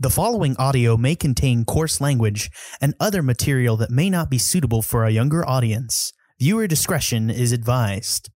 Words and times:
The 0.00 0.10
following 0.10 0.54
audio 0.58 0.96
may 0.96 1.16
contain 1.16 1.64
coarse 1.64 2.00
language 2.00 2.52
and 2.80 2.94
other 3.00 3.20
material 3.20 3.76
that 3.78 3.90
may 3.90 4.08
not 4.08 4.30
be 4.30 4.38
suitable 4.38 4.80
for 4.80 5.04
a 5.04 5.10
younger 5.10 5.44
audience. 5.44 6.12
Viewer 6.38 6.68
discretion 6.68 7.30
is 7.30 7.50
advised. 7.50 8.30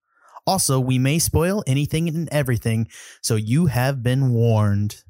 Also, 0.45 0.80
we 0.80 0.98
may 0.98 1.21
spoil 1.21 1.62
anything 1.64 2.09
and 2.09 2.29
everything, 2.33 2.88
so 3.21 3.37
you 3.37 3.67
have 3.67 4.03
been 4.03 4.33
warned. 4.33 5.04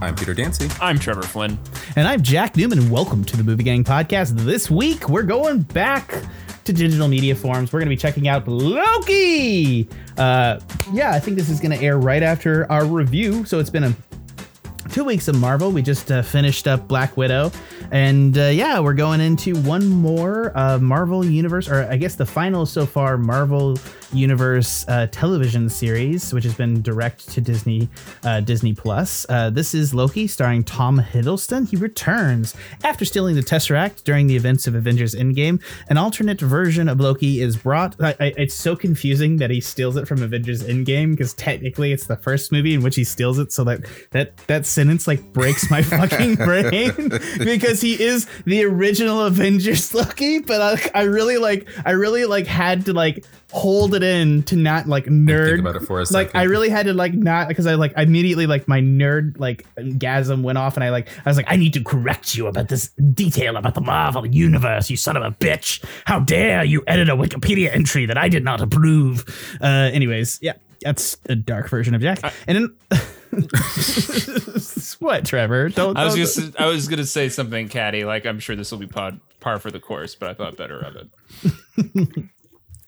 I'm 0.00 0.14
Peter 0.14 0.32
Dancy. 0.32 0.70
I'm 0.80 0.98
Trevor 0.98 1.24
Flynn. 1.24 1.58
And 1.94 2.08
I'm 2.08 2.22
Jack 2.22 2.56
Newman, 2.56 2.78
and 2.78 2.90
welcome 2.90 3.22
to 3.26 3.36
the 3.36 3.44
Movie 3.44 3.64
Gang 3.64 3.84
Podcast. 3.84 4.30
This 4.30 4.70
week, 4.70 5.10
we're 5.10 5.24
going 5.24 5.60
back 5.60 6.22
to 6.66 6.72
digital 6.72 7.08
media 7.08 7.34
forms. 7.34 7.72
We're 7.72 7.80
going 7.80 7.88
to 7.88 7.96
be 7.96 8.00
checking 8.00 8.28
out 8.28 8.46
Loki. 8.46 9.88
Uh, 10.18 10.60
yeah, 10.92 11.12
I 11.12 11.20
think 11.20 11.36
this 11.36 11.48
is 11.48 11.60
going 11.60 11.76
to 11.76 11.84
air 11.84 11.98
right 11.98 12.22
after 12.22 12.70
our 12.70 12.84
review. 12.84 13.44
So 13.44 13.58
it's 13.58 13.70
been 13.70 13.84
a 13.84 13.96
two 14.90 15.04
weeks 15.04 15.28
of 15.28 15.36
Marvel. 15.36 15.70
We 15.70 15.82
just 15.82 16.10
uh, 16.10 16.22
finished 16.22 16.66
up 16.66 16.88
Black 16.88 17.16
Widow, 17.16 17.52
and 17.90 18.36
uh, 18.36 18.44
yeah, 18.44 18.78
we're 18.80 18.94
going 18.94 19.20
into 19.20 19.54
one 19.60 19.86
more 19.86 20.56
uh, 20.56 20.78
Marvel 20.78 21.24
Universe, 21.24 21.68
or 21.68 21.84
I 21.90 21.96
guess 21.96 22.14
the 22.14 22.26
final 22.26 22.66
so 22.66 22.86
far 22.86 23.18
Marvel 23.18 23.76
Universe 24.12 24.84
uh, 24.88 25.06
television 25.10 25.68
series, 25.68 26.32
which 26.32 26.44
has 26.44 26.54
been 26.54 26.82
direct 26.82 27.28
to 27.30 27.40
Disney 27.40 27.88
uh, 28.22 28.40
Disney 28.40 28.72
Plus. 28.72 29.26
Uh, 29.28 29.50
this 29.50 29.74
is 29.74 29.94
Loki, 29.94 30.26
starring 30.26 30.64
Tom 30.64 31.00
Hiddleston. 31.00 31.68
He 31.68 31.76
returns 31.76 32.54
after 32.84 33.04
stealing 33.04 33.34
the 33.36 33.42
Tesseract 33.42 34.04
during 34.04 34.26
the 34.26 34.36
events 34.36 34.66
of 34.66 34.74
Avengers 34.74 35.14
Endgame. 35.14 35.62
An 35.88 35.96
alternate 35.96 36.40
version 36.40 36.88
of 36.88 37.00
Loki 37.00 37.40
is 37.40 37.56
brought. 37.56 37.96
I, 38.00 38.14
I, 38.20 38.34
it's 38.36 38.54
so 38.54 38.76
confusing 38.76 39.36
that 39.38 39.50
he 39.50 39.60
steals 39.60 39.96
it 39.96 40.06
from 40.06 40.22
Avengers 40.22 40.62
Endgame 40.62 41.12
because 41.12 41.34
technically 41.34 41.92
it's 41.92 42.06
the 42.06 42.16
first 42.16 42.52
movie 42.52 42.74
in 42.74 42.82
which 42.82 42.96
he 42.96 43.04
steals 43.04 43.38
it. 43.38 43.52
So 43.52 43.64
that 43.64 43.84
that 44.10 44.36
that 44.46 44.66
sentence 44.66 45.06
like 45.06 45.22
breaks 45.32 45.70
my 45.70 45.82
fucking 45.82 46.36
brain 46.36 47.10
because 47.38 47.80
he 47.80 48.02
is 48.02 48.26
the 48.44 48.64
original 48.64 49.22
Avengers 49.22 49.94
Loki. 49.94 50.40
But 50.40 50.60
I, 50.94 51.00
I 51.00 51.02
really 51.04 51.38
like 51.38 51.68
I 51.84 51.92
really 51.92 52.24
like 52.24 52.46
had 52.46 52.86
to 52.86 52.92
like 52.92 53.24
hold 53.52 53.94
it 53.94 54.02
in 54.02 54.42
to 54.42 54.56
not 54.56 54.88
like 54.88 55.04
nerd 55.06 55.46
Think 55.48 55.60
about 55.60 55.76
it 55.76 55.86
for 55.86 56.00
a 56.00 56.04
like. 56.10 56.34
I 56.34 56.42
really 56.42 56.68
had 56.68 56.86
to 56.86 56.94
like 56.94 57.14
not 57.14 57.46
because 57.48 57.66
I 57.66 57.74
like 57.74 57.92
immediately 57.96 58.46
like 58.46 58.66
my 58.66 58.80
nerd 58.80 59.38
like 59.38 59.64
gasm 59.76 60.42
went 60.42 60.58
off 60.58 60.76
and 60.76 60.82
I 60.82 60.90
like 60.90 61.08
I 61.24 61.30
was 61.30 61.36
like 61.36 61.46
I 61.48 61.56
need 61.56 61.72
to 61.74 61.82
correct 61.84 62.34
you 62.34 62.48
about 62.48 62.68
this 62.68 62.88
detail 63.14 63.56
about 63.56 63.74
the 63.74 63.80
Marvel 63.80 64.26
universe 64.26 64.90
you 64.90 64.96
son 64.96 65.16
of 65.16 65.22
a 65.22 65.30
bitch. 65.30 65.82
How 66.06 66.18
dare 66.20 66.64
you 66.64 66.82
edit 66.86 67.08
a 67.08 67.16
Wikipedia 67.16 67.72
entry 67.74 68.04
that 68.06 68.18
I 68.18 68.28
did 68.28 68.42
not 68.44 68.60
approve. 68.60 69.24
Uh 69.62 69.66
anyways 69.92 70.38
yeah 70.42 70.54
that's 70.82 71.16
a 71.28 71.34
dark 71.34 71.68
version 71.70 71.94
of 71.94 72.02
Jack. 72.02 72.20
And 72.46 72.56
then 72.90 73.00
what 74.98 75.24
Trevor? 75.24 75.68
Don't, 75.68 75.96
I 75.96 76.04
was 76.04 76.14
don't- 76.14 76.24
just 76.24 76.60
I 76.60 76.66
was 76.66 76.88
gonna 76.88 77.06
say 77.06 77.28
something 77.28 77.68
catty, 77.68 78.04
like 78.04 78.26
I'm 78.26 78.38
sure 78.40 78.56
this 78.56 78.70
will 78.70 78.78
be 78.78 78.86
pod, 78.86 79.20
par 79.40 79.58
for 79.58 79.70
the 79.70 79.80
course, 79.80 80.14
but 80.14 80.28
I 80.30 80.34
thought 80.34 80.56
better 80.56 80.78
of 80.80 80.96
it. 80.96 81.08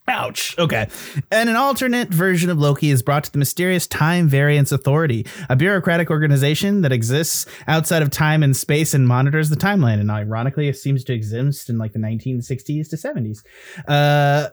Ouch. 0.08 0.58
Okay. 0.58 0.88
And 1.30 1.48
an 1.48 1.56
alternate 1.56 2.08
version 2.08 2.50
of 2.50 2.58
Loki 2.58 2.90
is 2.90 3.02
brought 3.02 3.24
to 3.24 3.32
the 3.32 3.38
mysterious 3.38 3.86
Time 3.86 4.28
Variance 4.28 4.72
Authority, 4.72 5.26
a 5.48 5.56
bureaucratic 5.56 6.10
organization 6.10 6.80
that 6.82 6.92
exists 6.92 7.46
outside 7.66 8.02
of 8.02 8.10
time 8.10 8.42
and 8.42 8.56
space 8.56 8.94
and 8.94 9.06
monitors 9.06 9.50
the 9.50 9.56
timeline. 9.56 10.00
And 10.00 10.10
ironically, 10.10 10.68
it 10.68 10.76
seems 10.76 11.04
to 11.04 11.12
exist 11.12 11.68
in 11.68 11.78
like 11.78 11.92
the 11.92 11.98
1960s 11.98 12.88
to 12.88 12.96
70s. 12.96 13.42
Uh, 13.86 14.50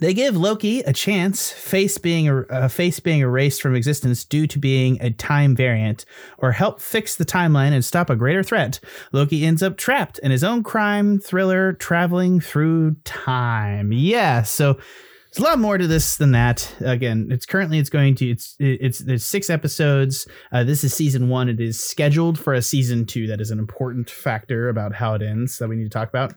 they 0.00 0.14
give 0.14 0.36
Loki 0.36 0.80
a 0.80 0.92
chance, 0.92 1.50
face 1.50 1.98
being 1.98 2.28
a 2.28 2.40
uh, 2.42 2.68
face 2.68 3.00
being 3.00 3.20
erased 3.20 3.60
from 3.60 3.74
existence 3.74 4.24
due 4.24 4.46
to 4.46 4.58
being 4.58 4.98
a 5.00 5.10
time 5.10 5.56
variant, 5.56 6.04
or 6.38 6.52
help 6.52 6.80
fix 6.80 7.16
the 7.16 7.24
timeline 7.24 7.72
and 7.72 7.84
stop 7.84 8.10
a 8.10 8.16
greater 8.16 8.42
threat. 8.42 8.80
Loki 9.12 9.44
ends 9.44 9.62
up 9.62 9.76
trapped 9.76 10.18
in 10.20 10.30
his 10.30 10.44
own 10.44 10.62
crime 10.62 11.18
thriller, 11.18 11.72
traveling 11.72 12.40
through 12.40 12.96
time. 13.04 13.92
Yeah, 13.92 14.42
so 14.42 14.74
there's 14.74 15.38
a 15.38 15.42
lot 15.42 15.58
more 15.58 15.76
to 15.76 15.86
this 15.86 16.16
than 16.16 16.32
that. 16.32 16.74
Again, 16.80 17.28
it's 17.30 17.44
currently 17.44 17.78
it's 17.78 17.90
going 17.90 18.14
to 18.16 18.30
it's 18.30 18.56
it's 18.58 19.00
there's 19.00 19.24
six 19.24 19.50
episodes. 19.50 20.26
Uh, 20.52 20.64
this 20.64 20.84
is 20.84 20.94
season 20.94 21.28
one. 21.28 21.48
It 21.48 21.60
is 21.60 21.82
scheduled 21.82 22.38
for 22.38 22.54
a 22.54 22.62
season 22.62 23.04
two. 23.04 23.26
That 23.26 23.40
is 23.40 23.50
an 23.50 23.58
important 23.58 24.08
factor 24.08 24.68
about 24.68 24.94
how 24.94 25.14
it 25.14 25.22
ends 25.22 25.58
that 25.58 25.68
we 25.68 25.76
need 25.76 25.84
to 25.84 25.90
talk 25.90 26.08
about. 26.08 26.34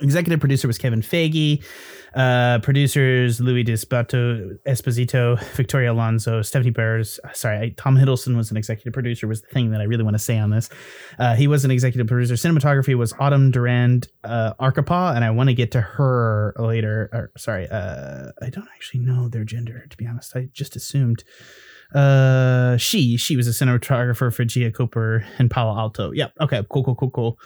Executive 0.00 0.40
producer 0.40 0.66
was 0.66 0.78
Kevin 0.78 1.00
Feige. 1.00 1.62
Uh, 2.14 2.58
producers 2.58 3.40
Louis 3.40 3.62
Despato, 3.62 4.56
Esposito, 4.66 5.40
Victoria 5.54 5.92
Alonso, 5.92 6.42
Stephanie 6.42 6.70
Bears. 6.70 7.20
Sorry, 7.32 7.58
I, 7.58 7.74
Tom 7.76 7.96
Hiddleston 7.96 8.36
was 8.36 8.50
an 8.50 8.56
executive 8.56 8.92
producer. 8.92 9.28
Was 9.28 9.42
the 9.42 9.48
thing 9.48 9.70
that 9.70 9.80
I 9.80 9.84
really 9.84 10.02
want 10.02 10.14
to 10.14 10.18
say 10.18 10.38
on 10.38 10.50
this. 10.50 10.68
Uh, 11.18 11.34
he 11.34 11.46
was 11.46 11.64
an 11.64 11.70
executive 11.70 12.08
producer. 12.08 12.34
Cinematography 12.34 12.96
was 12.96 13.12
Autumn 13.20 13.52
Durald 13.52 14.08
uh, 14.24 14.54
and 14.58 15.24
I 15.24 15.30
want 15.30 15.50
to 15.50 15.54
get 15.54 15.70
to 15.72 15.80
her 15.80 16.54
later. 16.58 17.10
Or, 17.12 17.30
sorry, 17.36 17.68
uh, 17.68 18.32
I 18.42 18.50
don't 18.50 18.68
actually 18.74 19.00
know 19.00 19.28
their 19.28 19.44
gender 19.44 19.86
to 19.88 19.96
be 19.96 20.06
honest. 20.06 20.34
I 20.34 20.48
just 20.52 20.76
assumed 20.76 21.24
uh 21.92 22.76
she 22.76 23.16
she 23.16 23.36
was 23.36 23.48
a 23.48 23.50
cinematographer 23.50 24.32
for 24.32 24.44
Gia 24.44 24.70
Coppola 24.70 25.24
and 25.38 25.50
Palo 25.50 25.76
Alto. 25.76 26.12
Yep. 26.12 26.34
Okay. 26.40 26.62
Cool. 26.70 26.84
Cool. 26.84 26.94
Cool. 26.94 27.10
Cool. 27.10 27.38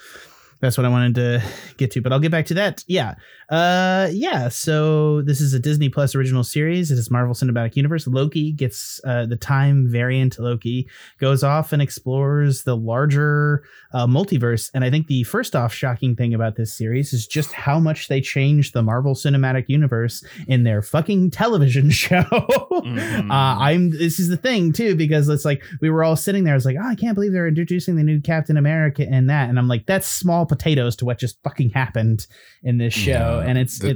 That's 0.65 0.79
what 0.79 0.85
I 0.85 0.89
wanted 0.89 1.13
to 1.15 1.43
get 1.77 1.91
to, 1.91 2.01
but 2.01 2.11
I'll 2.11 2.19
get 2.19 2.31
back 2.31 2.47
to 2.47 2.55
that. 2.55 2.83
Yeah. 2.87 3.13
Uh 3.49 4.09
yeah, 4.11 4.49
so 4.49 5.21
this 5.21 5.39
is 5.39 5.53
a 5.53 5.59
Disney 5.59 5.89
Plus 5.89 6.15
original 6.15 6.43
series. 6.43 6.89
It 6.89 6.97
is 6.97 7.11
Marvel 7.11 7.35
Cinematic 7.35 7.75
Universe. 7.75 8.07
Loki 8.07 8.51
gets 8.51 8.99
uh 9.05 9.27
the 9.27 9.35
time 9.35 9.87
variant 9.87 10.39
Loki 10.39 10.89
goes 11.19 11.43
off 11.43 11.71
and 11.71 11.79
explores 11.83 12.63
the 12.63 12.75
larger 12.75 13.63
uh, 13.93 14.07
multiverse. 14.07 14.71
And 14.73 14.83
I 14.83 14.89
think 14.89 15.05
the 15.05 15.23
first 15.25 15.55
off 15.55 15.71
shocking 15.71 16.15
thing 16.15 16.33
about 16.33 16.55
this 16.55 16.75
series 16.75 17.13
is 17.13 17.27
just 17.27 17.53
how 17.53 17.79
much 17.79 18.07
they 18.07 18.19
changed 18.19 18.73
the 18.73 18.81
Marvel 18.81 19.13
Cinematic 19.13 19.65
Universe 19.67 20.25
in 20.47 20.63
their 20.63 20.81
fucking 20.81 21.29
television 21.29 21.89
show. 21.91 22.23
Mhm. 22.23 23.29
Uh, 23.29 23.59
I'm. 23.61 23.91
This 23.91 24.19
is 24.19 24.27
the 24.29 24.37
thing 24.37 24.73
too 24.73 24.95
because 24.95 25.29
it's 25.29 25.45
like 25.45 25.63
we 25.81 25.91
were 25.91 26.03
all 26.03 26.15
sitting 26.15 26.43
there. 26.45 26.55
It's 26.55 26.65
like, 26.65 26.77
oh, 26.81 26.87
I 26.87 26.95
can't 26.95 27.13
believe 27.13 27.31
they're 27.31 27.47
introducing 27.47 27.95
the 27.95 28.03
new 28.03 28.19
Captain 28.21 28.57
America 28.57 29.05
and 29.07 29.29
that, 29.29 29.49
and 29.49 29.59
I'm 29.59 29.67
like, 29.67 29.85
that's 29.85 30.07
small 30.07 30.47
potatoes 30.55 30.95
to 30.97 31.05
what 31.05 31.19
just 31.19 31.37
fucking 31.43 31.71
happened 31.71 32.27
in 32.63 32.77
this 32.77 32.93
show. 32.93 33.41
Yeah, 33.41 33.49
and 33.49 33.57
it's 33.57 33.79
the- 33.79 33.89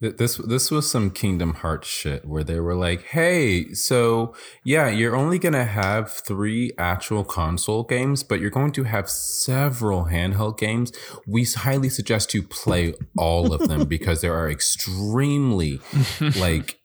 it, 0.00 0.16
This 0.18 0.36
this 0.36 0.70
was 0.70 0.88
some 0.88 1.10
Kingdom 1.10 1.54
Hearts 1.54 1.88
shit 1.88 2.24
where 2.24 2.44
they 2.44 2.60
were 2.60 2.76
like, 2.76 3.02
"Hey, 3.06 3.72
so 3.74 4.32
yeah, 4.64 4.88
you're 4.88 5.16
only 5.16 5.40
gonna 5.40 5.64
have 5.64 6.12
three 6.12 6.70
actual 6.78 7.24
console 7.24 7.82
games, 7.82 8.22
but 8.22 8.38
you're 8.40 8.48
going 8.60 8.70
to 8.72 8.84
have 8.84 9.10
several 9.10 10.04
handheld 10.06 10.56
games. 10.56 10.92
We 11.26 11.42
highly 11.44 11.88
suggest 11.88 12.32
you 12.32 12.44
play 12.44 12.94
all 13.16 13.52
of 13.52 13.66
them 13.68 13.88
because 13.96 14.20
there 14.20 14.34
are 14.34 14.48
extremely 14.48 15.80
like 16.38 16.78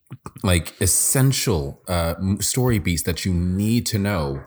like 0.44 0.74
essential 0.81 1.84
uh, 1.88 2.16
story 2.40 2.80
beats 2.80 3.03
that 3.03 3.25
you 3.25 3.34
need 3.34 3.85
to 3.88 4.00
know 4.00 4.44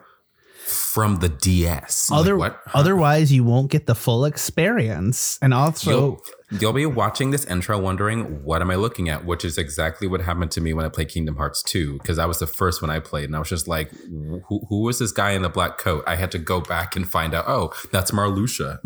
from 0.66 1.16
the 1.16 1.28
DS. 1.28 2.10
I'm 2.10 2.16
like, 2.16 2.20
other 2.20 2.36
what? 2.36 2.60
otherwise 2.74 3.32
you 3.32 3.44
won't 3.44 3.70
get 3.70 3.86
the 3.86 3.94
full 3.94 4.24
experience. 4.24 5.38
And 5.40 5.54
also, 5.54 5.90
You'll, 5.90 6.24
you'll 6.50 6.72
be 6.72 6.86
watching 6.86 7.30
this 7.30 7.44
intro 7.44 7.78
wondering, 7.78 8.44
what 8.44 8.62
am 8.62 8.70
I 8.70 8.76
looking 8.76 9.08
at? 9.08 9.24
Which 9.24 9.44
is 9.44 9.58
exactly 9.58 10.06
what 10.06 10.20
happened 10.20 10.50
to 10.52 10.60
me 10.60 10.72
when 10.72 10.84
I 10.84 10.88
played 10.88 11.08
Kingdom 11.08 11.36
Hearts 11.36 11.62
2, 11.64 11.94
because 11.98 12.16
that 12.16 12.28
was 12.28 12.38
the 12.38 12.46
first 12.46 12.82
one 12.82 12.90
I 12.90 13.00
played. 13.00 13.24
And 13.24 13.36
I 13.36 13.38
was 13.38 13.48
just 13.48 13.66
like, 13.68 13.90
who, 13.90 14.64
who 14.68 14.82
was 14.82 14.98
this 14.98 15.12
guy 15.12 15.32
in 15.32 15.42
the 15.42 15.48
black 15.48 15.78
coat? 15.78 16.04
I 16.06 16.16
had 16.16 16.30
to 16.32 16.38
go 16.38 16.60
back 16.60 16.96
and 16.96 17.08
find 17.08 17.34
out, 17.34 17.44
oh, 17.48 17.72
that's 17.90 18.10
Marluxia. 18.10 18.78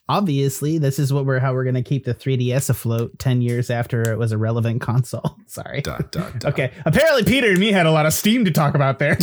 obviously, 0.08 0.78
this 0.78 0.98
is 0.98 1.12
what 1.12 1.24
we're 1.26 1.38
how 1.38 1.52
we're 1.52 1.64
gonna 1.64 1.82
keep 1.82 2.04
the 2.04 2.14
3DS 2.14 2.70
afloat 2.70 3.18
ten 3.18 3.40
years 3.40 3.70
after 3.70 4.10
it 4.10 4.18
was 4.18 4.32
a 4.32 4.38
relevant 4.38 4.80
console. 4.82 5.36
Sorry. 5.46 5.80
dot, 5.80 6.12
dot, 6.12 6.38
dot. 6.40 6.52
Okay. 6.52 6.72
Apparently, 6.84 7.24
Peter 7.24 7.50
and 7.50 7.58
me 7.58 7.72
had 7.72 7.86
a 7.86 7.90
lot 7.90 8.06
of 8.06 8.12
steam 8.12 8.44
to 8.44 8.50
talk 8.50 8.74
about 8.74 8.98
there. 8.98 9.16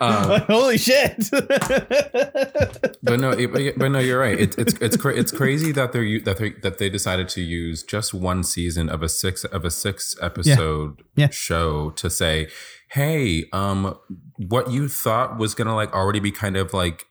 Um, 0.00 0.40
Holy 0.42 0.76
shit! 0.78 1.28
but 1.30 3.20
no, 3.20 3.34
but, 3.48 3.78
but 3.78 3.88
no, 3.88 3.98
you're 3.98 4.18
right. 4.18 4.38
It, 4.38 4.58
it's 4.58 4.74
it's 4.74 4.96
cra- 4.96 5.14
it's 5.16 5.32
crazy 5.32 5.72
that 5.72 5.83
they're 5.92 6.20
that 6.20 6.38
they 6.38 6.50
that 6.62 6.78
they 6.78 6.88
decided 6.88 7.28
to 7.30 7.40
use 7.40 7.82
just 7.82 8.12
one 8.14 8.42
season 8.44 8.88
of 8.88 9.02
a 9.02 9.08
six 9.08 9.44
of 9.44 9.64
a 9.64 9.70
six 9.70 10.16
episode 10.22 11.02
Yeah. 11.16 11.30
show 11.30 11.90
to 11.90 12.08
say, 12.10 12.48
hey, 12.90 13.44
um, 13.52 13.96
what 14.36 14.70
you 14.70 14.88
thought 14.88 15.38
was 15.38 15.54
gonna 15.54 15.74
like 15.74 15.92
already 15.92 16.20
be 16.20 16.30
kind 16.30 16.56
of 16.56 16.72
like 16.72 17.06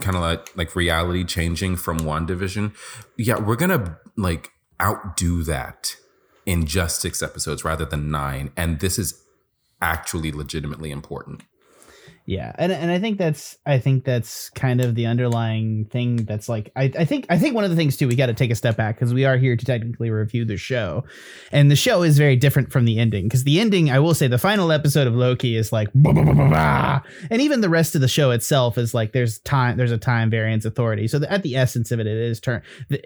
kind 0.00 0.16
of 0.16 0.22
like 0.22 0.56
like 0.56 0.74
reality 0.76 1.24
changing 1.24 1.76
from 1.76 1.98
one 1.98 2.26
division. 2.26 2.72
Yeah, 3.18 3.38
we're 3.38 3.56
gonna 3.56 3.98
like 4.16 4.50
outdo 4.80 5.42
that 5.44 5.96
in 6.46 6.66
just 6.66 7.00
six 7.00 7.22
episodes 7.22 7.64
rather 7.64 7.84
than 7.84 8.10
nine, 8.10 8.50
and 8.56 8.80
this 8.80 8.98
is 8.98 9.22
actually 9.80 10.32
legitimately 10.32 10.90
important. 10.90 11.42
Yeah, 12.24 12.52
and 12.56 12.70
and 12.70 12.90
I 12.90 13.00
think 13.00 13.18
that's 13.18 13.58
I 13.66 13.78
think 13.78 14.04
that's 14.04 14.48
kind 14.50 14.80
of 14.80 14.94
the 14.94 15.06
underlying 15.06 15.86
thing 15.86 16.16
that's 16.16 16.48
like 16.48 16.70
I, 16.76 16.84
I 16.96 17.04
think 17.04 17.26
I 17.28 17.36
think 17.36 17.56
one 17.56 17.64
of 17.64 17.70
the 17.70 17.76
things 17.76 17.96
too 17.96 18.06
we 18.06 18.14
got 18.14 18.26
to 18.26 18.34
take 18.34 18.52
a 18.52 18.54
step 18.54 18.76
back 18.76 18.94
because 18.94 19.12
we 19.12 19.24
are 19.24 19.36
here 19.36 19.56
to 19.56 19.64
technically 19.64 20.08
review 20.08 20.44
the 20.44 20.56
show, 20.56 21.02
and 21.50 21.68
the 21.68 21.74
show 21.74 22.04
is 22.04 22.18
very 22.18 22.36
different 22.36 22.70
from 22.70 22.84
the 22.84 23.00
ending 23.00 23.24
because 23.24 23.42
the 23.42 23.58
ending 23.58 23.90
I 23.90 23.98
will 23.98 24.14
say 24.14 24.28
the 24.28 24.38
final 24.38 24.70
episode 24.70 25.08
of 25.08 25.14
Loki 25.14 25.56
is 25.56 25.72
like 25.72 25.88
bah, 25.96 26.12
bah, 26.12 26.32
bah, 26.32 27.00
and 27.28 27.42
even 27.42 27.60
the 27.60 27.68
rest 27.68 27.96
of 27.96 28.00
the 28.00 28.08
show 28.08 28.30
itself 28.30 28.78
is 28.78 28.94
like 28.94 29.12
there's 29.12 29.40
time 29.40 29.76
there's 29.76 29.90
a 29.90 29.98
time 29.98 30.30
variance 30.30 30.64
authority. 30.64 31.08
So 31.08 31.18
the, 31.18 31.32
at 31.32 31.42
the 31.42 31.56
essence 31.56 31.90
of 31.90 31.98
it 31.98 32.06
it 32.06 32.16
is 32.16 32.38
turned 32.38 32.62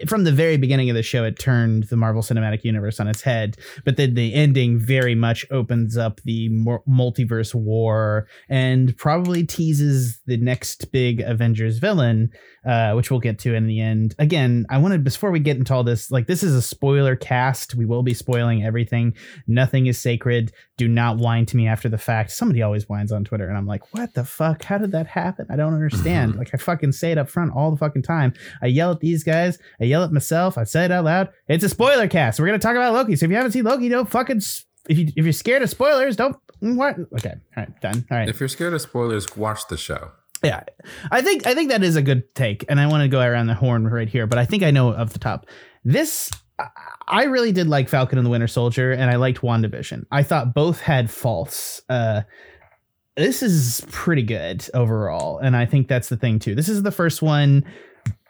from 0.07 0.25
the 0.25 0.31
very 0.31 0.57
beginning 0.57 0.91
of 0.91 0.95
the 0.95 1.01
show 1.01 1.23
it 1.23 1.39
turned 1.39 1.85
the 1.85 1.97
Marvel 1.97 2.21
Cinematic 2.21 2.63
Universe 2.63 2.99
on 2.99 3.07
its 3.07 3.23
head. 3.23 3.57
But 3.83 3.97
then 3.97 4.13
the 4.13 4.35
ending 4.35 4.77
very 4.77 5.15
much 5.15 5.43
opens 5.49 5.97
up 5.97 6.21
the 6.21 6.49
multiverse 6.49 7.55
war 7.55 8.27
and 8.47 8.95
probably 9.07 9.45
teases 9.45 10.19
the 10.25 10.35
next 10.35 10.91
big 10.91 11.21
Avengers 11.21 11.77
villain, 11.77 12.29
uh, 12.65 12.91
which 12.91 13.09
we'll 13.09 13.21
get 13.21 13.39
to 13.39 13.55
in 13.55 13.65
the 13.65 13.79
end. 13.79 14.13
Again, 14.19 14.65
I 14.69 14.79
wanted 14.79 15.05
before 15.05 15.31
we 15.31 15.39
get 15.39 15.55
into 15.55 15.73
all 15.73 15.85
this, 15.85 16.11
like 16.11 16.27
this 16.27 16.43
is 16.43 16.53
a 16.53 16.61
spoiler 16.61 17.15
cast. 17.15 17.73
We 17.73 17.85
will 17.85 18.03
be 18.03 18.13
spoiling 18.13 18.65
everything. 18.65 19.15
Nothing 19.47 19.85
is 19.87 19.97
sacred. 19.97 20.51
Do 20.75 20.89
not 20.89 21.17
whine 21.17 21.45
to 21.45 21.55
me 21.55 21.67
after 21.67 21.87
the 21.87 21.97
fact. 21.97 22.31
Somebody 22.31 22.61
always 22.61 22.89
whines 22.89 23.13
on 23.13 23.23
Twitter, 23.23 23.47
and 23.47 23.57
I'm 23.57 23.65
like, 23.65 23.93
what 23.93 24.13
the 24.13 24.25
fuck? 24.25 24.63
How 24.63 24.77
did 24.77 24.91
that 24.91 25.07
happen? 25.07 25.45
I 25.49 25.55
don't 25.55 25.73
understand. 25.73 26.35
like 26.35 26.49
I 26.53 26.57
fucking 26.57 26.91
say 26.91 27.13
it 27.13 27.17
up 27.17 27.29
front 27.29 27.53
all 27.55 27.71
the 27.71 27.77
fucking 27.77 28.03
time. 28.03 28.33
I 28.61 28.67
yell 28.67 28.91
at 28.91 28.99
these 28.99 29.23
guys. 29.23 29.57
I 29.79 29.85
yell 29.85 30.03
at 30.03 30.11
myself. 30.11 30.57
I 30.57 30.65
say 30.65 30.83
it 30.83 30.91
out 30.91 31.05
loud. 31.05 31.29
It's 31.47 31.63
a 31.63 31.69
spoiler 31.69 32.09
cast. 32.09 32.39
We're 32.41 32.47
gonna 32.47 32.59
talk 32.59 32.75
about 32.75 32.93
Loki. 32.93 33.15
So 33.15 33.25
if 33.25 33.31
you 33.31 33.37
haven't 33.37 33.53
seen 33.53 33.63
Loki, 33.63 33.87
don't 33.87 34.09
fucking. 34.09 34.37
s- 34.37 34.65
If 34.89 34.97
you 34.97 35.07
if 35.15 35.25
you're 35.25 35.33
scared 35.33 35.61
of 35.61 35.69
spoilers, 35.69 36.15
don't. 36.15 36.35
What? 36.59 36.95
Okay. 37.13 37.33
All 37.55 37.63
right. 37.63 37.81
Done. 37.81 38.05
All 38.09 38.17
right. 38.17 38.29
If 38.29 38.39
you're 38.39 38.49
scared 38.49 38.73
of 38.73 38.81
spoilers, 38.81 39.35
watch 39.37 39.67
the 39.67 39.77
show. 39.77 40.11
Yeah, 40.43 40.61
I 41.11 41.21
think 41.21 41.47
I 41.47 41.55
think 41.55 41.69
that 41.71 41.83
is 41.83 41.95
a 41.95 42.01
good 42.01 42.33
take, 42.35 42.63
and 42.69 42.79
I 42.79 42.87
want 42.87 43.01
to 43.01 43.07
go 43.07 43.21
around 43.21 43.47
the 43.47 43.55
horn 43.55 43.87
right 43.87 44.07
here. 44.07 44.27
But 44.27 44.37
I 44.39 44.45
think 44.45 44.61
I 44.63 44.71
know 44.71 44.93
off 44.93 45.11
the 45.13 45.19
top. 45.19 45.47
This 45.83 46.29
I- 46.59 46.67
I 47.07 47.23
really 47.23 47.51
did 47.51 47.67
like 47.67 47.89
Falcon 47.89 48.17
and 48.19 48.25
the 48.25 48.29
Winter 48.29 48.47
Soldier, 48.47 48.91
and 48.91 49.09
I 49.09 49.15
liked 49.15 49.41
WandaVision. 49.41 50.05
I 50.11 50.23
thought 50.23 50.53
both 50.53 50.79
had 50.81 51.09
faults. 51.09 51.81
Uh, 51.89 52.21
this 53.15 53.41
is 53.41 53.83
pretty 53.89 54.21
good 54.23 54.67
overall, 54.73 55.39
and 55.39 55.55
I 55.55 55.65
think 55.65 55.87
that's 55.87 56.09
the 56.09 56.17
thing 56.17 56.37
too. 56.39 56.53
This 56.53 56.69
is 56.69 56.83
the 56.83 56.91
first 56.91 57.21
one 57.21 57.63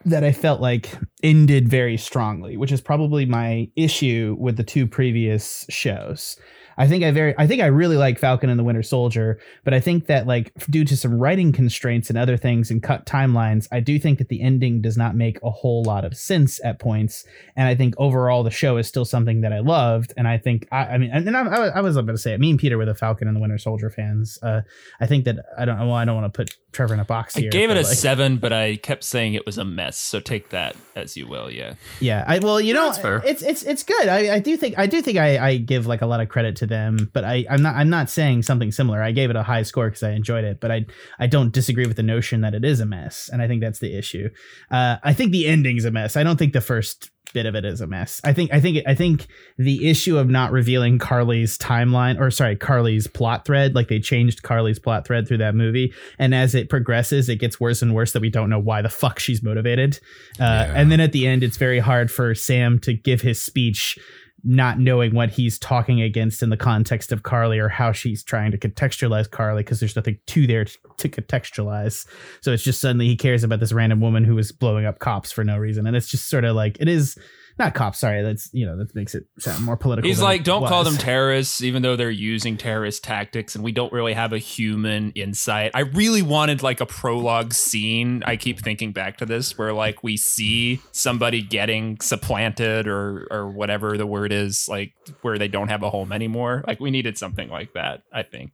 that 0.10 0.24
I 0.24 0.32
felt 0.32 0.62
like 0.62 0.90
ended 1.24 1.70
very 1.70 1.98
strongly, 1.98 2.58
which 2.58 2.72
is 2.72 2.82
probably 2.82 3.26
my 3.26 3.70
issue 3.76 4.36
with 4.40 4.58
the 4.58 4.64
two 4.64 4.88
previous 4.88 5.66
shows. 5.70 6.38
I 6.78 6.88
think 6.88 7.04
I 7.04 7.12
very 7.12 7.34
I 7.38 7.48
think 7.48 7.62
I 7.62 7.68
really 7.68 7.98
like 7.98 8.20
Falcon 8.20 8.50
and 8.50 8.60
the 8.60 8.64
Winter 8.64 8.84
Soldier, 8.84 9.40
but 9.64 9.74
I 9.74 9.80
think 9.80 10.06
that 10.06 10.28
like 10.28 10.54
due 10.70 10.86
to 10.86 10.96
some 10.96 11.18
writing 11.18 11.52
constraints 11.52 12.10
and 12.10 12.18
other 12.18 12.38
things 12.38 12.70
and 12.70 12.84
cut 12.84 13.06
timelines, 13.06 13.68
I 13.72 13.80
do 13.80 13.98
think 13.98 14.20
that 14.20 14.30
the 14.30 14.42
ending 14.42 14.82
does 14.82 14.96
not 14.96 15.16
make 15.16 15.40
a 15.42 15.50
whole 15.50 15.84
lot 15.84 16.06
of 16.06 16.16
sense 16.16 16.64
at 16.64 16.80
points. 16.80 17.26
And 17.56 17.68
I 17.68 17.74
think 17.74 17.96
overall 17.98 18.44
the 18.44 18.52
show 18.52 18.78
is 18.78 18.88
still 18.88 19.06
something 19.06 19.42
that 19.42 19.52
I 19.52 19.60
loved. 19.60 20.14
And 20.18 20.28
I 20.28 20.38
think 20.38 20.68
I, 20.72 20.86
I 20.86 20.98
mean, 21.00 21.10
and, 21.12 21.36
I, 21.36 21.42
I 21.42 21.82
was 21.82 21.96
about 21.96 22.12
to 22.12 22.18
say 22.18 22.34
it. 22.34 22.40
Me 22.40 22.52
and 22.52 22.60
Peter 22.60 22.78
were 22.78 22.86
the 22.86 22.94
Falcon 22.94 23.28
and 23.28 23.36
the 23.36 23.42
Winter 23.42 23.58
Soldier 23.58 23.90
fans. 23.90 24.38
Uh, 24.44 24.62
I 25.00 25.08
think 25.08 25.26
that 25.26 25.38
I 25.58 25.66
don't. 25.66 25.80
Well, 25.80 25.94
I 25.94 26.06
don't 26.06 26.16
want 26.16 26.32
to 26.32 26.38
put 26.38 26.56
Trevor 26.74 26.94
in 26.94 27.00
a 27.00 27.06
box 27.06 27.36
I 27.38 27.42
gave 27.42 27.70
it 27.70 27.78
a 27.78 27.82
like, 27.82 27.86
seven, 27.86 28.38
but 28.38 28.52
I 28.52 28.76
kept 28.76 29.04
saying 29.04 29.34
it 29.34 29.46
was 29.46 29.58
a 29.58 29.66
mess. 29.66 29.98
So 29.98 30.20
take 30.20 30.50
that 30.50 30.76
as 30.96 31.16
you 31.16 31.26
will. 31.26 31.50
Yeah. 31.50 31.74
Yeah, 32.00 32.24
I 32.28 32.40
well, 32.40 32.60
you 32.60 32.74
know, 32.74 32.92
fair. 32.92 33.22
it's 33.26 33.42
it's 33.42 33.64
it's 33.64 33.84
good. 33.84 34.08
I, 34.08 34.36
I 34.36 34.40
do 34.40 34.58
think 34.58 34.78
I 34.78 34.86
do 34.86 35.02
think 35.02 35.18
I, 35.18 35.48
I 35.48 35.58
give 35.58 35.88
like 35.88 36.02
a 36.02 36.06
lot 36.06 36.20
of 36.20 36.30
credit 36.30 36.56
to 36.58 36.68
them, 36.68 37.10
but 37.14 37.24
I 37.24 37.46
I'm 37.50 37.62
not 37.62 37.76
I'm 37.76 37.90
not 37.90 38.10
saying 38.10 38.44
something 38.44 38.72
similar. 38.72 39.02
I 39.02 39.12
gave 39.12 39.30
it 39.30 39.36
a 39.36 39.44
high 39.44 39.64
score 39.64 39.90
because 39.90 40.04
I 40.04 40.12
enjoyed 40.12 40.44
it, 40.44 40.60
but 40.60 40.72
I 40.72 40.86
I 41.20 41.28
don't 41.28 41.54
disagree 41.54 41.86
with 41.86 41.96
the 41.96 42.04
notion 42.04 42.42
that 42.42 42.54
it 42.54 42.66
is 42.66 42.80
a 42.80 42.86
mess, 42.86 43.30
and 43.32 43.42
I 43.42 43.48
think 43.48 43.62
that's 43.62 43.80
the 43.80 43.98
issue. 43.98 44.30
Uh, 44.70 44.98
I 45.04 45.14
think 45.14 45.32
the 45.32 45.48
ending's 45.48 45.86
a 45.86 45.92
mess. 45.92 46.16
I 46.16 46.24
don't 46.24 46.38
think 46.38 46.54
the 46.54 46.62
first 46.62 47.12
bit 47.38 47.46
of 47.46 47.56
it 47.56 47.66
is 47.66 47.82
a 47.82 47.88
mess. 47.88 48.20
I 48.24 48.34
think 48.34 48.52
I 48.52 48.60
think 48.60 48.80
I 48.88 48.96
think 48.96 49.28
the 49.58 49.88
issue 49.88 50.18
of 50.18 50.28
not 50.28 50.52
revealing 50.52 50.98
Carly's 50.98 51.58
timeline 51.58 52.20
or 52.20 52.32
sorry 52.32 52.56
Carly's 52.56 53.06
plot 53.06 53.46
thread, 53.46 53.76
like 53.76 53.90
they 53.90 54.00
changed 54.00 54.42
Carly's 54.42 54.80
plot 54.80 55.06
thread 55.06 55.28
through 55.28 55.38
that 55.38 55.54
movie, 55.54 55.94
and 56.18 56.34
as 56.34 56.56
it 56.56 56.70
progresses, 56.70 57.30
it 57.30 57.36
gets 57.36 57.60
worse 57.60 57.82
and 57.84 57.94
worse 57.94 58.14
that 58.14 58.22
we 58.22 58.30
don't 58.32 58.50
know 58.50 58.60
why 58.60 58.82
the 58.82 58.90
fuck 58.90 59.20
she's 59.20 59.44
motivated. 59.44 60.00
Uh, 60.40 60.44
Yeah. 60.68 60.74
And 60.76 60.92
then 60.92 61.00
at 61.00 61.12
the 61.12 61.28
end, 61.28 61.44
it's 61.44 61.58
very 61.58 61.80
hard 61.80 62.10
for 62.10 62.34
Sam 62.34 62.80
to 62.80 62.94
give 62.94 63.22
his 63.22 63.40
speech, 63.42 64.00
not 64.44 64.80
knowing 64.80 65.14
what 65.14 65.32
he's 65.32 65.58
talking 65.58 66.02
against 66.02 66.44
in 66.44 66.50
the 66.50 66.58
context 66.58 67.12
of 67.12 67.24
Carly 67.24 67.60
or 67.60 67.70
how 67.70 67.92
she's 67.92 68.24
trying 68.24 68.52
to 68.52 68.58
contextualize 68.58 69.30
Carly 69.30 69.64
because 69.64 69.80
there's 69.80 69.96
nothing 69.96 70.20
to 70.28 70.48
there 70.48 70.66
to, 70.66 71.10
contextualize. 71.10 72.06
So 72.42 72.54
it's 72.54 72.64
just 72.64 72.80
suddenly 72.80 73.08
he 73.08 73.16
cares 73.16 73.44
about 73.44 73.60
this 73.60 73.74
random 73.74 74.00
woman 74.00 74.24
who 74.24 74.38
is 74.38 74.52
blowing 74.52 74.86
up 74.86 75.00
cops 75.00 75.32
for 75.32 75.44
no 75.44 75.58
reason, 75.58 75.88
and 75.88 75.96
it's 75.96 76.08
just 76.08 76.30
sort 76.30 76.46
of 76.46 76.56
like 76.56 76.78
it 76.80 76.88
is 76.88 77.18
not 77.60 77.74
cops. 77.74 78.00
Sorry, 78.00 78.22
that's 78.22 78.50
you 78.54 78.66
know 78.66 78.78
that 78.78 78.94
makes 78.94 79.16
it 79.16 79.26
sound 79.40 79.64
more 79.64 79.78
political. 79.78 80.08
He's 80.08 80.22
like, 80.22 80.44
don't 80.44 80.68
call 80.68 80.84
them 80.84 80.98
terrorists, 80.98 81.62
even 81.62 81.82
though 81.82 81.96
they're 81.96 82.10
using 82.10 82.58
terrorist 82.58 83.04
tactics, 83.04 83.56
and 83.56 83.64
we 83.64 83.72
don't 83.72 83.92
really 83.92 84.14
have 84.14 84.34
a 84.34 84.38
human 84.38 85.12
insight. 85.12 85.72
I 85.74 85.82
really 85.82 86.22
wanted 86.22 86.62
like 86.62 86.82
a 86.82 86.86
prologue 86.86 87.54
scene. 87.54 88.24
I 88.26 88.36
keep 88.36 88.60
thinking 88.60 88.92
back 88.92 89.18
to 89.18 89.26
this, 89.26 89.58
where 89.58 89.74
like 89.74 90.04
we 90.04 90.18
see 90.18 90.82
somebody 90.92 91.42
getting 91.42 92.00
supplanted 92.00 92.88
or 92.88 93.28
or 93.32 93.50
whatever 93.50 93.98
the 93.98 94.08
word 94.08 94.32
is, 94.32 94.68
like 94.70 94.94
where 95.22 95.38
they 95.38 95.48
don't 95.48 95.70
have 95.70 95.84
a 95.84 95.90
home 95.90 96.12
anymore. 96.12 96.64
Like 96.68 96.80
we 96.80 96.92
needed 96.92 97.18
something 97.18 97.50
like 97.50 97.74
that. 97.74 98.04
I 98.12 98.24
think. 98.24 98.52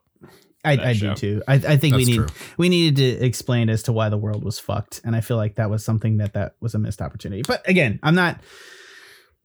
I, 0.65 0.71
I 0.71 0.93
do 0.93 1.13
too. 1.13 1.43
I, 1.45 1.55
I 1.55 1.77
think 1.77 1.95
we 1.95 2.05
need 2.05 2.15
true. 2.15 2.27
we 2.57 2.69
needed 2.69 2.95
to 2.97 3.25
explain 3.25 3.69
as 3.69 3.83
to 3.83 3.91
why 3.91 4.07
the 4.09 4.17
world 4.17 4.43
was 4.45 4.59
fucked, 4.59 5.01
and 5.03 5.15
I 5.15 5.19
feel 5.21 5.35
like 5.35 5.55
that 5.55 5.69
was 5.69 5.83
something 5.83 6.17
that 6.17 6.33
that 6.33 6.55
was 6.61 6.73
a 6.73 6.79
missed 6.79 7.01
opportunity. 7.01 7.41
But 7.45 7.67
again, 7.67 7.99
I'm 8.01 8.15
not. 8.15 8.39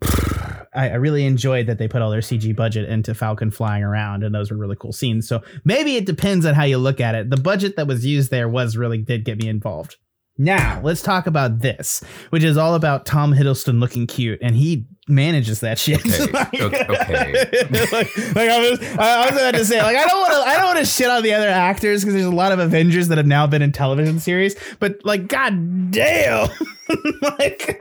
I, 0.02 0.90
I 0.90 0.94
really 0.94 1.26
enjoyed 1.26 1.66
that 1.66 1.78
they 1.78 1.88
put 1.88 2.02
all 2.02 2.10
their 2.10 2.20
CG 2.20 2.54
budget 2.54 2.88
into 2.88 3.14
Falcon 3.14 3.50
flying 3.50 3.82
around, 3.82 4.22
and 4.22 4.34
those 4.34 4.50
were 4.50 4.56
really 4.56 4.76
cool 4.76 4.92
scenes. 4.92 5.28
So 5.28 5.42
maybe 5.64 5.96
it 5.96 6.06
depends 6.06 6.46
on 6.46 6.54
how 6.54 6.64
you 6.64 6.78
look 6.78 7.00
at 7.00 7.14
it. 7.14 7.30
The 7.30 7.36
budget 7.36 7.76
that 7.76 7.86
was 7.86 8.06
used 8.06 8.30
there 8.30 8.48
was 8.48 8.76
really 8.76 8.98
did 8.98 9.24
get 9.24 9.38
me 9.38 9.48
involved. 9.48 9.96
Now 10.36 10.80
let's 10.84 11.02
talk 11.02 11.26
about 11.26 11.58
this, 11.60 12.02
which 12.30 12.44
is 12.44 12.56
all 12.56 12.76
about 12.76 13.06
Tom 13.06 13.34
Hiddleston 13.34 13.80
looking 13.80 14.06
cute, 14.06 14.38
and 14.40 14.54
he 14.54 14.86
manages 15.08 15.60
that 15.60 15.78
shit. 15.78 16.00
Okay, 16.04 16.32
Like- 16.32 16.54
okay, 16.90 17.44
like, 17.92 18.16
like 18.36 18.48
I 18.50 18.70
was, 18.70 18.80
I 18.98 19.26
was 19.30 19.32
about 19.40 19.54
to 19.54 19.64
say, 19.64 19.82
like 19.82 19.96
I 19.96 20.04
don't 20.06 20.20
want 20.20 20.32
to, 20.32 20.38
I 20.50 20.56
don't 20.56 20.66
want 20.66 20.78
to 20.78 20.84
shit 20.84 21.08
on 21.08 21.22
the 21.22 21.34
other 21.34 21.48
actors 21.48 22.02
because 22.02 22.14
there's 22.14 22.26
a 22.26 22.30
lot 22.30 22.52
of 22.52 22.58
Avengers 22.58 23.08
that 23.08 23.18
have 23.18 23.26
now 23.26 23.46
been 23.46 23.62
in 23.62 23.72
television 23.72 24.20
series, 24.20 24.56
but 24.78 24.98
like, 25.04 25.26
god 25.28 25.90
damn, 25.90 26.48
like, 27.22 27.80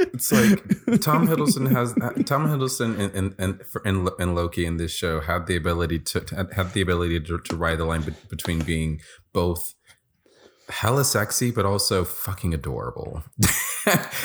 It's 0.00 0.32
like 0.32 1.00
Tom 1.00 1.26
Hiddleston 1.28 1.70
has 1.70 1.92
Tom 2.24 2.46
Hiddleston 2.48 2.98
and 2.98 3.14
and 3.14 3.34
and, 3.38 3.60
and, 3.84 4.08
and 4.18 4.34
Loki 4.34 4.64
in 4.66 4.76
this 4.76 4.92
show 4.92 5.20
had 5.20 5.46
the 5.46 5.56
ability 5.56 5.98
to, 6.00 6.20
to 6.20 6.48
have 6.54 6.72
the 6.74 6.80
ability 6.80 7.20
to, 7.20 7.38
to 7.38 7.56
ride 7.56 7.78
the 7.78 7.84
line 7.84 8.02
be- 8.02 8.14
between 8.28 8.60
being 8.60 9.00
both 9.32 9.74
hella 10.68 11.04
sexy 11.04 11.50
but 11.50 11.64
also 11.64 12.04
fucking 12.04 12.54
adorable. 12.54 13.22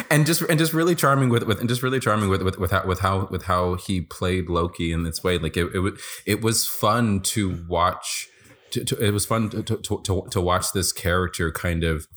And 0.09 0.25
just 0.25 0.41
and 0.41 0.59
just 0.59 0.73
really 0.73 0.93
charming 0.93 1.29
with 1.29 1.43
with 1.43 1.59
and 1.59 1.69
just 1.69 1.81
really 1.81 1.99
charming 1.99 2.29
with 2.29 2.41
with 2.41 2.59
with 2.59 2.71
how 2.71 2.85
with 2.85 2.99
how, 2.99 3.27
with 3.31 3.43
how 3.43 3.75
he 3.75 4.01
played 4.01 4.49
Loki 4.49 4.91
in 4.91 5.03
this 5.03 5.23
way. 5.23 5.37
Like 5.37 5.55
it 5.55 5.69
it, 5.73 5.93
it 6.25 6.41
was 6.41 6.67
fun 6.67 7.21
to 7.21 7.63
watch 7.69 8.27
to, 8.71 8.83
to, 8.83 8.97
it 8.97 9.11
was 9.11 9.25
fun 9.25 9.49
to, 9.51 9.63
to, 9.63 10.01
to, 10.01 10.27
to 10.29 10.41
watch 10.41 10.73
this 10.73 10.91
character 10.91 11.51
kind 11.51 11.83
of 11.83 12.07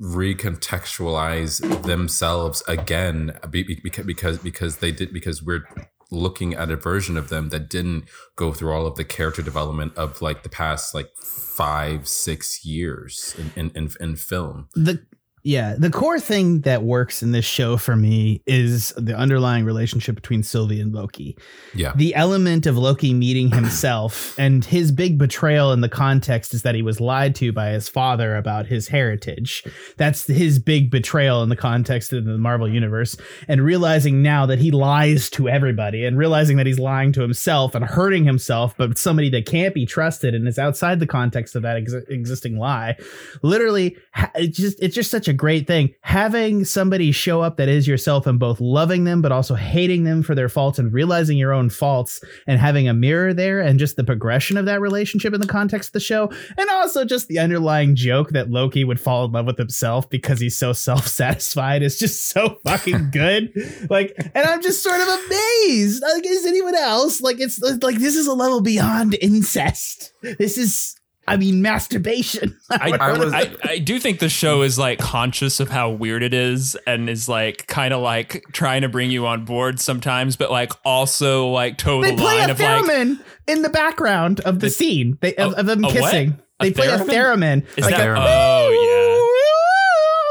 recontextualize 0.00 1.82
themselves 1.82 2.62
again 2.68 3.32
be- 3.50 3.62
be- 3.62 3.80
because 3.82 4.04
because 4.04 4.38
because 4.38 4.76
they 4.78 4.92
did 4.92 5.12
because 5.12 5.42
we're 5.42 5.64
looking 6.10 6.54
at 6.54 6.70
a 6.70 6.76
version 6.76 7.16
of 7.16 7.28
them 7.28 7.50
that 7.50 7.68
didn't 7.68 8.04
go 8.36 8.52
through 8.52 8.72
all 8.72 8.86
of 8.86 8.96
the 8.96 9.04
character 9.04 9.42
development 9.42 9.96
of 9.96 10.20
like 10.20 10.42
the 10.42 10.48
past 10.48 10.94
like 10.94 11.10
five 11.16 12.08
six 12.08 12.64
years 12.64 13.34
in 13.38 13.52
in, 13.56 13.70
in, 13.76 13.90
in 14.00 14.16
film. 14.16 14.68
The 14.74 15.04
yeah, 15.42 15.74
the 15.78 15.90
core 15.90 16.20
thing 16.20 16.60
that 16.62 16.82
works 16.82 17.22
in 17.22 17.32
this 17.32 17.44
show 17.44 17.76
for 17.76 17.96
me 17.96 18.42
is 18.46 18.92
the 18.96 19.16
underlying 19.16 19.64
relationship 19.64 20.14
between 20.14 20.42
Sylvie 20.42 20.80
and 20.80 20.92
Loki. 20.92 21.36
yeah 21.74 21.92
the 21.96 22.14
element 22.14 22.66
of 22.66 22.76
Loki 22.76 23.14
meeting 23.14 23.50
himself 23.54 24.38
and 24.38 24.64
his 24.64 24.92
big 24.92 25.18
betrayal 25.18 25.72
in 25.72 25.80
the 25.80 25.88
context 25.88 26.54
is 26.54 26.62
that 26.62 26.74
he 26.74 26.82
was 26.82 27.00
lied 27.00 27.34
to 27.36 27.52
by 27.52 27.70
his 27.70 27.88
father 27.88 28.36
about 28.36 28.66
his 28.66 28.88
heritage. 28.88 29.64
That's 29.96 30.26
his 30.26 30.58
big 30.58 30.90
betrayal 30.90 31.42
in 31.42 31.48
the 31.48 31.56
context 31.56 32.12
of 32.12 32.24
the 32.24 32.38
Marvel 32.38 32.68
universe. 32.68 33.16
And 33.48 33.62
realizing 33.62 34.22
now 34.22 34.46
that 34.46 34.58
he 34.58 34.70
lies 34.70 35.30
to 35.30 35.48
everybody 35.48 36.04
and 36.04 36.16
realizing 36.16 36.56
that 36.56 36.66
he's 36.66 36.78
lying 36.78 37.12
to 37.12 37.20
himself 37.20 37.74
and 37.74 37.84
hurting 37.84 38.24
himself, 38.24 38.74
but 38.76 38.98
somebody 38.98 39.30
that 39.30 39.46
can't 39.46 39.74
be 39.74 39.86
trusted 39.86 40.34
and 40.34 40.46
is 40.46 40.58
outside 40.58 41.00
the 41.00 41.06
context 41.06 41.54
of 41.54 41.62
that 41.62 41.76
ex- 41.76 41.94
existing 42.08 42.58
lie, 42.58 42.96
literally, 43.42 43.96
it's 44.34 44.56
just 44.56 44.80
it's 44.80 44.94
just 44.94 45.10
such 45.10 45.28
a 45.28 45.29
a 45.30 45.34
great 45.34 45.66
thing. 45.66 45.94
Having 46.02 46.66
somebody 46.66 47.12
show 47.12 47.40
up 47.40 47.56
that 47.56 47.68
is 47.68 47.88
yourself 47.88 48.26
and 48.26 48.38
both 48.38 48.60
loving 48.60 49.04
them, 49.04 49.22
but 49.22 49.32
also 49.32 49.54
hating 49.54 50.04
them 50.04 50.22
for 50.22 50.34
their 50.34 50.50
faults 50.50 50.78
and 50.78 50.92
realizing 50.92 51.38
your 51.38 51.52
own 51.52 51.70
faults 51.70 52.20
and 52.46 52.60
having 52.60 52.86
a 52.86 52.92
mirror 52.92 53.32
there 53.32 53.60
and 53.60 53.78
just 53.78 53.96
the 53.96 54.04
progression 54.04 54.58
of 54.58 54.66
that 54.66 54.80
relationship 54.82 55.32
in 55.32 55.40
the 55.40 55.46
context 55.46 55.88
of 55.88 55.92
the 55.94 56.00
show. 56.00 56.30
And 56.58 56.68
also 56.68 57.06
just 57.06 57.28
the 57.28 57.38
underlying 57.38 57.94
joke 57.94 58.30
that 58.30 58.50
Loki 58.50 58.84
would 58.84 59.00
fall 59.00 59.24
in 59.24 59.32
love 59.32 59.46
with 59.46 59.56
himself 59.56 60.10
because 60.10 60.40
he's 60.40 60.56
so 60.56 60.74
self 60.74 61.06
satisfied 61.06 61.82
is 61.82 61.98
just 61.98 62.26
so 62.26 62.58
fucking 62.66 63.10
good. 63.10 63.52
like, 63.88 64.12
and 64.34 64.46
I'm 64.46 64.60
just 64.60 64.82
sort 64.82 65.00
of 65.00 65.08
amazed. 65.08 66.02
Like, 66.02 66.26
is 66.26 66.44
anyone 66.44 66.74
else? 66.74 67.22
Like, 67.22 67.40
it's 67.40 67.60
like 67.60 67.98
this 67.98 68.16
is 68.16 68.26
a 68.26 68.34
level 68.34 68.60
beyond 68.60 69.16
incest. 69.20 70.12
This 70.22 70.58
is 70.58 70.99
I 71.30 71.36
mean, 71.36 71.62
masturbation. 71.62 72.58
I, 72.70 72.96
I 73.00 73.18
was- 73.18 73.32
I, 73.32 73.54
I 73.64 73.78
do 73.78 73.98
think 73.98 74.18
the 74.18 74.28
show 74.28 74.62
is 74.62 74.78
like 74.78 74.98
conscious 74.98 75.60
of 75.60 75.68
how 75.70 75.90
weird 75.90 76.22
it 76.22 76.34
is 76.34 76.76
and 76.86 77.08
is 77.08 77.28
like 77.28 77.66
kind 77.66 77.94
of 77.94 78.02
like 78.02 78.44
trying 78.52 78.82
to 78.82 78.88
bring 78.88 79.10
you 79.10 79.26
on 79.26 79.44
board 79.44 79.80
sometimes, 79.80 80.36
but 80.36 80.50
like 80.50 80.72
also 80.84 81.48
like 81.48 81.78
toe 81.78 82.02
they 82.02 82.10
the 82.10 82.16
play 82.16 82.38
line 82.38 82.48
a 82.48 82.52
of 82.52 82.60
like 82.60 82.84
theremin 82.84 83.20
in 83.46 83.62
the 83.62 83.68
background 83.70 84.40
of 84.40 84.60
the 84.60 84.70
scene 84.70 85.18
they, 85.20 85.34
of, 85.36 85.54
of 85.54 85.66
them 85.66 85.84
a 85.84 85.88
what? 85.88 85.96
kissing. 85.96 86.38
A 86.60 86.64
They 86.64 86.72
play 86.72 86.88
a 86.88 86.98
theremin. 86.98 87.64
is 87.78 87.84
like 87.86 87.96
that 87.96 88.08
a- 88.08 88.14
oh 88.18 88.70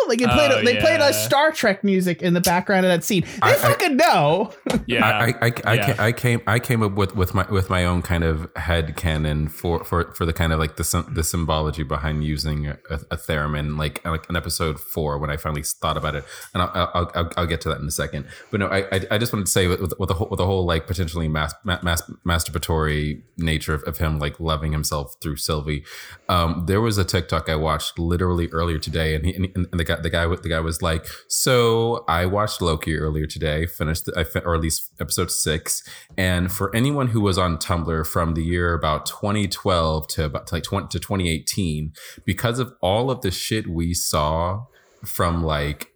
Like 0.10 0.20
they 0.20 0.26
played, 0.26 0.52
Oh, 0.52 0.60
a, 0.60 0.64
they 0.64 0.78
played 0.80 1.00
a 1.00 1.14
Star 1.14 1.52
Trek 1.52 1.84
music 1.84 2.22
in 2.22 2.34
the 2.34 2.42
background 2.42 2.86
of 2.86 2.90
that 2.92 3.04
scene. 3.04 3.22
They 3.24 3.30
I- 3.42 3.52
I- 3.52 3.56
fucking 3.56 3.96
know. 3.98 4.52
yeah 4.68 4.78
yeah 4.88 5.06
I, 5.06 5.26
I, 5.26 5.28
I, 5.30 5.52
I, 5.66 5.74
Yeah. 5.76 5.94
ca- 5.94 6.04
I 6.04 6.12
came 6.12 6.42
I 6.48 6.60
came 6.60 6.84
up 6.84 6.94
with, 6.96 7.16
with 7.16 7.34
my 7.34 7.46
with 7.50 7.70
my 7.70 7.86
own 7.86 8.02
kind 8.02 8.24
of 8.24 8.50
head 8.56 8.96
canon 8.98 9.48
for, 9.48 9.84
for, 9.86 10.12
for 10.16 10.26
the 10.26 10.34
kind 10.34 10.52
of 10.52 10.60
like 10.60 10.76
the 10.76 11.06
the 11.12 11.24
symbology 11.24 11.84
behind 11.84 12.24
using 12.26 12.68
a, 12.68 12.78
a 13.12 13.18
theremin 13.18 13.78
like 13.78 14.04
like 14.06 14.28
in 14.30 14.36
episode 14.36 14.80
four 14.80 15.18
when 15.20 15.30
I 15.30 15.38
finally 15.38 15.64
thought 15.64 15.96
about 15.98 16.16
it 16.16 16.26
and 16.54 16.64
I'll 16.64 16.72
I'll, 16.74 17.12
I'll, 17.16 17.32
I'll 17.38 17.46
get 17.48 17.62
to 17.62 17.70
that 17.70 17.80
in 17.80 17.88
a 17.88 17.92
second 17.92 18.26
but 18.52 18.60
no 18.60 18.68
I 18.68 18.80
I, 18.92 19.02
I 19.12 19.18
just 19.18 19.32
wanted 19.32 19.46
to 19.46 19.52
say 19.52 19.68
with, 19.68 19.80
with, 19.82 19.94
with 20.00 20.10
the 20.10 20.16
whole 20.16 20.28
with 20.30 20.38
the 20.40 20.46
whole 20.46 20.66
like 20.66 20.88
potentially 20.88 21.28
mass, 21.28 21.54
ma- 21.64 21.80
mas- 21.84 22.10
masturbatory 22.26 23.22
nature 23.38 23.74
of, 23.74 23.84
of 23.84 23.98
him 24.00 24.20
like 24.20 24.40
loving 24.40 24.72
himself 24.72 25.16
through 25.22 25.36
Sylvie 25.38 25.84
um 26.28 26.66
there 26.68 26.82
was 26.82 26.98
a 26.98 27.04
TikTok 27.06 27.50
I 27.50 27.56
watched 27.56 28.00
literally 28.00 28.48
earlier 28.50 28.80
today 28.80 29.16
and 29.16 29.26
he 29.26 29.34
and, 29.36 29.46
and 29.56 29.80
the 29.80 29.84
guy 29.84 29.99
the 30.04 30.10
guy 30.10 30.26
the 30.28 30.50
guy 30.50 30.60
was 30.60 30.82
like 30.82 31.06
so 31.28 32.04
I 32.08 32.26
watched 32.26 32.62
Loki 32.62 32.96
earlier 32.98 33.26
today 33.26 33.66
finished 33.66 34.06
the, 34.06 34.14
I 34.18 34.24
fin- 34.24 34.44
or 34.46 34.56
at 34.56 34.62
least 34.62 34.92
episode 35.00 35.32
six 35.32 35.84
and 36.18 36.52
for 36.52 36.76
anyone 36.76 37.08
who 37.08 37.22
was 37.22 37.38
on 37.38 37.58
Tumblr 37.58 38.06
from 38.08 38.34
the 38.34 38.44
year 38.44 38.74
about 38.74 39.06
2012 39.06 40.08
to 40.10 40.26
about 40.26 40.52
like 40.52 40.64
20 40.64 40.88
to 40.90 41.00
2018 41.00 41.94
because 42.26 42.60
of 42.60 42.74
all 42.82 43.10
of 43.12 43.22
the 43.22 43.32
shit 43.32 43.68
we 43.68 43.94
saw 43.94 44.66
from 45.06 45.44
like 45.44 45.92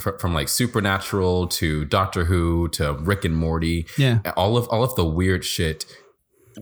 fr- 0.00 0.18
from 0.18 0.34
like 0.34 0.48
supernatural 0.48 1.46
to 1.48 1.84
doctor 1.84 2.24
who 2.24 2.68
to 2.70 2.94
rick 2.94 3.24
and 3.24 3.36
morty 3.36 3.86
Yeah. 3.96 4.20
all 4.36 4.56
of 4.56 4.66
all 4.68 4.82
of 4.82 4.94
the 4.96 5.04
weird 5.04 5.44
shit 5.44 5.84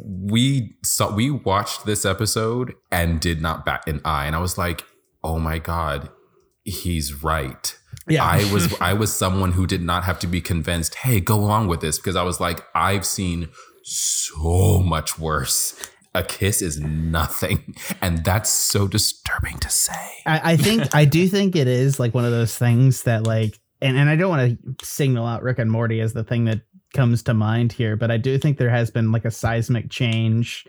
we 0.04 0.76
saw 0.84 1.14
we 1.14 1.30
watched 1.30 1.86
this 1.86 2.04
episode 2.04 2.74
and 2.92 3.18
did 3.20 3.40
not 3.40 3.64
bat 3.64 3.82
an 3.86 4.00
eye 4.04 4.26
and 4.26 4.36
i 4.36 4.38
was 4.38 4.58
like 4.58 4.84
oh 5.24 5.38
my 5.38 5.58
god 5.58 6.10
he's 6.66 7.22
right 7.22 7.76
Yeah. 8.08 8.24
I 8.24 8.52
was 8.52 8.74
I 8.80 8.92
was 8.92 9.14
someone 9.14 9.52
who 9.52 9.66
did 9.66 9.82
not 9.82 10.04
have 10.04 10.18
to 10.20 10.26
be 10.26 10.40
convinced, 10.40 10.96
hey, 10.96 11.20
go 11.20 11.36
along 11.36 11.68
with 11.68 11.80
this 11.80 11.98
because 11.98 12.16
I 12.16 12.22
was 12.22 12.40
like, 12.40 12.60
I've 12.74 13.06
seen 13.06 13.48
so 13.84 14.82
much 14.84 15.18
worse. 15.18 15.90
A 16.14 16.22
kiss 16.22 16.62
is 16.62 16.80
nothing. 16.80 17.74
And 18.00 18.24
that's 18.24 18.50
so 18.50 18.86
disturbing 18.88 19.58
to 19.58 19.70
say. 19.70 19.92
I, 20.26 20.52
I 20.52 20.56
think 20.56 20.94
I 20.94 21.04
do 21.04 21.28
think 21.28 21.56
it 21.56 21.68
is 21.68 21.98
like 21.98 22.14
one 22.14 22.24
of 22.24 22.30
those 22.30 22.56
things 22.56 23.04
that 23.04 23.26
like 23.26 23.58
and, 23.80 23.96
and 23.96 24.08
I 24.08 24.16
don't 24.16 24.30
want 24.30 24.58
to 24.78 24.86
signal 24.86 25.26
out 25.26 25.42
Rick 25.42 25.58
and 25.58 25.70
Morty 25.70 26.00
as 26.00 26.12
the 26.12 26.24
thing 26.24 26.46
that 26.46 26.62
comes 26.94 27.22
to 27.24 27.34
mind 27.34 27.72
here, 27.72 27.96
but 27.96 28.10
I 28.10 28.16
do 28.16 28.38
think 28.38 28.58
there 28.58 28.70
has 28.70 28.90
been 28.90 29.12
like 29.12 29.24
a 29.24 29.30
seismic 29.30 29.90
change 29.90 30.66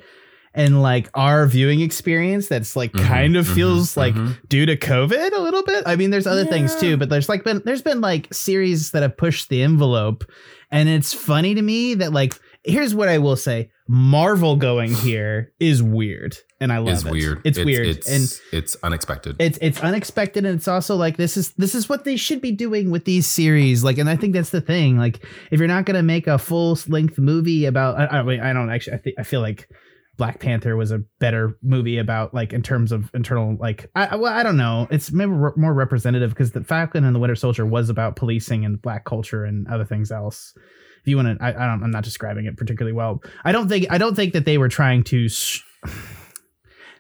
in 0.56 0.82
like 0.82 1.10
our 1.14 1.46
viewing 1.46 1.82
experience 1.82 2.48
that's 2.48 2.76
like 2.76 2.92
Mhm, 2.94 3.04
kind 3.04 3.36
of 3.36 3.46
mhm, 3.48 3.56
feels 3.56 3.98
like 3.98 4.16
mhm. 4.16 4.38
due 4.50 4.66
to 4.66 4.76
COVID 4.76 5.32
a 5.34 5.40
little 5.42 5.64
bit. 5.64 5.84
I 5.86 5.96
mean, 5.96 6.10
there's 6.10 6.28
other 6.28 6.46
things 6.46 6.76
too, 6.76 6.98
but 6.98 7.10
there's 7.10 7.30
like 7.30 7.44
been 7.44 7.62
there's 7.66 7.82
been 7.84 8.02
like 8.02 8.34
series 8.34 8.92
that 8.92 9.02
have 9.04 9.18
pushed 9.18 9.50
the 9.50 9.62
envelope, 9.62 10.24
and 10.72 10.90
it's 10.90 11.14
funny 11.14 11.54
to 11.56 11.62
me 11.62 11.94
that 11.96 12.12
like 12.14 12.34
here's 12.64 12.94
what 12.96 13.08
I 13.08 13.18
will 13.20 13.36
say: 13.36 13.70
Marvel 13.88 14.56
going 14.56 14.94
here 15.08 15.54
is 15.60 15.82
weird, 15.84 16.36
and 16.60 16.72
I 16.74 16.80
love 16.80 16.96
It's 16.96 17.06
it. 17.06 17.12
weird. 17.12 17.42
It's, 17.46 17.58
weird, 17.60 17.88
It's, 17.88 18.10
and 18.10 18.42
it's 18.58 18.76
unexpected. 18.84 19.36
it's 19.40 19.58
it's 19.62 19.80
unexpected 19.82 20.44
and 20.46 20.56
it's 20.56 20.68
also 20.68 20.96
like 20.96 21.18
this 21.18 21.38
is 21.38 21.52
this 21.54 21.76
is 21.76 21.88
what 21.88 22.04
they 22.04 22.16
should 22.18 22.42
be 22.42 22.52
doing 22.52 22.90
with 22.90 23.06
these 23.06 23.28
series 23.28 23.84
like 23.84 23.98
and 24.00 24.10
i 24.10 24.16
think 24.16 24.34
that's 24.34 24.50
the 24.50 24.62
thing 24.62 24.98
like 24.98 25.24
if 25.52 25.60
you're 25.60 25.68
not 25.68 25.86
going 25.86 25.96
to 25.96 26.04
make 26.04 26.26
a 26.28 26.38
full 26.38 26.78
length 26.88 27.18
movie 27.20 27.66
about 27.66 27.98
i, 28.00 28.20
I, 28.20 28.24
mean, 28.24 28.40
I 28.40 28.54
don't 28.54 28.70
actually 28.72 28.94
I, 28.96 28.98
think 28.98 29.16
I 29.20 29.24
feel 29.24 29.42
like 29.42 29.70
black 30.18 30.40
panther 30.40 30.76
was 30.76 30.92
a 30.92 31.00
better 31.20 31.58
movie 31.62 31.98
about 31.98 32.34
like 32.34 32.52
in 32.52 32.64
terms 32.64 32.92
of 32.92 33.10
internal 33.14 33.56
like 33.60 33.90
i 33.96 34.16
well, 34.16 34.34
i 34.34 34.44
don't 34.44 34.58
know. 34.58 34.88
It's 34.90 35.12
maybe 35.12 35.32
re- 35.32 35.52
more 35.56 35.74
representative 35.74 36.32
because 36.32 36.52
the 36.52 36.64
falcon 36.64 37.04
and 37.04 37.16
the 37.16 37.20
winter 37.20 37.36
soldier 37.36 37.66
was 37.66 37.90
about 37.90 38.16
policing 38.16 38.66
and 38.66 38.82
black 38.82 39.06
culture 39.06 39.46
and 39.46 39.68
other 39.68 39.86
things 39.86 40.12
else. 40.12 40.54
If 41.02 41.08
you 41.08 41.16
want 41.16 41.38
to 41.38 41.44
I, 41.44 41.50
I 41.50 41.68
don't 41.68 41.84
i'm 41.84 41.92
not 41.92 42.04
describing 42.04 42.46
it 42.46 42.58
particularly 42.58 42.94
well. 42.94 43.22
I 43.46 43.52
don't 43.52 43.70
think 43.70 43.86
i 43.90 43.98
don't 43.98 44.16
think 44.16 44.34
that 44.34 44.46
they 44.46 44.58
were 44.58 44.70
trying 44.70 45.04
to 45.06 45.30
sh- 45.30 45.62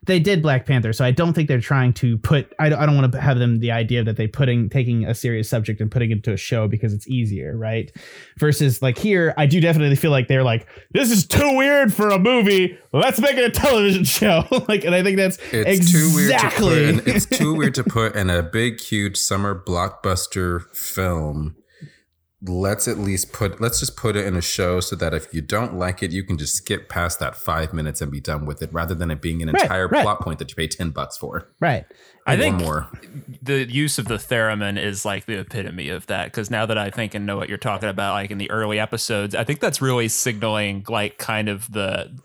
they 0.07 0.19
did 0.19 0.41
Black 0.41 0.65
Panther, 0.65 0.93
so 0.93 1.05
I 1.05 1.11
don't 1.11 1.33
think 1.33 1.47
they're 1.47 1.59
trying 1.61 1.93
to 1.93 2.17
put. 2.17 2.53
I 2.59 2.69
don't, 2.69 2.79
I 2.79 2.85
don't 2.85 2.95
want 2.95 3.11
to 3.11 3.21
have 3.21 3.37
them 3.37 3.59
the 3.59 3.71
idea 3.71 4.03
that 4.03 4.17
they 4.17 4.27
putting 4.27 4.69
taking 4.69 5.05
a 5.05 5.13
serious 5.13 5.49
subject 5.49 5.79
and 5.79 5.91
putting 5.91 6.11
it 6.11 6.15
into 6.15 6.33
a 6.33 6.37
show 6.37 6.67
because 6.67 6.93
it's 6.93 7.07
easier, 7.07 7.55
right? 7.57 7.91
Versus 8.39 8.81
like 8.81 8.97
here, 8.97 9.33
I 9.37 9.45
do 9.45 9.59
definitely 9.59 9.95
feel 9.95 10.11
like 10.11 10.27
they're 10.27 10.43
like, 10.43 10.67
this 10.91 11.11
is 11.11 11.27
too 11.27 11.55
weird 11.55 11.93
for 11.93 12.09
a 12.09 12.17
movie. 12.17 12.77
Let's 12.93 13.19
make 13.19 13.37
it 13.37 13.43
a 13.43 13.51
television 13.51 14.03
show. 14.05 14.45
like, 14.67 14.83
and 14.83 14.95
I 14.95 15.03
think 15.03 15.17
that's 15.17 15.37
It's 15.51 15.91
too 15.91 16.11
weird 16.15 16.29
to 16.31 16.35
exactly. 16.35 16.69
put 16.69 17.07
in, 17.07 17.15
it's 17.15 17.25
too 17.25 17.53
weird 17.53 17.75
to 17.75 17.83
put 17.83 18.15
in 18.15 18.29
a 18.29 18.41
big 18.41 18.79
huge 18.79 19.17
summer 19.17 19.61
blockbuster 19.61 20.69
film. 20.75 21.55
Let's 22.43 22.87
at 22.87 22.99
least 22.99 23.33
put 23.33 23.59
let's 23.59 23.79
just 23.79 23.97
put 23.97 24.15
it 24.15 24.23
in 24.27 24.35
a 24.35 24.41
show 24.41 24.79
so 24.79 24.95
that 24.97 25.11
if 25.11 25.33
you 25.33 25.41
don't 25.41 25.73
like 25.73 26.03
it, 26.03 26.11
you 26.11 26.23
can 26.23 26.37
just 26.37 26.53
skip 26.55 26.87
past 26.87 27.19
that 27.19 27.35
five 27.35 27.73
minutes 27.73 27.99
and 27.99 28.11
be 28.11 28.19
done 28.19 28.45
with 28.45 28.61
it, 28.61 28.71
rather 28.71 28.93
than 28.93 29.09
it 29.09 29.21
being 29.21 29.41
an 29.41 29.49
Right, 29.49 29.63
entire 29.63 29.87
right. 29.87 30.03
plot 30.03 30.21
point 30.21 30.37
that 30.37 30.51
you 30.51 30.55
pay 30.55 30.67
ten 30.67 30.91
bucks 30.91 31.17
for. 31.17 31.49
right. 31.59 31.85
I 32.27 32.35
Or 32.35 32.37
think 32.37 32.57
more. 32.57 32.91
the 33.41 33.65
use 33.67 33.97
of 33.97 34.05
the 34.05 34.17
theremin 34.17 34.77
is 34.79 35.03
like 35.03 35.25
the 35.25 35.39
epitome 35.39 35.89
of 35.89 36.05
that 36.07 36.25
because 36.25 36.51
now 36.51 36.65
that 36.67 36.77
I 36.77 36.91
think 36.91 37.15
and 37.15 37.25
know 37.25 37.37
what 37.37 37.49
you're 37.49 37.57
talking 37.57 37.89
about, 37.89 38.13
like 38.13 38.29
in 38.29 38.37
the 38.37 38.51
early 38.51 38.79
episodes, 38.79 39.33
I 39.33 39.43
think 39.43 39.59
that's 39.59 39.81
really 39.81 40.07
signaling 40.07 40.85
like 40.87 41.17
kind 41.17 41.49
of 41.49 41.71
the 41.71 42.15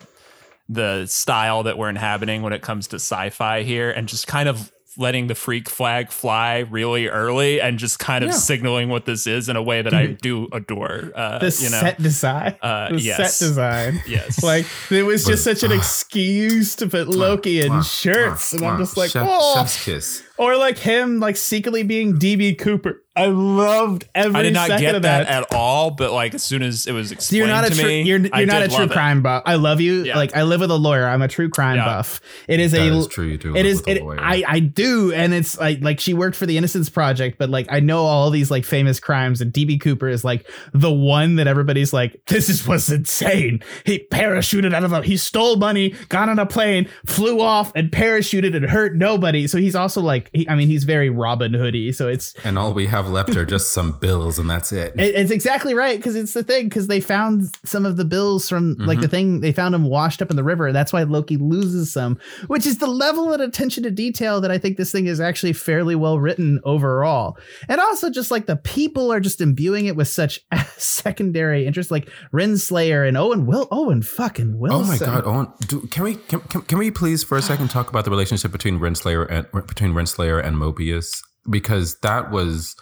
the 0.69 1.07
style 1.07 1.63
that 1.63 1.79
we're 1.79 1.89
inhabiting 1.89 2.43
when 2.43 2.53
it 2.53 2.61
comes 2.61 2.87
to 2.89 2.97
sci-fi 2.97 3.63
here, 3.63 3.91
and 3.91 4.09
just 4.09 4.27
kind 4.27 4.49
of 4.49 4.71
letting 4.99 5.27
the 5.27 5.35
freak 5.35 5.69
flag 5.71 6.11
fly 6.11 6.59
really 6.71 7.09
early 7.09 7.61
and 7.61 7.79
just 7.79 7.99
kind 7.99 8.23
of 8.25 8.31
Yeah. 8.31 8.37
signaling 8.37 8.89
what 8.89 9.07
this 9.07 9.27
is 9.27 9.49
in 9.49 9.57
a 9.57 9.63
way 9.63 9.81
that 9.83 9.95
I 9.95 10.07
do 10.09 10.49
adore. 10.53 11.11
Uh, 11.15 11.39
The 11.39 11.47
you 11.63 11.71
know, 11.71 11.81
set 11.81 12.03
design. 12.03 12.57
Uh, 12.61 12.91
the 12.91 13.01
yes. 13.01 13.37
set 13.37 13.47
design. 13.47 14.03
yes, 14.09 14.43
Like 14.43 14.67
it 14.91 15.03
was 15.05 15.25
just 15.25 15.45
But- 15.47 15.59
such 15.59 15.63
an 15.71 15.77
excuse 15.77 16.75
to 16.77 16.87
put 16.87 17.09
Loki 17.09 17.61
in 17.63 17.73
Mwah, 17.73 18.01
shirts, 18.01 18.53
mwah, 18.53 18.57
and 18.59 18.67
I'm 18.67 18.79
just 18.79 18.97
like, 18.97 19.11
Chef- 19.11 19.27
oh, 19.29 19.55
chef's 19.57 19.85
kiss. 19.85 20.23
Or 20.43 20.57
like 20.57 20.79
him 20.79 21.21
like 21.21 21.37
secretly 21.37 21.83
being 21.83 22.15
DB 22.19 22.59
Cooper. 22.59 22.99
I 23.15 23.27
loved 23.27 24.09
every 24.15 24.41
I 24.41 24.43
did 24.43 24.55
not 24.55 24.69
second 24.69 24.81
get 24.81 24.93
that. 25.03 25.27
that. 25.27 25.43
at 25.43 25.55
all, 25.55 25.91
but 25.91 26.13
like 26.13 26.33
as 26.33 26.43
soon 26.43 26.63
as 26.63 26.87
it 26.87 26.93
was 26.93 27.13
explained 27.13 27.39
you're 27.41 27.47
not 27.47 27.67
a 27.67 27.69
to 27.69 27.75
true, 27.77 27.85
me, 27.87 28.03
you're, 28.05 28.19
you're 28.21 28.47
not 28.47 28.63
a 28.63 28.69
true 28.69 28.79
love 28.79 28.91
it. 28.91 28.95
crime 28.95 29.21
buff. 29.21 29.43
I 29.45 29.57
love 29.57 29.83
you. 29.83 30.05
Yeah. 30.05 30.17
Like 30.17 30.35
I 30.35 30.45
live 30.45 30.61
with 30.61 30.71
a 30.71 30.77
lawyer. 30.79 31.07
I'm 31.07 31.21
a 31.21 31.29
true 31.29 31.51
crime 31.51 31.77
Yeah. 31.77 31.85
buff. 31.85 32.23
It 32.49 32.59
is 32.59 32.73
That 32.73 32.81
a 32.81 32.95
is 32.95 33.07
true. 33.09 33.27
You 33.27 33.37
do. 33.37 33.51
it 33.51 33.53
live 33.65 33.67
is 33.67 33.79
with 33.85 33.99
a 33.99 34.11
it. 34.13 34.19
I 34.19 34.45
I 34.49 34.61
do 34.61 35.13
and 35.13 35.35
it's 35.35 35.59
like 35.59 35.83
like 35.83 36.01
she 36.01 36.15
worked 36.15 36.37
for 36.37 36.47
the 36.47 36.57
Innocence 36.57 36.89
Project 36.89 37.37
but 37.37 37.51
like 37.51 37.67
I 37.71 37.81
know 37.81 38.07
all 38.07 38.31
these 38.31 38.51
like 38.51 38.65
famous 38.65 38.99
crimes 38.99 39.43
and 39.43 39.53
DB 39.53 39.79
Cooper 39.79 40.09
is 40.09 40.25
like 40.25 40.49
the 40.73 40.91
one 40.91 41.37
that 41.37 41.47
everybody's 41.47 41.93
like 41.93 42.19
this 42.29 42.49
is 42.49 42.67
what's 42.67 42.89
insane 42.89 43.63
he 43.85 44.07
parachuted 44.11 44.73
out 44.73 44.85
of 44.85 44.93
a 44.93 45.03
he 45.03 45.19
stole 45.19 45.57
money 45.57 45.91
got 46.09 46.31
on 46.31 46.39
a 46.39 46.47
plane 46.47 46.89
flew 47.05 47.43
off 47.43 47.73
and 47.75 47.91
parachuted 47.91 48.57
and 48.57 48.65
hurt 48.71 48.97
nobody 48.97 49.47
so 49.47 49.59
he's 49.59 49.75
also 49.77 50.01
like 50.01 50.31
he, 50.33 50.49
I 50.49 50.55
mean 50.55 50.69
he's 50.69 50.85
very 50.85 51.11
Robin 51.11 51.55
Hoodie 51.55 51.93
so 51.93 52.09
it's 52.09 52.35
and 52.45 52.59
all 52.59 52.73
we 52.73 52.87
have 52.87 53.09
left 53.09 53.37
are 53.37 53.45
just 53.45 53.71
some 53.73 53.93
bills, 53.93 54.39
and 54.39 54.49
that's 54.49 54.73
it. 54.73 54.95
it, 54.99 55.15
it's 55.15 55.31
exactly 55.31 55.75
right 55.75 55.99
because 55.99 56.17
it's 56.17 56.33
the 56.33 56.43
thing 56.43 56.69
because 56.69 56.87
they 56.87 57.01
found 57.01 57.55
some 57.65 57.87
of 57.87 57.97
the 57.97 58.05
bills 58.05 58.49
from 58.49 58.75
like 58.75 59.01
the 59.01 59.07
mm-hmm. 59.07 59.11
thing 59.11 59.41
they 59.41 59.53
found 59.53 59.75
them 59.75 59.85
washed 59.85 60.23
up 60.23 60.31
in 60.31 60.37
the 60.37 60.45
river 60.45 60.67
and 60.67 60.77
that's 60.77 60.93
why 60.93 61.03
Loki 61.03 61.37
loses 61.37 61.93
some, 61.93 62.19
which 62.47 62.67
is 62.67 62.79
the 62.79 62.87
level 62.87 63.33
of 63.33 63.41
attention 63.41 63.83
to 63.83 63.91
detail 63.91 64.41
that 64.41 64.51
I 64.51 64.59
think 64.59 64.77
this 64.77 64.93
thing 64.93 65.07
is 65.07 65.21
actually 65.21 65.53
fairly 65.53 65.95
well 65.95 66.19
written 66.19 66.61
overall, 66.65 67.37
and 67.69 67.81
also 67.81 68.11
just 68.11 68.31
like 68.31 68.47
the 68.47 68.57
people 68.57 69.13
are 69.13 69.21
just 69.21 69.41
imbuing 69.41 69.87
it 69.87 69.97
with 69.97 70.09
such 70.09 70.41
secondary 70.77 71.67
interest, 71.67 71.91
like 71.91 72.09
Renslayer 72.33 73.07
and 73.07 73.17
Owen 73.17 73.47
Will 73.47 73.69
Owen 73.71 74.03
fucking 74.03 74.59
Wilson. 74.59 74.85
Oh 74.85 74.89
my 74.89 74.99
god! 74.99 75.27
Owen, 75.27 75.53
do, 75.67 75.87
can 75.89 76.05
we 76.05 76.17
can, 76.17 76.41
can, 76.41 76.63
can 76.63 76.79
we 76.79 76.91
please 76.91 77.23
for 77.23 77.37
a 77.37 77.43
second 77.43 77.69
talk 77.69 77.91
about 77.91 78.05
the 78.05 78.11
relationship 78.11 78.53
between 78.53 78.79
Renslayer 78.79 79.27
and 79.31 79.67
between 79.67 79.93
Renslayer 79.93 80.22
and 80.23 80.57
Mobius? 80.57 81.23
because 81.49 81.99
that 82.01 82.31
was 82.31 82.77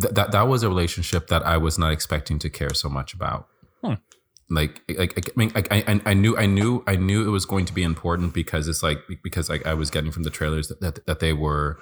th- 0.00 0.14
that 0.14 0.32
that 0.32 0.48
was 0.48 0.62
a 0.62 0.68
relationship 0.68 1.28
that 1.28 1.44
I 1.46 1.56
was 1.56 1.78
not 1.78 1.92
expecting 1.92 2.38
to 2.40 2.50
care 2.50 2.74
so 2.74 2.88
much 2.88 3.14
about. 3.14 3.48
Hmm. 3.82 3.94
Like, 4.50 4.82
like 4.98 5.18
I 5.18 5.32
mean, 5.36 5.52
I, 5.54 5.64
I, 5.70 6.00
I 6.04 6.14
knew, 6.14 6.36
I 6.36 6.44
knew, 6.44 6.84
I 6.86 6.96
knew 6.96 7.26
it 7.26 7.30
was 7.30 7.46
going 7.46 7.64
to 7.64 7.72
be 7.72 7.82
important 7.82 8.34
because 8.34 8.68
it's 8.68 8.82
like 8.82 8.98
because 9.22 9.48
like 9.48 9.66
I 9.66 9.74
was 9.74 9.90
getting 9.90 10.12
from 10.12 10.22
the 10.22 10.30
trailers 10.30 10.68
that 10.68 10.80
that, 10.80 11.06
that 11.06 11.20
they 11.20 11.32
were 11.32 11.78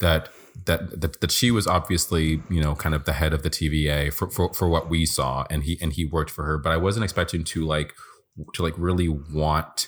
that 0.00 0.30
that, 0.64 1.00
that 1.00 1.20
that 1.20 1.30
she 1.30 1.50
was 1.50 1.66
obviously 1.66 2.42
you 2.48 2.62
know 2.62 2.74
kind 2.74 2.94
of 2.94 3.04
the 3.04 3.12
head 3.12 3.34
of 3.34 3.42
the 3.42 3.50
TVA 3.50 4.12
for, 4.12 4.30
for 4.30 4.52
for 4.54 4.68
what 4.68 4.88
we 4.88 5.04
saw 5.04 5.44
and 5.50 5.64
he 5.64 5.78
and 5.82 5.92
he 5.92 6.06
worked 6.06 6.30
for 6.30 6.44
her 6.44 6.56
but 6.56 6.72
I 6.72 6.78
wasn't 6.78 7.04
expecting 7.04 7.44
to 7.44 7.66
like 7.66 7.92
to 8.54 8.62
like 8.62 8.72
really 8.78 9.08
want 9.08 9.86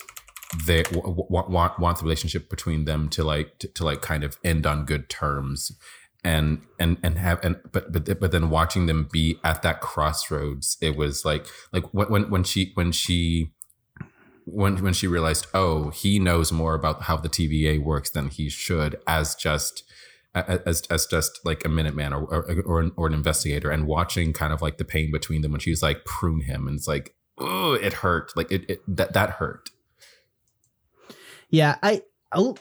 they 0.67 0.83
want, 0.93 1.51
want 1.51 1.79
want 1.79 1.99
the 1.99 2.05
relationship 2.05 2.49
between 2.49 2.85
them 2.85 3.09
to 3.11 3.25
like 3.25 3.59
to, 3.59 3.69
to 3.69 3.85
like 3.85 4.01
kind 4.01 4.25
of 4.25 4.39
end 4.43 4.67
on 4.67 4.85
good 4.85 5.09
terms. 5.09 5.73
And 6.25 6.63
and 6.81 6.99
and 7.03 7.17
have 7.17 7.43
and 7.45 7.61
but 7.71 7.93
but 7.93 8.19
but 8.19 8.33
then 8.33 8.51
watching 8.51 8.87
them 8.87 9.09
be 9.11 9.39
at 9.45 9.63
that 9.63 9.81
crossroads 9.81 10.77
it 10.81 10.97
was 10.97 11.25
like 11.25 11.47
like 11.73 11.85
when 11.95 12.29
when 12.29 12.43
she 12.43 12.73
when 12.75 12.91
she 12.91 13.53
when 14.45 14.83
when 14.83 14.93
she 14.93 15.07
realized 15.07 15.47
oh 15.55 15.91
he 15.91 16.19
knows 16.19 16.51
more 16.51 16.75
about 16.75 17.03
how 17.03 17.17
the 17.17 17.29
TVA 17.29 17.81
works 17.81 18.11
than 18.11 18.29
he 18.31 18.49
should 18.49 18.99
as 19.07 19.37
just 19.37 19.85
as 20.35 20.83
as 20.91 21.07
just 21.07 21.39
like 21.45 21.65
a 21.65 21.69
Minuteman 21.69 22.11
or 22.11 22.25
or, 22.25 22.63
or, 22.63 22.81
an, 22.81 22.93
or 22.97 23.07
an 23.07 23.15
investigator 23.15 23.71
and 23.71 23.87
watching 23.87 24.33
kind 24.33 24.53
of 24.53 24.61
like 24.61 24.77
the 24.77 24.85
pain 24.85 25.13
between 25.13 25.43
them 25.43 25.53
when 25.53 25.61
she's 25.61 25.85
like 25.85 26.05
prune 26.05 26.41
him 26.41 26.67
and 26.67 26.79
it's 26.79 26.89
like 26.89 27.15
oh 27.39 27.75
it 27.75 27.93
hurt. 27.93 28.33
Like 28.37 28.51
it, 28.51 28.69
it 28.69 28.83
that 28.89 29.13
that 29.13 29.31
hurt 29.31 29.71
yeah 31.51 31.77
i 31.83 32.03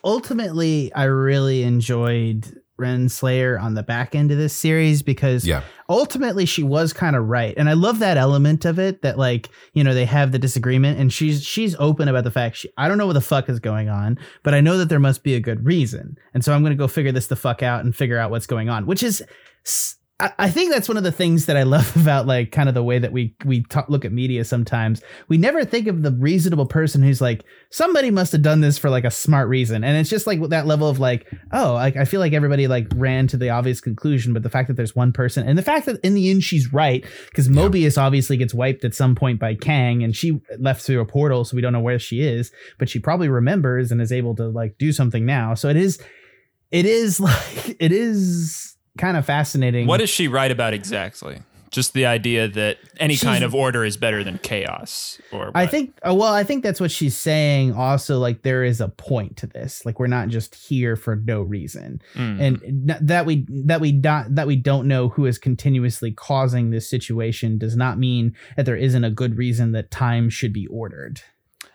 ultimately 0.04 0.94
i 0.94 1.04
really 1.04 1.64
enjoyed 1.64 2.58
Renslayer 2.80 3.60
on 3.60 3.74
the 3.74 3.84
back 3.84 4.14
end 4.14 4.32
of 4.32 4.38
this 4.38 4.54
series 4.54 5.02
because 5.02 5.46
yeah. 5.46 5.64
ultimately 5.90 6.46
she 6.46 6.62
was 6.62 6.94
kind 6.94 7.16
of 7.16 7.28
right. 7.28 7.56
And 7.58 7.70
I 7.70 7.74
love 7.74 8.00
that 8.00 8.18
element 8.18 8.66
of 8.66 8.78
it 8.78 9.02
that 9.02 9.18
like, 9.18 9.50
you 9.74 9.84
know, 9.84 9.94
they 9.94 10.06
have 10.06 10.32
the 10.32 10.40
disagreement 10.40 11.00
and 11.00 11.12
she's 11.12 11.44
she's 11.44 11.76
open 11.80 12.08
about 12.08 12.24
the 12.24 12.32
fact 12.32 12.58
she 12.58 12.70
I 12.78 12.88
don't 12.88 12.98
know 12.98 13.08
what 13.08 13.14
the 13.14 13.22
fuck 13.22 13.50
is 13.50 13.60
going 13.60 13.90
on, 13.90 14.20
but 14.44 14.54
I 14.54 14.62
know 14.62 14.78
that 14.78 14.90
there 14.90 15.00
must 15.00 15.24
be 15.24 15.34
a 15.34 15.40
good 15.40 15.66
reason. 15.66 16.18
And 16.34 16.46
so 16.46 16.54
I'm 16.54 16.62
going 16.62 16.72
to 16.72 16.78
go 16.78 16.88
figure 16.88 17.12
this 17.12 17.28
the 17.28 17.36
fuck 17.36 17.64
out 17.64 17.84
and 17.84 17.96
figure 17.96 18.20
out 18.20 18.30
what's 18.30 18.48
going 18.48 18.70
on, 18.70 18.86
which 18.86 19.02
is 19.02 19.24
I 20.20 20.50
think 20.50 20.72
that's 20.72 20.88
one 20.88 20.98
of 20.98 21.04
the 21.04 21.12
things 21.12 21.46
that 21.46 21.58
I 21.58 21.62
love 21.62 21.96
about 22.02 22.26
like 22.26 22.52
kind 22.52 22.68
of 22.68 22.74
the 22.74 22.84
way 22.84 22.98
that 22.98 23.12
we 23.12 23.36
we 23.46 23.62
talk, 23.64 23.88
look 23.88 24.04
at 24.04 24.12
media 24.12 24.44
sometimes. 24.46 25.04
We 25.28 25.38
never 25.38 25.64
think 25.64 25.88
of 25.88 26.02
the 26.02 26.12
reasonable 26.12 26.66
person 26.66 27.04
who's 27.04 27.22
like 27.22 27.44
somebody 27.70 28.10
must 28.10 28.32
have 28.32 28.42
done 28.42 28.62
this 28.62 28.80
for 28.80 28.90
like 28.90 29.04
a 29.04 29.12
smart 29.12 29.48
reason, 29.48 29.84
and 29.84 29.96
it's 29.96 30.10
just 30.10 30.26
like 30.26 30.42
that 30.50 30.66
level 30.66 30.90
of 30.90 30.98
like 30.98 31.28
oh 31.52 31.74
like 31.74 31.98
I 31.98 32.06
feel 32.06 32.20
like 32.20 32.34
everybody 32.34 32.68
like 32.68 32.88
ran 32.96 33.28
to 33.28 33.38
the 33.38 33.52
obvious 33.52 33.80
conclusion, 33.80 34.34
but 34.34 34.42
the 34.42 34.50
fact 34.50 34.70
that 34.70 34.74
there's 34.74 34.96
one 34.96 35.14
person 35.14 35.48
and 35.48 35.56
the 35.56 35.64
fact 35.64 35.86
that 35.86 36.04
in 36.04 36.16
the 36.16 36.32
end 36.32 36.44
she's 36.44 36.74
right 36.74 37.06
because 37.30 37.48
Mobius 37.48 37.98
yeah. 37.98 38.04
obviously 38.04 38.38
gets 38.38 38.56
wiped 38.56 38.84
at 38.86 38.96
some 38.96 39.14
point 39.14 39.40
by 39.40 39.54
Kang 39.54 40.04
and 40.04 40.16
she 40.16 40.42
left 40.58 40.82
through 40.82 41.00
a 41.00 41.06
portal, 41.06 41.46
so 41.46 41.56
we 41.56 41.62
don't 41.62 41.74
know 41.74 41.80
where 41.80 42.00
she 42.00 42.22
is, 42.22 42.52
but 42.80 42.90
she 42.90 42.98
probably 42.98 43.30
remembers 43.30 43.92
and 43.92 44.02
is 44.02 44.12
able 44.12 44.36
to 44.36 44.48
like 44.48 44.80
do 44.80 44.92
something 44.92 45.28
now. 45.28 45.54
So 45.54 45.70
it 45.70 45.76
is, 45.76 46.02
it 46.72 46.88
is 46.88 47.20
like 47.20 47.78
it 47.80 47.92
is 47.92 48.77
kind 48.98 49.18
of 49.18 49.26
fascinating. 49.26 49.88
What 49.88 50.00
does 50.00 50.10
she 50.10 50.28
write 50.28 50.52
about 50.52 50.74
exactly? 50.74 51.40
Just 51.70 51.94
the 51.94 52.06
idea 52.06 52.48
that 52.48 52.78
any 52.98 53.16
she's, 53.16 53.24
kind 53.24 53.44
of 53.44 53.54
order 53.54 53.84
is 53.84 53.98
better 53.98 54.24
than 54.24 54.38
chaos, 54.38 55.20
or 55.34 55.48
what? 55.48 55.58
I 55.58 55.68
think. 55.68 55.94
Uh, 56.08 56.14
well, 56.14 56.34
I 56.34 56.46
think 56.46 56.64
that's 56.64 56.80
what 56.80 56.92
she's 56.92 57.16
saying. 57.16 57.74
Also, 57.74 58.20
like 58.20 58.44
there 58.44 58.64
is 58.64 58.80
a 58.80 58.88
point 58.88 59.36
to 59.38 59.48
this. 59.48 59.86
Like 59.86 60.00
we're 60.00 60.08
not 60.08 60.30
just 60.30 60.56
here 60.56 60.96
for 60.96 61.18
no 61.18 61.42
reason, 61.42 62.02
mm. 62.16 62.42
and 62.42 62.90
that 63.02 63.26
we 63.26 63.46
that 63.50 63.82
we 63.82 63.92
not 63.92 64.34
that 64.34 64.48
we 64.48 64.56
don't 64.56 64.88
know 64.88 65.10
who 65.10 65.26
is 65.26 65.38
continuously 65.38 66.12
causing 66.12 66.70
this 66.70 66.90
situation 66.90 67.58
does 67.58 67.76
not 67.76 68.00
mean 68.00 68.34
that 68.56 68.66
there 68.66 68.78
isn't 68.78 69.04
a 69.04 69.12
good 69.12 69.38
reason 69.38 69.74
that 69.74 69.92
time 69.92 70.30
should 70.30 70.54
be 70.54 70.68
ordered. 70.68 71.22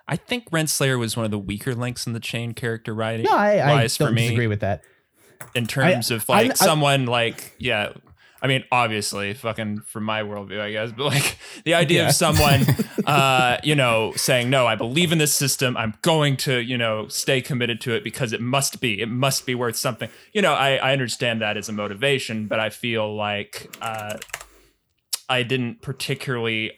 I 0.09 0.17
think 0.17 0.50
Renslayer 0.50 0.99
was 0.99 1.17
one 1.17 1.25
of 1.25 1.31
the 1.31 1.38
weaker 1.38 1.75
links 1.75 2.07
in 2.07 2.12
the 2.12 2.21
chain 2.21 2.55
character 2.55 2.95
writing. 2.95 3.25
No, 3.25 3.37
I, 3.37 3.83
I 3.83 3.87
don't 3.87 4.14
disagree 4.14 4.47
with 4.47 4.61
that 4.61 4.83
in 5.54 5.66
terms 5.66 6.11
I, 6.11 6.14
of 6.16 6.28
like 6.28 6.49
I, 6.49 6.50
I, 6.50 6.54
someone 6.54 7.06
like 7.06 7.54
yeah 7.58 7.92
I 8.42 8.49
mean, 8.49 8.64
obviously, 8.72 9.34
fucking 9.34 9.82
from 9.82 10.02
my 10.02 10.22
worldview, 10.22 10.61
I 10.61 10.72
guess, 10.72 10.90
but 10.90 11.04
like 11.04 11.38
the 11.64 11.75
idea 11.75 12.02
yeah. 12.02 12.08
of 12.08 12.14
someone, 12.14 12.66
uh, 13.06 13.58
you 13.62 13.76
know, 13.76 14.12
saying, 14.16 14.50
no, 14.50 14.66
I 14.66 14.75
believe 14.75 15.12
in 15.12 15.18
this 15.18 15.32
system. 15.32 15.76
I'm 15.76 15.94
going 16.02 16.37
to, 16.38 16.61
you 16.61 16.76
know, 16.76 17.06
stay 17.06 17.40
committed 17.40 17.81
to 17.83 17.94
it 17.94 18.02
because 18.02 18.33
it 18.33 18.40
must 18.40 18.81
be, 18.81 19.00
it 19.00 19.09
must 19.09 19.46
be 19.46 19.55
worth 19.55 19.76
something. 19.76 20.11
You 20.33 20.42
know, 20.42 20.55
I, 20.55 20.74
I 20.74 20.92
understand 20.92 21.40
that 21.40 21.57
as 21.57 21.68
a 21.68 21.72
motivation, 21.72 22.48
but 22.48 22.59
I 22.59 22.70
feel 22.70 23.14
like 23.14 23.76
uh, 23.81 24.16
I 25.28 25.44
didn't 25.44 25.81
particularly 25.81 26.72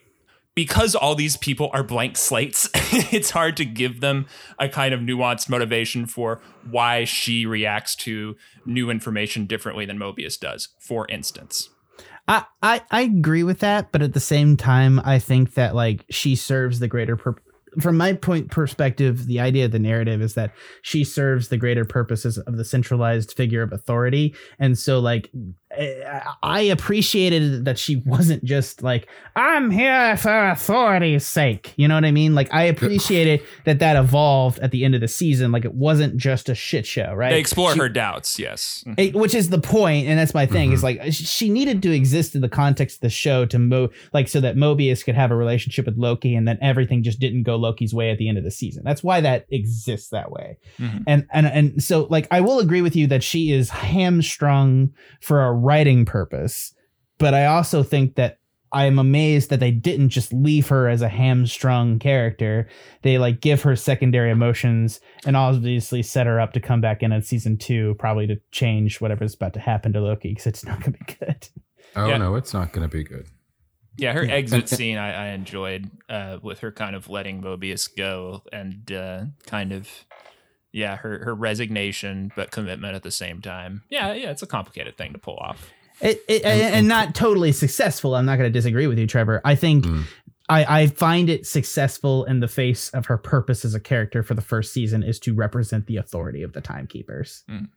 because 0.55 0.95
all 0.95 1.15
these 1.15 1.37
people 1.37 1.71
are 1.73 1.83
blank 1.83 2.17
slates, 2.17 2.69
it's 2.75 3.31
hard 3.31 3.57
to 3.57 3.65
give 3.65 4.01
them 4.01 4.27
a 4.59 4.69
kind 4.69 4.95
of 4.95 5.01
nuanced 5.01 5.49
motivation 5.49 6.07
for 6.07 6.41
why 6.69 7.05
she 7.05 7.45
reacts 7.47 7.97
to 7.97 8.37
new 8.65 8.91
information 8.91 9.47
differently 9.47 9.85
than 9.85 9.99
Mobius 9.99 10.39
does, 10.39 10.69
for 10.79 11.07
instance. 11.09 11.69
I, 12.27 12.45
I, 12.63 12.83
I 12.91 13.03
agree 13.03 13.43
with 13.43 13.59
that, 13.61 13.93
but 13.93 14.01
at 14.01 14.15
the 14.15 14.21
same 14.21 14.57
time, 14.57 15.01
I 15.05 15.19
think 15.19 15.55
that 15.55 15.75
like 15.75 16.05
she 16.09 16.37
serves 16.37 16.79
the 16.81 16.89
greater 16.89 17.17
purpose 17.17 17.45
from 17.81 17.97
my 17.97 18.13
point 18.13 18.51
perspective, 18.51 19.27
the 19.27 19.41
idea 19.41 19.65
of 19.65 19.73
the 19.73 19.79
narrative 19.79 20.23
is 20.23 20.35
that 20.35 20.53
she 20.83 21.05
serves 21.05 21.49
the 21.49 21.57
greater 21.57 21.85
purposes 21.85 22.39
of 22.39 22.57
the 22.57 22.65
centralized 22.65 23.33
figure 23.33 23.63
of 23.63 23.73
authority. 23.73 24.35
And 24.59 24.79
so 24.79 25.01
like 25.01 25.31
I 26.43 26.61
appreciated 26.61 27.65
that 27.65 27.79
she 27.79 27.97
wasn't 27.97 28.45
just 28.45 28.83
like 28.83 29.09
I'm 29.37 29.71
here 29.71 30.17
for 30.17 30.49
authority's 30.49 31.27
sake. 31.27 31.75
You 31.77 31.89
know 31.89 31.95
what 31.95 32.05
I 32.05 32.11
mean? 32.11 32.35
Like 32.35 32.53
I 32.53 32.65
appreciated 32.65 33.43
that 33.65 33.79
that 33.81 33.97
evolved 33.97 34.59
at 34.61 34.71
the 34.71 34.85
end 34.85 34.95
of 34.95 35.01
the 35.01 35.09
season. 35.09 35.53
Like 35.53 35.65
it 35.65 35.75
wasn't 35.75 36.17
just 36.17 36.49
a 36.49 36.55
shit 36.55 36.87
show, 36.87 37.13
right? 37.15 37.31
They 37.31 37.41
explore 37.41 37.73
she, 37.73 37.79
her 37.79 37.89
doubts, 37.89 38.39
yes. 38.39 38.85
It, 38.97 39.15
which 39.15 39.35
is 39.35 39.51
the 39.51 39.61
point, 39.61 40.07
and 40.09 40.19
that's 40.19 40.35
my 40.35 40.47
thing. 40.47 40.69
Mm-hmm. 40.69 40.75
Is 40.75 40.83
like 40.83 41.01
she 41.11 41.51
needed 41.51 41.83
to 41.83 41.93
exist 41.93 42.35
in 42.35 42.41
the 42.41 42.49
context 42.49 42.99
of 42.99 43.01
the 43.01 43.11
show 43.11 43.47
to 43.47 43.59
mo 43.59 43.89
like 44.13 44.29
so 44.29 44.41
that 44.41 44.57
Mobius 44.57 45.05
could 45.05 45.15
have 45.15 45.31
a 45.31 45.37
relationship 45.37 45.87
with 45.87 45.97
Loki, 45.97 46.35
and 46.35 46.47
then 46.47 46.59
everything 46.61 47.03
just 47.03 47.19
didn't 47.19 47.43
go 47.43 47.57
Loki's 47.57 47.95
way 47.95 48.11
at 48.11 48.19
the 48.19 48.29
end 48.29 48.39
of 48.39 48.45
the 48.45 48.51
season. 48.51 48.83
That's 48.85 49.03
why 49.03 49.21
that 49.21 49.47
exists 49.51 50.11
that 50.11 50.31
way. 50.31 50.59
Mm-hmm. 50.79 51.03
And 51.07 51.27
and 51.33 51.47
and 51.47 51.83
so 51.83 52.07
like 52.11 52.29
I 52.31 52.41
will 52.41 52.61
agree 52.61 52.83
with 52.83 52.95
you 52.95 53.07
that 53.09 53.23
she 53.23 53.53
is 53.53 53.71
hamstrung 53.71 54.93
for 55.21 55.45
a 55.45 55.53
writing 55.65 56.05
purpose. 56.05 56.75
But 57.19 57.35
I 57.35 57.47
also 57.47 57.83
think 57.83 58.17
that 58.17 58.39
I'm 58.75 58.99
amazed 58.99 59.51
that 59.51 59.61
they 59.61 59.71
didn't 59.71 60.09
just 60.09 60.33
leave 60.33 60.67
her 60.69 60.89
as 60.89 61.01
a 61.01 61.09
hamstrung 61.09 62.01
character. 62.01 62.69
They 63.03 63.19
like 63.19 63.41
give 63.41 63.63
her 63.63 63.77
secondary 63.77 64.31
emotions 64.31 65.01
and 65.25 65.37
obviously 65.37 66.03
set 66.03 66.27
her 66.27 66.41
up 66.41 66.53
to 66.55 66.61
come 66.61 66.81
back 66.81 67.03
in 67.03 67.13
in 67.13 67.23
season 67.23 67.57
two, 67.57 67.95
probably 68.01 68.27
to 68.27 68.41
change 68.51 69.01
whatever's 69.01 69.35
about 69.35 69.55
to 69.55 69.61
happen 69.61 69.93
to 69.93 70.01
Loki 70.01 70.31
because 70.31 70.49
it's 70.49 70.65
not 70.65 70.81
going 70.81 70.93
to 70.93 70.99
be 70.99 71.17
good. 71.25 71.49
Oh 71.95 72.09
yeah. 72.09 72.17
no, 72.17 72.35
it's 72.35 72.53
not 72.53 72.73
going 72.73 72.89
to 72.89 72.95
be 72.95 73.05
good. 73.05 73.29
Yeah, 73.97 74.13
her 74.13 74.25
exit 74.29 74.69
scene 74.69 74.99
I, 74.99 75.13
I 75.13 75.29
enjoyed 75.29 75.89
uh, 76.09 76.39
with 76.43 76.59
her 76.61 76.73
kind 76.73 76.97
of 76.97 77.09
letting 77.09 77.43
Mobius 77.43 77.89
go 77.97 78.43
and 78.53 78.91
uh, 78.91 79.27
kind 79.47 79.73
of 79.73 79.89
yeah, 80.75 80.97
her 80.97 81.25
her 81.25 81.35
resignation 81.35 82.33
but 82.35 82.51
commitment 82.51 82.97
at 82.97 83.05
the 83.05 83.11
same 83.13 83.41
time. 83.41 83.83
Yeah, 83.89 84.13
yeah, 84.13 84.31
it's 84.31 84.43
a 84.43 84.47
complicated 84.47 84.97
thing 84.97 85.13
to 85.13 85.19
pull 85.19 85.37
off. 85.37 85.71
It, 86.01 86.25
it, 86.29 86.45
and 86.45 86.89
not 86.89 87.15
totally 87.15 87.53
successful. 87.53 88.17
I'm 88.17 88.27
not 88.27 88.37
going 88.37 88.53
to 88.53 88.53
disagree 88.53 88.89
with 88.89 88.99
you, 88.99 89.07
Trevor. 89.07 89.41
I 89.45 89.55
think 89.55 89.85
mm. 89.85 90.03
I, 90.49 90.81
I 90.81 90.87
find 90.89 91.31
it 91.31 91.47
successful 91.47 92.25
in 92.25 92.41
the 92.41 92.49
face 92.49 92.91
of 92.91 93.07
her 93.07 93.17
purpose 93.17 93.65
as 93.65 93.77
a 93.77 93.81
character 93.81 94.25
for 94.25 94.35
the 94.35 94.43
first 94.43 94.73
season 94.73 95.05
is 95.05 95.21
to 95.21 95.33
represent 95.33 95.87
the 95.87 95.97
authority 95.97 96.43
of 96.43 96.53
the 96.53 96.61
timekeepers. 96.61 97.45
Mm. 97.49 97.69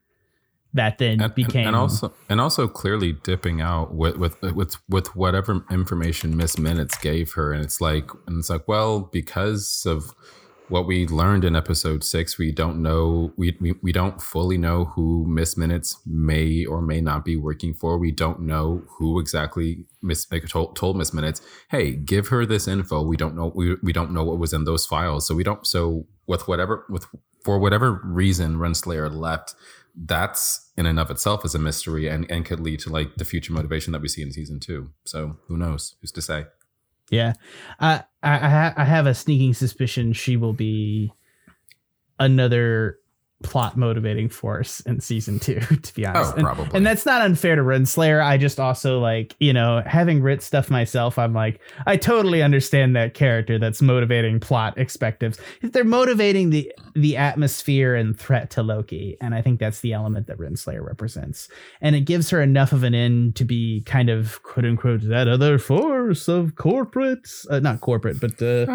That 0.74 0.98
then 0.98 1.22
and, 1.22 1.36
became 1.36 1.68
and 1.68 1.76
also 1.76 2.14
and 2.30 2.42
also 2.42 2.68
clearly 2.68 3.14
dipping 3.14 3.62
out 3.62 3.94
with 3.94 4.18
with 4.18 4.42
with 4.42 4.76
with 4.90 5.16
whatever 5.16 5.64
information 5.70 6.36
Miss 6.36 6.58
Minutes 6.58 6.98
gave 6.98 7.34
her, 7.34 7.54
and 7.54 7.64
it's 7.64 7.80
like 7.80 8.10
and 8.26 8.40
it's 8.40 8.50
like 8.50 8.68
well 8.68 9.02
because 9.02 9.86
of 9.86 10.14
what 10.69 10.86
we 10.86 11.08
learned 11.08 11.45
in 11.45 11.56
episode 11.56 12.03
six, 12.03 12.38
we 12.38 12.51
don't 12.51 12.82
know, 12.82 13.32
we, 13.38 13.58
we, 13.62 13.73
we 13.82 13.91
don't 13.91 14.21
fully 14.21 14.58
know 14.58 14.86
who 14.86 15.25
Miss 15.27 15.58
Minutes 15.58 15.99
may 16.06 16.65
or 16.65 16.82
may 16.82 16.99
not 16.99 17.23
be 17.23 17.36
working 17.36 17.73
for. 17.73 17.97
We 17.97 18.12
don't 18.12 18.41
know 18.41 18.84
who 18.97 19.19
exactly 19.19 19.86
Miss 20.01 20.25
told, 20.49 20.75
told 20.75 20.97
Miss 20.97 21.13
Minutes, 21.13 21.41
hey, 21.69 21.93
give 21.93 22.27
her 22.27 22.45
this 22.45 22.67
info. 22.67 23.01
We 23.01 23.17
don't 23.17 23.36
know, 23.36 23.51
we, 23.56 23.75
we 23.82 23.93
don't 23.93 24.12
know 24.12 24.23
what 24.23 24.39
was 24.39 24.53
in 24.53 24.65
those 24.65 24.86
files. 24.86 25.25
So 25.25 25.36
we 25.36 25.43
don't, 25.43 25.65
so 25.65 26.06
with 26.27 26.47
whatever, 26.47 26.86
with, 26.89 27.08
for 27.43 27.60
whatever 27.60 28.01
reason 28.03 28.58
Renslayer 28.58 29.13
left, 29.13 29.56
that's 29.95 30.69
in 30.77 30.86
and 30.86 30.99
of 30.99 31.10
itself 31.10 31.43
is 31.43 31.56
a 31.56 31.60
mystery 31.60 32.08
and, 32.08 32.30
and 32.30 32.45
could 32.45 32.60
lead 32.60 32.80
to 32.82 32.89
like 32.89 33.15
the 33.15 33.25
future 33.25 33.53
motivation 33.53 33.93
that 33.93 34.01
we 34.01 34.08
see 34.08 34.21
in 34.21 34.32
season 34.32 34.60
two. 34.60 34.91
So 35.06 35.38
who 35.47 35.58
knows? 35.58 35.95
Who's 36.01 36.12
to 36.12 36.21
say? 36.21 36.45
Yeah, 37.10 37.34
I 37.80 38.04
I, 38.22 38.74
I 38.76 38.84
have 38.84 39.08
a 39.08 39.13
sneaking 39.13 39.54
suspicion 39.54 40.13
she 40.13 40.36
will 40.38 40.54
be 40.54 41.13
another 42.20 43.00
plot 43.43 43.78
motivating 43.78 44.30
force 44.30 44.80
in 44.82 45.00
season 45.00 45.39
two, 45.39 45.60
to 45.82 45.93
be 45.93 46.06
honest. 46.06 46.32
Oh, 46.34 46.36
And- 46.36 46.43
probably. 46.43 46.69
And, 46.78 46.88
that's 46.88 47.06
not 47.06 47.21
unfair 47.21 47.56
to 47.58 47.62
Renslayer. 47.62 48.23
I 48.23 48.38
just 48.38 48.60
also 48.60 49.00
like, 49.00 49.36
you 49.39 49.52
know, 49.52 49.84
having 49.86 50.21
writ 50.21 50.41
stuff 50.41 50.69
myself, 50.69 51.19
I'm 51.19 51.34
like, 51.34 51.60
I 51.86 51.97
totally 51.97 52.41
understand 52.41 52.95
that 52.95 53.13
character 53.13 53.60
that's 53.60 53.82
motivating 53.82 54.39
plot 54.39 54.78
expectives. 54.78 55.38
They're 55.62 55.84
motivating 55.84 56.50
the 56.50 56.71
the 56.95 57.17
atmosphere 57.17 57.93
and 57.93 58.17
threat 58.17 58.50
to 58.52 58.63
Loki. 58.63 59.17
And 59.21 59.36
I 59.36 59.41
think 59.41 59.60
that's 59.60 59.82
the 59.82 59.93
element 59.93 60.28
that 60.28 60.38
Renslayer 60.39 60.84
represents. 60.84 61.47
And 61.82 61.95
it 61.95 62.02
gives 62.02 62.30
her 62.32 62.41
enough 62.41 62.71
of 62.71 62.84
an 62.84 62.95
end 62.95 63.36
to 63.36 63.45
be 63.45 63.82
kind 63.86 64.10
of 64.10 64.41
quote 64.43 64.65
unquote 64.65 65.02
that 65.10 65.28
other 65.28 65.60
force 65.60 66.28
of 66.28 66.56
corporate, 66.56 67.30
uh, 67.50 67.60
not 67.60 67.82
corporate, 67.82 68.19
but 68.19 68.41
uh, 68.41 68.65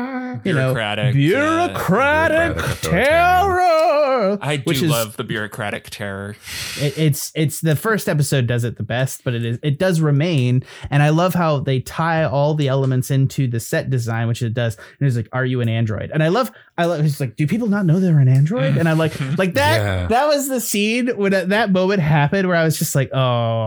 you 0.44 0.52
know, 0.52 0.72
Bureaucratic, 0.74 1.14
bureaucratic 1.14 2.56
bureaucratic 2.56 2.80
terror. 2.80 4.38
I 4.52 4.56
do 4.58 4.62
which 4.64 4.82
is- 4.82 4.90
love 4.90 5.16
the 5.16 5.24
bureaucratic 5.24 5.90
terror. 5.90 6.36
it, 6.80 6.96
it's 6.98 7.32
it's 7.34 7.60
the 7.60 7.76
first 7.76 8.08
episode 8.08 8.46
does 8.46 8.64
it 8.64 8.76
the 8.76 8.82
best, 8.82 9.24
but 9.24 9.34
it 9.34 9.44
is 9.44 9.58
it 9.62 9.78
does 9.78 10.00
remain, 10.00 10.62
and 10.90 11.02
I 11.02 11.08
love 11.10 11.34
how 11.34 11.58
they 11.60 11.80
tie 11.80 12.24
all 12.24 12.54
the 12.54 12.68
elements 12.68 13.10
into 13.10 13.46
the 13.46 13.60
set 13.60 13.90
design, 13.90 14.28
which 14.28 14.42
it 14.42 14.54
does. 14.54 14.76
And 14.98 15.06
it's 15.06 15.16
like, 15.16 15.28
are 15.32 15.44
you 15.44 15.60
an 15.60 15.68
android? 15.68 16.10
And 16.12 16.22
I 16.22 16.28
love 16.28 16.50
I 16.82 16.86
love 16.86 17.04
it's 17.04 17.20
like, 17.20 17.36
do 17.36 17.46
people 17.46 17.68
not 17.68 17.86
know 17.86 18.00
they're 18.00 18.18
an 18.18 18.28
android? 18.28 18.76
And 18.76 18.88
I'm 18.88 18.98
like, 18.98 19.18
like 19.38 19.54
that 19.54 19.76
Yeah. 19.80 20.06
that 20.08 20.28
was 20.28 20.48
the 20.48 20.60
scene 20.60 21.08
when 21.16 21.32
that, 21.32 21.48
that 21.50 21.70
moment 21.72 22.00
happened 22.00 22.48
where 22.48 22.56
I 22.56 22.64
was 22.64 22.78
just 22.78 22.94
like, 22.94 23.10
oh, 23.12 23.18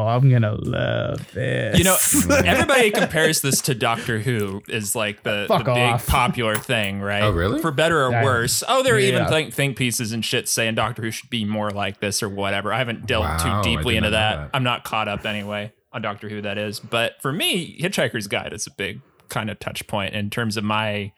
I'm 0.07 0.29
gonna 0.29 0.53
love 0.55 1.31
this. 1.33 1.77
You 1.77 1.83
know, 1.85 1.97
everybody 2.45 2.91
compares 2.91 3.41
this 3.41 3.61
to 3.61 3.75
Doctor 3.75 4.19
Who 4.19 4.61
is 4.67 4.95
like 4.95 5.23
the, 5.23 5.45
the 5.47 5.63
big 5.63 5.99
popular 6.07 6.55
thing, 6.55 7.01
right? 7.01 7.23
Oh, 7.23 7.31
really? 7.31 7.61
For 7.61 7.71
better 7.71 8.05
or 8.05 8.11
Yeah. 8.11 8.23
worse. 8.23 8.63
Oh, 8.67 8.83
there 8.83 8.95
are 8.95 8.99
even 8.99 9.25
think, 9.27 9.53
think 9.53 9.77
pieces 9.77 10.11
and 10.11 10.23
shit 10.23 10.47
saying 10.49 10.75
Doctor 10.75 11.01
Who 11.01 11.11
should 11.11 11.29
be 11.29 11.45
more 11.45 11.71
like 11.71 11.99
this 11.99 12.21
or 12.21 12.29
whatever. 12.29 12.71
I 12.73 12.77
haven't 12.77 13.05
delved 13.07 13.43
Wow, 13.43 13.61
too 13.63 13.69
deeply 13.69 13.95
into 13.97 14.09
that. 14.11 14.35
that. 14.35 14.49
I'm 14.53 14.63
not 14.63 14.83
caught 14.83 15.07
up 15.07 15.25
anyway 15.25 15.71
on 15.93 16.01
Doctor 16.01 16.27
Who, 16.29 16.41
that 16.41 16.57
is. 16.57 16.79
But 16.79 17.21
for 17.21 17.31
me, 17.31 17.79
Hitchhiker's 17.79 18.27
Guide 18.27 18.51
is 18.53 18.67
a 18.67 18.71
big 18.71 19.01
kind 19.29 19.49
of 19.49 19.59
touch 19.59 19.87
point 19.87 20.13
in 20.13 20.29
terms 20.29 20.57
of 20.57 20.63
my 20.63 21.11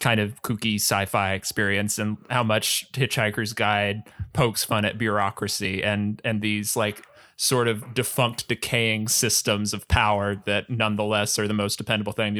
kind 0.00 0.20
of 0.20 0.42
kooky 0.42 0.76
sci-fi 0.76 1.34
experience 1.34 1.98
and 1.98 2.16
how 2.30 2.42
much 2.42 2.90
Hitchhiker's 2.92 3.52
Guide 3.52 4.02
pokes 4.32 4.64
fun 4.64 4.84
at 4.84 4.98
bureaucracy 4.98 5.82
and 5.82 6.20
and 6.24 6.40
these 6.42 6.76
like 6.76 7.04
sort 7.44 7.68
of 7.68 7.92
defunct 7.92 8.48
decaying 8.48 9.06
systems 9.06 9.74
of 9.74 9.86
power 9.86 10.34
that 10.46 10.70
nonetheless 10.70 11.38
are 11.38 11.46
the 11.46 11.52
most 11.52 11.76
dependable 11.76 12.12
thing. 12.12 12.32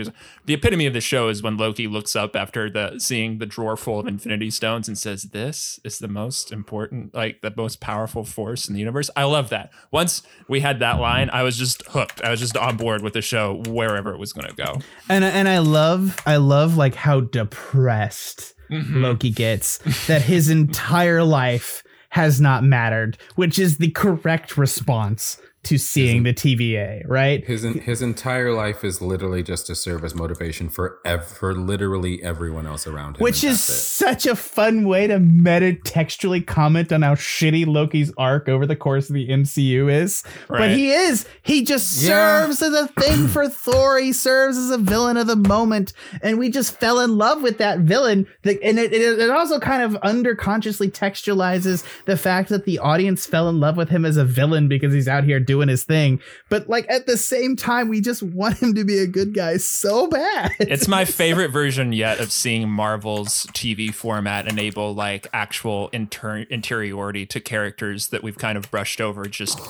The 0.46 0.54
epitome 0.54 0.86
of 0.86 0.94
the 0.94 1.00
show 1.02 1.28
is 1.28 1.42
when 1.42 1.58
Loki 1.58 1.86
looks 1.86 2.16
up 2.16 2.34
after 2.34 2.70
the 2.70 2.98
seeing 2.98 3.36
the 3.36 3.44
drawer 3.44 3.76
full 3.76 4.00
of 4.00 4.06
infinity 4.06 4.50
stones 4.50 4.88
and 4.88 4.96
says, 4.96 5.24
This 5.24 5.78
is 5.84 5.98
the 5.98 6.08
most 6.08 6.50
important, 6.50 7.14
like 7.14 7.42
the 7.42 7.52
most 7.54 7.80
powerful 7.80 8.24
force 8.24 8.66
in 8.66 8.72
the 8.72 8.80
universe. 8.80 9.10
I 9.14 9.24
love 9.24 9.50
that. 9.50 9.70
Once 9.90 10.22
we 10.48 10.60
had 10.60 10.78
that 10.78 10.98
line, 10.98 11.28
I 11.30 11.42
was 11.42 11.58
just 11.58 11.82
hooked. 11.88 12.22
I 12.22 12.30
was 12.30 12.40
just 12.40 12.56
on 12.56 12.78
board 12.78 13.02
with 13.02 13.12
the 13.12 13.20
show 13.22 13.62
wherever 13.66 14.14
it 14.14 14.18
was 14.18 14.32
gonna 14.32 14.54
go. 14.54 14.80
and 15.10 15.22
and 15.22 15.48
I 15.48 15.58
love 15.58 16.18
I 16.24 16.36
love 16.36 16.76
like 16.78 16.94
how 16.94 17.20
depressed 17.20 18.52
Mm-hmm. 18.70 19.02
Loki 19.02 19.30
gets 19.30 19.76
that 20.06 20.22
his 20.22 20.48
entire 20.48 21.22
life 21.22 21.82
has 22.14 22.40
not 22.40 22.62
mattered, 22.62 23.18
which 23.34 23.58
is 23.58 23.78
the 23.78 23.90
correct 23.90 24.56
response 24.56 25.36
to 25.64 25.78
seeing 25.78 26.22
the 26.22 26.32
TVA, 26.32 27.02
right? 27.06 27.44
His 27.44 27.62
his 27.62 28.02
entire 28.02 28.52
life 28.52 28.84
is 28.84 29.00
literally 29.00 29.42
just 29.42 29.66
to 29.66 29.74
serve 29.74 30.04
as 30.04 30.14
motivation 30.14 30.68
for 30.68 30.98
ev- 31.04 31.26
for 31.26 31.54
literally 31.54 32.22
everyone 32.22 32.66
else 32.66 32.86
around 32.86 33.16
him. 33.16 33.22
Which 33.22 33.42
is 33.44 33.60
such 33.62 34.26
a 34.26 34.36
fun 34.36 34.86
way 34.88 35.06
to 35.06 35.18
meta 35.18 35.74
textually 35.74 36.40
comment 36.40 36.92
on 36.92 37.02
how 37.02 37.14
shitty 37.14 37.66
Loki's 37.66 38.12
arc 38.16 38.48
over 38.48 38.66
the 38.66 38.76
course 38.76 39.08
of 39.08 39.14
the 39.14 39.28
MCU 39.28 39.92
is. 39.92 40.22
But 40.48 40.70
he 40.70 40.90
is. 40.90 41.26
He 41.42 41.64
just 41.64 42.02
Yeah. 42.02 42.08
serves 42.46 42.62
as 42.62 42.72
a 42.74 42.88
thing 43.00 43.28
for 43.28 43.48
Thor. 43.48 43.98
He 43.98 44.12
serves 44.12 44.56
as 44.56 44.70
a 44.70 44.78
villain 44.78 45.16
of 45.16 45.26
the 45.26 45.36
moment. 45.36 45.92
And 46.22 46.38
we 46.38 46.50
just 46.50 46.78
fell 46.78 47.00
in 47.00 47.16
love 47.18 47.42
with 47.42 47.58
that 47.58 47.80
villain. 47.80 48.26
And 48.44 48.78
it, 48.78 48.92
it, 48.92 49.18
it 49.18 49.30
also 49.30 49.58
kind 49.58 49.82
of 49.82 50.00
underconsciously 50.02 50.90
textualizes 50.90 51.84
the 52.04 52.16
fact 52.16 52.48
that 52.50 52.64
the 52.64 52.78
audience 52.78 53.26
fell 53.26 53.48
in 53.48 53.60
love 53.60 53.76
with 53.76 53.88
him 53.88 54.04
as 54.04 54.16
a 54.16 54.24
villain 54.24 54.68
because 54.68 54.92
he's 54.92 55.08
out 55.08 55.24
here 55.24 55.40
doing 55.54 55.68
his 55.68 55.84
thing. 55.84 56.20
But 56.48 56.68
like 56.68 56.84
at 56.88 57.06
the 57.06 57.16
same 57.16 57.54
time, 57.54 57.88
we 57.88 58.00
just 58.00 58.22
want 58.24 58.58
him 58.60 58.74
to 58.74 58.84
be 58.84 58.98
a 58.98 59.06
good 59.06 59.34
guy 59.34 59.56
so 59.58 60.08
bad. 60.08 60.50
It's 60.58 60.88
my 60.88 61.04
favorite 61.22 61.48
version 61.52 61.92
yet 61.92 62.18
of 62.18 62.32
seeing 62.32 62.68
Marvel's 62.68 63.46
TV 63.52 63.94
format 63.94 64.48
enable 64.48 64.94
like 64.96 65.28
actual 65.32 65.90
inter- 65.92 66.46
interiority 66.50 67.24
to 67.26 67.38
characters 67.40 68.08
that 68.08 68.24
we've 68.24 68.36
kind 68.38 68.58
of 68.58 68.68
brushed 68.72 69.00
over 69.00 69.26
just 69.26 69.60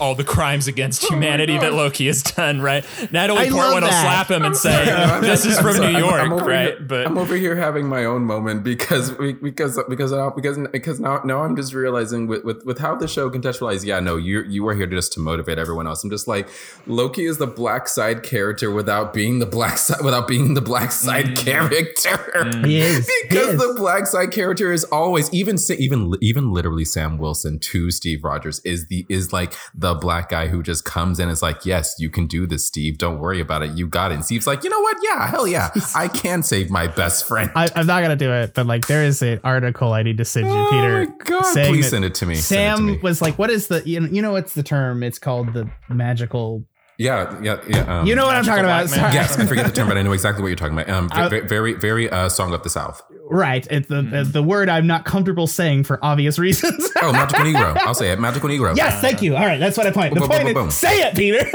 all 0.00 0.14
the 0.14 0.22
crimes 0.24 0.68
against 0.68 1.04
oh 1.04 1.08
humanity 1.08 1.58
that 1.58 1.72
Loki 1.74 2.06
has 2.06 2.22
done, 2.22 2.60
right? 2.60 2.84
Natalie 3.12 3.40
I 3.40 3.50
Portman 3.50 3.56
love 3.58 3.74
will 3.74 3.80
that. 3.88 4.02
slap 4.02 4.30
him 4.30 4.44
and 4.44 4.56
say, 4.56 4.84
This 5.20 5.44
is 5.44 5.56
I'm 5.58 5.64
from 5.64 5.74
sorry, 5.76 5.92
New 5.94 5.98
I'm- 5.98 6.04
York, 6.08 6.20
I'm 6.20 6.32
over 6.32 6.44
right? 6.46 6.68
Here, 6.68 6.80
but 6.80 7.06
I'm 7.06 7.18
over 7.18 7.34
here 7.34 7.56
having 7.56 7.86
my 7.88 8.04
own 8.04 8.22
moment 8.24 8.62
because 8.62 9.10
because 9.42 9.80
because 9.88 10.12
now 10.12 10.30
because 10.30 10.58
because 10.72 11.00
now 11.00 11.20
now 11.24 11.42
I'm 11.42 11.56
just 11.56 11.74
realizing 11.74 12.28
with, 12.28 12.44
with 12.44 12.64
with 12.64 12.78
how 12.78 12.94
the 12.94 13.08
show 13.08 13.30
contextualized. 13.30 13.84
Yeah, 13.84 13.98
no, 14.00 14.16
you 14.16 14.42
you 14.42 14.66
are 14.68 14.74
here 14.74 14.86
just 14.86 15.12
to 15.14 15.20
motivate 15.24 15.58
everyone 15.58 15.86
else. 15.86 16.04
I'm 16.04 16.10
just 16.10 16.28
like 16.28 16.48
Loki 16.86 17.24
is 17.26 17.38
the 17.38 17.46
black 17.46 17.88
side 17.88 18.22
character 18.22 18.70
without 18.70 19.12
being 19.12 19.38
the 19.40 19.46
black 19.46 19.78
side 19.78 20.02
without 20.04 20.28
being 20.28 20.54
the 20.54 20.60
black 20.60 20.92
side 20.92 21.24
Mm. 21.24 21.36
character. 21.38 22.66
He 22.66 22.78
is. 22.80 23.08
He 23.24 23.28
because 23.28 23.54
is. 23.54 23.58
the 23.60 23.74
black 23.76 24.06
side 24.06 24.30
character 24.32 24.72
is 24.72 24.84
always 24.84 25.32
even 25.32 25.56
even 25.78 26.12
even 26.20 26.52
literally 26.52 26.84
Sam 26.84 27.18
Wilson 27.18 27.58
to 27.60 27.90
Steve 27.90 28.22
Rogers 28.24 28.60
is 28.64 28.86
the 28.88 29.06
is 29.08 29.32
like 29.32 29.54
the 29.74 29.94
black 29.94 30.28
guy 30.28 30.48
who 30.48 30.62
just 30.62 30.84
comes 30.84 31.18
in 31.18 31.24
and 31.24 31.32
is 31.32 31.42
like, 31.42 31.64
yes, 31.64 31.94
you 31.98 32.10
can 32.10 32.26
do 32.26 32.46
this, 32.46 32.66
Steve. 32.66 32.98
Don't 32.98 33.18
worry 33.18 33.40
about 33.40 33.62
it. 33.62 33.70
You 33.72 33.86
got 33.86 34.10
it. 34.12 34.16
And 34.16 34.24
Steve's 34.24 34.46
like, 34.46 34.62
you 34.64 34.70
know 34.70 34.80
what? 34.80 34.96
Yeah, 35.02 35.26
hell 35.26 35.46
yeah, 35.46 35.70
I 35.94 36.08
can 36.08 36.42
save 36.42 36.70
my 36.70 36.86
best 36.86 37.26
friend. 37.26 37.50
I, 37.54 37.68
I'm 37.74 37.86
not 37.86 38.02
gonna 38.02 38.16
do 38.16 38.30
it, 38.32 38.52
but 38.54 38.66
like 38.66 38.86
there 38.86 39.02
is 39.04 39.22
an 39.22 39.40
article 39.44 39.92
I 39.92 40.02
need 40.02 40.18
to 40.18 40.24
send 40.24 40.46
you, 40.46 40.52
oh 40.52 40.68
Peter. 40.70 41.06
my 41.06 41.24
god! 41.24 41.66
Please 41.68 41.88
send 41.90 42.04
it 42.04 42.14
to 42.16 42.26
me. 42.26 42.34
Send 42.36 42.60
it 42.60 42.70
to 42.70 42.76
Sam 42.76 42.86
me. 42.86 42.98
was 42.98 43.22
like, 43.22 43.38
"What 43.38 43.50
is 43.50 43.68
the 43.68 43.82
you 43.88 44.00
know, 44.00 44.08
you 44.08 44.20
know 44.22 44.32
what's 44.32 44.54
the 44.54 44.62
term? 44.62 45.02
It's 45.02 45.13
called 45.18 45.52
the 45.52 45.68
magical." 45.88 46.64
Yeah, 46.96 47.40
yeah, 47.42 47.56
yeah. 47.66 47.80
Um, 48.00 48.06
You 48.06 48.14
know 48.14 48.24
what 48.26 48.36
I'm 48.36 48.44
talking 48.44 48.64
about? 48.64 48.88
Sorry. 48.88 49.12
Yes, 49.14 49.36
I 49.36 49.46
forget 49.46 49.66
the 49.66 49.72
term, 49.72 49.88
but 49.88 49.96
I 49.98 50.02
know 50.02 50.12
exactly 50.12 50.42
what 50.42 50.48
you're 50.48 50.56
talking 50.56 50.78
about. 50.78 50.88
Um, 50.88 51.08
I- 51.12 51.28
ve- 51.28 51.40
very, 51.40 51.72
very, 51.74 52.08
uh, 52.08 52.28
song 52.28 52.54
of 52.54 52.62
the 52.62 52.70
South. 52.70 53.02
Right. 53.30 53.66
It's 53.70 53.88
the, 53.88 54.02
the 54.02 54.24
the 54.24 54.42
word 54.42 54.68
I'm 54.68 54.86
not 54.86 55.04
comfortable 55.04 55.46
saying 55.46 55.84
for 55.84 55.98
obvious 56.04 56.38
reasons. 56.46 56.90
Oh, 57.02 57.12
Magical 57.12 57.44
Negro. 57.44 57.76
I'll 57.78 57.94
say 57.94 58.10
it. 58.12 58.18
Magical 58.20 58.48
Negro. 58.48 58.76
yes, 58.76 59.00
thank 59.00 59.22
you. 59.22 59.36
All 59.36 59.44
right, 59.44 59.58
that's 59.58 59.76
what 59.76 59.86
I 59.86 59.90
point. 59.90 60.14
The 60.14 60.20
Boom, 60.20 60.28
boom, 60.28 60.40
point 60.42 60.54
boom, 60.54 60.68
is, 60.68 60.74
say 60.76 61.02
it, 61.08 61.14
Peter. 61.16 61.44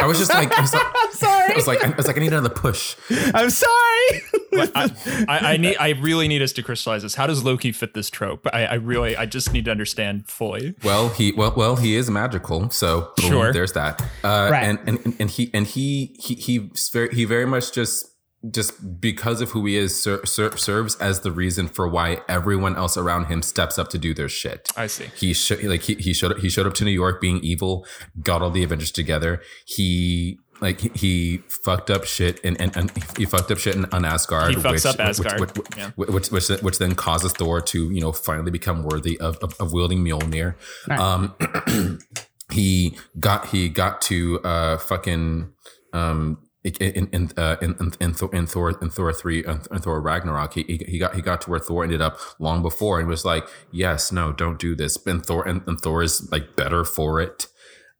I 0.00 0.06
was 0.06 0.18
just 0.18 0.32
like, 0.32 0.50
I 0.56 0.60
was 0.60 0.72
like, 0.72 0.82
I'm 0.94 1.12
sorry. 1.12 1.52
I 1.52 1.56
was 1.56 1.66
like, 1.66 1.84
I 1.84 1.88
was 1.96 2.06
like, 2.06 2.16
I 2.16 2.20
need 2.20 2.28
another 2.32 2.48
push. 2.48 2.96
I'm 3.34 3.50
sorry. 3.50 4.22
I, 4.52 4.90
I, 5.28 5.38
I 5.52 5.56
need 5.56 5.76
I 5.78 5.90
really 5.90 6.26
need 6.28 6.42
us 6.42 6.52
to 6.52 6.62
crystallize 6.62 7.02
this. 7.02 7.14
How 7.14 7.26
does 7.26 7.44
Loki 7.44 7.72
fit 7.72 7.94
this 7.94 8.10
trope? 8.10 8.46
I, 8.52 8.64
I 8.66 8.74
really 8.74 9.16
I 9.16 9.26
just 9.26 9.52
need 9.52 9.64
to 9.66 9.70
understand 9.70 10.28
fully. 10.28 10.74
Well, 10.82 11.08
he 11.10 11.32
well 11.32 11.52
well 11.56 11.76
he 11.76 11.96
is 11.96 12.10
magical, 12.10 12.70
so 12.70 13.12
boom, 13.16 13.28
Sure. 13.28 13.52
there's 13.52 13.72
that. 13.74 14.00
Uh, 14.24 14.48
Right. 14.50 14.64
and, 14.64 14.78
and 14.86 15.16
and 15.20 15.30
he 15.30 15.50
and 15.52 15.66
he 15.66 16.16
he 16.18 16.34
he 16.34 16.70
very 16.92 17.14
he 17.14 17.24
very 17.24 17.46
much 17.46 17.72
just 17.72 18.06
just 18.52 19.00
because 19.00 19.40
of 19.40 19.50
who 19.50 19.66
he 19.66 19.76
is 19.76 20.00
ser- 20.00 20.24
ser- 20.24 20.56
serves 20.56 20.94
as 20.96 21.20
the 21.20 21.32
reason 21.32 21.66
for 21.66 21.88
why 21.88 22.20
everyone 22.28 22.76
else 22.76 22.96
around 22.96 23.24
him 23.26 23.42
steps 23.42 23.78
up 23.78 23.88
to 23.88 23.98
do 23.98 24.14
their 24.14 24.28
shit. 24.28 24.70
I 24.76 24.86
see. 24.86 25.06
He 25.16 25.34
sh- 25.34 25.62
like 25.64 25.82
he, 25.82 25.94
he 25.94 26.12
showed 26.12 26.32
up, 26.32 26.38
he 26.38 26.48
showed 26.48 26.66
up 26.66 26.74
to 26.74 26.84
New 26.84 26.92
York 26.92 27.20
being 27.20 27.40
evil, 27.40 27.84
got 28.22 28.40
all 28.42 28.50
the 28.50 28.62
Avengers 28.62 28.92
together. 28.92 29.42
He 29.66 30.38
like 30.60 30.80
he, 30.80 30.88
he 30.94 31.36
fucked 31.64 31.90
up 31.90 32.04
shit 32.04 32.40
and, 32.44 32.60
and, 32.60 32.76
and 32.76 32.92
he 33.16 33.24
fucked 33.24 33.50
up 33.50 33.58
shit 33.58 33.74
in, 33.74 33.84
on 33.86 34.04
Asgard. 34.04 34.50
He 34.50 34.56
fucks 34.56 34.86
up 34.86 34.98
which, 34.98 35.06
Asgard. 35.06 35.40
Which, 35.40 35.50
which, 35.56 35.66
Yeah. 35.76 35.90
which, 35.96 36.30
which, 36.30 36.48
which 36.62 36.78
then 36.78 36.94
causes 36.94 37.32
Thor 37.32 37.60
to 37.60 37.90
you 37.90 38.00
know 38.00 38.12
finally 38.12 38.50
become 38.52 38.84
worthy 38.84 39.18
of, 39.20 39.36
of, 39.38 39.54
of 39.60 39.72
wielding 39.72 40.04
Mjolnir. 40.04 40.54
Right. 40.88 40.98
Um, 40.98 41.98
he 42.52 42.96
got 43.18 43.46
he 43.48 43.68
got 43.68 44.00
to 44.02 44.40
uh 44.40 44.78
fucking 44.78 45.52
um 45.92 46.38
in 46.76 47.08
in 47.12 47.30
uh, 47.36 47.56
in 47.62 47.74
in, 47.80 47.92
in, 48.00 48.14
Thor, 48.14 48.30
in 48.34 48.46
Thor 48.46 48.70
in 48.70 48.90
Thor 48.90 49.12
three 49.12 49.44
and 49.44 49.62
Thor 49.64 50.00
Ragnarok 50.00 50.54
he, 50.54 50.62
he 50.64 50.76
he 50.86 50.98
got 50.98 51.14
he 51.14 51.22
got 51.22 51.40
to 51.42 51.50
where 51.50 51.58
Thor 51.58 51.84
ended 51.84 52.00
up 52.00 52.18
long 52.38 52.62
before 52.62 52.98
and 53.00 53.08
was 53.08 53.24
like 53.24 53.44
yes 53.72 54.12
no 54.12 54.32
don't 54.32 54.58
do 54.58 54.74
this 54.74 54.98
and 55.06 55.24
Thor 55.24 55.46
and, 55.46 55.62
and 55.66 55.80
Thor 55.80 56.02
is 56.02 56.30
like 56.30 56.56
better 56.56 56.84
for 56.84 57.20
it. 57.20 57.46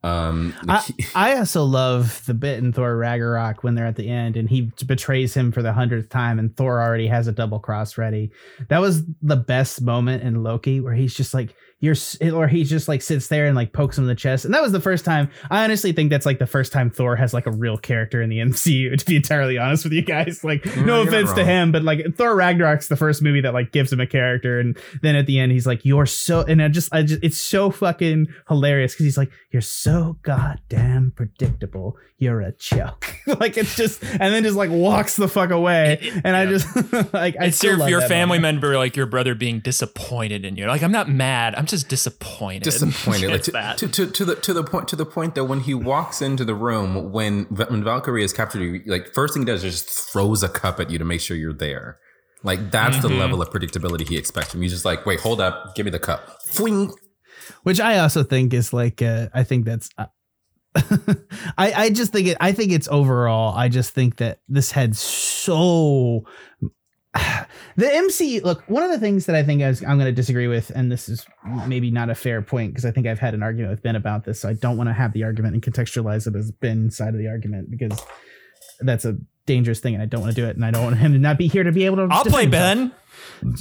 Um, 0.01 0.53
I, 0.67 0.79
he- 0.79 1.05
I 1.15 1.37
also 1.37 1.63
love 1.65 2.25
the 2.25 2.33
bit 2.33 2.59
in 2.59 2.71
Thor 2.71 2.95
Ragnarok 2.95 3.63
when 3.63 3.75
they're 3.75 3.85
at 3.85 3.97
the 3.97 4.07
end 4.09 4.37
and 4.37 4.49
he 4.49 4.71
betrays 4.85 5.33
him 5.33 5.51
for 5.51 5.61
the 5.61 5.73
hundredth 5.73 6.09
time 6.09 6.39
and 6.39 6.55
Thor 6.55 6.81
already 6.81 7.07
has 7.07 7.27
a 7.27 7.33
double 7.33 7.59
cross 7.59 7.97
ready. 7.97 8.31
That 8.69 8.79
was 8.79 9.03
the 9.21 9.35
best 9.35 9.81
moment 9.81 10.23
in 10.23 10.41
Loki 10.41 10.79
where 10.79 10.93
he's 10.93 11.13
just 11.13 11.33
like 11.33 11.53
you're 11.79 11.95
or 12.33 12.47
he 12.47 12.63
just 12.63 12.87
like 12.87 13.01
sits 13.01 13.27
there 13.27 13.45
and 13.45 13.55
like 13.55 13.71
pokes 13.71 13.97
him 13.97 14.03
in 14.03 14.07
the 14.07 14.15
chest. 14.15 14.45
And 14.45 14.53
that 14.53 14.61
was 14.61 14.71
the 14.71 14.81
first 14.81 15.05
time 15.05 15.29
i 15.49 15.63
honestly 15.63 15.91
think 15.91 16.09
that's 16.09 16.25
like 16.25 16.39
the 16.39 16.47
first 16.47 16.71
time 16.73 16.89
thor 16.89 17.15
has 17.15 17.33
like 17.33 17.45
a 17.45 17.51
real 17.51 17.77
character 17.77 18.21
in 18.21 18.29
the 18.29 18.37
mcu 18.39 18.97
to 18.97 19.05
be 19.05 19.15
entirely 19.15 19.57
honest 19.57 19.83
with 19.85 19.93
you 19.93 20.01
guys. 20.01 20.43
Like 20.43 20.65
No, 20.77 20.83
no 20.83 21.01
offense 21.01 21.31
to 21.33 21.45
him 21.45 21.71
but 21.71 21.83
like 21.83 22.15
thor 22.15 22.35
ragnarok's 22.35 22.87
the 22.87 22.95
first 22.95 23.21
movie 23.21 23.41
that 23.41 23.53
like 23.53 23.71
gives 23.71 23.91
him 23.91 23.99
a 23.99 24.07
character. 24.07 24.59
And 24.59 24.77
then 25.01 25.15
at 25.15 25.25
the 25.25 25.39
end 25.39 25.51
he's 25.51 25.67
like 25.67 25.85
you're 25.85 26.05
so 26.05 26.41
and 26.41 26.61
i 26.61 26.67
just 26.67 26.93
i 26.93 27.01
just 27.01 27.23
it's 27.23 27.39
so 27.41 27.71
fucking 27.71 28.27
hilarious 28.47 28.93
because 28.93 29.05
he's 29.05 29.17
like 29.17 29.31
you're 29.51 29.61
so 29.61 30.17
goddamn 30.21 31.13
predictable 31.15 31.95
you're 32.19 32.41
a 32.41 32.51
joke 32.53 33.15
like 33.39 33.57
it's 33.57 33.75
just 33.75 34.03
and 34.03 34.19
then 34.33 34.43
just 34.43 34.55
like 34.57 34.69
walks 34.69 35.15
the 35.15 35.27
fuck 35.27 35.49
away 35.51 36.11
and 36.23 36.35
i 36.35 36.45
just 36.45 36.67
like 37.13 37.35
i 37.39 37.45
It's 37.45 37.57
still 37.57 37.71
your, 37.71 37.79
love 37.79 37.89
your 37.89 38.01
family 38.01 38.37
moment. 38.37 38.55
member, 38.61 38.77
like 38.77 38.95
your 38.95 39.05
brother, 39.05 39.33
being 39.35 39.59
disappointed 39.61 40.45
in 40.45 40.55
you. 40.55 40.67
Like 40.67 40.83
I'm 40.83 40.91
not 40.91 41.09
mad. 41.09 41.55
I'm 41.55 41.65
just 41.65 41.87
disappointed. 41.89 42.63
disappointed 42.63 43.29
like, 43.31 43.43
to, 43.43 43.51
that. 43.51 43.77
to, 43.79 43.87
to, 43.87 44.07
to 44.11 44.25
the 44.25 44.35
to 44.35 44.53
the 44.53 44.63
point 44.63 44.87
to 44.89 44.95
the 44.95 45.05
point 45.05 45.35
that 45.35 45.45
when 45.45 45.61
he 45.61 45.73
walks 45.73 46.21
into 46.21 46.43
the 46.45 46.55
room 46.55 47.11
when 47.11 47.43
when 47.45 47.83
Valkyrie 47.83 48.23
is 48.23 48.33
captured 48.33 48.59
you 48.61 48.81
like 48.85 49.13
first 49.13 49.33
thing 49.33 49.43
he 49.43 49.45
does 49.45 49.63
is 49.63 49.81
just 49.83 49.89
throws 50.11 50.43
a 50.43 50.49
cup 50.49 50.79
at 50.79 50.89
you 50.89 50.97
to 50.97 51.05
make 51.05 51.21
sure 51.21 51.35
you're 51.37 51.53
there 51.53 51.97
like 52.43 52.71
that's 52.71 53.01
the 53.01 53.07
Mhm. 53.09 53.19
level 53.19 53.41
of 53.41 53.49
predictability 53.49 54.07
he 54.07 54.17
expects 54.17 54.51
from 54.51 54.61
you 54.63 54.69
just 54.69 54.85
like 54.85 55.05
wait 55.05 55.19
hold 55.19 55.39
up 55.41 55.75
give 55.75 55.85
me 55.85 55.91
the 55.91 55.99
cup 55.99 56.37
Fwing. 56.51 56.91
which 57.63 57.79
I 57.79 57.99
also 57.99 58.23
think 58.23 58.53
is 58.53 58.73
like 58.73 59.01
uh, 59.01 59.27
I 59.33 59.43
think 59.43 59.65
that's 59.65 59.89
uh, 59.97 60.05
I 61.57 61.73
I 61.73 61.89
just 61.89 62.11
think 62.11 62.27
it 62.27 62.37
I 62.39 62.51
think 62.51 62.71
it's 62.71 62.87
overall 62.87 63.55
I 63.55 63.69
just 63.69 63.91
think 63.91 64.17
that 64.17 64.39
this 64.47 64.71
had 64.71 64.95
so 64.95 66.25
the 67.75 67.93
MC 67.93 68.39
look 68.41 68.63
one 68.67 68.83
of 68.83 68.91
the 68.91 68.99
things 68.99 69.25
that 69.25 69.35
I 69.35 69.43
think 69.43 69.61
I 69.61 69.69
was, 69.69 69.81
I'm 69.81 69.97
going 69.97 70.05
to 70.05 70.11
disagree 70.11 70.47
with 70.47 70.71
and 70.75 70.91
this 70.91 71.09
is 71.09 71.25
maybe 71.67 71.91
not 71.91 72.09
a 72.09 72.15
fair 72.15 72.41
point 72.41 72.71
because 72.71 72.85
I 72.85 72.91
think 72.91 73.07
I've 73.07 73.19
had 73.19 73.33
an 73.33 73.43
argument 73.43 73.71
with 73.71 73.83
Ben 73.83 73.95
about 73.95 74.25
this 74.25 74.41
so 74.41 74.49
I 74.49 74.53
don't 74.53 74.77
want 74.77 74.89
to 74.89 74.93
have 74.93 75.13
the 75.13 75.23
argument 75.23 75.53
and 75.53 75.63
contextualize 75.63 76.27
it 76.27 76.35
as 76.35 76.51
Ben's 76.51 76.97
side 76.97 77.13
of 77.13 77.19
the 77.19 77.27
argument 77.27 77.71
because 77.71 77.99
that's 78.79 79.05
a 79.05 79.17
dangerous 79.45 79.79
thing 79.79 79.95
and 79.95 80.03
I 80.03 80.05
don't 80.05 80.21
want 80.21 80.35
to 80.35 80.41
do 80.41 80.47
it 80.47 80.55
and 80.55 80.63
I 80.63 80.71
don't 80.71 80.83
want 80.83 80.97
him 80.97 81.13
to 81.13 81.19
not 81.19 81.37
be 81.37 81.47
here 81.47 81.63
to 81.63 81.71
be 81.71 81.85
able 81.85 81.97
to 81.97 82.07
I'll 82.11 82.23
play. 82.23 82.45
Ben. 82.45 82.89
Sweet. 82.89 82.93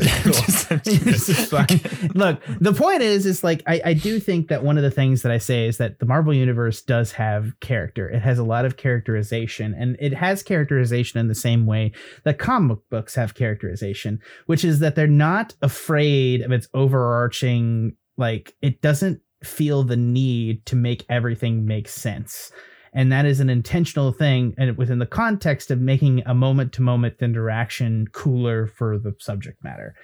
Fine. 1.50 2.10
Look, 2.14 2.42
the 2.60 2.72
point 2.72 3.02
is, 3.02 3.26
is 3.26 3.44
like 3.44 3.62
I, 3.66 3.80
I 3.84 3.94
do 3.94 4.20
think 4.20 4.48
that 4.48 4.62
one 4.62 4.76
of 4.76 4.82
the 4.82 4.90
things 4.90 5.22
that 5.22 5.32
I 5.32 5.38
say 5.38 5.66
is 5.66 5.78
that 5.78 5.98
the 5.98 6.06
Marvel 6.06 6.34
universe 6.34 6.82
does 6.82 7.12
have 7.12 7.58
character. 7.60 8.08
It 8.08 8.20
has 8.20 8.38
a 8.38 8.44
lot 8.44 8.64
of 8.64 8.76
characterization, 8.76 9.74
and 9.74 9.96
it 10.00 10.14
has 10.14 10.42
characterization 10.42 11.20
in 11.20 11.28
the 11.28 11.34
same 11.34 11.66
way 11.66 11.92
that 12.24 12.38
comic 12.38 12.78
books 12.90 13.14
have 13.14 13.34
characterization, 13.34 14.20
which 14.46 14.64
is 14.64 14.78
that 14.80 14.94
they're 14.94 15.06
not 15.06 15.54
afraid 15.62 16.42
of 16.42 16.52
its 16.52 16.68
overarching. 16.74 17.96
Like 18.16 18.54
it 18.60 18.82
doesn't 18.82 19.20
feel 19.42 19.82
the 19.82 19.96
need 19.96 20.66
to 20.66 20.76
make 20.76 21.04
everything 21.08 21.66
make 21.66 21.88
sense. 21.88 22.52
And 22.92 23.12
that 23.12 23.24
is 23.24 23.38
an 23.40 23.48
intentional 23.48 24.12
thing, 24.12 24.54
and 24.58 24.76
within 24.76 24.98
the 24.98 25.06
context 25.06 25.70
of 25.70 25.80
making 25.80 26.22
a 26.26 26.34
moment 26.34 26.72
to 26.74 26.82
moment 26.82 27.16
interaction 27.20 28.08
cooler 28.12 28.66
for 28.66 28.98
the 28.98 29.14
subject 29.18 29.62
matter. 29.62 29.94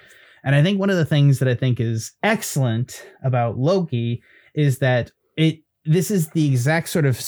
And 0.43 0.55
I 0.55 0.63
think 0.63 0.79
one 0.79 0.89
of 0.89 0.95
the 0.95 1.05
things 1.05 1.39
that 1.39 1.49
I 1.49 1.55
think 1.55 1.79
is 1.79 2.13
excellent 2.23 3.05
about 3.23 3.57
Loki 3.57 4.21
is 4.55 4.79
that 4.79 5.11
it 5.35 5.59
this 5.85 6.11
is 6.11 6.29
the 6.29 6.47
exact 6.47 6.89
sort 6.89 7.05
of 7.05 7.19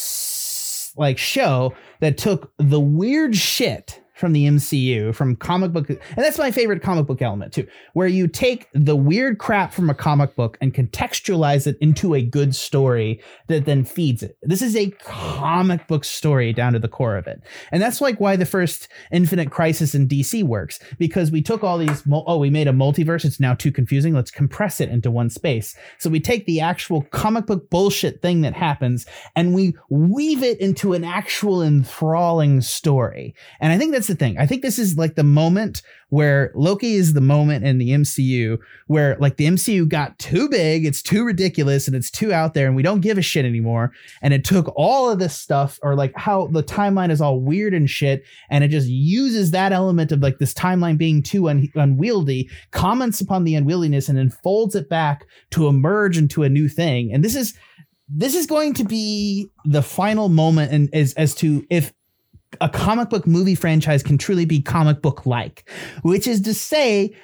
like 0.95 1.17
show 1.17 1.73
that 1.99 2.17
took 2.17 2.51
the 2.57 2.79
weird 2.79 3.35
shit 3.35 3.98
from 4.19 4.33
the 4.33 4.45
MCU 4.45 5.15
from 5.15 5.35
comic 5.35 5.71
book 5.71 5.89
and 5.89 5.99
that's 6.17 6.37
my 6.37 6.51
favorite 6.51 6.81
comic 6.81 7.05
book 7.05 7.21
element 7.21 7.53
too 7.53 7.65
where 7.93 8.07
you 8.07 8.27
take 8.27 8.67
the 8.73 8.95
weird 8.95 9.37
crap 9.37 9.73
from 9.73 9.89
a 9.89 9.93
comic 9.93 10.35
book 10.35 10.57
and 10.59 10.73
contextualize 10.73 11.65
it 11.67 11.77
into 11.79 12.13
a 12.13 12.21
good 12.21 12.53
story 12.53 13.21
that 13.47 13.65
then 13.65 13.85
feeds 13.85 14.21
it. 14.21 14.37
This 14.41 14.61
is 14.61 14.75
a 14.75 14.91
comic 15.03 15.87
book 15.87 16.03
story 16.03 16.51
down 16.51 16.73
to 16.73 16.79
the 16.79 16.87
core 16.87 17.15
of 17.15 17.27
it. 17.27 17.41
And 17.71 17.81
that's 17.81 18.01
like 18.01 18.19
why 18.19 18.35
the 18.35 18.45
first 18.45 18.89
Infinite 19.11 19.51
Crisis 19.51 19.95
in 19.95 20.07
DC 20.07 20.43
works 20.43 20.79
because 20.97 21.31
we 21.31 21.41
took 21.41 21.63
all 21.63 21.77
these 21.77 22.03
oh 22.11 22.37
we 22.37 22.49
made 22.49 22.67
a 22.67 22.73
multiverse 22.73 23.23
it's 23.23 23.39
now 23.39 23.53
too 23.53 23.71
confusing 23.71 24.13
let's 24.13 24.31
compress 24.31 24.81
it 24.81 24.89
into 24.89 25.09
one 25.09 25.29
space. 25.29 25.75
So 25.97 26.09
we 26.09 26.19
take 26.19 26.45
the 26.45 26.59
actual 26.59 27.03
comic 27.03 27.45
book 27.45 27.69
bullshit 27.69 28.21
thing 28.21 28.41
that 28.41 28.53
happens 28.53 29.05
and 29.35 29.53
we 29.53 29.75
weave 29.89 30.43
it 30.43 30.59
into 30.59 30.93
an 30.93 31.03
actual 31.03 31.63
enthralling 31.63 32.61
story. 32.61 33.33
And 33.61 33.71
I 33.71 33.77
think 33.77 33.93
that's 33.93 34.08
the 34.09 34.15
thing. 34.15 34.37
I 34.37 34.45
think 34.45 34.61
this 34.61 34.77
is 34.77 34.97
like 34.97 35.15
the 35.15 35.23
moment 35.23 35.81
where 36.09 36.51
Loki 36.55 36.95
is 36.95 37.13
the 37.13 37.21
moment 37.21 37.63
in 37.63 37.77
the 37.77 37.91
MCU 37.91 38.57
where 38.87 39.15
like 39.19 39.37
the 39.37 39.45
MCU 39.45 39.87
got 39.87 40.19
too 40.19 40.49
big, 40.49 40.85
it's 40.85 41.01
too 41.01 41.23
ridiculous 41.23 41.87
and 41.87 41.95
it's 41.95 42.11
too 42.11 42.33
out 42.33 42.53
there 42.53 42.67
and 42.67 42.75
we 42.75 42.83
don't 42.83 42.99
give 42.99 43.17
a 43.17 43.21
shit 43.21 43.45
anymore 43.45 43.93
and 44.21 44.33
it 44.33 44.43
took 44.43 44.71
all 44.75 45.09
of 45.09 45.19
this 45.19 45.35
stuff 45.35 45.79
or 45.81 45.95
like 45.95 46.11
how 46.15 46.47
the 46.47 46.63
timeline 46.63 47.11
is 47.11 47.21
all 47.21 47.39
weird 47.39 47.73
and 47.73 47.89
shit 47.89 48.23
and 48.49 48.63
it 48.63 48.67
just 48.67 48.89
uses 48.89 49.51
that 49.51 49.71
element 49.71 50.11
of 50.11 50.19
like 50.19 50.39
this 50.39 50.53
timeline 50.53 50.97
being 50.97 51.23
too 51.23 51.47
un- 51.47 51.69
unwieldy 51.75 52.49
comments 52.71 53.21
upon 53.21 53.45
the 53.45 53.53
unwieldiness 53.53 54.09
and 54.09 54.17
then 54.17 54.29
folds 54.29 54.75
it 54.75 54.89
back 54.89 55.25
to 55.51 55.67
emerge 55.67 56.17
into 56.17 56.43
a 56.43 56.49
new 56.49 56.67
thing 56.67 57.13
and 57.13 57.23
this 57.23 57.35
is 57.35 57.53
this 58.11 58.33
is 58.33 58.47
going 58.47 58.73
to 58.73 58.83
be 58.83 59.51
the 59.65 59.83
final 59.83 60.29
moment 60.29 60.71
and 60.71 60.89
as 60.93 61.13
as 61.13 61.35
to 61.35 61.63
if 61.69 61.93
a 62.61 62.69
comic 62.69 63.09
book 63.09 63.27
movie 63.27 63.55
franchise 63.55 64.03
can 64.03 64.17
truly 64.17 64.45
be 64.45 64.61
comic 64.61 65.01
book 65.01 65.25
like 65.25 65.69
which 66.01 66.27
is 66.27 66.41
to 66.41 66.53
say 66.53 67.15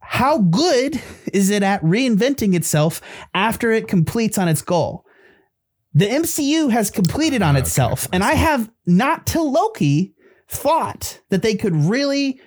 how 0.00 0.38
good 0.38 1.00
is 1.32 1.50
it 1.50 1.62
at 1.62 1.82
reinventing 1.82 2.54
itself 2.54 3.00
after 3.34 3.70
it 3.70 3.88
completes 3.88 4.38
on 4.38 4.48
its 4.48 4.62
goal 4.62 5.04
the 5.92 6.06
MCU 6.06 6.70
has 6.70 6.90
completed 6.90 7.42
on 7.42 7.56
Okay, 7.56 7.62
itself, 7.62 8.08
and 8.12 8.22
I 8.22 8.34
have 8.34 8.70
not 8.86 9.26
till 9.26 9.50
Loki 9.50 10.14
thought 10.48 11.20
that 11.30 11.42
they 11.42 11.56
could 11.56 11.74
really 11.74 12.40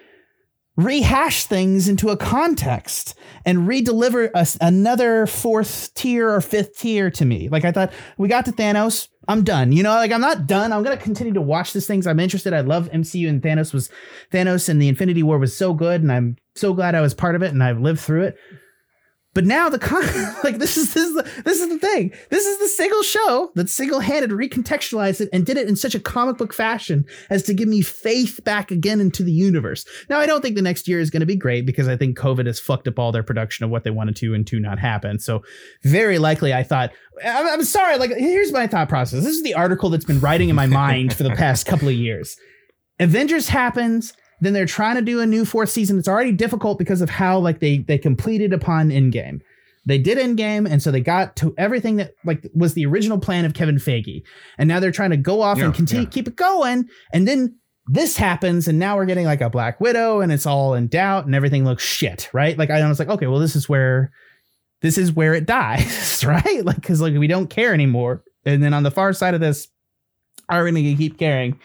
rehash 0.76 1.44
things 1.44 1.88
into 1.88 2.10
a 2.10 2.18
context 2.18 3.16
and 3.46 3.68
redeliver 3.68 4.32
us 4.34 4.58
another 4.60 5.28
fourth 5.28 5.94
tier 5.94 6.30
or 6.30 6.42
fifth 6.42 6.80
tier 6.80 7.12
to 7.12 7.26
me. 7.26 7.50
Like 7.50 7.66
I 7.66 7.72
thought, 7.72 7.94
we 8.18 8.28
got 8.28 8.46
to 8.46 8.52
Thanos. 8.52 9.08
I'm 9.28 9.44
done. 9.44 9.72
You 9.72 9.84
know, 9.84 9.92
like 9.92 10.12
I'm 10.12 10.22
not 10.22 10.48
done. 10.48 10.74
I'm 10.74 10.84
gonna 10.84 10.98
continue 10.98 11.34
to 11.34 11.42
watch 11.42 11.74
these 11.74 11.88
things. 11.88 12.08
I'm 12.08 12.20
interested. 12.20 12.54
I 12.54 12.62
love 12.62 12.90
MCU 12.92 13.30
and 13.30 13.42
Thanos 13.42 13.74
was 13.74 13.90
Thanos 14.32 14.70
and 14.70 14.82
the 14.82 14.88
Infinity 14.88 15.24
War 15.24 15.38
was 15.38 15.56
so 15.56 15.74
good, 15.74 16.02
and 16.02 16.12
I'm 16.12 16.38
so 16.56 16.74
glad 16.74 16.96
I 16.96 17.02
was 17.02 17.14
part 17.14 17.36
of 17.36 17.42
it 17.42 17.52
and 17.52 17.64
I've 17.64 17.80
lived 17.80 18.00
through 18.00 18.24
it. 18.24 18.38
But 19.34 19.46
now 19.46 19.67
the 19.67 19.80
con 19.80 20.04
like 20.43 20.60
this 20.60 20.78
is 20.78 20.93
this 20.93 21.04
is 21.04 21.15
the 21.15 21.41
this 21.43 21.60
is 21.60 21.69
the 21.69 21.80
thing. 21.80 22.13
This 22.30 22.46
is 22.46 22.60
the 22.60 22.67
single 22.67 23.02
show 23.02 23.52
that 23.56 23.69
single-handed 23.69 24.30
recontextualized 24.30 25.22
it 25.22 25.30
and 25.34 25.46
did 25.46 25.58
it 25.58 25.67
in 25.67 25.76
such 25.76 25.96
a 25.96 26.00
comic 26.00 26.38
book 26.38 26.54
fashion 26.54 27.06
as 27.30 27.43
to 27.43 27.54
give 27.54 27.67
me 27.67 27.82
faith 27.82 28.43
back 28.43 28.69
again 28.69 29.02
into 29.02 29.24
the 29.24 29.32
universe. 29.32 29.86
Now 30.10 30.19
I 30.19 30.26
don't 30.26 30.41
think 30.41 30.56
the 30.56 30.62
next 30.62 30.88
year 30.88 31.00
is 31.00 31.10
going 31.10 31.22
to 31.22 31.26
be 31.26 31.36
great 31.36 31.65
because 31.65 31.88
I 31.88 31.98
think 31.98 32.17
COVID 32.17 32.46
has 32.46 32.60
fucked 32.60 32.88
up 32.88 33.00
all 33.00 33.12
their 33.12 33.24
production 33.24 33.63
of 33.63 33.72
what 33.72 33.84
they 33.84 33.91
wanted 33.91 34.15
to 34.17 34.34
and 34.34 34.46
to 34.48 34.60
not 34.60 34.78
happen. 34.78 35.19
So 35.19 35.43
very 35.84 36.19
likely 36.19 36.54
I 36.54 36.63
thought 36.63 36.91
I'm, 37.26 37.48
I'm 37.48 37.63
sorry. 37.63 37.98
Like 37.98 38.12
here's 38.12 38.52
my 38.52 38.67
thought 38.67 38.89
process. 38.89 39.24
This 39.24 39.36
is 39.36 39.43
the 39.43 39.56
article 39.56 39.89
that's 39.89 40.06
been 40.06 40.19
writing 40.19 40.50
in 40.50 40.56
my 40.56 40.67
mind 40.67 41.13
for 41.13 41.24
the 41.24 41.32
past 41.32 41.65
couple 41.65 41.88
of 41.88 41.96
years. 41.96 42.38
Avengers 43.00 43.50
happens 43.50 44.13
then 44.46 44.54
they're 44.54 44.66
trying 44.66 44.96
to 44.96 45.02
do 45.02 45.20
a 45.20 45.26
new 45.26 45.46
fourth 45.46 45.70
season. 45.70 46.00
It's 46.00 46.08
already 46.08 46.32
difficult 46.32 46.78
because 46.78 47.02
of 47.02 47.10
how 47.10 47.40
like 47.40 47.60
they 47.60 47.80
they 47.80 47.98
completed 47.98 48.54
upon 48.54 48.90
Endgame. 48.90 49.42
They 49.86 49.98
did 49.98 50.18
Endgame, 50.18 50.70
and 50.70 50.82
so 50.82 50.92
they 50.92 51.02
got 51.02 51.36
to 51.38 51.54
everything 51.58 51.98
that 51.98 52.14
like 52.24 52.50
was 52.54 52.74
the 52.74 52.86
original 52.86 53.20
plan 53.20 53.46
of 53.46 53.54
Kevin 53.54 53.76
Feige, 53.76 54.24
and 54.58 54.68
now 54.68 54.80
they're 54.80 54.92
trying 54.92 55.10
to 55.10 55.18
go 55.18 55.42
off 55.42 55.60
and 55.60 55.74
continue 55.74 56.06
yeah. 56.06 56.10
keep 56.10 56.28
it 56.28 56.36
going. 56.36 56.88
And 57.12 57.28
then 57.28 57.58
this 57.88 58.16
happens, 58.16 58.68
and 58.68 58.80
now 58.80 58.96
we're 58.96 59.06
getting 59.06 59.26
like 59.26 59.42
a 59.42 59.50
Black 59.50 59.82
Widow, 59.82 60.22
and 60.22 60.32
it's 60.32 60.46
all 60.46 60.74
in 60.74 60.88
doubt, 60.88 61.26
and 61.26 61.36
everything 61.36 61.66
looks 61.66 61.84
shit, 61.84 62.30
right? 62.34 62.58
Like 62.58 62.70
I 62.70 62.88
was 62.88 63.00
like, 63.00 63.10
okay, 63.10 63.28
well 63.28 63.40
this 63.40 63.56
is 63.56 63.68
where 63.68 64.12
this 64.82 64.98
is 64.98 65.12
where 65.12 65.34
it 65.34 65.46
dies, 65.46 66.24
right? 66.28 66.64
Like 66.64 66.78
because 66.78 67.02
like 67.02 67.14
we 67.16 67.28
don't 67.28 67.50
care 67.50 67.74
anymore. 67.74 68.24
And 68.46 68.64
then 68.64 68.74
on 68.74 68.84
the 68.84 68.92
far 68.92 69.12
side 69.12 69.34
of 69.34 69.42
this, 69.42 69.68
are 70.48 70.64
we 70.64 70.72
gonna 70.72 70.96
keep 70.96 71.18
caring? 71.20 71.60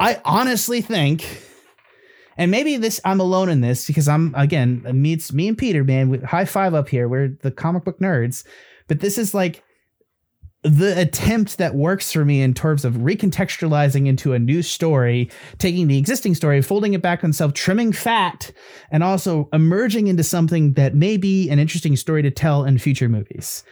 I 0.00 0.20
honestly 0.24 0.80
think 0.80 1.24
and 2.36 2.50
maybe 2.50 2.76
this 2.76 3.00
I'm 3.04 3.20
alone 3.20 3.48
in 3.48 3.60
this 3.60 3.86
because 3.86 4.08
I'm 4.08 4.34
again 4.34 4.82
me 4.92 5.12
it's 5.12 5.32
me 5.32 5.48
and 5.48 5.58
Peter 5.58 5.84
man 5.84 6.22
high 6.22 6.44
five 6.44 6.74
up 6.74 6.88
here. 6.88 7.08
We're 7.08 7.36
the 7.42 7.50
comic 7.50 7.84
book 7.84 7.98
nerds. 7.98 8.44
But 8.86 9.00
this 9.00 9.18
is 9.18 9.34
like 9.34 9.62
the 10.62 10.98
attempt 10.98 11.58
that 11.58 11.74
works 11.74 12.10
for 12.10 12.24
me 12.24 12.40
in 12.40 12.54
terms 12.54 12.86
of 12.86 12.94
recontextualizing 12.94 14.06
into 14.06 14.32
a 14.32 14.38
new 14.38 14.62
story 14.62 15.30
taking 15.58 15.88
the 15.88 15.98
existing 15.98 16.34
story 16.34 16.62
folding 16.62 16.94
it 16.94 17.02
back 17.02 17.22
on 17.22 17.30
itself 17.30 17.52
trimming 17.52 17.92
fat 17.92 18.50
and 18.90 19.04
also 19.04 19.48
emerging 19.52 20.06
into 20.06 20.22
something 20.22 20.72
that 20.72 20.94
may 20.94 21.18
be 21.18 21.50
an 21.50 21.58
interesting 21.58 21.96
story 21.96 22.22
to 22.22 22.30
tell 22.30 22.64
in 22.64 22.78
future 22.78 23.10
movies 23.10 23.62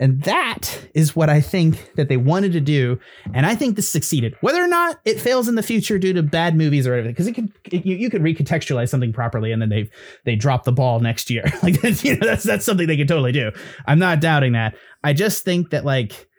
And 0.00 0.22
that 0.22 0.88
is 0.94 1.14
what 1.14 1.28
I 1.28 1.42
think 1.42 1.94
that 1.96 2.08
they 2.08 2.16
wanted 2.16 2.52
to 2.52 2.60
do. 2.60 2.98
And 3.34 3.44
I 3.44 3.54
think 3.54 3.76
this 3.76 3.88
succeeded. 3.88 4.34
Whether 4.40 4.64
or 4.64 4.66
not 4.66 4.98
it 5.04 5.20
fails 5.20 5.46
in 5.46 5.56
the 5.56 5.62
future 5.62 5.98
due 5.98 6.14
to 6.14 6.22
bad 6.22 6.56
movies 6.56 6.86
or 6.86 6.94
everything, 6.94 7.12
because 7.12 7.26
it 7.26 7.34
could 7.34 7.52
it, 7.66 7.84
you, 7.84 7.96
you 7.96 8.08
could 8.08 8.22
recontextualize 8.22 8.88
something 8.88 9.12
properly 9.12 9.52
and 9.52 9.60
then 9.60 9.68
they 9.68 9.90
they 10.24 10.36
drop 10.36 10.64
the 10.64 10.72
ball 10.72 11.00
next 11.00 11.28
year. 11.30 11.44
like 11.62 11.82
you 12.02 12.16
know, 12.16 12.26
that's 12.26 12.44
that's 12.44 12.64
something 12.64 12.86
they 12.86 12.96
could 12.96 13.08
totally 13.08 13.32
do. 13.32 13.52
I'm 13.86 13.98
not 13.98 14.20
doubting 14.20 14.52
that. 14.52 14.74
I 15.04 15.12
just 15.12 15.44
think 15.44 15.70
that 15.70 15.84
like 15.84 16.29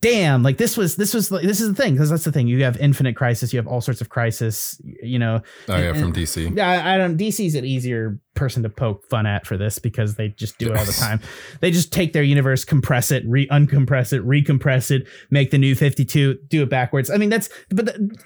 damn 0.00 0.42
like 0.44 0.58
this 0.58 0.76
was 0.76 0.94
this 0.96 1.12
was 1.12 1.28
this 1.28 1.60
is 1.60 1.68
the 1.68 1.74
thing 1.74 1.92
because 1.94 2.08
that's 2.08 2.22
the 2.24 2.30
thing 2.30 2.46
you 2.46 2.62
have 2.62 2.76
infinite 2.76 3.16
crisis 3.16 3.52
you 3.52 3.58
have 3.58 3.66
all 3.66 3.80
sorts 3.80 4.00
of 4.00 4.08
crisis 4.08 4.80
you 5.02 5.18
know 5.18 5.40
Oh 5.68 5.76
yeah, 5.76 5.88
and- 5.90 5.98
from 6.00 6.12
DC. 6.12 6.56
yeah, 6.56 6.68
I, 6.70 6.94
I 6.94 6.98
don't. 6.98 7.16
DC's 7.18 7.54
an 7.56 7.64
easier 7.64 8.18
person 8.34 8.62
to 8.62 8.68
poke 8.68 9.08
fun 9.10 9.26
at 9.26 9.44
for 9.46 9.56
this 9.56 9.78
because 9.80 10.14
they 10.14 10.28
just 10.28 10.56
do 10.58 10.70
it 10.70 10.76
all 10.78 10.84
the 10.84 10.92
time. 10.92 11.20
they 11.60 11.70
just 11.72 11.92
take 11.92 12.12
their 12.12 12.22
universe, 12.22 12.64
compress 12.64 13.10
it, 13.10 13.24
re 13.26 13.48
uncompress 13.48 14.12
it, 14.12 14.24
recompress 14.24 14.90
it, 14.92 15.08
make 15.30 15.50
the 15.50 15.58
new 15.58 15.74
Fifty 15.74 16.04
Two, 16.04 16.38
do 16.48 16.62
it 16.62 16.70
backwards. 16.70 17.10
I 17.10 17.16
mean, 17.16 17.28
that's 17.30 17.48
but 17.70 17.86
the, 17.86 18.18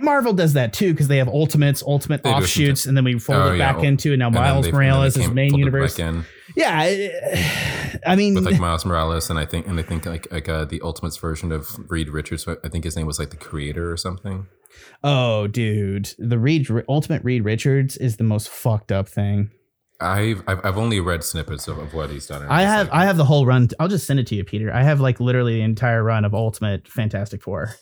Marvel 0.00 0.32
does 0.32 0.54
that 0.54 0.72
too 0.72 0.92
because 0.94 1.08
they 1.08 1.18
have 1.18 1.28
Ultimates, 1.28 1.82
Ultimate 1.82 2.22
They 2.22 2.30
offshoots, 2.30 2.86
and 2.86 2.96
then 2.96 3.04
we 3.04 3.18
fold 3.18 3.38
Oh, 3.38 3.52
it 3.52 3.58
yeah. 3.58 3.72
back 3.74 3.84
into, 3.84 4.12
and 4.12 4.18
now 4.20 4.26
And 4.28 4.34
Miles 4.36 4.64
they- 4.64 4.72
Morales 4.72 5.16
is 5.18 5.28
main 5.28 5.54
universe. 5.54 5.98
Yeah, 6.60 6.78
I- 6.80 8.00
I 8.06 8.16
mean, 8.16 8.34
with 8.34 8.44
like 8.46 8.58
Miles 8.60 8.84
Morales, 8.86 9.28
and 9.30 9.38
I 9.38 9.44
think 9.46 9.66
and 9.66 9.78
I 9.78 9.82
think 9.82 10.06
like 10.06 10.30
like 10.32 10.48
uh, 10.48 10.64
the 10.64 10.80
Ultimates 10.82 11.16
version 11.16 11.52
of 11.52 11.68
Reed 11.90 12.08
Richards. 12.08 12.46
I 12.48 12.68
think 12.68 12.84
his 12.84 12.96
name 12.96 13.06
was 13.06 13.18
like 13.18 13.30
the 13.30 13.36
creator 13.36 13.90
or 13.92 13.96
something. 13.96 14.46
oh, 15.04 15.46
dude, 15.48 16.10
the 16.18 16.38
Reed 16.38 16.68
Ultimate 16.88 17.22
Reed 17.24 17.44
Richards 17.44 17.96
is 17.96 18.16
the 18.16 18.24
most 18.24 18.48
fucked 18.48 18.92
up 18.92 19.08
thing. 19.08 19.50
I've 20.00 20.42
I've, 20.46 20.64
I've 20.64 20.78
only 20.78 20.98
read 21.00 21.22
snippets 21.24 21.68
of, 21.68 21.76
of 21.78 21.92
what 21.92 22.08
he's 22.10 22.26
done. 22.26 22.46
I 22.48 22.62
have 22.62 22.86
like- 22.88 22.96
I 22.96 23.04
have 23.04 23.16
the 23.18 23.24
whole 23.24 23.44
run. 23.44 23.68
I'll 23.78 23.88
just 23.88 24.06
send 24.06 24.18
it 24.20 24.26
to 24.28 24.34
you, 24.34 24.44
Peter. 24.44 24.72
I 24.72 24.82
have 24.82 25.00
like 25.00 25.20
literally 25.20 25.56
the 25.56 25.62
entire 25.62 26.02
run 26.02 26.24
of 26.24 26.32
Ultimate 26.34 26.88
Fantastic 26.88 27.42
Four. 27.42 27.74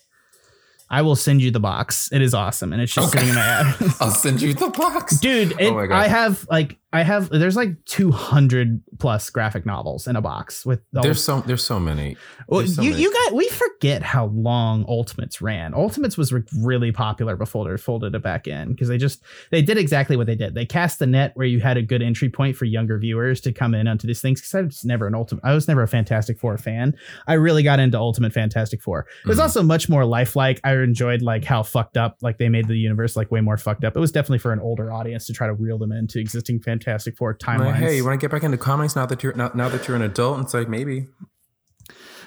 I 0.91 1.03
will 1.03 1.17
send 1.17 1.43
you 1.43 1.51
the 1.51 1.61
box. 1.61 2.11
It 2.13 2.23
is 2.23 2.33
awesome, 2.33 2.73
and 2.73 2.81
it's 2.81 2.93
just 2.95 3.15
Okay. 3.15 3.19
sitting 3.19 3.29
in 3.29 3.35
my 3.35 3.47
app. 3.47 4.01
I'll 4.01 4.11
send 4.11 4.41
you 4.41 4.55
the 4.55 4.71
box, 4.71 5.21
Dude, 5.21 5.53
it, 5.61 5.71
Oh 5.71 5.75
my 5.75 5.87
God. 5.87 5.97
I 5.97 6.09
have 6.09 6.47
like 6.51 6.79
I 6.91 7.03
have 7.03 7.29
there's 7.29 7.55
like 7.57 7.85
200 7.85 8.83
plus 8.99 9.29
graphic 9.31 9.67
novels 9.67 10.07
in 10.07 10.17
a 10.17 10.23
box 10.23 10.65
with 10.65 10.81
There's 10.93 11.23
so 11.23 11.41
there's 11.43 11.63
so 11.63 11.79
many. 11.79 12.17
well, 12.49 12.67
so 12.67 12.81
you 12.81 12.91
many. 12.93 13.03
you 13.03 13.13
got 13.13 13.35
we 13.35 13.47
forget 13.49 14.03
how 14.03 14.27
long 14.27 14.87
Ultimates 14.89 15.43
ran. 15.43 15.75
Ultimates 15.75 16.17
was 16.17 16.33
re- 16.33 16.43
really 16.63 16.91
popular 16.91 17.37
before 17.37 17.69
they 17.69 17.77
folded 17.77 18.15
it 18.15 18.23
back 18.23 18.47
in 18.49 18.69
because 18.71 18.89
they 18.89 18.97
just 18.97 19.23
they 19.51 19.61
did 19.61 19.77
exactly 19.77 20.17
what 20.17 20.27
they 20.27 20.35
did. 20.35 20.55
They 20.55 20.65
cast 20.65 20.99
the 20.99 21.07
net 21.07 21.33
where 21.35 21.47
you 21.47 21.61
had 21.61 21.77
a 21.77 21.83
good 21.83 22.01
entry 22.01 22.31
point 22.31 22.57
for 22.57 22.65
younger 22.65 22.99
viewers 22.99 23.43
to 23.43 23.53
come 23.53 23.75
in 23.75 23.87
onto 23.87 24.07
these 24.07 24.23
things. 24.23 24.41
Because 24.41 24.55
I 24.55 24.63
was 24.63 24.83
never 24.85 25.07
an 25.07 25.15
Ultimate, 25.15 25.45
I 25.45 25.53
was 25.53 25.69
never 25.69 25.83
a 25.83 25.89
Fantastic 25.89 26.41
Four 26.41 26.57
fan. 26.57 26.97
I 27.27 27.35
really 27.35 27.63
got 27.63 27.81
into 27.81 27.99
Ultimate 27.99 28.33
Fantastic 28.33 28.81
Four. 28.83 29.07
It 29.25 29.29
was 29.29 29.39
Mhm. 29.39 29.43
also 29.43 29.63
much 29.63 29.91
more 29.91 30.07
lifelike. 30.07 30.59
I 30.65 30.73
enjoyed 30.77 31.21
like 31.21 31.45
how 31.45 31.63
fucked 31.63 31.99
up 31.99 32.17
like 32.23 32.39
they 32.39 32.49
made 32.49 32.67
the 32.67 32.79
universe 32.79 33.15
like 33.15 33.31
way 33.31 33.43
more 33.43 33.59
fucked 33.59 33.85
up. 33.85 33.95
It 33.95 34.01
was 34.01 34.11
definitely 34.11 34.39
for 34.39 34.53
an 34.55 34.61
older 34.61 34.91
audience 34.91 35.27
to 35.27 35.35
try 35.35 35.47
to 35.47 35.53
reel 35.55 35.77
them 35.77 35.93
into 35.93 36.19
existing 36.19 36.61
Fantastic 36.61 36.78
Four 37.17 37.37
timelines. 37.37 37.59
Like, 37.67 37.75
hey, 37.77 37.97
you 37.97 38.05
want 38.05 38.21
to 38.21 38.25
get 38.25 38.31
back 38.31 38.43
into 38.43 38.59
comics 38.59 38.97
now 38.97 39.07
that 39.07 39.23
you're 39.23 39.35
now, 39.35 39.51
now 39.55 39.69
that 39.69 39.87
you're 39.89 39.97
an 39.97 40.03
adult? 40.03 40.37
And 40.39 40.45
it's 40.45 40.55
like 40.55 40.69
maybe. 40.69 41.07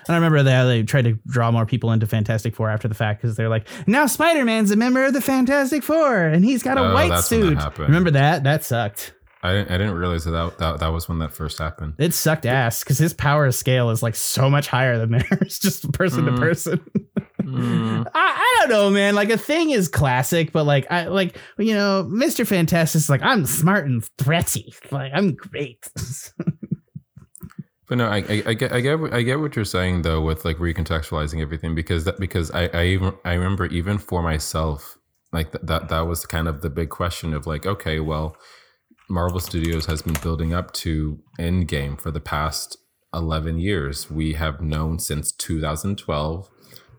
And 0.07 0.15
I 0.15 0.15
remember 0.15 0.41
that 0.41 0.63
they 0.65 0.81
tried 0.83 1.03
to 1.05 1.19
draw 1.27 1.51
more 1.51 1.65
people 1.65 1.91
into 1.91 2.07
Fantastic 2.07 2.55
Four 2.55 2.69
after 2.69 2.87
the 2.87 2.95
fact 2.95 3.21
because 3.21 3.35
they're 3.37 3.49
like, 3.49 3.67
now 3.87 4.07
Spider 4.07 4.43
Man's 4.43 4.71
a 4.71 4.75
member 4.75 5.05
of 5.05 5.13
the 5.13 5.21
Fantastic 5.21 5.83
Four 5.83 6.17
and 6.23 6.43
he's 6.43 6.63
got 6.63 6.77
a 6.77 6.81
Oh, 6.81 6.93
white 6.93 7.09
that's 7.09 7.29
when 7.29 7.53
that 7.55 7.73
suit. 7.75 7.79
Remember 7.83 8.09
that? 8.11 8.43
That 8.43 8.63
sucked. 8.63 9.13
I 9.43 9.53
didn't, 9.53 9.71
I 9.71 9.77
didn't 9.77 9.95
realize 9.95 10.23
that, 10.25 10.31
that 10.31 10.57
that 10.59 10.79
that 10.79 10.87
was 10.89 11.07
when 11.09 11.19
that 11.19 11.33
first 11.33 11.57
happened. 11.59 11.95
It 11.99 12.13
sucked 12.13 12.45
ass 12.45 12.83
because 12.83 12.97
his 12.99 13.13
power 13.13 13.51
scale 13.51 13.89
is 13.91 14.01
like 14.03 14.15
so 14.15 14.49
much 14.49 14.67
higher 14.67 14.97
than 14.99 15.11
theirs, 15.11 15.59
just 15.61 15.91
person 15.93 16.25
to 16.25 16.31
Mm. 16.31 16.39
person. 16.39 16.79
Mm. 17.41 18.05
I, 18.05 18.11
I 18.13 18.57
don't 18.59 18.69
know, 18.69 18.89
man. 18.89 19.15
Like 19.15 19.29
a 19.29 19.37
thing 19.37 19.71
is 19.71 19.87
classic, 19.87 20.51
but 20.51 20.65
like 20.65 20.85
I 20.91 21.05
like 21.07 21.37
you 21.57 21.73
know, 21.73 22.03
Mister 22.03 22.45
Fantastic's 22.45 23.09
like 23.09 23.21
I'm 23.23 23.45
smart 23.45 23.85
and 23.85 24.03
threaty. 24.17 24.73
Like 24.91 25.11
I'm 25.13 25.35
great. 25.35 25.87
But 27.87 27.97
no, 27.97 28.07
I, 28.07 28.17
I, 28.19 28.43
I 28.47 28.53
get 28.53 28.71
I 28.71 28.79
get 28.79 28.99
what- 28.99 29.13
I 29.13 29.21
get 29.21 29.39
what 29.39 29.55
you're 29.55 29.65
saying 29.65 30.03
though 30.03 30.21
with 30.21 30.45
like 30.45 30.57
recontextualizing 30.57 31.41
everything 31.41 31.75
because 31.75 32.05
that 32.05 32.19
because 32.19 32.49
I 32.51 32.67
I, 32.73 32.85
even, 32.85 33.13
I 33.25 33.33
remember 33.33 33.65
even 33.65 33.97
for 33.97 34.23
myself 34.23 34.97
like 35.33 35.51
th- 35.51 35.65
that 35.65 35.89
that 35.89 36.01
was 36.07 36.25
kind 36.25 36.47
of 36.47 36.61
the 36.61 36.69
big 36.69 36.89
question 36.89 37.33
of 37.33 37.45
like 37.47 37.65
okay 37.65 37.99
well 37.99 38.37
Marvel 39.09 39.41
Studios 39.41 39.87
has 39.87 40.01
been 40.01 40.15
building 40.23 40.53
up 40.53 40.71
to 40.73 41.19
Endgame 41.37 41.99
for 41.99 42.11
the 42.11 42.21
past 42.21 42.77
11 43.13 43.59
years. 43.59 44.09
We 44.09 44.33
have 44.33 44.61
known 44.61 44.99
since 44.99 45.33
2012 45.33 46.49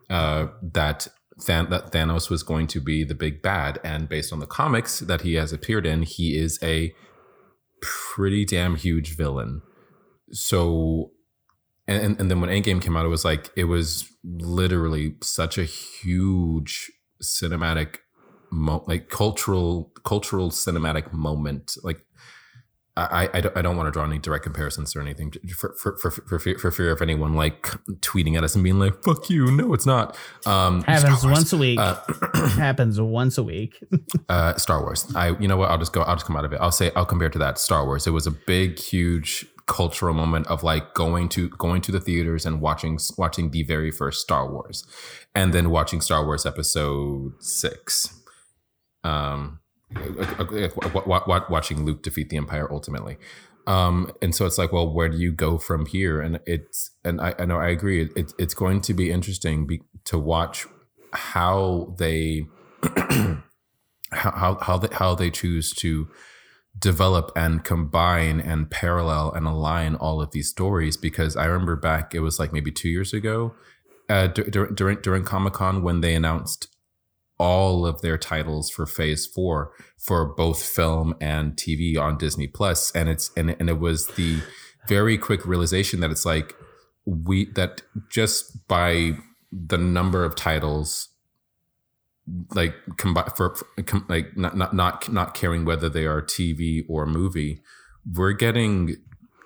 uh, 0.09 0.47
that 0.61 1.07
Than- 1.47 1.71
that 1.71 1.91
Thanos 1.91 2.29
was 2.29 2.43
going 2.43 2.67
to 2.67 2.79
be 2.79 3.03
the 3.03 3.15
big 3.15 3.41
bad, 3.41 3.79
and 3.83 4.07
based 4.07 4.31
on 4.31 4.39
the 4.39 4.45
comics 4.45 4.99
that 4.99 5.21
he 5.21 5.33
has 5.33 5.51
appeared 5.51 5.85
in, 5.85 6.03
he 6.03 6.37
is 6.37 6.59
a 6.61 6.93
pretty 7.81 8.45
damn 8.45 8.75
huge 8.75 9.17
villain. 9.17 9.63
So, 10.31 11.11
and 11.87 12.19
and, 12.19 12.29
then 12.29 12.39
when 12.39 12.51
Endgame 12.51 12.81
came 12.81 12.95
out, 12.95 13.05
it 13.05 13.09
was 13.09 13.25
like 13.25 13.49
it 13.55 13.63
was 13.63 14.07
literally 14.23 15.15
such 15.21 15.57
a 15.57 15.63
huge 15.63 16.91
cinematic, 17.21 17.97
mo- 18.51 18.85
like 18.87 19.09
cultural 19.09 19.91
cultural 20.05 20.51
cinematic 20.51 21.11
moment. 21.11 21.75
Like 21.83 22.05
I, 22.95 23.27
I 23.33 23.41
don't, 23.41 23.57
I 23.57 23.61
don't 23.63 23.75
want 23.75 23.87
to 23.87 23.91
draw 23.91 24.05
any 24.05 24.19
direct 24.19 24.43
comparisons 24.43 24.95
or 24.95 25.01
anything 25.01 25.33
for, 25.57 25.73
for, 25.81 25.97
for, 25.97 26.11
for, 26.11 26.37
fear, 26.37 26.59
for 26.59 26.69
fear 26.69 26.91
of 26.91 27.01
anyone 27.01 27.33
like 27.33 27.63
tweeting 28.01 28.37
at 28.37 28.43
us 28.43 28.53
and 28.53 28.63
being 28.63 28.77
like, 28.77 29.03
fuck 29.03 29.31
you. 29.31 29.49
No, 29.51 29.73
it's 29.73 29.87
not. 29.87 30.15
Um, 30.45 30.83
Happens 30.83 31.25
once 31.25 31.51
a 31.53 31.57
week. 31.57 31.79
Uh, 31.79 31.99
Happens 32.49 33.01
once 33.01 33.39
a 33.39 33.43
week. 33.43 33.83
uh, 34.29 34.53
Star 34.55 34.81
Wars. 34.81 35.11
I, 35.15 35.29
you 35.39 35.47
know 35.47 35.57
what? 35.57 35.71
I'll 35.71 35.79
just 35.79 35.91
go. 35.91 36.03
I'll 36.03 36.15
just 36.15 36.27
come 36.27 36.35
out 36.35 36.45
of 36.45 36.53
it. 36.53 36.59
I'll 36.61 36.71
say 36.71 36.91
I'll 36.95 37.05
compare 37.05 37.29
it 37.29 37.33
to 37.33 37.39
that. 37.39 37.57
Star 37.57 37.83
Wars. 37.83 38.05
It 38.05 38.11
was 38.11 38.27
a 38.27 38.31
big, 38.31 38.77
huge 38.77 39.47
cultural 39.65 40.13
moment 40.13 40.45
of 40.47 40.61
like 40.61 40.93
going 40.93 41.29
to 41.29 41.49
going 41.49 41.81
to 41.81 41.91
the 41.91 41.99
theaters 41.99 42.45
and 42.45 42.61
watching 42.61 42.99
watching 43.17 43.49
the 43.49 43.63
very 43.63 43.89
first 43.89 44.21
Star 44.21 44.51
Wars, 44.51 44.85
and 45.33 45.51
then 45.51 45.71
watching 45.71 45.99
Star 45.99 46.23
Wars 46.23 46.45
Episode 46.45 47.41
Six. 47.41 48.21
Um, 49.03 49.59
watching 51.49 51.85
Luke 51.85 52.03
defeat 52.03 52.29
the 52.29 52.37
Empire 52.37 52.67
ultimately. 52.71 53.17
Um, 53.65 54.11
and 54.21 54.35
so 54.35 54.45
it's 54.45 54.57
like, 54.57 54.73
well, 54.73 54.93
where 54.93 55.09
do 55.09 55.17
you 55.17 55.31
go 55.31 55.57
from 55.57 55.85
here? 55.85 56.19
And 56.19 56.39
it's, 56.45 56.91
and 57.03 57.21
I, 57.21 57.33
I 57.39 57.45
know 57.45 57.57
I 57.57 57.69
agree. 57.69 58.09
It, 58.15 58.33
it's 58.37 58.53
going 58.53 58.81
to 58.81 58.93
be 58.93 59.11
interesting 59.11 59.65
be, 59.65 59.81
to 60.05 60.19
watch 60.19 60.65
how 61.13 61.95
they, 61.97 62.45
how, 62.97 63.41
how, 64.11 64.57
how 64.61 64.77
they, 64.77 64.93
how 64.95 65.15
they 65.15 65.29
choose 65.29 65.71
to 65.75 66.09
develop 66.77 67.31
and 67.35 67.63
combine 67.63 68.41
and 68.41 68.69
parallel 68.69 69.31
and 69.31 69.47
align 69.47 69.95
all 69.95 70.21
of 70.21 70.31
these 70.31 70.49
stories. 70.49 70.97
Because 70.97 71.37
I 71.37 71.45
remember 71.45 71.77
back, 71.77 72.13
it 72.13 72.19
was 72.19 72.39
like 72.39 72.51
maybe 72.51 72.71
two 72.71 72.89
years 72.89 73.13
ago, 73.13 73.55
uh, 74.09 74.27
dur- 74.27 74.49
dur- 74.49 74.71
during, 74.71 74.97
during 74.99 75.23
Comic 75.23 75.53
Con 75.53 75.83
when 75.83 76.01
they 76.01 76.15
announced 76.15 76.67
all 77.43 77.85
of 77.85 77.99
their 77.99 78.17
titles 78.17 78.69
for 78.69 78.85
phase 78.85 79.25
four 79.27 79.73
for 79.97 80.33
both 80.33 80.63
film 80.63 81.13
and 81.19 81.57
TV 81.57 81.99
on 81.99 82.17
Disney 82.17 82.47
Plus. 82.47 82.89
And 82.91 83.09
it's 83.09 83.31
and, 83.35 83.53
and 83.59 83.69
it 83.69 83.79
was 83.79 84.07
the 84.07 84.39
very 84.87 85.17
quick 85.17 85.45
realization 85.45 85.99
that 85.99 86.09
it's 86.09 86.25
like 86.25 86.55
we 87.05 87.51
that 87.55 87.81
just 88.09 88.65
by 88.69 89.17
the 89.51 89.77
number 89.77 90.23
of 90.23 90.37
titles 90.37 91.09
like 92.55 92.73
combine 92.95 93.29
for, 93.35 93.55
for 93.55 93.83
com, 93.83 94.05
like 94.07 94.37
not, 94.37 94.55
not 94.55 94.73
not 94.73 95.11
not 95.11 95.33
caring 95.33 95.65
whether 95.65 95.89
they 95.89 96.05
are 96.05 96.21
TV 96.21 96.85
or 96.87 97.05
movie, 97.05 97.59
we're 98.09 98.31
getting 98.31 98.95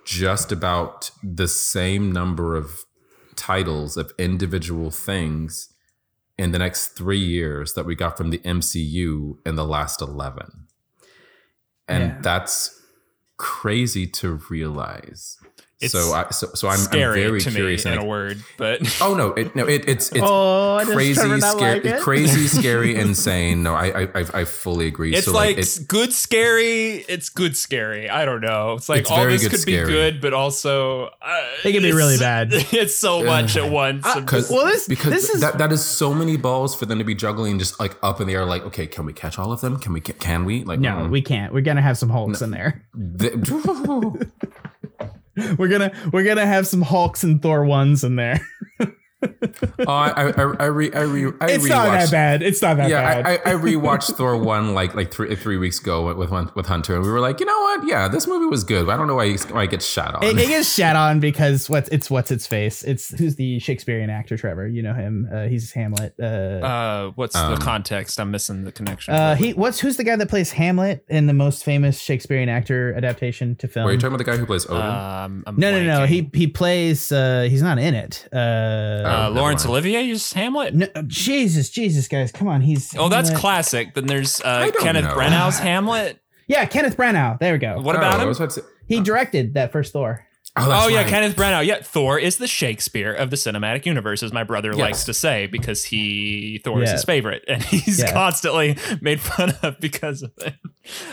just 0.06 0.52
about 0.52 1.10
the 1.20 1.48
same 1.48 2.12
number 2.12 2.54
of 2.54 2.84
titles 3.34 3.96
of 3.96 4.12
individual 4.18 4.92
things 4.92 5.74
in 6.38 6.52
the 6.52 6.58
next 6.58 6.88
three 6.90 7.18
years 7.18 7.74
that 7.74 7.84
we 7.84 7.94
got 7.94 8.16
from 8.16 8.30
the 8.30 8.38
MCU 8.38 9.38
in 9.44 9.56
the 9.56 9.64
last 9.64 10.00
11. 10.00 10.66
And 11.88 12.02
Yeah. 12.12 12.18
that's 12.20 12.80
crazy 13.36 14.06
to 14.06 14.40
realize. 14.48 15.38
It's 15.80 15.92
so 15.92 16.12
I 16.12 16.28
so, 16.30 16.48
so 16.54 16.66
I'm, 16.66 16.80
I'm 16.80 16.90
very 16.90 17.40
to 17.40 17.50
curious. 17.52 17.84
me 17.84 17.92
in 17.92 17.98
and 17.98 18.04
a 18.04 18.08
word, 18.08 18.42
but 18.56 18.80
oh 19.00 19.14
no, 19.14 19.28
it, 19.34 19.54
no, 19.54 19.64
it, 19.64 19.88
it's 19.88 20.10
it's 20.10 20.20
oh, 20.24 20.80
crazy, 20.84 21.14
scary, 21.40 21.40
like 21.40 21.84
it? 21.84 22.00
crazy, 22.00 22.48
scary, 22.58 22.96
insane. 22.96 23.62
No, 23.62 23.74
I 23.74 23.86
I 24.02 24.08
I, 24.14 24.24
I 24.40 24.44
fully 24.44 24.88
agree. 24.88 25.14
it's 25.14 25.26
so 25.26 25.32
like, 25.32 25.56
it's 25.56 25.78
good 25.78 26.12
scary. 26.12 26.96
It's 27.08 27.28
good 27.28 27.56
scary. 27.56 28.10
I 28.10 28.24
don't 28.24 28.40
know. 28.40 28.72
It's 28.72 28.88
like 28.88 29.02
It's 29.02 29.10
all 29.12 29.24
this 29.24 29.46
could 29.46 29.60
scary. 29.60 29.86
be 29.86 29.92
good, 29.92 30.20
but 30.20 30.34
also 30.34 31.10
uh, 31.22 31.44
It 31.64 31.72
could 31.72 31.82
be 31.82 31.92
really 31.92 32.18
bad. 32.18 32.48
It's 32.72 32.96
so 32.96 33.22
much 33.24 33.56
at 33.56 33.70
once. 33.70 34.04
I'm 34.04 34.24
because 34.24 34.48
just- 34.48 34.52
Well, 34.52 34.66
this- 34.66 34.88
because 34.88 35.12
this 35.12 35.30
is- 35.30 35.40
that 35.42 35.58
that 35.58 35.70
is 35.70 35.84
so 35.84 36.12
many 36.12 36.36
balls 36.36 36.74
for 36.74 36.86
them 36.86 36.98
to 36.98 37.04
be 37.04 37.14
juggling 37.14 37.60
just 37.60 37.78
like 37.78 37.96
up 38.02 38.20
in 38.20 38.26
the 38.26 38.34
air. 38.34 38.44
Like, 38.44 38.62
okay, 38.64 38.88
can 38.88 39.06
we 39.06 39.12
catch 39.12 39.38
all 39.38 39.52
of 39.52 39.60
them? 39.60 39.78
Can 39.78 39.92
we? 39.92 40.00
Can 40.00 40.44
we? 40.44 40.64
Like, 40.64 40.80
No, 40.80 40.90
mm. 40.90 41.10
we 41.10 41.22
can't. 41.22 41.52
We're 41.54 41.60
gonna 41.62 41.82
have 41.82 41.96
some 41.98 42.08
Hulks 42.08 42.42
in 42.42 42.50
there. 42.50 42.84
The- 42.94 44.28
we're 45.58 45.68
gonna 45.68 45.92
we're 46.12 46.24
gonna 46.24 46.46
have 46.46 46.66
some 46.66 46.82
Hulks 46.82 47.22
and 47.24 47.40
Thor 47.40 47.64
ones 47.64 48.04
in 48.04 48.16
there. 48.16 48.40
Oh, 49.80 49.92
I 49.92 50.08
I 50.10 50.28
I, 50.30 50.54
I, 50.60 50.64
re, 50.66 50.92
I, 50.92 51.00
re, 51.00 51.32
I 51.40 51.50
it's 51.50 51.68
not 51.68 51.86
that 51.90 52.10
bad. 52.10 52.42
It's 52.42 52.62
not 52.62 52.76
that 52.76 52.88
Yeah, 52.90 53.22
bad. 53.22 53.26
I, 53.46 53.50
I, 53.50 53.54
I 53.54 53.56
rewatched 53.56 54.16
Thor 54.16 54.36
one 54.36 54.74
like 54.74 54.94
like 54.94 55.12
three 55.12 55.34
three 55.36 55.56
weeks 55.56 55.80
ago 55.80 56.06
with 56.06 56.30
with 56.30 56.54
with 56.54 56.66
Hunter, 56.66 56.94
and 56.94 57.02
we 57.04 57.10
were 57.10 57.20
like, 57.20 57.40
you 57.40 57.46
know 57.46 57.58
what? 57.60 57.86
Yeah, 57.86 58.08
this 58.08 58.26
movie 58.26 58.46
was 58.46 58.64
good. 58.64 58.86
But 58.86 58.92
I 58.94 58.96
don't 58.96 59.06
know 59.06 59.14
why 59.16 59.28
he, 59.28 59.36
why 59.50 59.62
he 59.62 59.68
gets 59.68 59.86
shot 59.86 60.14
on. 60.14 60.24
It, 60.24 60.38
it 60.38 60.48
gets 60.48 60.72
shat 60.72 60.96
on 60.96 61.20
because 61.20 61.68
what's 61.68 61.88
it's 61.90 62.10
what's 62.10 62.30
its 62.30 62.46
face. 62.46 62.82
It's 62.84 63.16
who's 63.18 63.36
the 63.36 63.58
Shakespearean 63.58 64.10
actor 64.10 64.36
Trevor. 64.36 64.68
You 64.68 64.82
know 64.82 64.94
him. 64.94 65.28
Uh, 65.32 65.44
he's 65.46 65.72
Hamlet. 65.72 66.14
Uh, 66.20 66.24
Uh, 66.68 67.10
what's 67.14 67.34
Um, 67.36 67.54
the 67.54 67.60
context? 67.60 68.20
I'm 68.20 68.30
missing 68.30 68.64
the 68.64 68.72
connection. 68.72 69.14
uh, 69.14 69.34
he 69.34 69.52
what's 69.54 69.80
who's 69.80 69.96
the 69.96 70.04
guy 70.04 70.16
that 70.16 70.28
plays 70.28 70.52
Hamlet 70.52 71.04
in 71.08 71.26
the 71.26 71.32
most 71.34 71.64
famous 71.64 71.98
Shakespearean 72.00 72.48
actor 72.48 72.94
adaptation 72.94 73.56
to 73.56 73.68
film? 73.68 73.86
Were 73.86 73.92
you 73.92 73.98
talking 73.98 74.14
about 74.14 74.18
the 74.18 74.30
guy 74.30 74.36
who 74.36 74.46
plays 74.46 74.66
Odin? 74.66 74.82
um, 74.82 75.44
I'm 75.46 75.56
no, 75.56 75.70
no, 75.72 75.82
no. 75.82 76.06
He 76.06 76.30
he 76.34 76.46
plays. 76.46 77.10
Uh, 77.10 77.46
he's 77.50 77.62
not 77.62 77.78
in 77.78 77.94
it. 77.94 78.28
Uh, 78.32 78.36
uh, 78.36 79.30
never 79.34 79.47
Laurence 79.48 79.64
mind. 79.64 79.70
Olivier 79.72 80.08
is 80.10 80.32
Hamlet. 80.32 80.74
no, 80.74 80.86
Jesus, 81.06 81.70
Jesus, 81.70 82.08
guys, 82.08 82.30
come 82.32 82.48
on. 82.48 82.60
He's. 82.60 82.94
Oh, 82.96 83.08
that's 83.08 83.28
Hamlet. 83.28 83.40
classic. 83.40 83.94
Then 83.94 84.06
there's 84.06 84.40
uh, 84.40 84.70
Kenneth 84.80 85.04
know. 85.04 85.14
Branagh's 85.16 85.58
Hamlet. 85.58 86.20
Yeah, 86.46 86.64
Kenneth 86.66 86.96
Branagh. 86.96 87.38
There 87.40 87.52
we 87.52 87.58
go. 87.58 87.80
What 87.80 87.94
Oh, 87.96 87.98
about 87.98 88.20
I 88.20 88.22
him? 88.22 88.28
was 88.28 88.38
about 88.38 88.50
to 88.50 88.60
say- 88.62 88.66
He 88.86 89.00
directed 89.00 89.54
that 89.54 89.72
first 89.72 89.92
Thor. 89.92 90.24
Oh, 90.60 90.68
that's 90.68 90.84
Oh 90.84 90.88
yeah, 90.88 90.98
right. 90.98 91.06
Kenneth 91.08 91.36
Branagh. 91.36 91.66
Yeah, 91.66 91.82
Thor 91.82 92.18
is 92.18 92.36
the 92.38 92.46
Shakespeare 92.46 93.12
of 93.12 93.30
the 93.30 93.36
cinematic 93.36 93.86
universe, 93.86 94.22
as 94.22 94.32
my 94.32 94.44
brother 94.44 94.70
Yes. 94.70 94.78
likes 94.78 95.04
to 95.04 95.14
say, 95.14 95.46
because 95.46 95.84
he 95.84 96.60
Thor 96.64 96.82
is 96.82 96.90
his 96.90 97.04
favorite, 97.04 97.44
and 97.48 97.62
he's 97.62 98.00
Yeah. 98.00 98.12
constantly 98.12 98.76
made 99.00 99.20
fun 99.20 99.54
of 99.62 99.78
because 99.80 100.22
of 100.22 100.32
it. 100.38 100.54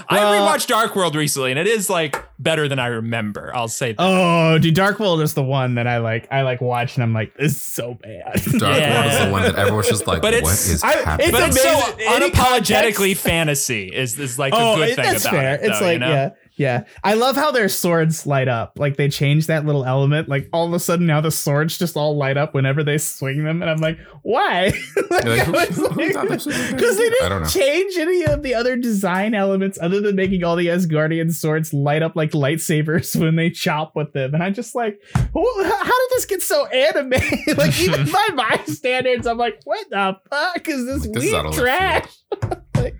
I 0.08 0.20
rewatched 0.20 0.68
Dark 0.68 0.96
World 0.96 1.16
recently, 1.16 1.52
and 1.52 1.60
it 1.60 1.68
is 1.68 1.90
like 1.90 2.24
better 2.40 2.68
than 2.68 2.80
I 2.80 2.88
remember. 2.88 3.52
I'll 3.54 3.68
say 3.68 3.92
that. 3.94 4.02
Oh, 4.02 4.58
dude, 4.58 4.74
Dark 4.74 5.00
World 5.00 5.22
is 5.22 5.34
the 5.34 5.44
one 5.44 5.76
that 5.76 5.86
I 5.88 5.98
like. 5.98 6.28
I 6.32 6.44
like 6.44 6.62
watch, 6.62 6.96
and 6.96 7.04
I'm 7.04 7.14
like, 7.14 7.36
this 7.36 7.54
is 7.54 7.62
so 7.62 7.96
bad. 7.96 8.34
Dark 8.58 8.78
Yeah. 8.78 9.02
World 9.02 9.12
is 9.14 9.26
the 9.26 9.32
one 9.32 9.42
that 9.44 9.56
everyone's 9.56 9.90
just 9.90 10.08
like, 10.08 10.22
But 10.22 10.34
what 10.34 10.44
it's- 10.54 10.70
is 10.70 10.84
I- 10.84 10.94
happening? 11.04 11.32
but 11.32 11.44
it's 11.50 11.62
so 11.62 11.76
unapologetically 12.20 12.96
context- 13.14 13.24
fantasy 13.24 13.88
is 13.94 14.18
is 14.20 14.40
like 14.40 14.54
oh, 14.56 14.74
a 14.74 14.76
good 14.78 14.90
it- 14.90 14.96
thing 14.96 15.06
that's 15.06 15.24
about 15.26 15.34
fair. 15.34 15.56
it. 15.56 15.62
it's 15.64 15.82
like 15.82 15.94
you 15.94 16.00
know? 16.00 16.10
yeah, 16.10 16.30
yeah. 16.58 16.86
I 17.04 17.16
love 17.16 17.36
how 17.36 17.52
their 17.52 17.70
swords 17.70 18.26
light 18.26 18.48
up. 18.48 18.74
Like 18.78 18.98
they 18.98 19.10
change 19.10 19.48
that 19.48 19.66
little 19.66 19.86
element. 19.86 20.30
Like 20.30 20.50
all 20.54 20.68
of 20.68 20.74
a 20.74 20.80
sudden 20.80 21.06
now 21.06 21.22
the 21.22 21.32
swords 21.32 21.78
just 21.78 21.98
all 21.98 22.16
light 22.18 22.38
up 22.38 22.54
whenever 22.54 22.84
they 22.84 22.98
swing 22.98 23.44
them, 23.44 23.62
and 23.62 23.70
I'm 23.70 23.78
like, 23.80 23.98
why? 24.22 24.74
You're 24.96 25.46
like, 25.46 25.70
Because 25.70 26.98
they? 26.98 27.10
Didn't 27.10 27.50
change 27.50 27.98
any 27.98 28.24
of 28.26 28.44
the 28.44 28.54
other 28.56 28.76
design 28.76 29.34
elements 29.34 29.78
other 29.82 30.02
than 30.02 30.16
making 30.16 30.44
all 30.44 30.56
the 30.56 30.68
Asgardian 30.68 31.34
swords 31.34 31.74
light 31.74 32.02
up 32.02 32.16
like 32.16 32.32
lightsabers 32.32 33.16
when 33.20 33.36
they 33.36 33.50
chop 33.50 33.96
with 33.96 34.14
them. 34.14 34.34
And 34.34 34.44
I'm 34.44 34.54
just 34.54 34.76
like, 34.76 35.00
how 35.14 35.22
did 35.44 36.10
this 36.12 36.26
get 36.26 36.42
so 36.42 36.66
animated? 36.68 37.40
like 37.58 37.80
even 37.80 38.06
by 38.12 38.28
my 38.34 38.62
standards, 38.68 39.28
I'm 39.28 39.38
like, 39.38 39.62
what 39.64 39.90
the 39.90 40.18
fuck 40.30 40.68
is 40.68 40.86
this, 40.86 41.08
This 41.08 41.24
is 41.26 41.34
out 41.34 41.46
weak 41.46 41.58
of 41.58 41.64
left 41.64 42.10
trash? 42.42 42.62
like, 42.76 42.96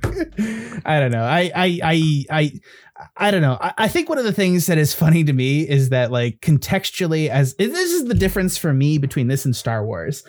I 0.86 1.00
don't 1.00 1.12
know. 1.12 1.24
I 1.24 1.52
I 1.56 1.80
I 1.84 2.26
I 2.30 2.52
I 3.18 3.32
don't 3.32 3.42
know. 3.42 3.58
I, 3.60 3.74
I 3.78 3.88
think 3.88 4.08
one 4.08 4.18
of 4.18 4.24
the 4.24 4.32
things 4.32 4.68
that 4.68 4.78
is 4.78 4.94
funny 4.94 5.24
to 5.24 5.34
me 5.34 5.68
is 5.68 5.90
that 5.90 6.12
like 6.12 6.40
contextually, 6.42 7.30
as 7.30 7.56
this 7.56 7.92
is 7.92 8.06
the 8.06 8.14
difference 8.14 8.58
for 8.58 8.74
me 8.74 8.98
between 8.98 9.28
this 9.28 9.46
and 9.46 9.56
Star 9.56 9.86
Wars. 9.86 10.24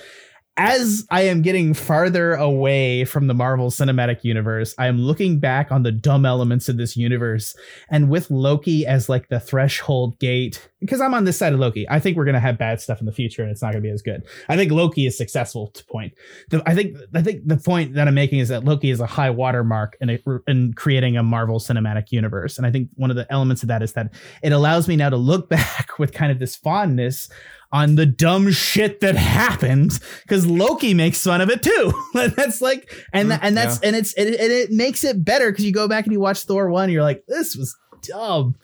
As 0.58 1.06
I 1.10 1.22
am 1.22 1.42
getting 1.42 1.74
farther 1.74 2.32
away 2.32 3.04
from 3.04 3.26
the 3.26 3.34
Marvel 3.34 3.70
Cinematic 3.70 4.24
Universe, 4.24 4.74
I 4.78 4.86
am 4.86 4.98
looking 4.98 5.38
back 5.38 5.70
on 5.70 5.82
the 5.82 5.92
dumb 5.92 6.24
elements 6.24 6.70
of 6.70 6.78
this 6.78 6.96
universe, 6.96 7.54
and 7.90 8.08
with 8.08 8.30
Loki 8.30 8.86
as 8.86 9.10
like 9.10 9.28
the 9.28 9.38
threshold 9.38 10.18
gate, 10.18 10.66
because 10.80 11.02
I'm 11.02 11.12
on 11.12 11.24
this 11.24 11.36
side 11.36 11.52
of 11.52 11.60
Loki. 11.60 11.86
I 11.90 12.00
think 12.00 12.16
we're 12.16 12.24
gonna 12.24 12.40
have 12.40 12.56
bad 12.56 12.80
stuff 12.80 13.00
in 13.00 13.06
the 13.06 13.12
future, 13.12 13.42
and 13.42 13.50
it's 13.50 13.60
not 13.60 13.72
gonna 13.72 13.82
be 13.82 13.90
as 13.90 14.00
good. 14.00 14.22
I 14.48 14.56
think 14.56 14.72
Loki 14.72 15.04
is 15.04 15.18
successful 15.18 15.68
to 15.72 15.84
point. 15.84 16.14
The, 16.48 16.62
I 16.64 16.74
think 16.74 16.96
I 17.14 17.20
think 17.20 17.46
the 17.46 17.58
point 17.58 17.92
that 17.92 18.08
I'm 18.08 18.14
making 18.14 18.38
is 18.38 18.48
that 18.48 18.64
Loki 18.64 18.88
is 18.88 19.00
a 19.00 19.06
high 19.06 19.30
watermark 19.30 19.98
in, 20.00 20.08
a, 20.08 20.18
in 20.46 20.72
creating 20.72 21.18
a 21.18 21.22
Marvel 21.22 21.58
Cinematic 21.58 22.12
Universe, 22.12 22.56
and 22.56 22.66
I 22.66 22.70
think 22.70 22.88
one 22.94 23.10
of 23.10 23.16
the 23.16 23.30
elements 23.30 23.62
of 23.62 23.68
that 23.68 23.82
is 23.82 23.92
that 23.92 24.14
it 24.42 24.52
allows 24.52 24.88
me 24.88 24.96
now 24.96 25.10
to 25.10 25.18
look 25.18 25.48
back 25.50 25.98
with 25.98 26.14
kind 26.14 26.32
of 26.32 26.38
this 26.38 26.56
fondness 26.56 27.28
on 27.72 27.96
the 27.96 28.06
dumb 28.06 28.50
shit 28.52 29.00
that 29.00 29.16
happens 29.16 30.00
because 30.22 30.46
Loki 30.46 30.94
makes 30.94 31.22
fun 31.22 31.40
of 31.40 31.50
it 31.50 31.62
too. 31.62 31.92
And 32.14 32.32
that's 32.32 32.60
like, 32.60 32.90
and 33.12 33.30
Mm, 33.30 33.38
and 33.42 33.56
that's 33.56 33.80
and 33.80 33.94
it's 33.96 34.14
and 34.14 34.28
it, 34.28 34.40
and 34.40 34.50
it 34.52 34.70
makes 34.70 35.04
it 35.04 35.24
better 35.24 35.50
because 35.50 35.64
you 35.64 35.72
go 35.72 35.86
back 35.88 36.04
and 36.04 36.12
you 36.12 36.20
watch 36.20 36.42
Thor 36.44 36.70
one, 36.70 36.90
you're 36.90 37.02
like, 37.02 37.24
this 37.28 37.54
was 37.56 37.76
dumb, 38.02 38.54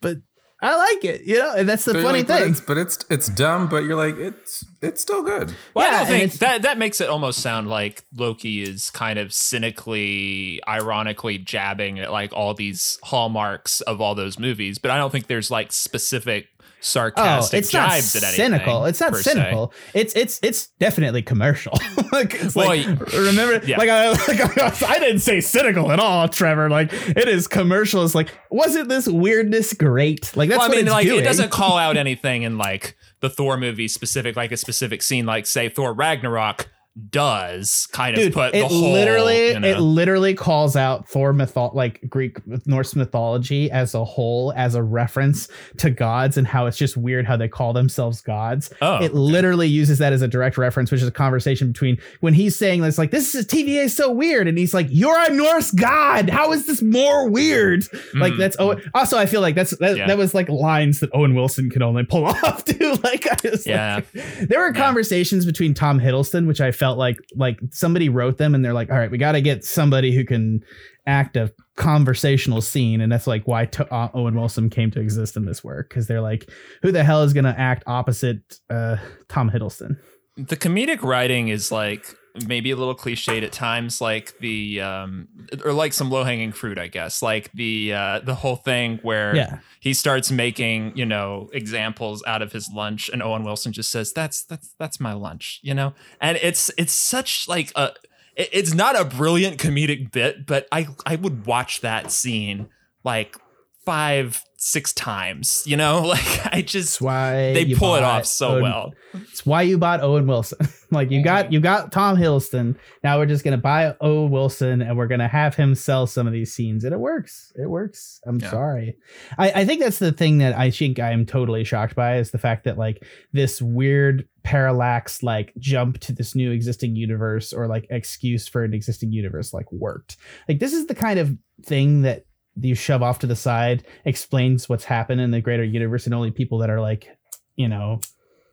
but 0.00 0.18
I 0.60 0.76
like 0.76 1.04
it, 1.04 1.22
you 1.22 1.38
know. 1.38 1.54
And 1.54 1.68
that's 1.68 1.84
the 1.84 1.92
But 1.94 2.02
funny 2.02 2.18
like, 2.18 2.26
but 2.26 2.38
thing. 2.40 2.50
it's, 2.50 2.60
but 2.60 2.76
it's 2.76 3.04
it's 3.08 3.28
dumb. 3.28 3.68
But 3.68 3.84
you're 3.84 3.94
like, 3.96 4.16
it's 4.16 4.64
it's 4.82 5.00
still 5.00 5.22
good. 5.22 5.54
Well, 5.72 5.86
Yeah, 5.90 5.98
I 5.98 5.98
don't 6.00 6.08
think 6.08 6.32
that 6.40 6.62
that 6.62 6.78
makes 6.78 7.00
it 7.00 7.08
almost 7.08 7.38
sound 7.40 7.68
like 7.68 8.02
Loki 8.16 8.62
is 8.62 8.90
kind 8.90 9.20
of 9.20 9.32
cynically, 9.32 10.60
ironically 10.68 11.38
jabbing 11.38 11.98
at 12.00 12.10
like 12.10 12.32
all 12.32 12.54
these 12.54 12.98
hallmarks 13.04 13.80
of 13.82 14.00
all 14.00 14.14
those 14.16 14.38
movies, 14.38 14.78
but 14.78 14.90
I 14.90 14.96
don't 14.98 15.10
think 15.10 15.28
there's 15.28 15.50
like 15.50 15.72
specific 15.72 16.46
Oh, 16.78 16.82
sarcastic 16.82 17.58
it's 17.58 17.72
not 17.72 17.90
jibes 17.90 18.16
at 18.16 18.22
anything. 18.22 18.44
cynical. 18.52 18.84
It's 18.84 19.00
not 19.00 19.10
per 19.12 19.22
se. 19.22 19.32
cynical. 19.32 19.72
It's 19.94 20.14
it's 20.14 20.38
it's 20.42 20.68
definitely 20.78 21.22
commercial. 21.22 21.72
like, 22.12 22.38
Well, 22.54 22.68
like 22.68 22.86
y- 22.86 22.96
remember, 23.18 23.60
yeah. 23.66 23.78
like, 23.78 23.88
I, 23.90 24.10
like 24.28 24.82
I, 24.84 24.98
didn't 25.00 25.18
say 25.20 25.40
cynical 25.40 25.90
at 25.90 25.98
all, 26.00 26.28
Trevor. 26.28 26.70
Like 26.70 26.92
it 26.92 27.28
is 27.28 27.48
commercial. 27.48 28.04
It's 28.04 28.14
like 28.14 28.28
wasn't 28.50 28.88
this 28.88 29.08
weirdness 29.08 29.72
great? 29.74 30.36
Like 30.36 30.48
that's 30.50 30.58
well, 30.58 30.66
I 30.66 30.68
what 30.68 30.76
mean, 30.76 30.86
it's 30.86 30.92
like 30.92 31.06
doing. 31.06 31.20
it 31.20 31.24
doesn't 31.24 31.50
call 31.50 31.76
out 31.78 31.96
anything 31.96 32.42
in 32.42 32.58
like 32.58 32.96
the 33.20 33.28
Thor 33.30 33.56
movie 33.56 33.88
specific, 33.88 34.36
like 34.36 34.52
a 34.52 34.56
specific 34.56 35.02
scene, 35.02 35.26
like 35.26 35.46
say 35.46 35.68
Thor 35.68 35.92
Ragnarok 35.92 36.68
does 37.10 37.86
kind 37.92 38.16
of 38.16 38.22
Dude, 38.22 38.32
put 38.32 38.52
the 38.52 38.58
it 38.58 38.66
whole. 38.66 38.92
literally 38.92 39.48
you 39.52 39.60
know- 39.60 39.68
it 39.68 39.78
literally 39.80 40.34
calls 40.34 40.76
out 40.76 41.08
Thor 41.08 41.32
mytho- 41.32 41.74
like 41.74 42.00
Greek 42.08 42.38
Norse 42.66 42.94
mythology 42.96 43.70
as 43.70 43.94
a 43.94 44.04
whole 44.04 44.52
as 44.56 44.74
a 44.74 44.82
reference 44.82 45.48
to 45.78 45.90
gods 45.90 46.36
and 46.36 46.46
how 46.46 46.66
it's 46.66 46.76
just 46.76 46.96
weird 46.96 47.26
how 47.26 47.36
they 47.36 47.48
call 47.48 47.72
themselves 47.72 48.20
gods. 48.20 48.70
Oh, 48.82 49.02
it 49.02 49.14
literally 49.14 49.68
uses 49.68 49.98
that 49.98 50.12
as 50.12 50.22
a 50.22 50.28
direct 50.28 50.58
reference, 50.58 50.90
which 50.90 51.02
is 51.02 51.08
a 51.08 51.12
conversation 51.12 51.72
between 51.72 51.98
when 52.20 52.34
he's 52.34 52.56
saying 52.56 52.80
this 52.82 52.98
like 52.98 53.10
this 53.10 53.34
is 53.34 53.46
TVA 53.46 53.84
is 53.84 53.96
so 53.96 54.10
weird, 54.10 54.48
and 54.48 54.58
he's 54.58 54.74
like, 54.74 54.86
You're 54.90 55.18
a 55.18 55.30
Norse 55.30 55.70
god. 55.70 56.30
How 56.30 56.52
is 56.52 56.66
this 56.66 56.82
more 56.82 57.28
weird? 57.28 57.84
Like 58.14 58.32
Mm. 58.34 58.38
that's 58.38 58.56
oh 58.58 58.76
also 58.94 59.18
I 59.18 59.26
feel 59.26 59.40
like 59.40 59.54
that's 59.54 59.76
that, 59.78 59.96
Yeah. 59.96 60.06
that 60.06 60.18
was 60.18 60.34
like 60.34 60.48
lines 60.48 61.00
that 61.00 61.10
Owen 61.14 61.34
Wilson 61.34 61.70
could 61.70 61.82
only 61.82 62.04
pull 62.04 62.24
off 62.26 62.64
too. 62.64 62.94
Like 63.04 63.26
I 63.30 63.50
was 63.50 63.66
Yeah. 63.66 63.96
like, 63.96 64.48
there 64.48 64.60
were 64.60 64.72
Yeah. 64.74 64.82
conversations 64.82 65.44
between 65.46 65.74
Tom 65.74 66.00
Hiddleston, 66.00 66.46
which 66.46 66.60
I 66.60 66.72
felt 66.72 66.87
like 66.96 67.18
like 67.36 67.58
somebody 67.70 68.08
wrote 68.08 68.38
them 68.38 68.54
and 68.54 68.64
they're 68.64 68.72
like, 68.72 68.90
all 68.90 68.98
right, 68.98 69.10
we 69.10 69.18
got 69.18 69.32
to 69.32 69.40
get 69.40 69.64
somebody 69.64 70.12
who 70.14 70.24
can 70.24 70.62
act 71.06 71.36
a 71.36 71.52
conversational 71.76 72.60
scene, 72.60 73.00
and 73.00 73.10
that's 73.10 73.26
like 73.26 73.46
why 73.46 73.66
to- 73.66 73.92
uh, 73.92 74.08
Owen 74.14 74.34
Wilson 74.34 74.70
came 74.70 74.90
to 74.92 75.00
exist 75.00 75.36
in 75.36 75.44
this 75.44 75.62
work 75.62 75.88
because 75.88 76.06
they're 76.06 76.20
like, 76.20 76.48
who 76.82 76.92
the 76.92 77.04
hell 77.04 77.22
is 77.22 77.32
gonna 77.32 77.54
act 77.56 77.82
opposite 77.86 78.40
uh, 78.70 78.96
Tom 79.28 79.50
Hiddleston? 79.50 79.96
the 80.38 80.56
comedic 80.56 81.02
writing 81.02 81.48
is 81.48 81.72
like 81.72 82.14
maybe 82.46 82.70
a 82.70 82.76
little 82.76 82.94
cliched 82.94 83.42
at 83.42 83.52
times 83.52 84.00
like 84.00 84.38
the 84.38 84.80
um 84.80 85.26
or 85.64 85.72
like 85.72 85.92
some 85.92 86.10
low-hanging 86.10 86.52
fruit 86.52 86.78
i 86.78 86.86
guess 86.86 87.20
like 87.22 87.50
the 87.52 87.92
uh 87.92 88.20
the 88.20 88.34
whole 88.34 88.56
thing 88.56 88.98
where 89.02 89.34
Yeah. 89.34 89.58
he 89.80 89.92
starts 89.94 90.30
making 90.30 90.96
you 90.96 91.06
know 91.06 91.48
examples 91.52 92.22
out 92.26 92.42
of 92.42 92.52
his 92.52 92.70
lunch 92.72 93.08
and 93.08 93.22
owen 93.22 93.42
wilson 93.44 93.72
just 93.72 93.90
says 93.90 94.12
that's 94.12 94.44
that's 94.44 94.74
that's 94.78 95.00
my 95.00 95.12
lunch 95.14 95.58
you 95.62 95.74
know 95.74 95.94
and 96.20 96.38
it's 96.42 96.70
it's 96.78 96.92
such 96.92 97.46
like 97.48 97.72
a 97.76 97.92
it- 98.36 98.50
it's 98.52 98.72
not 98.74 98.98
a 98.98 99.04
brilliant 99.04 99.58
comedic 99.58 100.12
bit 100.12 100.46
but 100.46 100.68
i 100.70 100.86
i 101.06 101.16
would 101.16 101.46
watch 101.46 101.80
that 101.80 102.12
scene 102.12 102.68
like 103.04 103.36
five 103.84 104.42
six 104.60 104.92
times 104.92 105.62
you 105.66 105.76
know 105.76 106.00
like 106.06 106.54
i 106.54 106.60
just 106.60 107.00
why 107.00 107.52
they 107.54 107.74
pull 107.74 107.94
it 107.94 108.02
off 108.02 108.26
so 108.26 108.54
Owen- 108.54 108.62
well 108.62 108.92
It's 109.14 109.46
why 109.46 109.62
you 109.62 109.78
bought 109.78 110.02
Owen 110.02 110.26
Wilson. 110.26 110.58
like 110.90 111.10
you 111.10 111.22
got 111.22 111.46
mm-hmm. 111.46 111.54
you 111.54 111.60
got 111.60 111.92
Tom 111.92 112.16
Hiddleston. 112.16 112.76
Now 113.02 113.18
we're 113.18 113.26
just 113.26 113.42
gonna 113.44 113.56
buy 113.56 113.94
Owen 114.00 114.30
Wilson 114.30 114.82
and 114.82 114.96
we're 114.98 115.06
gonna 115.06 115.28
have 115.28 115.54
him 115.54 115.74
sell 115.74 116.06
some 116.06 116.26
of 116.26 116.32
these 116.32 116.52
scenes, 116.52 116.84
and 116.84 116.92
it 116.92 116.98
works. 116.98 117.52
It 117.56 117.68
works. 117.70 118.20
I'm 118.26 118.38
Yeah. 118.38 118.50
sorry. 118.50 118.96
I, 119.38 119.62
I 119.62 119.64
think 119.64 119.80
that's 119.80 119.98
the 119.98 120.12
thing 120.12 120.38
that 120.38 120.56
I 120.56 120.70
think 120.70 120.98
I 120.98 121.12
am 121.12 121.24
totally 121.24 121.64
shocked 121.64 121.94
by 121.94 122.18
is 122.18 122.30
the 122.32 122.38
fact 122.38 122.64
that 122.64 122.76
like 122.76 123.02
this 123.32 123.62
weird 123.62 124.28
parallax 124.42 125.22
like 125.22 125.52
jump 125.58 125.98
to 126.00 126.12
this 126.12 126.34
new 126.34 126.50
existing 126.50 126.96
universe 126.96 127.52
or 127.52 127.66
like 127.66 127.86
excuse 127.90 128.46
for 128.48 128.62
an 128.64 128.74
existing 128.74 129.12
universe 129.12 129.52
like 129.54 129.70
worked. 129.72 130.16
Like 130.48 130.58
this 130.58 130.72
is 130.72 130.86
the 130.86 130.94
kind 130.94 131.18
of 131.18 131.34
thing 131.64 132.02
that 132.02 132.24
you 132.62 132.74
shove 132.74 133.02
off 133.02 133.18
to 133.20 133.26
the 133.26 133.36
side 133.36 133.84
explains 134.04 134.68
what's 134.68 134.84
happened 134.84 135.20
in 135.20 135.30
the 135.30 135.40
greater 135.40 135.64
universe 135.64 136.06
and 136.06 136.14
only 136.14 136.30
people 136.30 136.58
that 136.58 136.70
are 136.70 136.80
like 136.80 137.08
you 137.56 137.68
know 137.68 138.00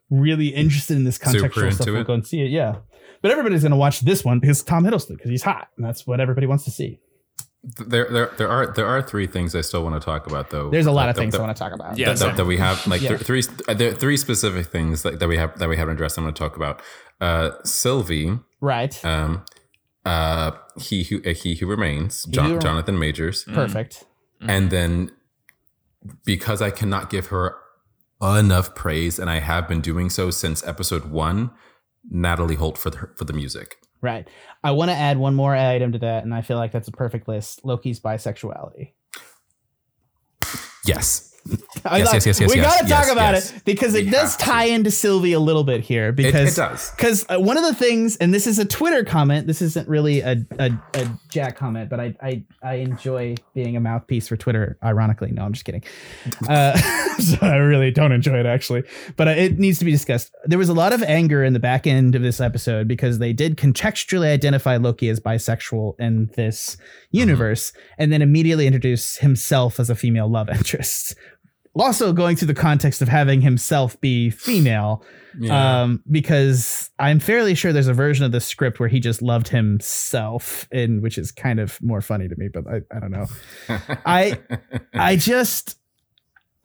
really 0.10 0.48
interested 0.50 0.96
in 0.96 1.04
this 1.04 1.18
contextual 1.18 1.74
stuff 1.74 1.88
into 1.88 1.94
will 1.94 2.04
go 2.04 2.14
and 2.14 2.26
see 2.28 2.42
it 2.42 2.50
yeah 2.52 2.76
but 3.22 3.32
everybody's 3.32 3.62
going 3.62 3.72
to 3.72 3.76
watch 3.78 4.02
this 4.02 4.24
one 4.24 4.40
because 4.40 4.62
Tom 4.64 4.84
Hiddleston 4.86 5.16
because 5.18 5.30
he's 5.32 5.44
hot 5.44 5.70
and 5.78 5.86
that's 5.86 6.06
what 6.06 6.20
everybody 6.20 6.46
wants 6.48 6.64
to 6.66 6.72
see 6.72 7.00
There, 7.80 8.08
there, 8.12 8.32
there 8.38 8.50
are 8.50 8.68
there 8.68 8.86
are 8.86 9.02
three 9.02 9.26
things 9.26 9.56
I 9.56 9.62
still 9.62 9.84
want 9.84 10.00
to 10.00 10.06
talk 10.06 10.28
about 10.28 10.52
though. 10.52 10.70
There's 10.70 10.86
a 10.86 10.92
lot 10.92 11.10
of 11.10 11.16
That- 11.16 11.22
things 11.22 11.32
that- 11.34 11.42
I 11.42 11.46
want 11.46 11.58
to 11.58 11.60
talk 11.60 11.74
about. 11.74 11.98
Yeah. 11.98 12.14
that, 12.14 12.20
that, 12.20 12.38
that 12.38 12.46
we 12.46 12.58
have 12.58 12.86
like 12.86 13.02
Yeah. 13.06 13.10
there 13.10 13.18
three 13.18 13.42
there 13.68 13.94
three 13.94 14.18
specific 14.18 14.68
things 14.68 15.02
that, 15.02 15.18
that 15.20 15.28
we 15.28 15.38
have 15.38 15.58
that 15.58 15.68
we 15.68 15.76
haven't 15.78 15.96
addressed. 15.96 16.18
I'm 16.20 16.26
going 16.26 16.36
to 16.36 16.40
talk 16.40 16.56
about 16.56 16.82
uh, 17.22 17.52
Sylvie, 17.64 18.38
Right. 18.62 19.04
um, 19.04 19.44
uh, 20.06 20.52
he 20.80 21.04
who 21.04 21.22
uh, 21.26 21.34
he 21.34 21.56
who 21.56 21.66
remains, 21.68 22.26
He 22.26 22.32
Jonathan 22.32 22.98
Majors, 23.00 23.44
Perfect. 23.46 24.06
and 24.42 24.70
then 24.70 25.12
because 26.26 26.62
I 26.62 26.70
cannot 26.70 27.10
give 27.10 27.28
her 27.28 27.56
enough 28.22 28.76
praise, 28.76 29.20
and 29.20 29.30
I 29.30 29.40
have 29.40 29.68
been 29.68 29.82
doing 29.82 30.10
so 30.10 30.30
since 30.32 30.66
episode 30.66 31.06
one, 31.06 31.52
Natalie 32.10 32.56
Holt 32.56 32.78
for 32.78 32.90
the 32.90 33.10
for 33.16 33.26
the 33.26 33.34
music. 33.34 33.78
Right. 34.02 34.28
I 34.64 34.72
want 34.72 34.92
to 34.92 34.96
add 34.96 35.18
one 35.18 35.34
more 35.34 35.56
item 35.56 35.92
to 35.94 36.00
that, 36.00 36.24
and 36.24 36.34
I 36.34 36.42
feel 36.42 36.58
like 36.58 36.72
that's 36.72 36.88
a 36.88 36.92
perfect 36.92 37.28
list. 37.28 37.66
Loki's 37.66 38.00
bisexuality. 38.00 38.92
Yes, 40.86 41.34
I 41.34 41.35
Yes, 41.86 42.12
yes, 42.14 42.26
yes, 42.26 42.40
yes, 42.42 42.50
We 42.52 42.60
yes, 42.60 42.66
got 42.66 42.82
to 42.82 42.90
talk 42.90 43.04
yes, 43.04 43.12
about 43.12 43.34
yes. 43.36 43.54
it 43.54 43.64
because 43.64 43.94
it 43.94 44.06
We 44.06 44.10
does 44.12 44.32
have 44.32 44.40
to. 44.40 44.46
tie 44.46 44.64
into 44.66 44.90
Sylvie 44.90 45.34
a 45.34 45.40
little 45.40 45.64
bit 45.64 45.82
here. 45.82 46.12
Because 46.12 46.58
it 46.58 46.60
does. 46.60 46.90
because 46.96 47.26
uh, 47.30 47.40
one 47.40 47.58
of 47.58 47.64
the 47.64 47.76
things, 47.76 48.16
and 48.18 48.34
this 48.34 48.48
is 48.48 48.58
a 48.58 48.66
Twitter 48.66 49.04
comment. 49.04 49.46
This 49.46 49.62
isn't 49.62 49.88
really 49.88 50.22
a, 50.22 50.44
a, 50.58 50.72
a 50.96 51.20
Jack 51.30 51.56
comment, 51.58 51.92
but 51.92 52.00
I, 52.00 52.16
I 52.24 52.44
I 52.64 52.74
enjoy 52.76 53.36
being 53.54 53.76
a 53.76 53.80
mouthpiece 53.80 54.28
for 54.28 54.36
Twitter. 54.36 54.80
Ironically, 54.84 55.32
no, 55.32 55.44
I'm 55.44 55.54
just 55.54 55.66
kidding. 55.66 55.84
Uh, 56.50 56.76
so 57.20 57.38
I 57.42 57.56
really 57.58 57.92
don't 57.92 58.12
enjoy 58.12 58.40
it 58.40 58.46
actually, 58.46 58.84
but 59.16 59.28
uh, 59.28 59.32
it 59.32 59.58
needs 59.60 59.80
to 59.80 59.86
be 59.86 59.92
discussed. 59.92 60.32
There 60.46 60.60
was 60.60 60.70
a 60.70 60.74
lot 60.74 60.94
of 60.94 61.02
anger 61.04 61.44
in 61.44 61.54
the 61.54 61.60
back 61.60 61.86
end 61.88 62.16
of 62.16 62.22
this 62.22 62.40
episode 62.40 62.88
because 62.88 63.20
they 63.20 63.34
did 63.34 63.58
contextually 63.58 64.28
identify 64.28 64.78
Loki 64.78 65.10
as 65.10 65.20
bisexual 65.20 66.00
in 66.00 66.30
this 66.36 66.78
universe, 67.12 67.74
and 67.98 68.12
then 68.12 68.22
immediately 68.22 68.66
introduce 68.68 69.18
himself 69.18 69.80
as 69.80 69.90
a 69.90 69.96
female 69.96 70.28
love 70.30 70.50
interest. 70.50 71.16
Also, 71.78 72.14
going 72.14 72.36
through 72.38 72.48
the 72.48 72.54
context 72.54 73.02
of 73.02 73.08
having 73.10 73.42
himself 73.42 74.00
be 74.00 74.30
female, 74.30 75.04
Yeah. 75.38 75.82
um, 75.84 76.02
because 76.10 76.90
I'm 77.00 77.20
fairly 77.20 77.54
sure 77.54 77.74
there's 77.74 77.88
a 77.90 77.94
version 77.94 78.24
of 78.26 78.32
the 78.32 78.40
script 78.40 78.80
where 78.80 78.88
he 78.90 79.00
just 79.02 79.22
loved 79.22 79.50
himself, 79.50 80.68
and 80.72 81.02
which 81.02 81.18
is 81.18 81.32
kind 81.32 81.60
of 81.60 81.78
more 81.82 82.02
funny 82.02 82.28
to 82.30 82.36
me, 82.38 82.48
but 82.48 82.64
I, 82.68 82.78
I 82.96 83.00
don't 83.00 83.12
know. 83.12 83.26
I 84.06 84.40
I 84.94 85.16
just 85.18 85.78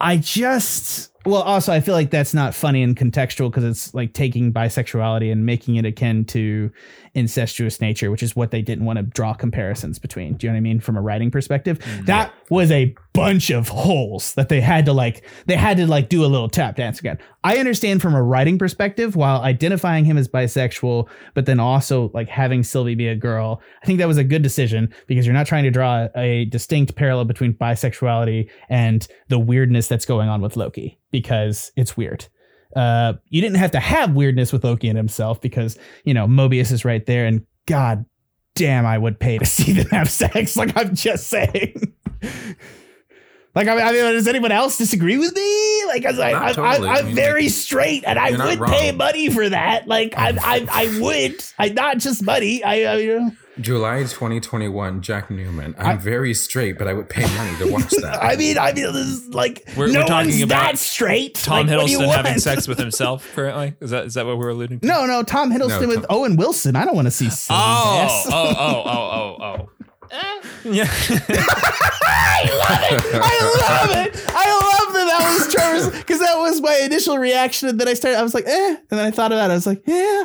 I 0.00 0.16
just 0.16 1.10
well 1.26 1.42
also 1.42 1.72
I 1.72 1.80
feel 1.80 1.94
like 1.94 2.10
that's 2.10 2.32
not 2.32 2.54
funny 2.54 2.82
and 2.82 2.96
contextual 2.96 3.50
because 3.50 3.64
it's 3.64 3.92
like 3.92 4.14
taking 4.14 4.52
bisexuality 4.52 5.30
and 5.32 5.44
making 5.44 5.74
it 5.76 5.84
akin 5.84 6.24
to 6.26 6.70
incestuous 7.14 7.80
nature, 7.80 8.10
which 8.10 8.22
is 8.22 8.36
what 8.36 8.50
they 8.50 8.62
didn't 8.62 8.84
want 8.84 8.98
to 8.98 9.02
draw 9.02 9.34
comparisons 9.34 9.98
between. 9.98 10.34
Do 10.34 10.46
you 10.46 10.50
know 10.50 10.54
what 10.54 10.58
I 10.58 10.60
mean? 10.60 10.80
From 10.80 10.96
a 10.96 11.00
writing 11.00 11.30
perspective. 11.30 11.78
Mm-hmm. 11.78 12.04
That 12.06 12.32
was 12.50 12.70
a 12.70 12.94
bunch 13.12 13.50
of 13.50 13.68
holes 13.68 14.34
that 14.34 14.48
they 14.48 14.60
had 14.60 14.84
to 14.86 14.92
like 14.92 15.24
they 15.46 15.56
had 15.56 15.76
to 15.78 15.86
like 15.86 16.08
do 16.08 16.24
a 16.24 16.26
little 16.26 16.48
tap 16.48 16.76
dance 16.76 17.00
again. 17.00 17.18
I 17.42 17.56
understand 17.56 18.02
from 18.02 18.14
a 18.14 18.22
writing 18.22 18.58
perspective 18.58 19.16
while 19.16 19.40
identifying 19.40 20.04
him 20.04 20.16
as 20.16 20.28
bisexual, 20.28 21.08
but 21.34 21.46
then 21.46 21.58
also 21.58 22.10
like 22.14 22.28
having 22.28 22.62
Sylvie 22.62 22.94
be 22.94 23.08
a 23.08 23.16
girl. 23.16 23.60
I 23.82 23.86
think 23.86 23.98
that 23.98 24.08
was 24.08 24.18
a 24.18 24.24
good 24.24 24.42
decision 24.42 24.92
because 25.06 25.26
you're 25.26 25.34
not 25.34 25.46
trying 25.46 25.64
to 25.64 25.70
draw 25.70 26.08
a 26.16 26.44
distinct 26.46 26.94
parallel 26.94 27.24
between 27.24 27.54
bisexuality 27.54 28.48
and 28.68 29.06
the 29.28 29.38
weirdness 29.38 29.88
that's 29.88 30.06
going 30.06 30.28
on 30.28 30.40
with 30.40 30.56
Loki 30.56 30.98
because 31.10 31.72
it's 31.76 31.96
weird. 31.96 32.26
Uh, 32.74 33.14
you 33.28 33.40
didn't 33.40 33.56
have 33.56 33.72
to 33.72 33.80
have 33.80 34.14
weirdness 34.14 34.52
with 34.52 34.64
Loki 34.64 34.88
and 34.88 34.96
himself 34.96 35.40
because 35.40 35.78
you 36.04 36.14
know 36.14 36.26
Mobius 36.26 36.72
is 36.72 36.84
right 36.84 37.04
there, 37.04 37.26
and 37.26 37.44
God 37.66 38.04
damn, 38.54 38.86
I 38.86 38.98
would 38.98 39.18
pay 39.18 39.38
to 39.38 39.44
see 39.46 39.72
them 39.72 39.88
have 39.88 40.10
sex. 40.10 40.56
Like 40.60 40.76
I'm 40.76 40.94
just 40.94 41.28
saying. 41.28 41.94
Like 43.52 43.66
I 43.66 43.74
mean, 43.74 43.84
I 43.84 43.90
mean, 43.90 44.12
does 44.12 44.28
anyone 44.28 44.52
else 44.52 44.78
disagree 44.78 45.18
with 45.18 45.34
me? 45.34 45.84
Like, 45.86 46.06
I 46.06 46.10
like, 46.10 46.32
Not 46.34 46.42
I, 46.42 46.52
totally. 46.52 46.88
I, 46.88 46.92
I 46.92 46.98
I'm 46.98 47.06
mean, 47.06 47.16
very 47.16 47.42
like, 47.42 47.50
straight, 47.50 48.04
and 48.06 48.16
I 48.16 48.30
would 48.30 48.62
pay 48.68 48.92
money 48.92 49.28
for 49.28 49.48
that. 49.48 49.88
Like, 49.88 50.14
I, 50.16 50.38
I, 50.40 50.66
I 50.70 51.00
would. 51.00 51.42
I 51.58 51.70
not 51.70 51.98
just 51.98 52.22
money. 52.22 52.62
I, 52.62 52.82
I 52.84 52.96
you 52.98 53.18
know. 53.18 53.32
July 53.60 54.00
2021, 54.00 55.02
Jack 55.02 55.30
Newman. 55.30 55.74
I'm 55.78 55.98
very 55.98 56.34
straight, 56.34 56.78
but 56.78 56.88
I 56.88 56.94
would 56.94 57.08
pay 57.08 57.22
money 57.36 57.56
to 57.58 57.70
watch 57.72 57.90
that. 58.00 58.18
I 58.22 58.36
mean, 58.36 58.58
I 58.58 58.72
mean, 58.72 58.92
this 58.92 59.06
is 59.06 59.28
like 59.28 59.64
We're- 59.76 59.92
no 59.92 60.00
we're 60.00 60.06
talking 60.06 60.30
one's 60.30 60.42
about 60.42 60.62
that 60.72 60.78
straight. 60.78 61.34
Tom 61.34 61.66
like, 61.66 61.76
what 61.76 61.86
do 61.86 61.92
you 61.92 61.98
Hiddleston 61.98 62.16
having 62.16 62.38
sex 62.38 62.66
with 62.68 62.78
himself 62.86 63.28
currently. 63.34 63.74
Is 63.80 63.90
that 63.90 64.06
is 64.06 64.14
that 64.14 64.26
what 64.26 64.38
we're 64.38 64.50
alluding 64.50 64.80
to? 64.80 64.86
No, 64.86 65.06
no, 65.06 65.22
Tom 65.22 65.50
Hiddleston 65.52 65.82
No, 65.82 65.88
with 65.88 66.06
Owen 66.10 66.36
Wilson. 66.36 66.76
I 66.76 66.84
don't 66.84 66.94
want 66.96 67.06
to 67.06 67.10
see. 67.10 67.26
Oh, 67.50 68.22
Sylvie's 68.24 68.34
Oh, 68.34 68.54
oh, 68.56 68.56
oh, 68.58 68.82
oh, 68.86 69.36
oh, 69.40 69.44
oh. 69.62 69.68
Eh, 70.10 70.40
Yeah. 70.64 70.88
I 70.92 72.50
love 72.52 72.82
it. 72.92 73.00
I 73.14 73.36
love 73.70 74.06
it. 74.06 74.24
I 74.28 74.84
love 74.84 74.94
that 74.94 75.06
that 75.08 75.32
was 75.32 75.54
Trevor's 75.54 75.98
because 76.00 76.18
that 76.20 76.36
was 76.38 76.60
my 76.60 76.80
initial 76.84 77.18
reaction. 77.18 77.68
And 77.68 77.78
then 77.80 77.88
I 77.88 77.94
started, 77.94 78.18
I 78.18 78.22
was 78.22 78.34
like, 78.34 78.46
eh. 78.46 78.68
And 78.90 78.98
then 78.98 79.00
I 79.06 79.10
thought 79.10 79.32
about 79.32 79.50
it. 79.50 79.52
I 79.52 79.56
was 79.56 79.66
like, 79.66 79.82
yeah, 79.86 80.24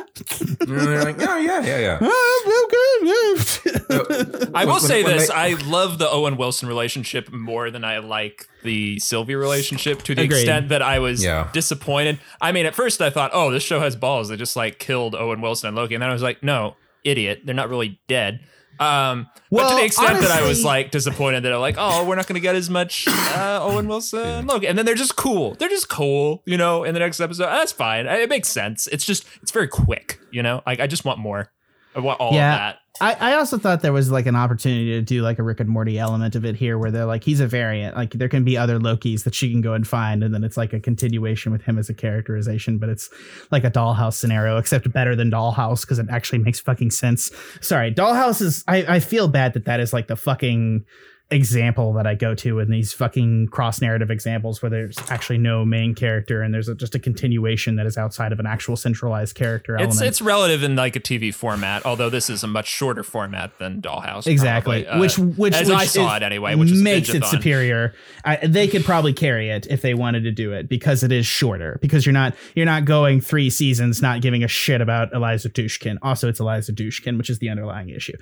And 0.60 0.78
they're 0.78 1.04
like, 1.04 1.16
oh, 1.20 1.36
yeah, 1.36 1.60
yeah, 1.62 1.78
yeah. 1.78 1.98
oh, 2.00 2.68
good. 2.70 3.06
Yeah. 3.06 4.50
I 4.54 4.64
will 4.64 4.72
When- 4.74 4.80
say 4.80 5.02
when 5.04 5.16
this: 5.16 5.28
they- 5.28 5.34
I 5.34 5.54
love 5.66 5.98
the 5.98 6.08
Owen 6.10 6.36
Wilson 6.36 6.68
relationship 6.68 7.32
more 7.32 7.70
than 7.70 7.84
I 7.84 7.98
like 7.98 8.46
the 8.62 8.98
Sylvie 8.98 9.34
relationship. 9.34 10.02
To 10.02 10.14
the 10.14 10.22
Agreed. 10.22 10.38
extent 10.40 10.68
that 10.70 10.82
I 10.82 10.98
was 10.98 11.22
Yeah. 11.22 11.48
disappointed. 11.52 12.18
I 12.40 12.52
mean, 12.52 12.66
at 12.66 12.74
first 12.74 13.00
I 13.00 13.10
thought, 13.10 13.30
"Oh, 13.32 13.50
this 13.50 13.62
show 13.62 13.80
has 13.80 13.94
balls." 13.96 14.28
They 14.28 14.36
just 14.36 14.56
like 14.56 14.78
killed 14.78 15.14
Owen 15.14 15.40
Wilson 15.40 15.68
and 15.68 15.76
Loki, 15.76 15.94
and 15.94 16.02
then 16.02 16.10
I 16.10 16.12
was 16.12 16.22
like, 16.22 16.42
"No, 16.42 16.76
idiot! 17.04 17.42
They're 17.44 17.54
not 17.54 17.68
really 17.68 17.98
dead." 18.08 18.40
Um, 18.78 19.28
but 19.50 19.70
to 19.70 19.76
the 19.76 19.84
extent 19.84 20.20
that 20.20 20.30
I 20.30 20.46
was 20.46 20.64
like 20.64 20.90
disappointed 20.90 21.44
that 21.44 21.52
I'm 21.52 21.60
like, 21.60 21.76
"Oh, 21.78 22.04
we're 22.06 22.16
not 22.16 22.26
going 22.26 22.34
to 22.34 22.40
get 22.40 22.54
as 22.54 22.68
much 22.68 23.06
uh, 23.08 23.60
Owen 23.62 23.88
Wilson 23.88 24.46
Look, 24.46 24.64
and 24.64 24.76
then 24.76 24.84
they're 24.86 24.94
just 24.94 25.16
cool. 25.16 25.54
They're 25.54 25.68
just 25.68 25.88
cool, 25.88 26.42
you 26.46 26.56
know. 26.56 26.84
In 26.84 26.94
the 26.94 27.00
next 27.00 27.20
episode, 27.20 27.46
that's 27.46 27.72
fine. 27.72 28.06
It 28.06 28.28
makes 28.28 28.48
sense. 28.48 28.86
It's 28.88 29.04
just 29.04 29.24
it's 29.42 29.52
very 29.52 29.68
quick, 29.68 30.20
you 30.30 30.42
know. 30.42 30.62
Like 30.66 30.80
I 30.80 30.86
just 30.86 31.04
want 31.04 31.18
more. 31.18 31.50
All 31.96 32.32
Yeah. 32.34 32.54
of 32.54 32.58
that. 32.58 32.78
I, 32.98 33.32
I 33.32 33.34
also 33.34 33.58
thought 33.58 33.82
there 33.82 33.92
was 33.92 34.10
like 34.10 34.24
an 34.24 34.36
opportunity 34.36 34.86
to 34.92 35.02
do 35.02 35.20
like 35.20 35.38
a 35.38 35.42
Rick 35.42 35.60
and 35.60 35.68
Morty 35.68 35.98
element 35.98 36.34
of 36.34 36.46
it 36.46 36.56
here 36.56 36.78
where 36.78 36.90
they're 36.90 37.04
like, 37.04 37.24
he's 37.24 37.40
a 37.40 37.46
variant. 37.46 37.94
Like 37.94 38.12
there 38.12 38.28
can 38.30 38.42
be 38.42 38.56
other 38.56 38.78
Lokis 38.78 39.24
that 39.24 39.34
she 39.34 39.50
can 39.50 39.60
go 39.60 39.74
and 39.74 39.86
find. 39.86 40.22
And 40.22 40.32
then 40.32 40.42
it's 40.44 40.56
like 40.56 40.72
a 40.72 40.80
continuation 40.80 41.52
with 41.52 41.60
him 41.62 41.78
as 41.78 41.90
a 41.90 41.94
characterization, 41.94 42.78
but 42.78 42.88
it's 42.88 43.10
like 43.50 43.64
a 43.64 43.70
dollhouse 43.70 44.14
scenario, 44.14 44.56
except 44.56 44.90
better 44.92 45.14
than 45.14 45.30
dollhouse 45.30 45.82
because 45.82 45.98
it 45.98 46.06
actually 46.10 46.38
makes 46.38 46.58
fucking 46.58 46.90
sense. 46.90 47.30
Sorry, 47.60 47.92
dollhouse 47.92 48.40
is, 48.40 48.64
I, 48.66 48.96
I 48.96 49.00
feel 49.00 49.28
bad 49.28 49.52
that 49.52 49.66
that 49.66 49.78
is 49.80 49.92
like 49.92 50.06
the 50.08 50.16
fucking 50.16 50.86
example 51.30 51.92
that 51.94 52.06
I 52.06 52.14
go 52.14 52.36
to 52.36 52.60
in 52.60 52.70
these 52.70 52.92
fucking 52.92 53.48
cross 53.48 53.80
narrative 53.80 54.12
examples 54.12 54.62
where 54.62 54.70
there's 54.70 54.96
actually 55.10 55.38
no 55.38 55.64
main 55.64 55.92
character 55.92 56.40
and 56.40 56.54
there's 56.54 56.68
a, 56.68 56.74
just 56.76 56.94
a 56.94 57.00
continuation 57.00 57.74
that 57.76 57.86
is 57.86 57.98
outside 57.98 58.30
of 58.30 58.38
an 58.38 58.46
actual 58.46 58.76
centralized 58.76 59.34
character 59.34 59.74
It's 59.74 59.82
element. 59.96 60.06
it's 60.06 60.22
relative 60.22 60.62
in 60.62 60.76
like 60.76 60.94
a 60.94 61.00
TV 61.00 61.34
format, 61.34 61.84
although 61.84 62.08
this 62.08 62.30
is 62.30 62.44
a 62.44 62.46
much 62.46 62.68
shorter 62.68 63.02
format 63.02 63.58
than 63.58 63.82
Dollhouse. 63.82 64.28
Exactly. 64.28 64.86
Uh, 64.86 65.00
which 65.00 65.18
which 65.18 65.52
as 65.54 65.68
which 65.68 65.76
I 65.76 65.86
saw 65.86 66.16
it 66.16 66.22
anyway, 66.22 66.54
which 66.54 66.70
makes 66.72 67.08
it 67.08 67.24
superior. 67.24 67.92
I, 68.24 68.36
they 68.46 68.68
could 68.68 68.84
probably 68.84 69.12
carry 69.12 69.50
it 69.50 69.66
if 69.68 69.82
they 69.82 69.94
wanted 69.94 70.22
to 70.22 70.30
do 70.30 70.52
it 70.52 70.68
because 70.68 71.02
it 71.02 71.10
is 71.10 71.26
shorter. 71.26 71.78
Because 71.82 72.06
you're 72.06 72.12
not 72.12 72.36
you're 72.54 72.66
not 72.66 72.84
going 72.84 73.20
three 73.20 73.50
seasons 73.50 74.00
not 74.00 74.20
giving 74.20 74.44
a 74.44 74.48
shit 74.48 74.80
about 74.80 75.12
Eliza 75.12 75.50
Dushkin. 75.50 75.96
Also, 76.02 76.28
it's 76.28 76.38
Eliza 76.38 76.72
Dushkin, 76.72 77.18
which 77.18 77.30
is 77.30 77.40
the 77.40 77.48
underlying 77.48 77.88
issue. 77.88 78.16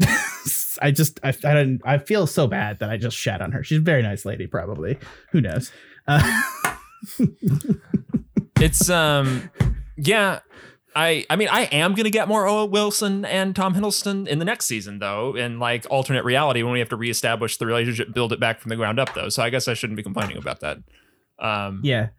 I 0.80 0.90
just 0.90 1.20
I, 1.22 1.28
I 1.44 1.54
don't 1.54 1.80
I 1.84 1.98
feel 1.98 2.26
so 2.26 2.46
bad 2.46 2.78
that 2.78 2.88
I 2.90 2.96
just 2.96 3.16
shat 3.16 3.42
on 3.42 3.52
her. 3.52 3.62
She's 3.62 3.78
a 3.78 3.82
very 3.82 4.02
nice 4.02 4.24
lady, 4.24 4.46
probably. 4.46 4.98
Who 5.32 5.40
knows? 5.40 5.72
Uh, 6.06 6.42
It's 8.60 8.88
um, 8.88 9.50
yeah. 9.96 10.40
I 10.94 11.24
I 11.30 11.36
mean 11.36 11.48
I 11.50 11.62
am 11.62 11.94
gonna 11.94 12.10
get 12.10 12.28
more 12.28 12.46
Owen 12.46 12.70
Wilson 12.70 13.24
and 13.24 13.56
Tom 13.56 13.74
Hiddleston 13.74 14.28
in 14.28 14.38
the 14.38 14.44
next 14.44 14.66
season 14.66 14.98
though, 14.98 15.34
in 15.34 15.58
like 15.58 15.86
alternate 15.90 16.24
reality 16.24 16.62
when 16.62 16.72
we 16.72 16.78
have 16.78 16.90
to 16.90 16.96
reestablish 16.96 17.56
the 17.56 17.66
relationship, 17.66 18.12
build 18.12 18.32
it 18.32 18.38
back 18.38 18.60
from 18.60 18.68
the 18.68 18.76
ground 18.76 19.00
up 19.00 19.14
though. 19.14 19.30
So 19.30 19.42
I 19.42 19.50
guess 19.50 19.68
I 19.68 19.74
shouldn't 19.74 19.96
be 19.96 20.02
complaining 20.02 20.36
about 20.36 20.60
that. 20.60 20.78
Um, 21.38 21.80
Yeah, 21.82 22.10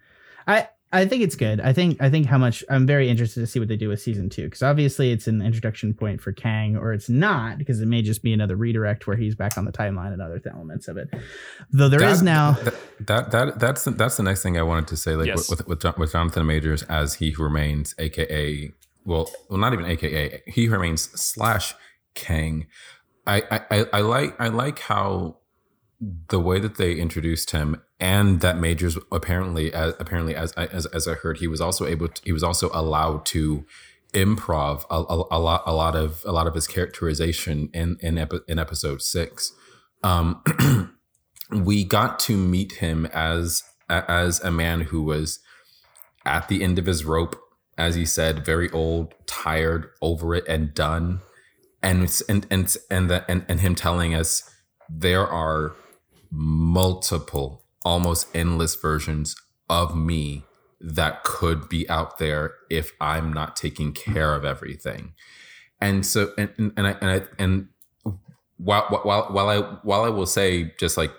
I 0.47 0.69
I 0.93 1.05
think 1.07 1.23
it's 1.23 1.35
good. 1.35 1.59
I 1.59 1.73
think 1.73 2.01
I 2.01 2.09
think 2.09 2.27
how 2.27 2.37
much 2.37 2.63
I'm 2.69 2.85
very 2.85 3.09
interested 3.09 3.39
to 3.41 3.47
see 3.47 3.59
what 3.59 3.67
they 3.67 3.75
do 3.75 3.89
with 3.89 3.99
season 3.99 4.29
two 4.29 4.43
because 4.45 4.61
obviously 4.61 5.11
it's 5.11 5.27
an 5.27 5.41
introduction 5.41 5.93
point 5.93 6.21
for 6.21 6.31
Kang, 6.31 6.77
or 6.77 6.93
it's 6.93 7.09
not 7.09 7.57
because 7.57 7.81
it 7.81 7.87
may 7.87 8.01
just 8.03 8.21
be 8.23 8.31
another 8.31 8.55
redirect 8.55 9.07
where 9.07 9.17
he's 9.17 9.33
back 9.35 9.57
on 9.57 9.65
the 9.65 9.71
timeline 9.71 10.13
and 10.13 10.21
other 10.21 10.39
elements 10.49 10.87
of 10.87 10.97
it. 10.97 11.09
Though 11.71 11.89
there 11.89 12.03
is 12.03 12.19
That- 12.19 12.25
now. 12.25 12.51
that, 12.63 12.75
that 13.07 13.31
that 13.31 13.59
that's 13.59 13.83
the, 13.85 13.91
that's 13.91 14.17
the 14.17 14.23
next 14.23 14.43
thing 14.43 14.57
I 14.57 14.63
wanted 14.63 14.87
to 14.89 14.97
say. 14.97 15.15
Like 15.15 15.27
Yes. 15.27 15.49
with, 15.49 15.67
with 15.67 15.83
with 15.83 15.97
with 15.97 16.11
Jonathan 16.11 16.45
Majors 16.45 16.83
as 16.83 17.15
he 17.15 17.31
who 17.31 17.43
remains, 17.43 17.95
aka 17.97 18.71
well, 19.05 19.29
well, 19.49 19.59
not 19.59 19.73
even 19.73 19.85
aka 19.85 20.41
he 20.47 20.65
who 20.65 20.73
remains 20.73 21.09
slash 21.19 21.73
Kang. 22.13 22.67
I, 23.25 23.41
I 23.49 23.61
I 23.79 23.85
I 23.93 24.01
like 24.01 24.39
I 24.39 24.47
like 24.49 24.79
how 24.79 25.37
the 26.27 26.39
way 26.39 26.59
that 26.59 26.75
they 26.77 26.93
introduced 26.95 27.51
him 27.51 27.81
and 28.03 28.41
that 28.41 28.57
Majors 28.57 28.97
apparently 29.13 29.73
as 29.73 29.93
apparently 29.97 30.35
as 30.35 30.51
as 30.53 30.85
as 30.87 31.07
I 31.07 31.13
heard 31.13 31.37
he 31.37 31.47
was 31.47 31.61
also 31.61 31.85
able 31.85 32.09
to, 32.09 32.21
he 32.25 32.33
was 32.33 32.43
also 32.43 32.69
allowed 32.73 33.25
to 33.27 33.65
improv 34.13 34.83
a, 34.91 34.95
a, 34.95 35.23
a, 35.31 35.39
lot 35.39 35.63
a 35.65 35.73
lot 35.73 35.95
of 35.95 36.21
a 36.25 36.33
lot 36.33 36.45
of 36.45 36.53
his 36.53 36.67
characterization 36.67 37.69
in 37.73 37.97
in, 38.01 38.17
epi- 38.17 38.41
in 38.47 38.59
episode 38.59 39.01
six. 39.01 39.53
Um, 40.03 40.43
we 41.49 41.85
got 41.85 42.19
to 42.19 42.35
meet 42.35 42.73
him 42.73 43.05
as 43.13 43.63
as 43.89 44.41
a 44.41 44.51
man 44.51 44.81
who 44.81 45.01
was 45.01 45.39
at 46.25 46.49
the 46.49 46.61
end 46.61 46.77
of 46.77 46.85
his 46.85 47.05
rope, 47.05 47.39
as 47.77 47.95
he 47.95 48.05
said, 48.05 48.45
very 48.45 48.69
old, 48.71 49.13
tired, 49.27 49.89
over 50.01 50.35
it, 50.35 50.45
and 50.45 50.73
done. 50.73 51.21
And 51.81 52.01
and 52.27 52.45
and 52.51 52.75
and 52.91 53.09
the, 53.09 53.25
and, 53.31 53.45
and 53.47 53.61
him 53.61 53.75
telling 53.75 54.13
us 54.13 54.49
there 54.89 55.25
are 55.25 55.73
multiple, 56.29 57.62
almost 57.85 58.27
endless 58.35 58.75
versions 58.75 59.35
of 59.69 59.95
me 59.95 60.43
that 60.79 61.23
could 61.23 61.69
be 61.69 61.89
out 61.89 62.17
there 62.17 62.55
if 62.69 62.91
I'm 62.99 63.31
not 63.31 63.55
taking 63.55 63.93
care 63.93 64.35
of 64.35 64.43
everything. 64.43 65.13
And 65.79 66.05
so, 66.05 66.33
and 66.37 66.49
and, 66.57 66.73
and 66.77 66.87
I 66.87 66.91
and 67.01 67.09
I 67.09 67.21
and 67.39 67.67
while 68.57 68.85
while 69.03 69.27
while 69.31 69.49
I 69.49 69.59
while 69.83 70.03
I 70.03 70.09
will 70.09 70.25
say 70.25 70.73
just 70.79 70.97
like 70.97 71.11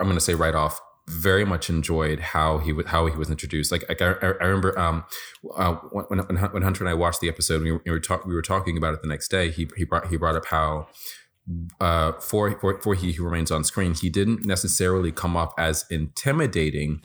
I'm 0.00 0.06
going 0.06 0.16
to 0.16 0.24
say 0.24 0.34
right 0.34 0.54
off, 0.54 0.80
very 1.08 1.44
much 1.44 1.70
enjoyed 1.70 2.20
how 2.20 2.58
he 2.58 2.72
was 2.72 2.86
how 2.86 3.06
he 3.06 3.16
was 3.16 3.30
introduced. 3.30 3.70
Like, 3.70 3.88
like 3.88 4.02
I, 4.02 4.12
I 4.12 4.46
remember 4.46 4.78
um, 4.78 5.04
uh, 5.54 5.74
when, 5.92 6.18
when 6.18 6.62
Hunter 6.62 6.82
and 6.84 6.88
I 6.88 6.94
watched 6.94 7.20
the 7.20 7.28
episode, 7.28 7.62
we 7.62 7.72
were, 7.72 7.82
we 7.84 7.92
were, 7.92 8.00
talk, 8.00 8.26
we 8.26 8.34
were 8.34 8.42
talking 8.42 8.76
about 8.76 8.94
it 8.94 9.02
the 9.02 9.08
next 9.08 9.28
day. 9.28 9.50
He 9.50 9.68
he 9.76 9.84
brought 9.84 10.08
he 10.08 10.16
brought 10.16 10.36
up 10.36 10.46
how 10.46 10.88
uh, 11.80 12.12
for, 12.12 12.58
for 12.58 12.80
for 12.80 12.94
he 12.94 13.12
who 13.12 13.24
remains 13.24 13.50
on 13.50 13.64
screen, 13.64 13.94
he 13.94 14.10
didn't 14.10 14.44
necessarily 14.44 15.12
come 15.12 15.36
off 15.36 15.52
as 15.58 15.84
intimidating, 15.90 17.02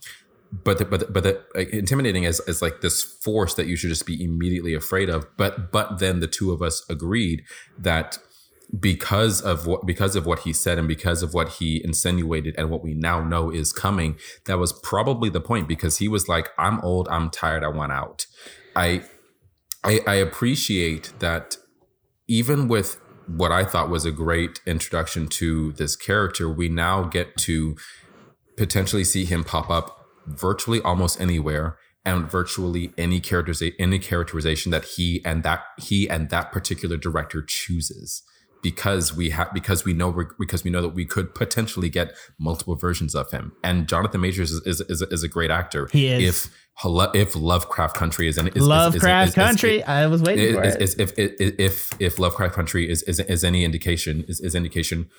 but 0.51 0.77
the, 0.79 0.85
but 0.85 0.99
the, 1.01 1.05
but 1.07 1.23
the, 1.23 1.43
like, 1.53 1.69
intimidating 1.69 2.25
as 2.25 2.39
as 2.41 2.61
like 2.61 2.81
this 2.81 3.03
force 3.03 3.53
that 3.53 3.67
you 3.67 3.75
should 3.75 3.89
just 3.89 4.05
be 4.05 4.23
immediately 4.23 4.73
afraid 4.73 5.09
of. 5.09 5.25
But 5.37 5.71
but 5.71 5.99
then 5.99 6.19
the 6.19 6.27
two 6.27 6.51
of 6.51 6.61
us 6.61 6.83
agreed 6.89 7.43
that 7.77 8.17
because 8.79 9.41
of 9.41 9.67
what 9.67 9.85
because 9.85 10.15
of 10.15 10.25
what 10.25 10.39
he 10.39 10.53
said 10.53 10.79
and 10.79 10.87
because 10.87 11.21
of 11.21 11.33
what 11.33 11.49
he 11.49 11.83
insinuated 11.83 12.55
and 12.57 12.69
what 12.69 12.81
we 12.81 12.93
now 12.93 13.21
know 13.21 13.51
is 13.51 13.73
coming 13.73 14.17
that 14.45 14.57
was 14.57 14.71
probably 14.71 15.29
the 15.29 15.41
point 15.41 15.67
because 15.67 15.97
he 15.97 16.07
was 16.07 16.29
like 16.29 16.49
i'm 16.57 16.79
old 16.79 17.05
i'm 17.09 17.29
tired 17.29 17.65
i 17.65 17.67
want 17.67 17.91
out 17.91 18.27
i 18.73 19.03
i, 19.83 19.99
I 20.07 20.15
appreciate 20.15 21.11
that 21.19 21.57
even 22.29 22.69
with 22.69 23.00
what 23.38 23.51
i 23.51 23.63
thought 23.63 23.89
was 23.89 24.05
a 24.05 24.11
great 24.11 24.59
introduction 24.65 25.27
to 25.27 25.71
this 25.73 25.95
character 25.95 26.49
we 26.49 26.69
now 26.69 27.03
get 27.03 27.36
to 27.38 27.75
potentially 28.57 29.03
see 29.03 29.25
him 29.25 29.43
pop 29.43 29.69
up 29.69 30.05
virtually 30.27 30.82
almost 30.82 31.19
anywhere 31.19 31.77
and 32.05 32.29
virtually 32.29 32.93
any 32.97 33.19
characterization 33.19 33.75
any 33.79 33.99
characterization 33.99 34.71
that 34.71 34.86
he 34.86 35.21
and 35.25 35.43
that 35.43 35.63
he 35.77 36.09
and 36.09 36.29
that 36.29 36.51
particular 36.51 36.97
director 36.97 37.43
chooses 37.45 38.23
because 38.62 39.16
we 39.16 39.30
have 39.30 39.53
because 39.53 39.86
we 39.86 39.93
know 39.93 40.26
because 40.39 40.64
we 40.64 40.72
know 40.72 40.82
that 40.82 40.89
we 40.89 41.05
could 41.05 41.34
potentially 41.34 41.89
get 41.89 42.16
multiple 42.39 42.76
versions 42.76 43.16
of 43.16 43.32
him. 43.32 43.53
And 43.64 43.88
Jonathan 43.88 44.22
Majors 44.22 44.51
is 44.51 44.62
is, 44.66 44.82
is, 44.82 45.01
is 45.01 45.24
a 45.24 45.28
great 45.28 45.51
actor. 45.51 45.88
He 45.91 46.07
is. 46.07 46.45
If 46.45 46.51
if 46.84 47.36
Lovecraft 47.36 47.95
Country 47.95 48.28
is, 48.28 48.38
an, 48.38 48.47
is 48.47 48.66
Lovecraft 48.66 49.30
is, 49.30 49.30
is, 49.30 49.36
Country, 49.36 49.84
I 49.84 50.07
was 50.07 50.22
waiting 50.22 50.55
for 50.55 50.64
it. 50.64 50.82
If, 50.82 51.14
if 51.18 51.36
if 51.38 51.91
if 51.99 52.20
Lovecraft 52.20 52.55
Country 52.55 52.89
is 52.89 53.03
is, 53.03 53.20
is 53.20 53.43
any 53.43 53.64
indication 53.64 54.26
is, 54.28 54.39
is 54.39 54.55
indication 54.55 55.09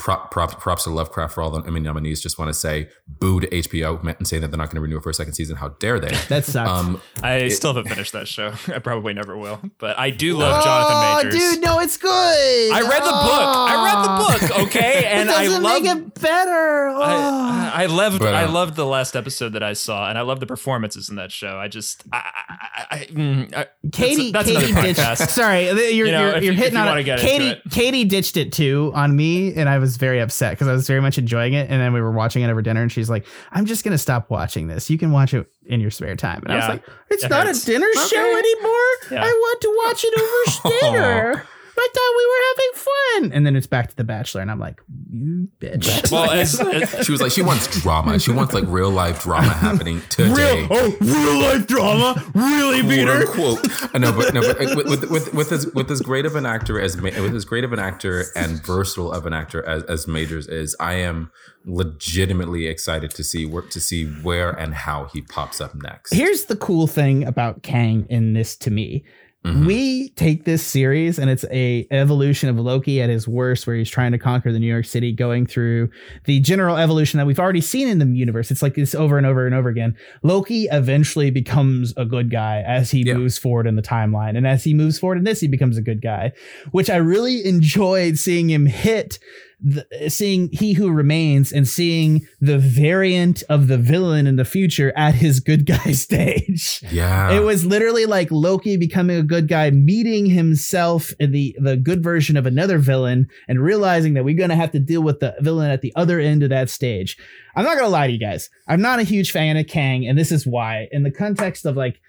prop, 0.00 0.30
props, 0.30 0.54
props 0.54 0.84
to 0.84 0.90
Lovecraft 0.90 1.34
for 1.34 1.42
all 1.42 1.50
the 1.50 1.60
Emmy 1.60 1.78
nominees. 1.78 2.22
Just 2.22 2.38
want 2.38 2.48
to 2.48 2.54
say 2.54 2.88
boo 3.06 3.38
to 3.38 3.46
HBO 3.46 4.02
and 4.16 4.26
say 4.26 4.38
that 4.38 4.50
they're 4.50 4.56
not 4.56 4.66
going 4.66 4.76
to 4.76 4.80
renew 4.80 4.96
it 4.96 5.02
for 5.02 5.10
a 5.10 5.14
second 5.14 5.34
season. 5.34 5.56
How 5.56 5.68
dare 5.68 6.00
they? 6.00 6.16
That 6.30 6.44
sucks. 6.44 6.70
Um, 6.70 7.02
I 7.24 7.34
it, 7.36 7.50
still 7.50 7.74
haven't 7.74 7.90
finished 7.90 8.12
that 8.12 8.28
show. 8.28 8.52
I 8.68 8.78
probably 8.78 9.12
never 9.14 9.36
will, 9.36 9.60
but 9.78 9.98
I 9.98 10.10
do 10.10 10.36
love 10.36 10.60
oh, 10.60 10.64
Jonathan 10.64 11.30
Majors. 11.32 11.54
Dude, 11.54 11.64
no, 11.64 11.80
it's 11.80 11.96
good. 11.96 12.08
I 12.10 12.80
read 12.82 13.02
the 13.02 13.10
book. 13.10 13.46
I 13.58 13.84
read 13.84 14.48
the 14.48 14.48
book. 14.48 14.66
Okay, 14.66 15.04
and 15.08 15.28
I 15.28 15.48
love 15.58 15.84
it 15.84 16.14
better. 16.14 16.88
Oh. 16.88 17.00
I, 17.00 17.72
I 17.74 17.86
loved. 17.86 18.20
But, 18.20 18.34
uh, 18.34 18.36
I 18.36 18.44
loved 18.44 18.76
the 18.76 18.86
last 18.86 19.16
episode 19.16 19.54
that 19.54 19.62
I 19.62 19.72
saw, 19.72 20.08
and 20.08 20.16
I 20.16 20.22
love 20.22 20.38
the 20.38 20.46
performances 20.46 21.08
in 21.08 21.16
that 21.16 21.32
show. 21.32 21.58
I 21.58 21.66
just, 21.66 22.04
I, 22.12 22.16
I, 22.16 22.86
I, 22.90 22.98
mm, 23.06 23.54
I 23.54 23.66
Katie, 23.90 24.30
that's, 24.30 24.52
that's 24.52 24.66
Katie 24.66 24.94
ditched. 24.94 25.30
Sorry, 25.30 25.66
you're 25.66 26.06
you 26.06 26.12
know, 26.12 26.30
you're, 26.30 26.42
you're 26.42 26.54
hitting 26.54 26.78
you 26.78 26.84
on 26.84 26.98
it. 26.98 27.04
Katie. 27.18 27.60
Katie 27.70 28.04
ditched 28.04 28.36
it 28.36 28.52
too 28.52 28.92
on 28.94 29.16
me, 29.16 29.54
and 29.54 29.68
I 29.68 29.78
was 29.78 29.89
very 29.96 30.20
upset 30.20 30.52
because 30.52 30.68
I 30.68 30.72
was 30.72 30.86
very 30.86 31.00
much 31.00 31.18
enjoying 31.18 31.54
it. 31.54 31.70
And 31.70 31.80
then 31.80 31.92
we 31.92 32.00
were 32.00 32.12
watching 32.12 32.42
it 32.42 32.50
over 32.50 32.62
dinner, 32.62 32.82
and 32.82 32.90
she's 32.90 33.10
like, 33.10 33.26
"I'm 33.52 33.66
just 33.66 33.84
gonna 33.84 33.98
stop 33.98 34.30
watching 34.30 34.68
this. 34.68 34.90
You 34.90 34.98
can 34.98 35.12
watch 35.12 35.34
it 35.34 35.50
in 35.66 35.80
your 35.80 35.90
spare 35.90 36.16
time." 36.16 36.42
And 36.44 36.48
yeah. 36.48 36.54
I 36.54 36.58
was 36.58 36.68
like, 36.68 36.84
"It's 37.10 37.24
it 37.24 37.30
not 37.30 37.46
hurts. 37.46 37.62
a 37.62 37.66
dinner 37.66 37.86
okay. 37.96 38.08
show 38.08 38.36
anymore. 38.36 38.90
Yeah. 39.10 39.24
I 39.24 39.30
want 39.30 39.60
to 39.60 39.74
watch 39.84 40.04
it 40.04 40.14
over 40.20 40.80
dinner." 40.80 41.48
I 41.80 41.88
thought 41.94 42.14
we 42.16 42.26
were 42.26 42.42
having 42.50 42.72
fun. 42.74 43.36
And 43.36 43.46
then 43.46 43.56
it's 43.56 43.66
back 43.66 43.88
to 43.88 43.96
The 43.96 44.04
Bachelor, 44.04 44.42
and 44.42 44.50
I'm 44.50 44.58
like, 44.58 44.80
you 45.10 45.48
bitch. 45.60 46.10
Well, 46.10 46.30
it's, 46.32 46.58
it's, 46.60 47.06
she 47.06 47.12
was 47.12 47.20
like, 47.20 47.32
she 47.32 47.42
wants 47.42 47.66
drama. 47.80 48.18
She 48.18 48.32
wants 48.32 48.54
like 48.54 48.64
real 48.66 48.90
life 48.90 49.22
drama 49.22 49.48
happening 49.48 50.02
today. 50.08 50.62
Real, 50.62 50.68
oh, 50.70 50.96
real 51.00 51.40
life 51.42 51.66
drama, 51.66 52.22
really, 52.34 52.82
Peter? 52.82 53.26
Quote. 53.26 53.66
I 53.94 53.98
know, 53.98 54.12
but 54.12 54.34
no, 54.34 54.40
but 54.42 54.60
uh, 54.60 54.76
with, 54.76 54.88
with 54.88 55.10
with 55.10 55.34
with 55.34 55.52
as 55.52 55.66
with 55.74 55.90
as 55.90 56.00
great 56.00 56.26
of 56.26 56.36
an 56.36 56.46
actor 56.46 56.80
as 56.80 57.00
with 57.00 57.34
as 57.34 57.44
great 57.44 57.64
of 57.64 57.72
an 57.72 57.78
actor 57.78 58.26
and 58.36 58.64
versatile 58.64 59.12
of 59.12 59.26
an 59.26 59.32
actor 59.32 59.66
as 59.66 59.82
as 59.84 60.06
Majors 60.06 60.46
is, 60.46 60.76
I 60.78 60.94
am 60.94 61.30
legitimately 61.64 62.66
excited 62.66 63.10
to 63.10 63.24
see 63.24 63.44
where 63.46 63.62
to 63.62 63.80
see 63.80 64.06
where 64.06 64.50
and 64.50 64.74
how 64.74 65.04
he 65.12 65.22
pops 65.22 65.60
up 65.60 65.74
next. 65.74 66.14
Here's 66.14 66.44
the 66.44 66.56
cool 66.56 66.86
thing 66.86 67.24
about 67.24 67.62
Kang 67.62 68.06
in 68.08 68.32
this 68.32 68.56
to 68.58 68.70
me 68.70 69.04
Mm-hmm. 69.44 69.66
We 69.66 70.10
take 70.10 70.44
this 70.44 70.62
series 70.62 71.18
and 71.18 71.30
it's 71.30 71.46
a 71.50 71.86
evolution 71.90 72.50
of 72.50 72.58
Loki 72.58 73.00
at 73.00 73.08
his 73.08 73.26
worst, 73.26 73.66
where 73.66 73.74
he's 73.74 73.88
trying 73.88 74.12
to 74.12 74.18
conquer 74.18 74.52
the 74.52 74.58
New 74.58 74.66
York 74.66 74.84
City, 74.84 75.12
going 75.12 75.46
through 75.46 75.90
the 76.24 76.40
general 76.40 76.76
evolution 76.76 77.16
that 77.16 77.26
we've 77.26 77.40
already 77.40 77.62
seen 77.62 77.88
in 77.88 77.98
the 78.00 78.06
universe. 78.06 78.50
It's 78.50 78.60
like 78.60 78.74
this 78.74 78.94
over 78.94 79.16
and 79.16 79.26
over 79.26 79.46
and 79.46 79.54
over 79.54 79.70
again. 79.70 79.96
Loki 80.22 80.64
eventually 80.70 81.30
becomes 81.30 81.94
a 81.96 82.04
good 82.04 82.30
guy 82.30 82.62
as 82.66 82.90
he 82.90 83.02
moves 83.10 83.38
forward 83.38 83.66
in 83.66 83.76
the 83.76 83.82
timeline. 83.82 84.36
And 84.36 84.46
as 84.46 84.62
he 84.62 84.74
moves 84.74 84.98
forward 84.98 85.16
in 85.16 85.24
this, 85.24 85.40
he 85.40 85.48
becomes 85.48 85.78
a 85.78 85.82
good 85.82 86.02
guy, 86.02 86.32
which 86.72 86.90
I 86.90 86.96
really 86.96 87.42
enjoyed 87.46 88.18
seeing 88.18 88.50
him 88.50 88.66
hit 88.66 89.18
the, 89.62 89.86
seeing 90.08 90.48
he 90.52 90.72
who 90.72 90.90
remains 90.90 91.52
and 91.52 91.68
seeing 91.68 92.26
the 92.40 92.58
variant 92.58 93.42
of 93.48 93.68
the 93.68 93.78
villain 93.78 94.26
in 94.26 94.36
the 94.36 94.44
future 94.44 94.92
at 94.96 95.14
his 95.14 95.40
good 95.40 95.66
guy 95.66 95.92
stage. 95.92 96.82
Yeah. 96.90 97.32
It 97.32 97.40
was 97.40 97.66
literally 97.66 98.06
like 98.06 98.30
Loki 98.30 98.76
becoming 98.76 99.16
a 99.16 99.22
good 99.22 99.48
guy, 99.48 99.70
meeting 99.70 100.26
himself 100.26 101.12
in 101.20 101.32
the, 101.32 101.56
the 101.60 101.76
good 101.76 102.02
version 102.02 102.36
of 102.36 102.46
another 102.46 102.78
villain 102.78 103.28
and 103.48 103.60
realizing 103.60 104.14
that 104.14 104.24
we're 104.24 104.36
going 104.36 104.50
to 104.50 104.56
have 104.56 104.72
to 104.72 104.80
deal 104.80 105.02
with 105.02 105.20
the 105.20 105.34
villain 105.40 105.70
at 105.70 105.82
the 105.82 105.92
other 105.96 106.20
end 106.20 106.42
of 106.42 106.50
that 106.50 106.70
stage. 106.70 107.16
I'm 107.54 107.64
not 107.64 107.74
going 107.74 107.86
to 107.86 107.90
lie 107.90 108.06
to 108.06 108.12
you 108.12 108.18
guys. 108.18 108.48
I'm 108.68 108.80
not 108.80 109.00
a 109.00 109.04
huge 109.04 109.32
fan 109.32 109.56
of 109.56 109.66
Kang, 109.66 110.06
and 110.06 110.18
this 110.18 110.32
is 110.32 110.46
why. 110.46 110.88
In 110.92 111.02
the 111.02 111.10
context 111.10 111.66
of 111.66 111.76
like, 111.76 112.00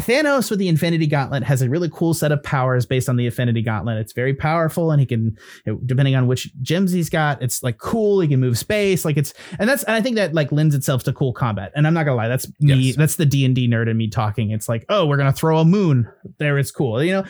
Thanos 0.00 0.50
with 0.50 0.58
the 0.58 0.66
Infinity 0.66 1.06
Gauntlet 1.06 1.44
has 1.44 1.62
a 1.62 1.68
really 1.68 1.88
cool 1.88 2.14
set 2.14 2.32
of 2.32 2.42
powers 2.42 2.84
based 2.84 3.08
on 3.08 3.16
the 3.16 3.26
Infinity 3.26 3.62
Gauntlet. 3.62 3.98
It's 3.98 4.12
very 4.12 4.34
powerful, 4.34 4.90
and 4.90 4.98
he 4.98 5.06
can, 5.06 5.38
depending 5.86 6.16
on 6.16 6.26
which 6.26 6.50
gems 6.62 6.90
he's 6.90 7.08
got, 7.08 7.40
it's 7.40 7.62
like 7.62 7.78
cool. 7.78 8.18
He 8.18 8.26
can 8.26 8.40
move 8.40 8.58
space, 8.58 9.04
like 9.04 9.16
it's, 9.16 9.32
and 9.58 9.68
that's, 9.68 9.84
and 9.84 9.94
I 9.94 10.00
think 10.00 10.16
that 10.16 10.34
like 10.34 10.50
lends 10.50 10.74
itself 10.74 11.04
to 11.04 11.12
cool 11.12 11.32
combat. 11.32 11.70
And 11.76 11.86
I'm 11.86 11.94
not 11.94 12.04
gonna 12.04 12.16
lie, 12.16 12.28
that's 12.28 12.48
me, 12.60 12.74
yes. 12.74 12.96
that's 12.96 13.16
the 13.16 13.26
D 13.26 13.44
and 13.44 13.54
D 13.54 13.68
nerd 13.68 13.88
in 13.88 13.96
me 13.96 14.08
talking. 14.08 14.50
It's 14.50 14.68
like, 14.68 14.84
oh, 14.88 15.06
we're 15.06 15.16
gonna 15.16 15.32
throw 15.32 15.58
a 15.58 15.64
moon 15.64 16.10
there. 16.38 16.58
It's 16.58 16.72
cool, 16.72 17.02
you 17.02 17.12
know. 17.12 17.24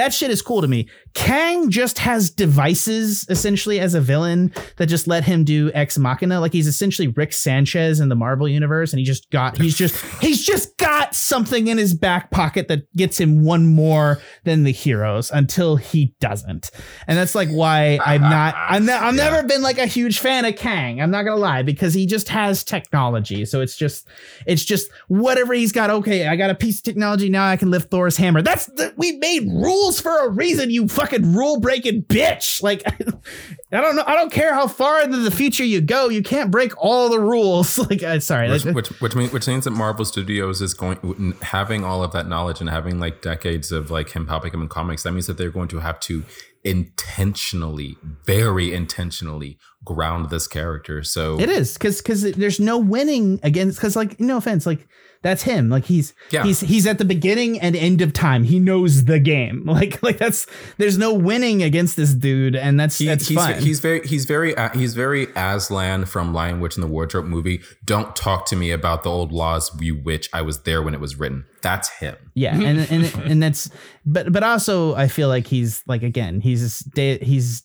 That 0.00 0.14
shit 0.14 0.30
is 0.30 0.40
cool 0.40 0.62
to 0.62 0.66
me. 0.66 0.88
Kang 1.12 1.68
just 1.68 1.98
has 1.98 2.30
devices 2.30 3.26
essentially 3.28 3.78
as 3.80 3.94
a 3.94 4.00
villain 4.00 4.50
that 4.78 4.86
just 4.86 5.06
let 5.06 5.24
him 5.24 5.44
do 5.44 5.70
ex 5.74 5.98
machina. 5.98 6.40
Like 6.40 6.54
he's 6.54 6.66
essentially 6.66 7.08
Rick 7.08 7.34
Sanchez 7.34 8.00
in 8.00 8.08
the 8.08 8.14
Marvel 8.14 8.48
universe, 8.48 8.94
and 8.94 8.98
he 8.98 9.04
just 9.04 9.28
got 9.28 9.58
he's 9.58 9.76
just 9.76 9.94
he's 10.22 10.42
just 10.42 10.78
got 10.78 11.14
something 11.14 11.66
in 11.66 11.76
his 11.76 11.92
back 11.92 12.30
pocket 12.30 12.68
that 12.68 12.90
gets 12.96 13.20
him 13.20 13.44
one 13.44 13.66
more 13.66 14.22
than 14.44 14.62
the 14.64 14.72
heroes 14.72 15.30
until 15.30 15.76
he 15.76 16.14
doesn't. 16.18 16.70
And 17.06 17.18
that's 17.18 17.34
like 17.34 17.50
why 17.50 17.98
I'm 18.02 18.22
not 18.22 18.54
I'm 18.56 18.86
not 18.86 19.02
I've 19.02 19.14
yeah. 19.16 19.30
never 19.30 19.46
been 19.46 19.60
like 19.60 19.76
a 19.76 19.84
huge 19.84 20.18
fan 20.18 20.46
of 20.46 20.56
Kang. 20.56 21.02
I'm 21.02 21.10
not 21.10 21.24
gonna 21.24 21.36
lie, 21.36 21.62
because 21.62 21.92
he 21.92 22.06
just 22.06 22.30
has 22.30 22.64
technology. 22.64 23.44
So 23.44 23.60
it's 23.60 23.76
just 23.76 24.08
it's 24.46 24.64
just 24.64 24.90
whatever 25.08 25.52
he's 25.52 25.72
got. 25.72 25.90
Okay, 25.90 26.26
I 26.26 26.36
got 26.36 26.48
a 26.48 26.54
piece 26.54 26.78
of 26.78 26.84
technology 26.84 27.28
now. 27.28 27.44
I 27.44 27.58
can 27.58 27.70
lift 27.70 27.90
Thor's 27.90 28.16
hammer. 28.16 28.40
That's 28.40 28.64
the, 28.64 28.94
we 28.96 29.12
made 29.18 29.46
rules 29.52 29.89
rules 29.90 30.00
for 30.00 30.26
a 30.26 30.30
reason, 30.30 30.70
you 30.70 30.88
fucking 30.88 31.34
rule 31.34 31.60
breaking 31.60 32.02
bitch. 32.04 32.62
Like, 32.62 32.82
I 33.72 33.80
don't 33.80 33.96
know. 33.96 34.04
I 34.06 34.14
don't 34.14 34.32
care 34.32 34.54
how 34.54 34.66
far 34.66 35.02
into 35.02 35.18
the 35.18 35.30
future 35.30 35.64
you 35.64 35.80
go. 35.80 36.08
You 36.08 36.22
can't 36.22 36.50
break 36.50 36.72
all 36.78 37.08
the 37.08 37.20
rules. 37.20 37.78
Like, 37.90 38.02
uh, 38.02 38.20
sorry. 38.20 38.50
which, 38.50 38.64
which 38.64 38.88
which 39.00 39.16
means 39.16 39.32
which 39.32 39.48
means 39.48 39.64
that 39.64 39.70
Marvel 39.70 40.04
Studios 40.04 40.60
is 40.60 40.74
going 40.74 41.34
having 41.42 41.82
all 41.82 42.04
of 42.04 42.12
that 42.12 42.28
knowledge 42.28 42.60
and 42.60 42.68
having 42.68 43.00
like 43.00 43.20
decades 43.22 43.72
of 43.72 43.90
like 43.90 44.10
him 44.10 44.26
popping 44.26 44.54
up 44.54 44.60
in 44.60 44.68
comics. 44.68 45.02
That 45.02 45.12
means 45.12 45.26
that 45.26 45.38
they're 45.38 45.50
going 45.50 45.68
to 45.68 45.78
have 45.78 45.98
to 46.00 46.24
intentionally, 46.62 47.96
very 48.26 48.72
intentionally, 48.72 49.58
ground 49.84 50.30
this 50.30 50.46
character. 50.46 51.02
So 51.02 51.40
It 51.40 51.48
is 51.48 51.72
because 51.72 52.02
because 52.02 52.22
there's 52.22 52.60
no 52.60 52.78
winning 52.78 53.40
against 53.42 53.78
because 53.78 53.96
like 53.96 54.20
no 54.20 54.36
offense 54.36 54.66
like 54.66 54.86
that's 55.22 55.42
him 55.42 55.68
like 55.68 55.84
he's 55.84 56.14
Yeah. 56.30 56.44
he's 56.44 56.60
he's 56.60 56.86
at 56.86 56.98
the 56.98 57.04
beginning 57.04 57.60
and 57.60 57.76
end 57.76 58.00
of 58.00 58.12
time 58.12 58.44
he 58.44 58.58
knows 58.58 59.04
the 59.04 59.18
game 59.18 59.64
like 59.66 60.02
like 60.02 60.18
that's 60.18 60.46
there's 60.78 60.96
no 60.96 61.12
winning 61.12 61.62
against 61.62 61.96
this 61.96 62.14
dude 62.14 62.56
and 62.56 62.80
that's 62.80 62.96
He- 62.98 63.06
that's 63.06 63.28
he's, 63.28 63.36
fine 63.36 63.60
he's 63.62 63.80
very 63.80 64.06
he's 64.06 64.24
very 64.24 64.56
uh, 64.56 64.70
he's 64.70 64.94
very 64.94 65.26
Aslan 65.36 66.06
from 66.06 66.32
Lion 66.32 66.60
Witch 66.60 66.76
in 66.76 66.80
the 66.80 66.86
Wardrobe 66.86 67.26
movie. 67.26 67.60
Don't 67.84 68.16
talk 68.16 68.46
to 68.46 68.56
me 68.56 68.70
about 68.70 69.02
the 69.02 69.10
old 69.10 69.30
laws, 69.32 69.70
you 69.80 70.00
witch. 70.02 70.28
I 70.32 70.42
was 70.42 70.62
there 70.62 70.82
when 70.82 70.94
it 70.94 71.00
was 71.00 71.16
written. 71.18 71.44
That's 71.62 71.88
him. 71.98 72.16
yeah 72.34 72.54
and 72.54 72.78
and 72.90 73.04
and 73.30 73.42
that's 73.42 73.68
but 74.06 74.32
but 74.32 74.42
also 74.42 74.94
I 74.94 75.08
feel 75.08 75.28
like 75.28 75.46
he's 75.46 75.82
like 75.86 76.02
again 76.02 76.40
he's 76.40 76.78
de- 76.80 77.18
he's 77.22 77.64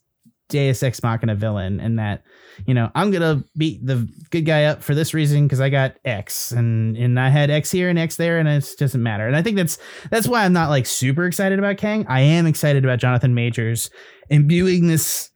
Deus 0.49 0.84
Ex 0.84 1.01
Machina 1.01 1.34
villain 1.36 1.80
and 1.80 1.97
that 1.99 2.24
you 2.66 2.74
know 2.74 2.91
I'm 2.95 3.12
gonna 3.12 3.43
beat 3.58 3.86
the 3.86 4.08
good 4.30 4.45
guy 4.45 4.66
up 4.66 4.84
for 4.84 4.95
this 4.95 5.14
reason 5.14 5.45
because 5.45 5.62
I 5.62 5.70
got 5.70 5.95
X 6.06 6.51
and 6.51 6.95
and 6.97 7.20
I 7.20 7.30
had 7.30 7.49
X 7.49 7.72
here 7.72 7.89
and 7.89 7.99
X 7.99 8.18
there 8.18 8.39
and 8.39 8.47
it 8.47 8.70
doesn't 8.78 9.01
matter 9.01 9.28
and 9.28 9.36
I 9.36 9.41
think 9.41 9.58
that's 9.58 9.78
that's 10.10 10.28
why 10.28 10.45
I'm 10.45 10.53
not 10.53 10.70
like 10.70 10.86
super 10.86 11.26
excited 11.26 11.60
about 11.60 11.78
Kang. 11.78 12.06
I 12.08 12.22
am 12.22 12.45
excited 12.45 12.84
about 12.84 12.99
Jonathan 12.99 13.34
Majors 13.34 13.89
imbuing 14.30 14.88
this. 14.88 15.30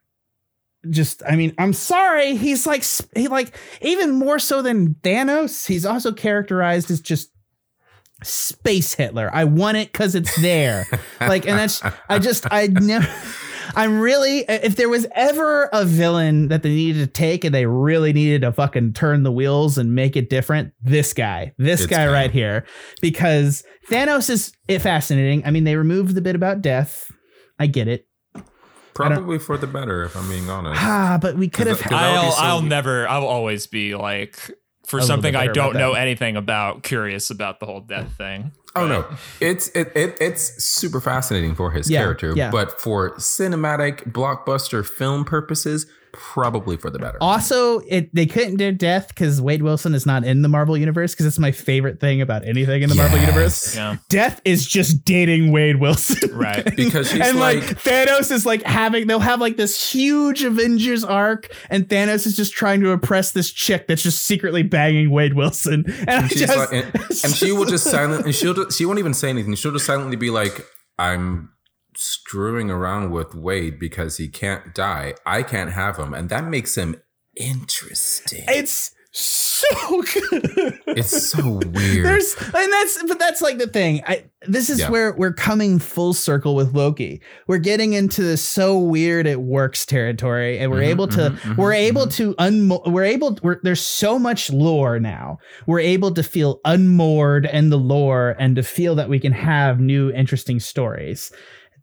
Just, 0.90 1.22
I 1.28 1.36
mean, 1.36 1.54
I'm 1.58 1.74
sorry. 1.74 2.38
He's 2.38 2.66
like, 2.66 2.86
he 3.16 3.28
like 3.28 3.54
even 3.82 4.12
more 4.12 4.40
so 4.40 4.62
than 4.62 4.96
Thanos. 4.96 5.68
He's 5.68 5.86
also 5.86 6.14
characterized 6.14 6.90
as 6.90 7.02
just 7.02 7.32
space 8.24 8.94
Hitler. 8.94 9.30
I 9.34 9.44
want 9.44 9.78
it 9.78 9.92
because 9.92 10.16
it's 10.16 10.34
there. 10.42 10.88
like, 11.20 11.46
and 11.48 11.60
that's, 11.60 11.82
I 12.08 12.20
just, 12.20 12.48
I 12.52 12.68
never. 12.68 13.08
I'm 13.76 14.00
really, 14.00 14.40
if 14.48 14.76
there 14.76 14.90
was 14.90 15.06
ever 15.16 15.66
a 15.72 15.86
villain 15.86 16.48
that 16.50 16.64
they 16.64 16.70
needed 16.70 17.00
to 17.00 17.08
take 17.08 17.44
and 17.44 17.54
they 17.54 17.66
really 17.66 18.14
needed 18.14 18.42
to 18.42 18.52
fucking 18.52 18.94
turn 18.94 19.24
the 19.24 19.32
wheels 19.32 19.78
and 19.78 19.94
make 19.94 20.16
it 20.16 20.30
different, 20.30 20.74
this 20.82 21.14
guy, 21.14 21.54
this 21.58 21.82
It's 21.82 21.90
guy 21.90 22.06
Kang. 22.06 22.12
right 22.14 22.32
here, 22.32 22.66
because 23.02 23.64
Thanos 23.90 24.30
is 24.30 24.52
it 24.68 24.80
fascinating. 24.80 25.46
I 25.46 25.52
mean, 25.52 25.64
they 25.66 25.76
removed 25.76 26.16
the 26.16 26.22
bit 26.22 26.36
about 26.36 26.62
death. 26.62 27.12
I 27.60 27.68
get 27.68 27.88
it. 27.88 28.08
Probably 28.94 29.40
for 29.40 29.58
the 29.58 29.68
better, 29.68 30.04
if 30.04 30.16
I'm 30.18 30.28
being 30.28 30.50
honest. 30.50 30.82
Ah, 30.84 31.18
but 31.22 31.36
we 31.38 31.48
could 31.48 31.68
have. 31.68 31.78
Because 31.78 31.92
that 31.92 32.02
I'll 32.18 32.32
so- 32.32 32.44
I'll 32.44 32.62
never 32.62 33.08
I'll 33.08 33.26
always 33.28 33.66
be 33.68 33.96
like 33.96 34.52
for 34.90 35.02
something 35.02 35.36
I 35.36 35.48
don't 35.48 35.76
know 35.76 35.94
that. 35.94 36.02
anything 36.02 36.36
about, 36.36 36.84
curious 36.84 37.30
about 37.30 37.60
the 37.60 37.66
whole 37.66 37.82
death 37.82 38.12
thing. 38.18 38.52
Oh 38.76 38.88
no, 38.88 39.06
it's 39.42 39.68
it, 39.70 39.92
it 39.96 40.18
it's 40.22 40.64
super 40.64 41.00
fascinating 41.02 41.56
for 41.56 41.72
his 41.72 41.90
Yeah, 41.90 42.02
character, 42.02 42.34
yeah. 42.36 42.52
but 42.52 42.80
for 42.80 43.16
cinematic 43.18 44.12
blockbuster 44.12 44.86
film 44.86 45.26
purposes, 45.26 45.88
probably 46.14 46.78
for 46.78 46.90
the 46.90 47.00
better. 47.00 47.18
Also, 47.22 47.80
it 47.88 48.14
they 48.14 48.26
couldn't 48.26 48.58
do 48.58 48.72
death 48.72 49.10
because 49.10 49.42
Wade 49.42 49.62
Wilson 49.64 49.94
is 49.94 50.06
not 50.06 50.24
in 50.24 50.42
the 50.42 50.50
Marvel 50.50 50.78
universe 50.78 51.14
because 51.14 51.26
it's 51.26 51.40
my 51.40 51.52
favorite 51.52 52.00
thing 52.00 52.22
about 52.22 52.48
anything 52.48 52.82
in 52.82 52.90
the 52.90 52.96
Marvel 52.96 53.20
universe. 53.20 53.76
Yeah. 53.76 53.98
Death 54.10 54.42
is 54.46 54.66
just 54.68 55.04
dating 55.06 55.52
Wade 55.52 55.80
Wilson. 55.80 56.18
Right. 56.40 56.66
Because 56.76 57.10
she's 57.12 57.20
and 57.22 57.40
like, 57.40 57.58
like- 57.66 57.84
Thanos 57.84 58.32
is 58.32 58.46
like 58.46 58.64
having 58.64 59.08
they'll 59.08 59.20
have 59.20 59.42
like 59.42 59.58
this 59.58 59.92
huge 59.92 60.44
Avengers 60.44 61.04
arc, 61.04 61.54
and 61.70 61.88
Thanos 61.88 62.26
is 62.26 62.36
just 62.36 62.54
trying 62.54 62.80
to 62.82 62.92
oppress 62.92 63.32
this 63.32 63.52
chick 63.52 63.88
that's 63.88 64.02
just 64.04 64.26
secretly 64.26 64.64
banging 64.64 65.10
Wade 65.12 65.34
Wilson. 65.34 65.86
And, 66.00 66.10
And 66.10 66.30
she's 66.32 66.40
just, 66.42 66.58
like, 66.58 66.72
and, 66.72 66.96
and 66.96 67.34
she 67.36 67.52
will 67.52 67.66
just 67.66 67.84
silent, 67.86 68.26
and 68.26 68.34
she'll 68.34 68.54
just, 68.54 68.78
she 68.78 68.86
won't 68.86 69.00
even 69.00 69.14
say 69.14 69.30
anything. 69.30 69.54
She'll 69.56 69.72
just 69.74 69.86
silently 69.86 70.16
be 70.16 70.30
like, 70.30 70.66
"I'm 70.98 71.52
screwing 72.00 72.70
around 72.72 73.12
with 73.12 73.36
Wade 73.36 73.78
because 73.80 74.18
he 74.18 74.28
can't 74.28 74.74
die. 74.74 75.14
I 75.26 75.44
can't 75.44 75.74
have 75.74 75.98
him, 75.98 76.14
and 76.14 76.30
that 76.30 76.46
makes 76.46 76.76
him 76.78 76.96
interesting. 77.36 78.46
it's 78.48 78.96
so 79.12 80.04
good. 80.14 80.80
It's 80.88 81.30
so 81.32 81.44
weird. 81.66 82.06
There's 82.06 82.36
and 82.36 82.72
that's 82.74 83.04
but 83.08 83.18
that's 83.18 83.42
like 83.42 83.58
the 83.58 83.66
thing. 83.68 84.04
I 84.06 84.26
this 84.48 84.70
is 84.70 84.80
Yeah. 84.82 84.90
where 84.92 85.14
we're 85.16 85.34
coming 85.34 85.80
full 85.80 86.14
circle 86.14 86.54
with 86.56 86.76
Loki. 86.76 87.20
We're 87.48 87.58
getting 87.58 87.94
into 87.94 88.22
this 88.22 88.44
so 88.44 88.78
weird 88.78 89.26
it 89.26 89.42
works 89.42 89.84
territory, 89.86 90.60
and 90.60 90.70
we're 90.72 90.82
Mhm, 90.82 90.88
able 90.90 91.08
to 91.08 91.20
mhm, 91.32 91.38
mhm, 91.40 91.58
we're 91.58 91.74
able 91.74 92.06
mhm. 92.06 92.16
to 92.18 92.34
unmo- 92.36 92.92
we're 92.92 93.04
able 93.04 93.38
we're, 93.42 93.60
there's 93.64 93.82
so 93.82 94.20
much 94.20 94.52
lore 94.52 95.00
now. 95.00 95.40
We're 95.66 95.80
able 95.80 96.14
to 96.14 96.22
feel 96.22 96.62
unmoored 96.64 97.48
in 97.48 97.72
the 97.72 97.80
lore 97.80 98.36
and 98.40 98.56
to 98.58 98.64
feel 98.64 98.94
that 98.96 99.10
we 99.10 99.20
can 99.20 99.34
have 99.34 99.80
new 99.80 100.12
interesting 100.12 100.60
stories. 100.60 101.32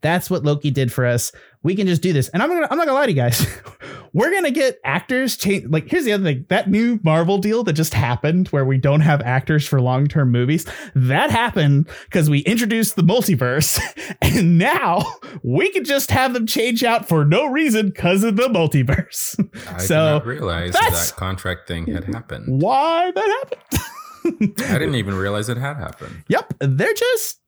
That's 0.03 0.31
what 0.31 0.45
Loki 0.45 0.71
did 0.71 0.93
for 0.93 1.07
us. 1.07 1.33
We 1.63 1.75
can 1.75 1.87
just 1.87 2.03
do 2.03 2.13
this, 2.13 2.29
and 2.29 2.43
I'm 2.43 2.49
gonna 2.49 2.69
I'm 2.71 2.79
not 2.79 2.87
gonna 2.87 2.99
lie 2.99 3.07
to 3.07 3.13
you 3.13 3.17
guys. 3.17 3.45
We're 4.13 4.33
gonna 4.33 4.51
get 4.51 4.79
actors 4.85 5.37
change. 5.37 5.67
Like 5.67 5.89
here's 5.89 6.05
the 6.05 6.13
other 6.13 6.25
thing: 6.25 6.47
that 6.49 6.71
new 6.71 7.01
Marvel 7.03 7.39
deal 7.39 7.65
that 7.65 7.73
just 7.73 7.93
happened, 7.93 8.49
where 8.49 8.65
we 8.65 8.79
don't 8.79 9.01
have 9.01 9.21
actors 9.23 9.67
for 9.67 9.81
long 9.81 10.07
term 10.07 10.31
movies, 10.31 10.65
that 10.95 11.31
happened 11.31 11.89
because 12.05 12.31
we 12.31 12.41
introduced 12.41 12.97
the 12.97 13.03
multiverse, 13.03 13.81
and 14.23 14.59
now 14.59 15.03
we 15.43 15.71
can 15.71 15.85
just 15.85 16.11
have 16.11 16.35
them 16.35 16.47
change 16.47 16.85
out 16.85 17.09
for 17.09 17.25
no 17.25 17.47
reason 17.47 17.87
because 17.89 18.23
of 18.23 18.37
the 18.37 18.49
multiverse. 18.49 19.39
I 19.69 19.79
so 19.79 19.95
did 19.95 20.25
not 20.25 20.27
realize 20.27 20.73
that 20.73 21.13
contract 21.17 21.67
thing 21.67 21.87
had 21.87 22.05
happened. 22.05 22.61
why 22.63 23.11
that 23.11 23.39
happened? 23.43 23.93
I 24.69 24.79
didn't 24.79 24.97
even 24.97 25.15
realize 25.15 25.49
it 25.49 25.57
had 25.57 25.77
happened. 25.77 26.25
Yep, 26.29 26.55
they're 26.61 26.95
just 26.95 27.41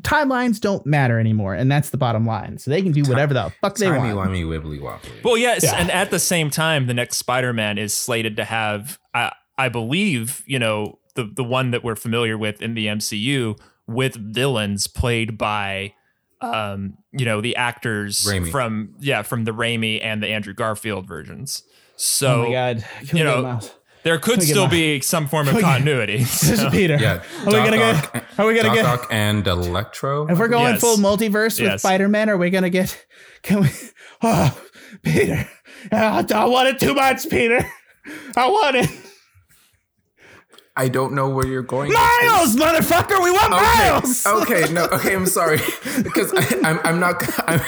timelines 0.00 0.60
don't 0.60 0.84
matter 0.86 1.18
anymore, 1.18 1.54
and 1.54 1.70
that's 1.70 1.90
the 1.90 1.96
bottom 1.96 2.26
line. 2.26 2.58
So 2.58 2.70
they 2.70 2.82
can 2.82 2.92
do 2.92 3.02
whatever 3.04 3.34
the 3.34 3.52
fuck 3.60 3.76
they 3.76 3.86
Timey 3.86 4.12
want. 4.14 4.30
wimey 4.30 4.44
wibbly 4.44 4.80
wobbly. 4.80 5.10
Well, 5.22 5.36
yes, 5.36 5.62
Yeah. 5.64 5.74
and 5.76 5.90
at 5.90 6.10
the 6.10 6.18
same 6.18 6.50
time, 6.50 6.86
the 6.86 6.94
next 6.94 7.16
Spider-Man 7.18 7.78
is 7.78 7.94
slated 7.94 8.36
to 8.36 8.44
have, 8.44 8.98
I, 9.14 9.32
I 9.58 9.68
believe, 9.68 10.42
you 10.46 10.58
know, 10.58 10.98
the 11.14 11.24
the 11.24 11.44
one 11.44 11.70
that 11.72 11.84
we're 11.84 11.94
familiar 11.96 12.38
with 12.38 12.62
in 12.62 12.74
the 12.74 12.86
MCU 12.86 13.58
with 13.86 14.14
villains 14.14 14.86
played 14.86 15.36
by, 15.36 15.92
um, 16.40 16.96
you 17.12 17.24
know, 17.26 17.40
the 17.42 17.54
actors 17.56 18.24
Raimi. 18.24 18.50
from 18.50 18.94
yeah 18.98 19.22
from 19.22 19.44
the 19.44 19.52
Raimi 19.52 20.02
and 20.02 20.22
the 20.22 20.28
Andrew 20.28 20.54
Garfield 20.54 21.06
versions. 21.06 21.62
Oh 21.66 21.68
So 21.98 22.42
my 22.44 22.52
god! 22.52 22.84
Can 23.06 23.18
you 23.18 23.24
know, 23.24 23.40
him 23.40 23.46
out? 23.46 23.74
There 24.04 24.18
could 24.18 24.34
Can 24.34 24.40
we 24.40 24.46
get 24.46 24.52
still 24.52 24.64
my- 24.66 24.70
be 24.70 25.00
some 25.00 25.28
form 25.28 25.46
of 25.48 25.52
Can 25.52 25.56
we 25.56 25.62
get- 25.62 25.68
continuity. 25.72 26.16
This 26.18 26.50
is 26.50 26.64
Peter. 26.70 26.96
yeah, 27.00 27.22
Are 27.40 27.46
we 27.46 27.52
gonna 27.52 27.76
Doc 27.76 28.12
get? 28.12 28.22
Ock- 28.22 28.38
Are 28.38 28.46
we 28.46 28.54
gonna 28.54 28.68
Doc 28.68 28.74
get? 28.74 28.84
Ock 28.86 29.06
and 29.10 29.46
Electro. 29.46 30.26
If 30.28 30.38
we're 30.38 30.48
going 30.48 30.72
Yes. 30.74 30.80
full 30.80 30.96
multiverse 30.96 31.60
with 31.60 31.70
Yes. 31.70 31.80
Spider 31.82 32.08
Man, 32.08 32.28
are 32.30 32.36
we 32.36 32.50
gonna 32.50 32.70
get? 32.70 33.04
Can 33.42 33.60
we? 33.62 33.68
Oh, 34.24 34.56
Peter! 35.02 35.48
Ah, 35.90 36.18
I 36.18 36.22
don't 36.22 36.52
want 36.52 36.68
it 36.68 36.78
too 36.78 36.94
much, 36.94 37.28
Peter. 37.28 37.58
I 38.36 38.48
want 38.48 38.76
it, 38.76 38.88
I 40.76 40.86
don't 40.88 41.12
know 41.14 41.28
where 41.28 41.44
you're 41.46 41.62
going. 41.62 41.92
Miles, 41.92 42.54
motherfucker. 42.54 43.20
We 43.22 43.32
want 43.32 43.50
Miles. 43.50 44.24
Okay, 44.24 44.62
okay, 44.64 44.72
no, 44.72 44.84
okay. 44.86 45.14
I'm 45.16 45.26
sorry 45.26 45.56
because 46.04 46.32
I, 46.34 46.60
I'm, 46.62 46.78
I'm 46.84 47.00
not. 47.00 47.16
I'm, 47.48 47.60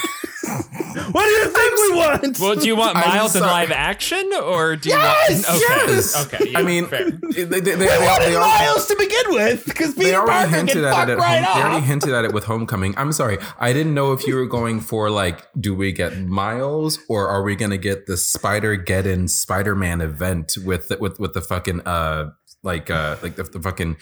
What 1.13 1.25
do 1.25 1.31
you 1.31 1.49
think 1.49 1.77
we 1.77 1.97
want? 1.97 2.41
Well, 2.41 2.55
do 2.57 2.67
you 2.67 2.77
want 2.77 2.95
Miles 2.95 3.37
in 3.37 3.43
live 3.43 3.71
action 3.71 4.31
or 4.43 4.77
do 4.77 4.89
you 4.89 4.95
Yes, 4.97 5.47
want? 5.49 5.63
Okay, 5.63 5.93
yes. 5.93 6.27
okay. 6.27 6.51
yeah, 6.51 6.59
I 6.59 6.63
mean, 6.63 6.87
fair. 6.87 7.11
they, 7.11 7.45
they, 7.45 7.61
they, 7.61 7.77
we 7.77 7.87
they, 7.87 7.87
wanted 7.87 8.27
they, 8.29 8.37
already, 8.37 8.65
Miles 8.67 8.87
to 8.87 8.97
begin 8.99 9.35
with 9.35 9.65
because 9.65 9.95
they 9.95 10.05
Peter 10.05 10.19
already 10.19 10.51
Parker 10.51 10.57
hinted 10.57 10.75
can 10.75 10.85
at 10.85 11.09
it 11.09 11.13
at 11.13 11.19
right 11.19 11.43
home. 11.43 11.59
They 11.59 11.69
already 11.69 11.87
hinted 11.87 12.13
at 12.13 12.25
it 12.25 12.33
with 12.33 12.45
Homecoming. 12.45 12.95
I'm 12.97 13.13
sorry, 13.13 13.39
I 13.59 13.73
didn't 13.73 13.95
know 13.95 14.13
if 14.13 14.27
you 14.27 14.35
were 14.35 14.47
going 14.47 14.81
for 14.81 15.11
like, 15.11 15.47
do 15.59 15.75
we 15.75 15.93
get 15.93 16.19
Miles 16.19 16.99
or 17.09 17.29
are 17.29 17.43
we 17.43 17.57
gonna 17.57 17.79
get 17.79 18.07
the 18.07 18.17
Spider 18.17 18.77
Geddon 18.77 19.29
Spider 19.29 19.75
Man 19.75 20.01
event 20.01 20.57
with 20.65 20.89
the, 20.89 20.99
with 20.99 21.19
with 21.19 21.33
the 21.35 21.41
fucking 21.41 21.81
uh 21.87 22.31
like 22.63 22.91
uh 22.91 23.17
like 23.23 23.37
the, 23.37 23.45
the 23.45 23.61
fucking 23.61 23.97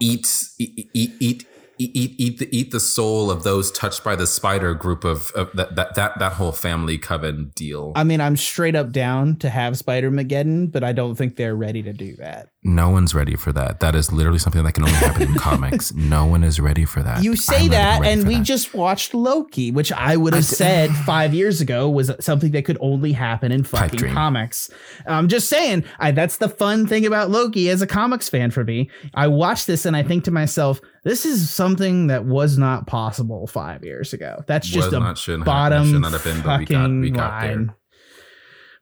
eat 0.00 0.26
eat 0.58 1.12
eat. 1.20 1.46
Eat 1.78 1.90
Eat, 1.94 1.96
eat, 1.96 2.14
eat 2.18 2.38
the 2.38 2.56
eat 2.56 2.70
the 2.70 2.80
soul 2.80 3.30
of 3.30 3.42
those 3.42 3.70
touched 3.70 4.02
by 4.02 4.16
the 4.16 4.26
spider 4.26 4.74
group 4.74 5.04
of, 5.04 5.30
of 5.32 5.50
that, 5.54 5.76
that 5.76 5.94
that 5.94 6.18
that 6.18 6.32
whole 6.34 6.52
family 6.52 6.98
coven 6.98 7.52
deal. 7.54 7.92
I 7.94 8.04
mean, 8.04 8.20
I'm 8.20 8.36
straight 8.36 8.74
up 8.74 8.90
down 8.90 9.36
to 9.36 9.50
have 9.50 9.76
Spider 9.78 10.10
Mageddon, 10.10 10.70
but 10.72 10.82
I 10.82 10.92
don't 10.92 11.14
think 11.14 11.36
they're 11.36 11.54
ready 11.54 11.82
to 11.82 11.92
do 11.92 12.16
that. 12.16 12.48
No 12.62 12.88
one's 12.90 13.14
ready 13.14 13.36
for 13.36 13.52
that. 13.52 13.80
That 13.80 13.94
is 13.94 14.10
literally 14.10 14.38
something 14.38 14.64
that 14.64 14.72
can 14.72 14.84
only 14.84 14.94
happen 14.96 15.22
in 15.22 15.34
comics. 15.38 15.92
No 15.92 16.24
one 16.24 16.42
is 16.42 16.58
ready 16.58 16.84
for 16.84 17.02
that. 17.02 17.22
You 17.22 17.36
say 17.36 17.64
I'm 17.64 17.70
that, 17.70 18.04
and 18.04 18.26
we 18.26 18.36
that. 18.36 18.44
just 18.44 18.72
watched 18.74 19.12
Loki, 19.12 19.70
which 19.70 19.92
I 19.92 20.16
would 20.16 20.32
have 20.32 20.44
I 20.44 20.48
d- 20.48 20.54
said 20.54 20.90
five 21.04 21.34
years 21.34 21.60
ago 21.60 21.90
was 21.90 22.10
something 22.20 22.52
that 22.52 22.64
could 22.64 22.78
only 22.80 23.12
happen 23.12 23.52
in 23.52 23.64
fucking 23.64 24.10
comics. 24.12 24.70
I'm 25.06 25.28
just 25.28 25.48
saying, 25.48 25.84
I, 25.98 26.12
that's 26.12 26.38
the 26.38 26.48
fun 26.48 26.86
thing 26.86 27.04
about 27.04 27.30
Loki 27.30 27.68
as 27.68 27.82
a 27.82 27.86
comics 27.86 28.28
fan 28.28 28.50
for 28.50 28.64
me. 28.64 28.88
I 29.12 29.26
watch 29.26 29.66
this 29.66 29.84
and 29.84 29.94
I 29.94 30.02
think 30.02 30.24
to 30.24 30.30
myself, 30.30 30.80
this 31.04 31.26
is 31.26 31.50
something 31.50 32.08
that 32.08 32.24
was 32.24 32.58
not 32.58 32.86
possible 32.86 33.46
five 33.46 33.84
years 33.84 34.12
ago. 34.12 34.42
That's 34.46 34.66
just 34.66 34.90
Was 34.90 34.94
a 34.94 35.00
not, 35.00 35.44
bottom 35.44 35.86
should 35.86 36.00
not 36.00 36.12
have 36.12 36.24
been, 36.24 36.40
but 36.42 36.60
we 36.60 36.64
got 36.64 36.90
we 36.90 36.96
fucking 36.96 37.12
got 37.12 37.42
line. 37.42 37.74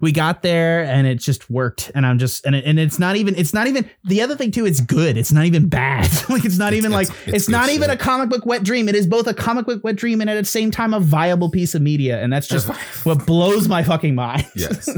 We 0.02 0.12
got 0.12 0.42
there 0.42 0.84
and 0.84 1.06
it 1.06 1.14
just 1.20 1.48
worked. 1.48 1.90
And 1.94 2.04
i'm 2.04 2.18
just 2.18 2.44
and, 2.44 2.54
it, 2.54 2.64
and 2.66 2.78
it's 2.78 2.98
not 2.98 3.16
even 3.16 3.34
it's 3.36 3.54
not 3.54 3.66
even 3.68 3.88
the 4.04 4.20
other 4.20 4.36
thing 4.36 4.50
too 4.50 4.66
it's 4.66 4.80
good. 4.80 5.16
It's 5.16 5.32
not 5.32 5.46
even 5.46 5.68
bad. 5.70 6.10
Like 6.28 6.44
it's 6.44 6.58
not 6.58 6.72
It's- 6.74 6.78
even 6.78 6.92
like 6.92 7.08
it's- 7.08 7.22
it's, 7.28 7.36
it's 7.36 7.48
not 7.48 7.66
good 7.68 7.74
even 7.76 7.90
a 7.90 7.96
comic 7.96 8.28
book 8.28 8.44
wet 8.44 8.62
dream. 8.62 8.88
It 8.88 8.94
is 8.94 9.06
both 9.06 9.26
a 9.26 9.32
comic 9.34 9.64
book 9.64 9.82
wet 9.84 9.96
dream 9.96 10.20
and 10.20 10.28
at 10.28 10.34
the 10.34 10.44
same 10.44 10.70
time 10.70 10.92
a 10.92 11.00
viable 11.00 11.50
piece 11.50 11.74
of 11.74 11.80
media. 11.82 12.20
And 12.22 12.32
that's 12.32 12.48
just 12.48 12.68
what 13.06 13.24
blows 13.24 13.68
my 13.68 13.82
fucking 13.82 14.14
mind. 14.14 14.46
Yes. 14.56 14.88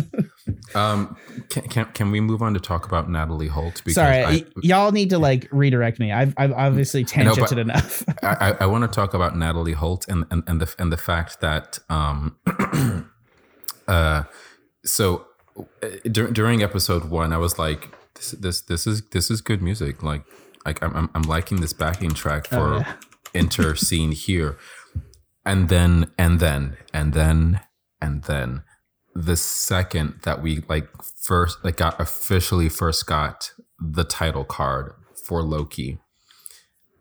um, 0.75 1.17
can, 1.49 1.63
can 1.69 1.85
can 1.93 2.11
we 2.11 2.21
move 2.21 2.43
on 2.43 2.53
to 2.55 2.61
talk 2.61 2.87
about 2.87 3.09
Natalie 3.11 3.49
Holt? 3.49 3.83
sorry 3.89 4.19
I, 4.25 4.31
y- 4.31 4.45
y'all 4.63 4.93
need 4.93 5.11
to 5.11 5.19
like 5.19 5.49
redirect 5.53 5.99
me. 5.99 6.13
I've, 6.13 6.35
I've 6.37 6.53
obviously 6.53 7.05
tangented 7.05 7.59
enough. 7.59 8.03
I, 8.23 8.37
I, 8.41 8.51
I 8.61 8.67
want 8.67 8.83
to 8.85 8.89
talk 8.89 9.13
about 9.15 9.37
Natalie 9.37 9.73
Holt 9.73 10.07
and, 10.09 10.25
and, 10.31 10.43
and 10.47 10.61
the 10.61 10.75
and 10.79 10.91
the 10.93 10.97
fact 10.97 11.41
that 11.41 11.79
um 11.91 12.37
uh 13.89 14.25
so 14.85 15.27
uh, 15.59 15.89
dur- 16.11 16.31
during 16.31 16.63
episode 16.63 17.11
one 17.11 17.33
I 17.33 17.39
was 17.39 17.59
like 17.59 17.95
this 18.15 18.33
this 18.33 18.61
this 18.63 18.87
is 18.87 19.03
this 19.11 19.31
is 19.31 19.41
good 19.41 19.63
music 19.63 20.03
like 20.03 20.25
like 20.67 20.83
I'm 20.83 20.95
I'm, 20.97 21.11
I'm 21.15 21.23
liking 21.23 21.61
this 21.61 21.73
backing 21.73 22.11
track 22.11 22.47
for 22.49 22.75
Oh, 22.75 22.79
yeah. 22.79 22.95
enter 23.35 23.75
scene 23.75 24.13
here 24.13 24.57
and 25.45 25.69
then 25.69 26.11
and 26.17 26.39
then 26.39 26.77
and 26.93 27.13
then 27.13 27.61
and 28.01 28.23
then 28.25 28.63
the 29.15 29.37
second 29.37 30.21
that 30.23 30.41
we 30.43 30.63
like 30.69 30.89
first 31.21 31.65
like 31.65 31.77
got 31.77 32.01
officially 32.01 32.69
first 32.69 33.07
got 33.07 33.53
the 33.81 34.05
title 34.05 34.45
card 34.45 34.93
for 35.27 35.43
Loki 35.43 35.99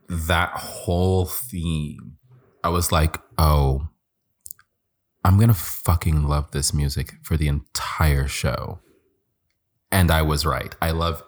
that 0.09 0.51
whole 0.51 1.25
theme, 1.25 2.17
I 2.63 2.69
was 2.69 2.91
like, 2.91 3.17
oh, 3.37 3.87
I'm 5.23 5.39
gonna 5.39 5.53
fucking 5.53 6.23
love 6.23 6.51
this 6.51 6.73
music 6.73 7.13
for 7.23 7.37
the 7.37 7.47
entire 7.47 8.27
show. 8.27 8.79
And 9.91 10.11
I 10.11 10.21
was 10.21 10.45
right. 10.45 10.75
I 10.81 10.91
love 10.91 11.23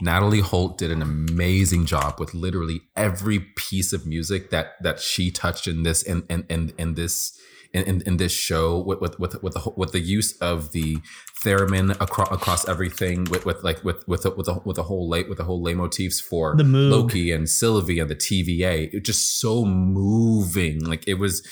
Natalie 0.00 0.40
Holt 0.40 0.78
did 0.78 0.90
an 0.90 1.00
amazing 1.00 1.86
job 1.86 2.18
with 2.18 2.34
literally 2.34 2.82
every 2.96 3.38
piece 3.38 3.92
of 3.92 4.06
music 4.06 4.50
that 4.50 4.82
that 4.82 5.00
she 5.00 5.30
touched 5.30 5.66
in 5.66 5.82
this 5.84 6.02
in 6.02 6.24
in 6.28 6.44
in, 6.48 6.72
in 6.76 6.94
this 6.94 7.38
in, 7.72 7.84
in, 7.84 8.02
in 8.06 8.16
this 8.16 8.32
show 8.32 8.78
with 8.78 9.00
with 9.00 9.18
with 9.18 9.42
with 9.42 9.54
the, 9.54 9.72
with 9.76 9.92
the 9.92 10.00
use 10.00 10.36
of 10.38 10.72
the 10.72 10.98
theremin 11.44 11.92
across 12.00 12.30
across 12.30 12.68
everything 12.68 13.24
with 13.24 13.44
with 13.44 13.62
like 13.62 13.82
with 13.84 14.06
with 14.08 14.22
the, 14.22 14.30
with 14.30 14.46
the, 14.46 14.60
with 14.64 14.76
the 14.76 14.82
whole 14.82 15.08
late 15.08 15.28
with 15.28 15.38
the 15.38 15.44
whole 15.44 15.64
leitmotifs 15.64 16.20
for 16.20 16.56
The 16.56 16.64
Moog. 16.64 16.90
Loki 16.90 17.32
and 17.32 17.48
Sylvie 17.48 17.98
and 17.98 18.10
the 18.10 18.16
TVA. 18.16 18.88
It 18.88 18.94
was 18.94 19.02
just 19.02 19.40
so 19.40 19.64
moving. 19.64 20.84
Like 20.84 21.06
it 21.06 21.14
was. 21.14 21.46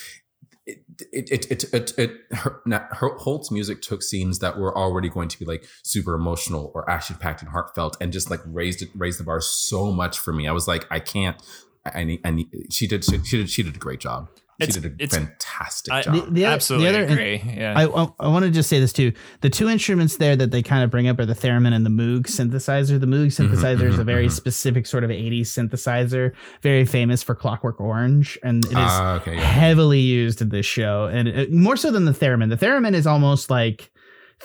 It 1.12 1.30
it 1.30 1.50
it 1.50 1.64
it, 1.74 1.98
it, 1.98 2.20
her, 2.32 2.60
her 2.66 3.16
Holt's 3.18 3.50
music 3.50 3.82
took 3.82 4.02
scenes 4.02 4.38
that 4.38 4.58
were 4.58 4.76
already 4.76 5.08
going 5.08 5.28
to 5.28 5.38
be 5.38 5.44
like 5.44 5.66
super 5.82 6.14
emotional 6.14 6.70
or 6.74 6.88
action 6.88 7.16
packed 7.16 7.42
and 7.42 7.50
heartfelt 7.50 7.96
and 8.00 8.12
just 8.12 8.30
like 8.30 8.40
raised 8.46 8.82
it 8.82 8.90
raised 8.94 9.18
the 9.18 9.24
bar 9.24 9.40
so 9.40 9.90
much 9.90 10.18
for 10.18 10.32
me. 10.32 10.46
I 10.46 10.52
was 10.52 10.68
like, 10.68 10.86
I 10.90 11.00
can't. 11.00 11.40
I 11.84 12.00
I 12.00 12.04
need. 12.04 12.20
I 12.24 12.30
need. 12.30 12.48
She 12.70 12.86
did. 12.86 13.04
She, 13.04 13.18
she 13.24 13.38
did. 13.38 13.50
She 13.50 13.62
did 13.62 13.76
a 13.76 13.78
great 13.78 14.00
job. 14.00 14.28
She 14.60 14.64
It's- 14.68 14.76
did 14.80 14.84
a 14.92 15.02
it's- 15.02 15.16
fantastic 15.16 15.92
I- 15.92 16.02
job. 16.02 16.14
The- 16.14 16.30
the 16.30 16.44
other- 16.46 16.54
Absolutely 16.54 16.92
the 16.92 16.98
other- 17.04 17.12
agree. 17.12 17.42
Yeah. 17.56 17.74
I, 17.76 17.84
I, 17.86 18.08
I 18.20 18.28
want 18.28 18.44
to 18.44 18.50
just 18.50 18.68
say 18.68 18.78
this 18.78 18.92
too. 18.92 19.12
The 19.40 19.50
two 19.50 19.68
instruments 19.68 20.16
there 20.18 20.36
that 20.36 20.50
they 20.52 20.62
kind 20.62 20.84
of 20.84 20.90
bring 20.90 21.08
up 21.08 21.18
are 21.18 21.26
the 21.26 21.34
theremin 21.34 21.72
and 21.74 21.84
the 21.84 21.90
Moog 21.90 22.22
synthesizer. 22.28 23.00
The 23.00 23.06
Moog 23.06 23.26
synthesizer 23.26 23.82
is 23.88 23.98
a 23.98 24.04
very 24.04 24.26
mhm. 24.28 24.32
specific 24.32 24.86
sort 24.86 25.02
of 25.02 25.10
80s 25.10 25.48
synthesizer, 25.48 26.32
very 26.62 26.84
famous 26.84 27.22
for 27.22 27.34
Clockwork 27.34 27.80
Orange. 27.80 28.38
And 28.44 28.64
it 28.64 28.70
is 28.70 28.76
Ah, 28.76 29.14
okay. 29.16 29.34
Yeah. 29.34 29.40
heavily 29.42 30.00
used 30.00 30.40
in 30.40 30.50
this 30.50 30.66
show. 30.66 31.06
And 31.06 31.26
it, 31.28 31.52
more 31.52 31.76
so 31.76 31.90
than 31.90 32.04
the 32.04 32.12
theremin. 32.12 32.48
The 32.50 32.56
theremin 32.66 32.94
is 32.94 33.06
almost 33.06 33.50
like 33.50 33.90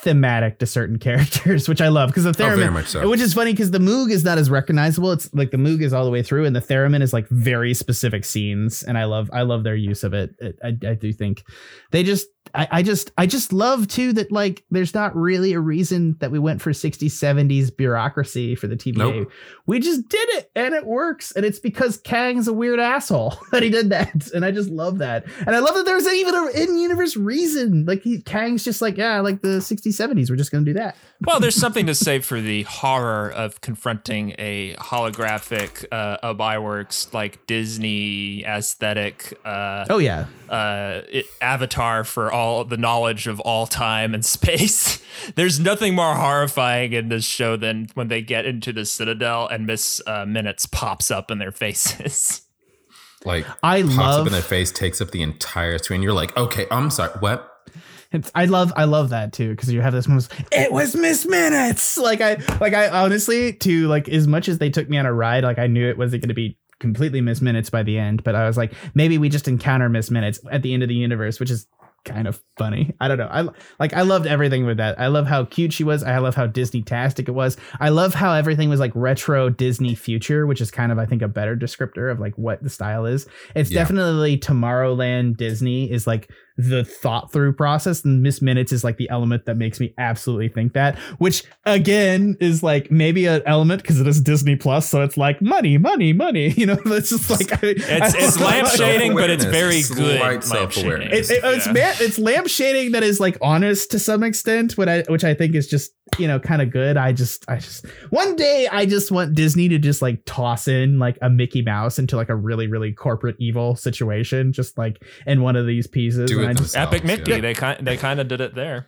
thematic 0.02 0.60
to 0.60 0.66
certain 0.66 0.98
characters, 1.08 1.68
which 1.70 1.82
I 1.82 1.88
love 1.90 2.10
because 2.10 2.24
the 2.24 2.30
Oh, 2.30 2.34
very 2.34 2.58
theremin 2.58 2.74
much 2.74 2.88
so. 2.88 3.10
which 3.10 3.20
is 3.22 3.34
funny 3.34 3.52
because 3.54 3.72
the 3.72 3.80
Moog 3.80 4.12
is 4.12 4.24
not 4.24 4.38
as 4.38 4.50
recognizable. 4.50 5.12
It's 5.12 5.34
like 5.34 5.52
the 5.52 5.58
Moog 5.58 5.82
is 5.82 5.94
all 5.94 6.06
the 6.06 6.12
way 6.12 6.24
through, 6.24 6.46
and 6.46 6.56
the 6.56 6.62
theremin 6.62 7.02
is 7.02 7.14
like 7.14 7.28
very 7.30 7.74
specific 7.74 8.26
scenes, 8.26 8.84
and 8.84 8.98
I 8.98 9.06
love 9.06 9.30
I 9.34 9.42
love 9.44 9.64
their 9.64 9.76
use 9.76 10.04
of 10.04 10.14
it. 10.14 10.36
it 10.40 10.58
I, 10.64 10.70
I 10.70 10.94
do 10.96 11.12
think 11.14 11.44
they 11.92 12.04
just 12.04 12.28
I, 12.56 12.68
I 12.72 12.84
just 12.84 13.12
I 13.18 13.28
just 13.28 13.54
love 13.54 13.88
too 13.88 14.14
that 14.14 14.32
like 14.32 14.64
there's 14.72 14.94
not 14.96 15.16
really 15.16 15.54
a 15.54 15.60
reason 15.60 16.16
that 16.20 16.32
we 16.32 16.40
went 16.40 16.62
for 16.62 16.72
60s 16.72 16.98
70s 17.12 17.76
bureaucracy 17.76 18.56
for 18.56 18.66
the 18.68 18.76
TVA. 18.76 18.98
Nope. 18.98 19.32
We 19.68 19.80
just 19.80 20.08
did 20.10 20.30
it 20.30 20.50
and 20.56 20.74
it 20.74 20.86
works, 20.86 21.32
and 21.34 21.46
it's 21.46 21.60
because 21.60 21.98
Kang's 21.98 22.48
a 22.48 22.54
weird 22.54 22.80
asshole 22.80 23.38
that 23.52 23.62
he 23.62 23.70
did 23.70 23.90
that, 23.92 24.32
and 24.34 24.44
I 24.46 24.52
just 24.52 24.70
love 24.70 24.98
that, 25.00 25.26
and 25.46 25.56
I 25.56 25.60
love 25.60 25.76
that 25.76 25.86
there's 25.86 26.08
even 26.08 26.34
an 26.34 26.50
in-universe 26.56 27.16
reason. 27.18 27.86
Like 27.86 28.02
he, 28.02 28.22
Kang's 28.22 28.64
just 28.64 28.82
like 28.82 28.98
yeah, 28.98 29.20
like 29.20 29.42
the 29.42 29.60
60s 29.60 29.89
70s, 29.92 30.30
we're 30.30 30.36
just 30.36 30.52
gonna 30.52 30.66
do 30.66 30.74
that. 30.74 30.96
well, 31.22 31.40
there's 31.40 31.56
something 31.56 31.86
to 31.88 31.96
say 31.96 32.20
for 32.20 32.40
the 32.42 32.64
horror 32.64 33.30
of 33.32 33.62
confronting 33.62 34.36
a 34.38 34.74
holographic 34.76 35.86
uh, 35.92 36.18
a 36.24 36.36
Byworks 36.36 37.14
like 37.14 37.46
Disney 37.48 38.44
aesthetic 38.46 39.38
uh, 39.46 39.86
Oh 39.90 39.98
yeah, 39.98 40.26
uh, 40.50 41.02
it, 41.10 41.26
avatar 41.42 42.04
for 42.04 42.32
all 42.32 42.64
the 42.66 42.78
knowledge 42.78 43.28
of 43.28 43.40
all 43.40 43.68
time 43.68 44.14
and 44.14 44.26
space. 44.40 45.02
There's 45.36 45.60
nothing 45.60 45.96
more 45.96 46.16
horrifying 46.16 46.94
in 46.94 47.10
this 47.10 47.26
show 47.26 47.58
than 47.58 47.90
when 47.94 48.08
they 48.08 48.22
get 48.22 48.46
into 48.46 48.72
the 48.72 48.86
Citadel 48.86 49.48
and 49.48 49.66
Miss 49.66 50.02
uh, 50.08 50.26
Minutes 50.26 50.66
pops 50.66 51.12
up 51.12 51.30
in 51.32 51.40
their 51.40 51.52
faces. 51.52 52.42
like 53.26 53.46
I 53.64 53.82
pops 53.82 53.98
love 53.98 54.22
up 54.22 54.28
in 54.28 54.34
their 54.34 54.42
face, 54.42 54.72
takes 54.72 55.02
up 55.02 55.12
the 55.12 55.22
entire 55.22 55.78
screen. 55.78 56.02
You're 56.02 56.14
like, 56.14 56.36
okay, 56.38 56.66
I'm 56.72 56.90
sorry. 56.90 57.12
What? 57.20 57.59
It's, 58.12 58.32
I 58.34 58.46
love 58.46 58.74
I 58.76 58.86
love 58.86 59.10
that 59.10 59.34
too 59.34 59.50
because 59.52 59.72
you 59.72 59.82
have 59.82 59.94
this 59.94 60.08
moment. 60.08 60.30
It 60.52 60.72
was 60.72 60.96
Miss 60.96 61.26
Minutes. 61.26 61.98
Like 61.98 62.22
I 62.22 62.38
like 62.60 62.74
I 62.74 62.90
honestly 62.90 63.54
to 63.54 63.88
like 63.88 64.10
as 64.10 64.28
much 64.28 64.48
as 64.50 64.58
they 64.58 64.70
took 64.72 64.90
me 64.90 64.98
on 64.98 65.06
a 65.06 65.14
ride, 65.14 65.44
like 65.44 65.60
I 65.60 65.68
knew 65.68 65.88
it 65.88 65.98
wasn't 65.98 66.24
going 66.24 66.30
to 66.30 66.34
be 66.34 66.58
completely 66.80 67.22
Miss 67.22 67.40
Minutes 67.42 67.70
by 67.70 67.84
the 67.84 68.00
end, 68.00 68.24
but 68.24 68.34
I 68.36 68.48
was 68.48 68.58
like 68.58 68.74
maybe 68.96 69.18
we 69.20 69.30
just 69.30 69.48
encounter 69.48 69.90
Miss 69.90 70.10
Minutes 70.10 70.40
at 70.52 70.64
the 70.64 70.74
end 70.74 70.82
of 70.82 70.90
the 70.90 70.96
universe, 70.96 71.40
which 71.40 71.52
is 71.52 71.68
kind 72.06 72.30
of 72.30 72.42
funny. 72.58 72.96
I 73.02 73.10
don't 73.10 73.18
know. 73.18 73.28
I 73.30 73.46
like 73.78 73.94
I 73.94 74.02
loved 74.02 74.26
everything 74.26 74.66
with 74.66 74.78
that. 74.78 75.00
I 75.00 75.08
love 75.08 75.28
how 75.28 75.46
cute 75.46 75.74
she 75.74 75.84
was. 75.84 76.02
I 76.02 76.18
love 76.20 76.34
how 76.34 76.48
Disney 76.48 76.82
tastic 76.82 77.28
it 77.28 77.34
was. 77.34 77.58
I 77.80 77.90
love 77.90 78.14
how 78.16 78.34
everything 78.34 78.70
was 78.70 78.80
like 78.80 78.94
retro 78.96 79.50
Disney 79.50 79.94
future, 79.96 80.48
which 80.48 80.62
is 80.62 80.72
kind 80.72 80.92
of 80.92 80.98
I 80.98 81.06
think 81.06 81.22
a 81.22 81.28
better 81.28 81.56
descriptor 81.58 82.10
of 82.12 82.20
like 82.20 82.36
what 82.38 82.64
the 82.64 82.70
style 82.70 83.06
is. 83.06 83.28
It's 83.54 83.70
Yeah. 83.70 83.82
definitely 83.82 84.38
Tomorrowland 84.40 85.36
Disney 85.38 85.92
is 85.92 86.08
like 86.08 86.32
the 86.62 86.84
thought 86.84 87.32
through 87.32 87.54
process 87.54 88.04
and 88.04 88.22
Miss 88.22 88.42
Minutes 88.42 88.74
is 88.74 88.84
like 88.84 88.98
the 88.98 89.10
element 89.10 89.46
that 89.46 89.56
makes 89.56 89.80
me 89.80 89.94
absolutely 89.98 90.50
think 90.50 90.74
that, 90.74 90.98
which 91.18 91.44
again 91.66 92.36
is 92.42 92.62
like 92.62 92.92
maybe 92.92 93.26
an 93.28 93.42
element 93.46 93.82
because 93.82 94.02
it 94.02 94.08
is 94.08 94.20
Disney 94.20 94.56
Plus, 94.58 94.88
so 94.90 95.02
it's 95.02 95.16
like 95.16 95.42
money, 95.42 95.78
money, 95.78 96.12
money. 96.14 96.50
You 96.60 96.66
know, 96.66 96.78
it's 96.88 97.10
just 97.10 97.30
like 97.30 97.54
I, 97.64 97.68
It's 97.78 98.14
it's 98.16 98.38
lampshading, 98.38 99.16
but 99.16 99.30
it's 99.30 99.46
very 99.46 99.82
Slight 99.82 99.98
good 99.98 100.44
self-awareness. 100.44 101.08
lampshading. 101.10 101.14
it, 101.14 101.32
it- 101.32 101.44
it's 101.56 101.68
Yeah. 101.68 101.96
it's 102.00 102.20
lampshading 102.20 102.92
that 102.92 103.04
is 103.04 103.20
like 103.22 103.38
honest 103.42 103.92
to 103.92 104.00
some 104.00 104.24
extent, 104.24 104.74
which 104.78 104.90
I 104.90 105.04
which 105.08 105.24
I 105.24 105.34
think 105.34 105.56
is 105.56 105.68
just 105.68 105.92
you 106.18 106.28
know 106.28 106.40
kind 106.40 106.62
of 106.62 106.72
good. 106.72 106.98
I 106.98 107.14
just 107.14 107.46
I 107.50 107.58
just 107.60 107.86
one 108.10 108.36
day 108.36 108.68
I 108.70 108.86
just 108.86 109.12
want 109.12 109.36
Disney 109.36 109.70
to 109.70 109.78
just 109.80 110.02
like 110.02 110.22
toss 110.26 110.68
in 110.68 111.00
like 111.00 111.18
a 111.22 111.30
Mickey 111.30 111.62
Mouse 111.62 111.98
into 112.00 112.18
like 112.18 112.30
a 112.30 112.36
really 112.36 112.68
really 112.68 112.92
corporate 112.92 113.36
evil 113.40 113.76
situation, 113.76 114.52
just 114.52 114.78
like 114.78 115.02
in 115.26 115.42
one 115.42 115.56
of 115.56 115.66
these 115.66 115.88
pieces. 115.88 116.30
Do 116.54 116.60
and 116.60 116.60
I 116.60 116.62
just, 116.64 116.78
Epic 116.78 117.04
Mickey. 117.04 117.32
yeah. 117.32 117.40
They 117.42 117.54
kind 117.54 117.86
they 117.88 117.98
kind 117.98 118.20
of 118.20 118.28
did 118.28 118.42
it 118.42 118.56
there. 118.56 118.88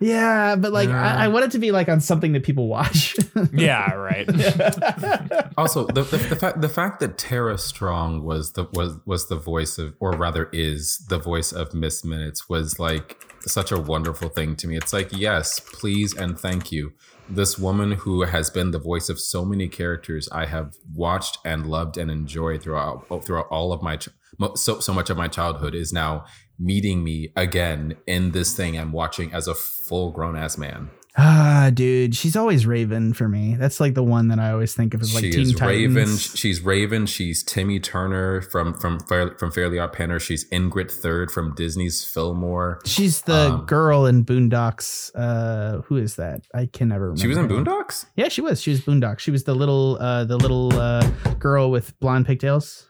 yeah, 0.00 0.56
but 0.56 0.72
like 0.72 0.88
Yeah. 0.88 1.16
I, 1.16 1.24
I 1.24 1.28
want 1.28 1.44
it 1.44 1.50
to 1.52 1.58
be 1.58 1.70
like 1.70 1.88
on 1.88 2.00
something 2.00 2.32
that 2.32 2.42
people 2.44 2.68
watch. 2.68 3.16
Yeah, 3.52 3.92
right. 3.94 4.26
Also, 5.58 5.86
the, 5.86 6.02
the, 6.02 6.16
the 6.16 6.36
fact 6.36 6.60
the 6.60 6.68
fact 6.68 7.00
that 7.00 7.18
Tara 7.18 7.58
Strong 7.58 8.24
was 8.24 8.52
the 8.52 8.64
was 8.72 8.96
was 9.06 9.28
the 9.28 9.36
voice 9.36 9.78
of, 9.78 9.94
or 10.00 10.12
rather 10.12 10.48
is 10.52 11.04
the 11.08 11.18
voice 11.18 11.52
of 11.52 11.74
Miss 11.74 12.04
Minutes 12.04 12.48
was 12.48 12.78
like 12.78 13.22
such 13.42 13.70
a 13.72 13.78
wonderful 13.80 14.28
thing 14.28 14.56
to 14.56 14.66
me. 14.66 14.76
It's 14.76 14.92
like 14.92 15.10
yes, 15.12 15.60
please 15.60 16.14
and 16.16 16.38
thank 16.38 16.72
you. 16.72 16.92
This 17.28 17.58
woman 17.58 17.92
who 17.92 18.22
has 18.22 18.50
been 18.50 18.70
the 18.70 18.78
voice 18.78 19.08
of 19.08 19.18
so 19.20 19.44
many 19.44 19.68
characters 19.68 20.28
I 20.32 20.46
have 20.46 20.74
watched 20.94 21.38
and 21.44 21.66
loved 21.66 21.96
and 21.98 22.10
enjoyed 22.10 22.62
throughout 22.62 23.06
throughout 23.24 23.46
all 23.50 23.72
of 23.72 23.82
my 23.82 23.96
ch- 23.96 24.08
mo- 24.08 24.12
so 24.54 24.80
so 24.80 24.92
much 24.92 25.10
of 25.10 25.16
my 25.16 25.28
childhood 25.28 25.74
is 25.74 25.92
now 25.92 26.24
meeting 26.58 27.02
me 27.02 27.32
again 27.36 27.96
in 28.06 28.30
this 28.32 28.54
thing 28.56 28.78
I'm 28.78 28.92
watching 28.92 29.32
as 29.32 29.48
a 29.48 29.54
full 29.54 30.10
grown 30.12 30.36
ass 30.36 30.56
man. 30.58 30.90
ah, 31.18 31.70
dude, 31.74 32.14
she's 32.14 32.36
always 32.36 32.66
Raven 32.66 33.12
for 33.12 33.28
me. 33.28 33.54
That's 33.56 33.80
like 33.80 33.92
the 33.92 34.02
one 34.02 34.28
that 34.28 34.38
I 34.38 34.50
always 34.50 34.74
think 34.74 34.94
of 34.94 35.02
as 35.02 35.12
like 35.14 35.24
she 35.24 35.30
Teen 35.32 35.40
is 35.42 35.54
Titans. 35.54 35.94
Raven. 35.94 36.16
She's 36.16 36.60
Raven. 36.62 37.04
She's 37.04 37.42
Timmy 37.42 37.78
Turner 37.80 38.40
from 38.40 38.72
from 38.74 38.98
from 39.00 39.50
Fairly 39.52 39.78
Odd 39.78 39.92
Parents. 39.92 40.24
She's 40.24 40.48
Ingrid 40.50 40.90
Third 40.90 41.30
from 41.30 41.54
Disney's 41.54 42.02
Fillmore. 42.04 42.80
She's 42.86 43.20
the 43.22 43.52
Um, 43.52 43.66
girl 43.66 44.06
in 44.06 44.24
Boondocks. 44.24 45.10
Uh, 45.14 45.82
who 45.82 45.96
is 45.96 46.16
that? 46.16 46.46
I 46.54 46.64
can 46.66 46.88
never 46.88 47.06
remember. 47.10 47.20
She 47.20 47.26
was 47.28 47.36
in. 47.36 47.46
Boondocks. 47.48 48.06
Yeah, 48.16 48.28
she 48.28 48.40
was. 48.40 48.62
She 48.62 48.70
was 48.70 48.80
Boondocks. 48.80 49.18
She 49.18 49.30
was 49.30 49.44
the 49.44 49.54
little, 49.54 49.98
uh, 50.00 50.24
the 50.24 50.38
little 50.38 50.72
uh, 50.74 51.06
girl 51.38 51.70
with 51.70 51.98
blonde 52.00 52.24
pigtails. 52.26 52.86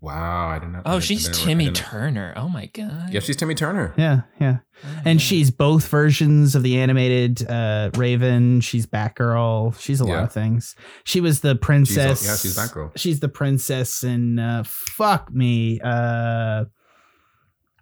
Wow, 0.00 0.48
I 0.48 0.58
didn't 0.58 0.72
know. 0.72 0.82
Oh, 0.84 0.92
didn't- 0.94 1.04
she's 1.04 1.28
I 1.28 1.32
Timmy 1.32 1.64
didn't- 1.66 1.76
Turner. 1.76 2.32
Oh 2.36 2.48
my 2.48 2.66
god. 2.66 3.10
Yeah, 3.12 3.20
she's 3.20 3.36
Timmy 3.36 3.54
Turner. 3.54 3.94
Yeah, 3.96 4.22
yeah. 4.40 4.58
And 5.04 5.20
she's 5.20 5.50
both 5.50 5.86
versions 5.88 6.54
of 6.54 6.62
the 6.62 6.78
animated 6.80 7.48
uh, 7.48 7.90
Raven. 7.94 8.62
She's 8.62 8.86
Batgirl. 8.86 9.78
She's 9.78 10.00
a 10.00 10.04
lot 10.04 10.24
of 10.24 10.32
things. 10.32 10.74
She 11.04 11.20
was 11.20 11.40
the 11.40 11.54
princess. 11.54 12.24
yeah, 12.26 12.36
she's 12.36 12.56
Batgirl. 12.56 12.92
She's 12.96 13.20
the 13.20 13.28
princess 13.28 14.02
in 14.02 14.38
uh, 14.38 14.64
fuck 14.66 15.30
me. 15.32 15.80
Uh, 15.84 16.64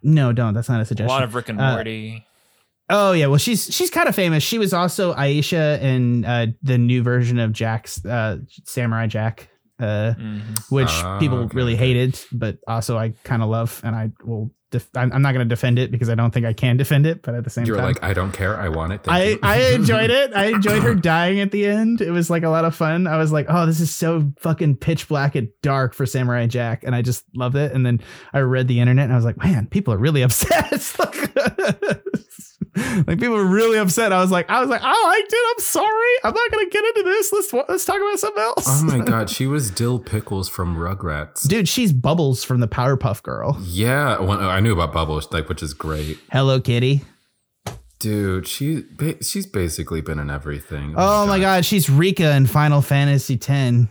no, 0.03 0.31
don't. 0.31 0.53
That's 0.53 0.69
not 0.69 0.81
a 0.81 0.85
suggestion. 0.85 1.09
a 1.09 1.13
lot 1.13 1.23
of 1.23 1.33
Rick 1.35 1.49
and 1.49 1.59
Uh, 1.59 1.73
Morty. 1.73 2.25
Oh 2.91 3.11
yeah, 3.13 3.27
well 3.27 3.37
she's 3.37 3.73
she's 3.73 3.89
kind 3.89 4.09
of 4.09 4.15
famous. 4.15 4.43
She 4.43 4.57
was 4.57 4.73
also 4.73 5.13
Aisha 5.13 5.79
in 5.81 6.25
uh, 6.25 6.47
the 6.63 6.77
new 6.77 7.01
version 7.03 7.37
of 7.39 7.51
Jack's 7.53 8.03
uh, 8.03 8.37
Samurai 8.65 9.05
Jack, 9.07 9.49
uh, 9.79 10.13
Mhm. 10.19 10.41
which 10.69 10.87
Ah, 10.89 11.19
people 11.19 11.37
okay, 11.39 11.55
really 11.55 11.73
okay. 11.73 11.87
hated, 11.87 12.19
but 12.31 12.57
also 12.67 12.97
I 12.97 13.13
kind 13.23 13.41
of 13.43 13.49
love, 13.49 13.81
and 13.83 13.95
I 13.95 14.11
will. 14.23 14.51
Def- 14.71 14.87
I'm, 14.95 15.11
I'm 15.11 15.23
not 15.23 15.33
going 15.33 15.43
to 15.43 15.49
defend 15.49 15.79
it 15.79 15.89
because 15.89 16.09
I 16.09 16.13
don't 16.15 16.31
think 16.31 16.45
I 16.45 16.53
can 16.53 16.77
defend 16.77 17.07
it, 17.07 17.23
but 17.23 17.33
at 17.33 17.43
the 17.43 17.49
same 17.49 17.65
You're 17.65 17.77
time, 17.77 17.85
like, 17.85 18.03
I 18.03 18.13
don't 18.13 18.31
care. 18.31 18.55
I 18.55 18.69
want 18.69 18.93
it. 18.93 19.01
Thank 19.03 19.17
I, 19.43 19.57
you." 19.63 19.71
I 19.71 19.73
enjoyed 19.73 20.11
it. 20.11 20.31
I 20.35 20.45
enjoyed 20.53 20.83
her 20.83 20.93
dying 20.93 21.39
at 21.39 21.49
the 21.49 21.65
end. 21.65 22.01
It 22.01 22.11
was 22.11 22.29
like 22.29 22.43
a 22.43 22.49
lot 22.49 22.65
of 22.65 22.75
fun. 22.75 23.07
I 23.07 23.17
was 23.17 23.31
like, 23.31 23.47
oh, 23.49 23.65
this 23.65 23.79
is 23.79 23.89
so 23.89 24.31
fucking 24.37 24.75
pitch 24.75 25.07
black 25.07 25.33
and 25.33 25.49
dark 25.63 25.95
for 25.95 26.05
Samurai 26.05 26.45
Jack. 26.45 26.83
And 26.83 26.93
I 26.93 27.01
just 27.01 27.23
loved 27.33 27.55
it. 27.55 27.71
And 27.71 27.83
then 27.83 27.99
I 28.31 28.41
read 28.41 28.67
the 28.67 28.79
internet 28.79 29.05
and 29.05 29.13
I 29.13 29.15
was 29.15 29.25
like, 29.25 29.37
man, 29.43 29.65
people 29.65 29.91
are 29.91 29.97
really 29.97 30.21
upset. 30.27 30.71
like 32.75 33.19
people 33.19 33.35
were 33.35 33.45
really 33.45 33.77
upset. 33.77 34.11
I 34.13 34.21
was 34.21 34.31
like, 34.31 34.49
I 34.49 34.59
was 34.61 34.69
like, 34.69 34.81
oh, 34.83 34.87
I 34.87 35.07
liked 35.09 35.31
it. 35.33 35.39
I'm 35.51 35.59
sorry. 35.59 36.15
I'm 36.23 36.33
not 36.33 36.51
gonna 36.51 36.69
get 36.69 36.83
into 36.85 37.03
this. 37.03 37.31
Let's 37.33 37.53
let's 37.69 37.85
talk 37.85 37.97
about 37.97 38.19
something 38.19 38.43
else. 38.43 38.65
oh 38.67 38.83
my 38.85 38.99
god, 39.05 39.29
she 39.29 39.47
was 39.47 39.69
Dil 39.71 39.99
Pickles 39.99 40.49
from 40.49 40.75
Rugrats. 40.77 41.47
Dude, 41.47 41.67
she's 41.67 41.91
Bubbles 41.93 42.43
from 42.43 42.59
the 42.59 42.67
Powerpuff 42.67 43.23
Girl. 43.23 43.57
Yeah, 43.61 44.19
when, 44.21 44.39
I 44.39 44.59
knew 44.59 44.73
about 44.73 44.93
Bubbles, 44.93 45.31
like, 45.31 45.49
which 45.49 45.63
is 45.63 45.73
great. 45.73 46.19
Hello 46.31 46.59
Kitty. 46.59 47.01
Dude, 47.99 48.47
she 48.47 48.85
she's 49.21 49.45
basically 49.45 49.99
been 50.01 50.19
in 50.19 50.29
everything. 50.29 50.93
Oh 50.95 51.25
my 51.27 51.37
oh 51.37 51.41
god, 51.41 51.65
she's 51.65 51.87
Rikku 51.87 52.35
in 52.37 52.45
Final 52.47 52.81
Fantasy 52.81 53.35
X. 53.35 53.87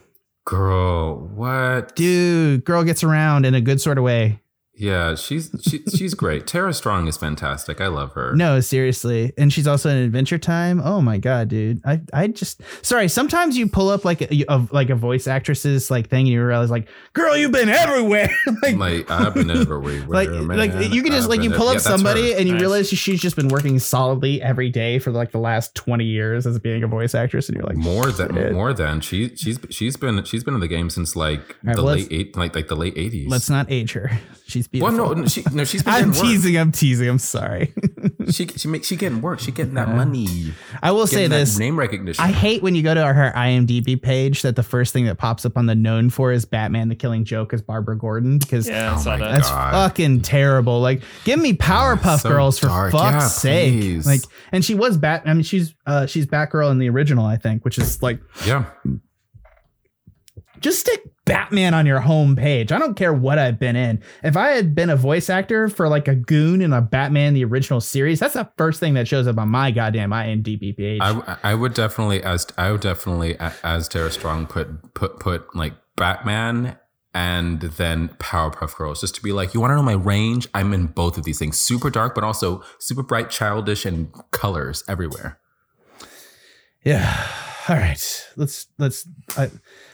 girl, 0.46 1.18
what? 1.34 1.94
Dude, 1.94 2.64
girl 2.64 2.84
gets 2.84 3.04
around 3.04 3.44
in 3.44 3.54
a 3.54 3.60
good 3.60 3.80
sort 3.82 3.98
of 3.98 4.04
way. 4.04 4.40
Yeah, 4.78 5.16
she's 5.16 5.50
she, 5.60 5.82
she's 5.94 6.14
great. 6.14 6.46
Tara 6.46 6.72
Strong 6.72 7.08
is 7.08 7.16
fantastic. 7.16 7.80
I 7.80 7.88
love 7.88 8.12
her. 8.12 8.34
No, 8.36 8.60
seriously. 8.60 9.32
And 9.36 9.52
she's 9.52 9.66
also 9.66 9.90
in 9.90 9.96
Adventure 9.96 10.38
Time. 10.38 10.80
Oh 10.84 11.00
my 11.00 11.18
god, 11.18 11.48
dude. 11.48 11.80
I 11.84 12.00
I 12.12 12.28
just 12.28 12.60
sorry. 12.82 13.08
Sometimes 13.08 13.58
you 13.58 13.66
pull 13.68 13.88
up 13.88 14.04
like 14.04 14.22
a, 14.22 14.44
a 14.48 14.68
like 14.70 14.90
a 14.90 14.94
voice 14.94 15.26
actress's 15.26 15.90
like 15.90 16.08
thing, 16.08 16.20
and 16.20 16.28
you 16.28 16.44
realize 16.44 16.70
like, 16.70 16.88
girl, 17.12 17.36
you've 17.36 17.50
been 17.50 17.68
everywhere. 17.68 18.30
like, 18.62 18.76
like 18.76 19.10
I've 19.10 19.34
been 19.34 19.50
everywhere. 19.50 20.06
like, 20.06 20.30
man. 20.30 20.56
like 20.56 20.72
you 20.92 21.02
can 21.02 21.10
just 21.12 21.24
I've 21.24 21.30
like 21.30 21.42
you 21.42 21.50
pull 21.50 21.66
up 21.68 21.74
that's 21.74 21.84
somebody 21.84 22.32
her. 22.32 22.38
and 22.38 22.46
you 22.46 22.54
Nice. 22.54 22.60
realize 22.60 22.88
she's 22.88 23.20
just 23.20 23.34
been 23.34 23.48
working 23.48 23.78
solidly 23.80 24.40
every 24.40 24.70
day 24.70 25.00
for 25.00 25.10
like 25.10 25.32
the 25.32 25.38
last 25.40 25.74
twenty 25.74 26.04
years 26.04 26.46
as 26.46 26.56
being 26.60 26.84
a 26.84 26.86
voice 26.86 27.16
actress, 27.16 27.48
and 27.48 27.56
you're 27.58 27.66
like, 27.66 27.76
more 27.76 28.12
than 28.12 28.32
shit. 28.32 28.52
more 28.52 28.72
than 28.72 29.00
she 29.00 29.34
she's 29.34 29.58
she's 29.70 29.96
been 29.96 30.22
she's 30.22 30.44
been 30.44 30.54
in 30.54 30.60
the 30.60 30.68
game 30.68 30.88
since 30.88 31.16
like 31.16 31.56
right, 31.64 31.74
the 31.74 31.82
well, 31.82 31.94
late 31.96 32.08
eight 32.12 32.36
like 32.36 32.54
like 32.54 32.68
the 32.68 32.76
late 32.76 32.96
eighties. 32.96 33.28
let's 33.28 33.50
not 33.50 33.68
age 33.70 33.92
her. 33.94 34.10
She's 34.48 34.66
Well, 34.74 34.90
beautiful. 34.92 35.14
no, 35.16 35.26
she 35.26 35.44
no, 35.52 35.64
she's 35.64 35.82
been 35.84 35.94
I'm 35.94 36.10
getting 36.10 36.22
work. 36.22 36.30
teasing. 36.30 36.58
I'm 36.58 36.72
teasing. 36.72 37.08
I'm 37.08 37.18
sorry. 37.18 37.74
She 38.30 38.46
she 38.46 38.68
makes 38.68 38.86
she 38.86 38.96
getting 38.96 39.22
work. 39.22 39.40
She 39.40 39.52
getting 39.52 39.72
that 39.74 39.88
money. 39.88 40.52
I 40.82 40.90
will 40.92 41.06
say 41.06 41.28
this. 41.28 41.58
name 41.58 41.78
recognition. 41.78 42.22
I 42.22 42.28
hate 42.28 42.62
when 42.62 42.74
you 42.74 42.82
go 42.82 42.92
to 42.92 43.02
her 43.06 43.32
IMDb 43.34 44.00
page 44.00 44.42
that 44.42 44.54
the 44.54 44.62
first 44.62 44.92
thing 44.92 45.06
that 45.06 45.16
pops 45.16 45.46
up 45.46 45.56
on 45.56 45.64
the 45.64 45.74
known 45.74 46.10
for 46.10 46.30
is 46.30 46.44
Batman 46.44 46.90
the 46.90 46.94
Killing 46.94 47.24
Joke 47.24 47.54
as 47.54 47.62
Barbara 47.62 47.96
Gordon 47.96 48.36
because 48.38 48.68
Yeah, 48.68 48.96
Oh 48.98 49.02
that. 49.02 49.18
that's 49.18 49.48
God. 49.48 49.72
fucking 49.72 50.20
terrible. 50.20 50.78
Like, 50.80 51.02
give 51.24 51.40
me 51.40 51.54
Powerpuff 51.54 52.20
so 52.20 52.28
Girls 52.28 52.58
for 52.58 52.66
dark. 52.66 52.92
fuck's 52.92 53.14
Yeah, 53.14 53.28
sake. 53.28 53.72
please. 53.80 54.06
Like, 54.06 54.20
and 54.52 54.62
she 54.62 54.74
was 54.74 54.98
Bat. 54.98 55.22
I 55.24 55.32
mean, 55.32 55.42
she's 55.42 55.74
uh 55.86 56.04
she's 56.04 56.26
Batgirl 56.26 56.70
in 56.70 56.78
the 56.78 56.90
original, 56.90 57.24
I 57.24 57.38
think, 57.38 57.64
which 57.64 57.78
is 57.78 58.02
like 58.02 58.20
yeah. 58.44 58.66
just 60.60 60.80
stick 60.80 61.00
Batman 61.28 61.74
on 61.74 61.86
your 61.86 62.00
home 62.00 62.36
page. 62.36 62.72
I 62.72 62.78
don't 62.78 62.94
care 62.94 63.12
what 63.12 63.38
I've 63.38 63.58
been 63.58 63.76
in. 63.76 64.02
If 64.22 64.36
I 64.36 64.50
had 64.50 64.74
been 64.74 64.90
a 64.90 64.96
voice 64.96 65.28
actor 65.30 65.68
for 65.68 65.88
like 65.88 66.08
a 66.08 66.14
goon 66.14 66.62
in 66.62 66.72
a 66.72 66.80
Batman 66.80 67.34
the 67.34 67.44
original 67.44 67.80
series, 67.80 68.20
that's 68.20 68.34
the 68.34 68.50
first 68.56 68.80
thing 68.80 68.94
that 68.94 69.06
shows 69.06 69.26
up 69.26 69.38
on 69.38 69.48
my 69.48 69.70
goddamn 69.70 70.10
IMDb 70.10 70.76
page. 70.76 71.00
I, 71.02 71.36
I 71.42 71.54
would 71.54 71.74
definitely 71.74 72.22
as 72.22 72.46
I 72.56 72.72
would 72.72 72.80
definitely 72.80 73.36
as 73.62 73.88
Tara 73.88 74.10
Strong 74.10 74.46
put 74.46 74.94
put 74.94 75.20
put 75.20 75.54
like 75.54 75.74
Batman 75.96 76.78
and 77.14 77.60
then 77.60 78.08
Powerpuff 78.18 78.76
Girls 78.76 79.00
just 79.00 79.14
to 79.16 79.22
be 79.22 79.32
like 79.32 79.54
you 79.54 79.60
want 79.60 79.70
to 79.70 79.76
know 79.76 79.82
my 79.82 79.92
range 79.94 80.48
I'm 80.54 80.72
in 80.72 80.86
both 80.86 81.16
of 81.18 81.24
these 81.24 81.38
things 81.38 81.58
super 81.58 81.90
dark 81.90 82.14
but 82.14 82.22
also 82.22 82.62
super 82.78 83.02
bright 83.02 83.30
childish 83.30 83.86
and 83.86 84.12
colors 84.30 84.84
everywhere 84.86 85.40
Yeah. 86.84 87.26
All 87.68 87.76
right. 87.76 88.26
Let's 88.36 88.66
let's. 88.78 89.06
I, 89.36 89.50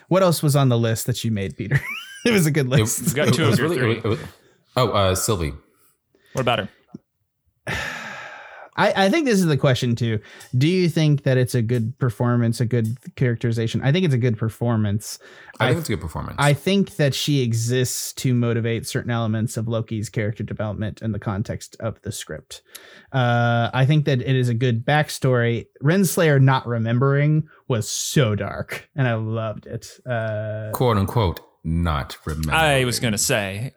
what 0.09 0.23
else 0.23 0.43
was 0.43 0.55
on 0.57 0.69
the 0.69 0.79
list 0.79 1.07
that 1.07 1.25
you 1.25 1.31
made, 1.31 1.57
Peter? 1.57 1.81
it 2.25 2.31
was 2.33 2.47
a 2.47 2.51
good 2.51 2.67
It- 2.67 2.71
list. 2.71 3.03
We've 3.03 3.15
got 3.15 3.29
it 3.29 3.35
two 3.35 3.45
of 3.45 3.51
was 3.51 3.59
your 3.59 3.69
really- 3.69 3.77
three. 3.79 3.97
it 3.99 4.05
was- 4.05 4.21
oh 4.77 4.91
uh 4.91 5.15
Sylvie 5.15 5.53
What 6.33 6.43
about 6.43 6.59
her? 6.61 6.69
I, 8.77 9.05
I 9.07 9.09
think 9.09 9.25
this 9.27 9.39
is 9.39 9.47
the 9.47 9.57
question 9.57 9.95
too. 9.95 10.19
Do 10.59 10.67
you 10.67 10.89
think 10.89 11.23
that 11.23 11.39
it's 11.39 11.55
a 11.55 11.63
good 11.63 11.97
performance, 12.01 12.61
a 12.61 12.67
good 12.67 12.89
characterization? 13.15 13.81
I 13.85 13.93
think 13.93 14.05
it's 14.05 14.15
a 14.15 14.19
good 14.19 14.37
performance. 14.37 15.21
I 15.61 15.67
I- 15.67 15.69
think 15.69 15.79
it's 15.81 15.89
a 15.91 15.93
good 15.93 16.01
performance 16.01 16.35
I 16.41 16.55
think 16.55 16.97
that 16.97 17.15
she 17.15 17.41
exists 17.43 18.13
to 18.15 18.35
motivate 18.35 18.85
certain 18.89 19.13
elements 19.13 19.57
of 19.57 19.69
Loki's 19.69 20.09
character 20.09 20.43
development 20.43 21.03
in 21.03 21.13
the 21.13 21.21
context 21.21 21.77
of 21.79 22.03
the 22.03 22.11
script. 22.11 22.63
Uh, 23.13 23.71
I 23.73 23.87
think 23.87 24.07
that 24.07 24.21
it 24.21 24.35
is 24.35 24.49
a 24.49 24.55
good 24.55 24.85
backstory. 24.85 25.67
Renslayer 25.81 26.43
not 26.43 26.67
remembering 26.67 27.45
was 27.69 27.89
so 27.89 28.35
dark, 28.35 28.89
and 28.95 29.07
I 29.09 29.15
loved 29.15 29.67
it. 29.67 29.87
Uh, 30.09 30.71
quote 30.73 30.97
unquote 30.97 31.41
not 31.65 32.17
remember 32.27 32.53
I 32.53 32.85
was 32.85 33.01
gonna 33.01 33.17
say 33.19 33.73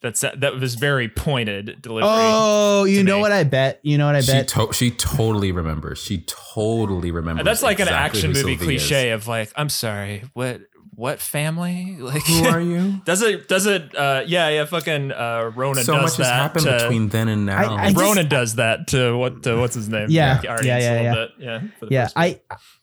that's 0.00 0.20
that 0.20 0.54
was 0.60 0.74
very 0.76 1.08
pointed 1.08 1.80
delivery. 1.82 2.08
oh, 2.12 2.84
you 2.84 3.02
know 3.02 3.16
me. 3.16 3.22
what 3.22 3.32
I 3.32 3.44
bet? 3.44 3.80
You 3.82 3.98
know 3.98 4.06
what 4.06 4.14
I 4.14 4.20
she 4.20 4.32
bet? 4.32 4.48
to- 4.48 4.72
she 4.72 4.90
totally 4.92 5.50
remembers 5.52 5.98
she 6.00 6.24
totally 6.26 7.10
remembers 7.10 7.44
that's 7.44 7.62
like 7.62 7.80
exactly 7.80 7.96
an 7.96 8.02
action 8.04 8.30
who 8.30 8.42
movie 8.42 8.56
Sylvie 8.58 8.74
is. 8.76 8.82
cliche 8.86 9.10
of 9.10 9.26
like, 9.28 9.52
I'm 9.56 9.68
sorry, 9.68 10.22
what 10.34 10.60
what 10.94 11.20
family? 11.20 11.96
Like 12.00 12.22
who 12.26 12.44
are 12.46 12.60
you 12.60 13.00
Does 13.06 13.22
it? 13.22 13.48
Does 13.48 13.66
it? 13.66 13.94
Uh, 13.96 14.22
yeah, 14.26 14.48
yeah. 14.50 14.64
Fucking 14.66 15.10
uh, 15.10 15.50
Ronan 15.54 15.82
so 15.84 15.94
does 15.94 16.02
much 16.02 16.16
has 16.18 16.26
that. 16.28 16.34
happened 16.34 16.64
to- 16.66 16.72
between 16.80 17.08
then 17.08 17.28
and 17.28 17.46
now 17.46 17.74
I- 17.74 17.86
I 17.86 17.92
just- 17.92 18.28
does 18.28 18.54
that 18.56 18.88
to 18.88 19.16
what? 19.16 19.42
To 19.44 19.56
what's 19.56 19.74
his 19.74 19.88
name? 19.88 20.08
Yeah, 20.10 20.40
Guardians 20.42 20.66
yeah, 20.66 20.78
yeah, 20.78 20.92
a 20.92 20.92
little 20.92 21.04
yeah. 21.04 21.14
Bit. 21.14 21.30
Yeah. 21.38 21.60
for 21.78 21.86
the 21.86 21.92
yeah 21.94 22.04
first 22.04 22.18
i 22.18 22.40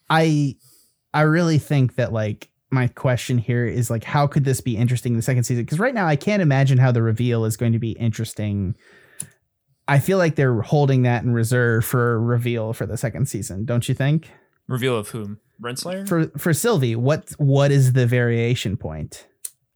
i 0.10 0.56
i 1.14 1.22
really 1.22 1.58
think 1.58 1.96
that 1.96 2.14
like 2.14 2.50
my 2.72 2.88
question 2.88 3.38
here 3.38 3.66
is 3.66 3.90
like 3.90 4.04
how 4.04 4.28
could 4.28 4.46
this 4.46 4.62
be 4.62 4.78
interesting 4.78 5.14
in 5.14 5.18
the 5.18 5.24
second 5.24 5.44
season? 5.44 5.64
Because 5.64 5.80
right 5.80 5.94
now 5.94 6.08
i 6.08 6.16
can't 6.16 6.42
imagine 6.42 6.78
how 6.78 6.92
the 6.92 7.02
reveal 7.02 7.46
is 7.46 7.58
going 7.58 7.74
to 7.74 7.80
be 7.80 7.92
interesting. 7.92 8.76
I 9.88 9.98
feel 9.98 10.20
like 10.20 10.36
they're 10.36 10.62
holding 10.62 11.02
that 11.02 11.24
in 11.24 11.34
reserve 11.34 11.84
for 11.84 12.14
a 12.14 12.20
reveal 12.20 12.74
for 12.74 12.86
the 12.86 12.98
second 12.98 13.28
season 13.28 13.66
don't 13.66 13.90
you 13.90 13.96
think? 13.96 14.32
Reveal 14.68 14.98
of 14.98 15.10
whom? 15.10 15.40
Renslayer. 15.62 16.08
for 16.08 16.28
for 16.38 16.54
sylvie 16.54 16.96
what 16.96 17.32
what 17.38 17.72
is 17.72 17.94
the 17.94 18.06
variation 18.06 18.78
point? 18.78 19.28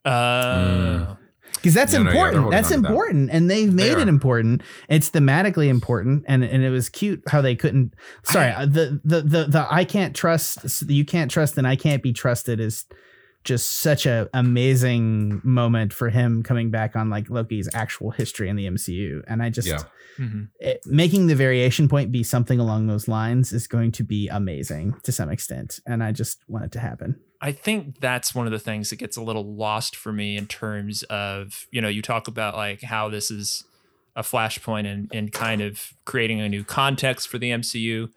Uh, 0.06 1.16
because 1.56 1.74
that's 1.74 1.94
No, 1.94 2.04
no, 2.04 2.12
yeah, 2.12 2.14
they're 2.14 2.26
important 2.26 2.52
that's 2.52 2.70
that. 2.70 2.76
important 2.76 3.30
and 3.32 3.50
they've 3.50 3.74
made 3.74 3.94
are. 3.94 4.00
it 4.00 4.08
important 4.08 4.62
it's 4.90 5.10
thematically 5.10 5.68
important 5.68 6.24
and 6.28 6.44
and 6.44 6.64
it 6.64 6.70
was 6.70 6.90
cute 6.90 7.22
how 7.28 7.42
they 7.42 7.56
couldn't 7.56 7.94
sorry 8.24 8.52
uh, 8.52 8.66
the 8.66 9.00
the 9.04 9.22
the, 9.22 9.44
the 9.46 9.68
i 9.70 9.86
can't 9.86 10.16
trust 10.16 10.82
you 10.90 11.06
can't 11.06 11.32
trust 11.32 11.58
and 11.58 11.68
i 11.68 11.76
can't 11.76 12.04
be 12.04 12.12
trusted 12.14 12.60
is 12.60 12.86
just 13.44 13.70
such 13.80 14.06
a 14.06 14.30
amazing 14.34 15.42
moment 15.44 15.92
for 15.94 16.10
him 16.10 16.44
coming 16.44 16.72
back 16.72 16.96
on 16.96 17.10
like 17.10 17.30
loki's 17.30 17.70
actual 17.74 18.12
history 18.12 18.50
in 18.50 18.56
the 18.56 18.66
mcu 18.68 19.22
and 19.28 19.44
i 19.44 19.50
just 19.50 19.68
Yeah. 19.68 19.84
mhm. 20.18 20.50
it, 20.60 20.82
making 20.86 21.28
the 21.28 21.36
variation 21.36 21.88
point 21.88 22.12
be 22.12 22.24
something 22.24 22.60
along 22.60 22.88
those 22.88 23.08
lines 23.08 23.52
is 23.52 23.68
going 23.68 23.92
to 23.94 24.04
be 24.04 24.28
amazing 24.30 24.96
to 25.04 25.12
some 25.12 25.30
extent 25.30 25.80
and 25.86 26.04
i 26.04 26.12
just 26.12 26.40
want 26.48 26.66
it 26.66 26.72
to 26.74 26.80
happen 26.80 27.20
I 27.42 27.52
think 27.52 28.00
that's 28.00 28.34
one 28.34 28.46
of 28.46 28.54
the 28.54 28.60
things 28.60 28.90
that 28.90 28.96
gets 28.96 29.18
a 29.18 29.22
little 29.22 29.54
lost 29.54 29.98
for 29.98 30.14
me 30.14 30.38
in 30.38 30.48
terms 30.48 31.04
of, 31.10 31.68
you 31.72 31.82
know, 31.82 31.90
you 31.90 32.02
talk 32.02 32.30
about 32.30 32.56
like 32.56 32.84
how 32.84 33.10
this 33.10 33.30
is 33.30 33.66
a 34.16 34.22
flashpoint 34.22 34.88
and, 34.88 35.10
and 35.14 35.30
kind 35.34 35.60
of 35.60 35.92
creating 36.06 36.40
a 36.40 36.48
new 36.48 36.64
context 36.64 37.28
for 37.28 37.38
the 37.38 37.50
MCU. 37.52 38.08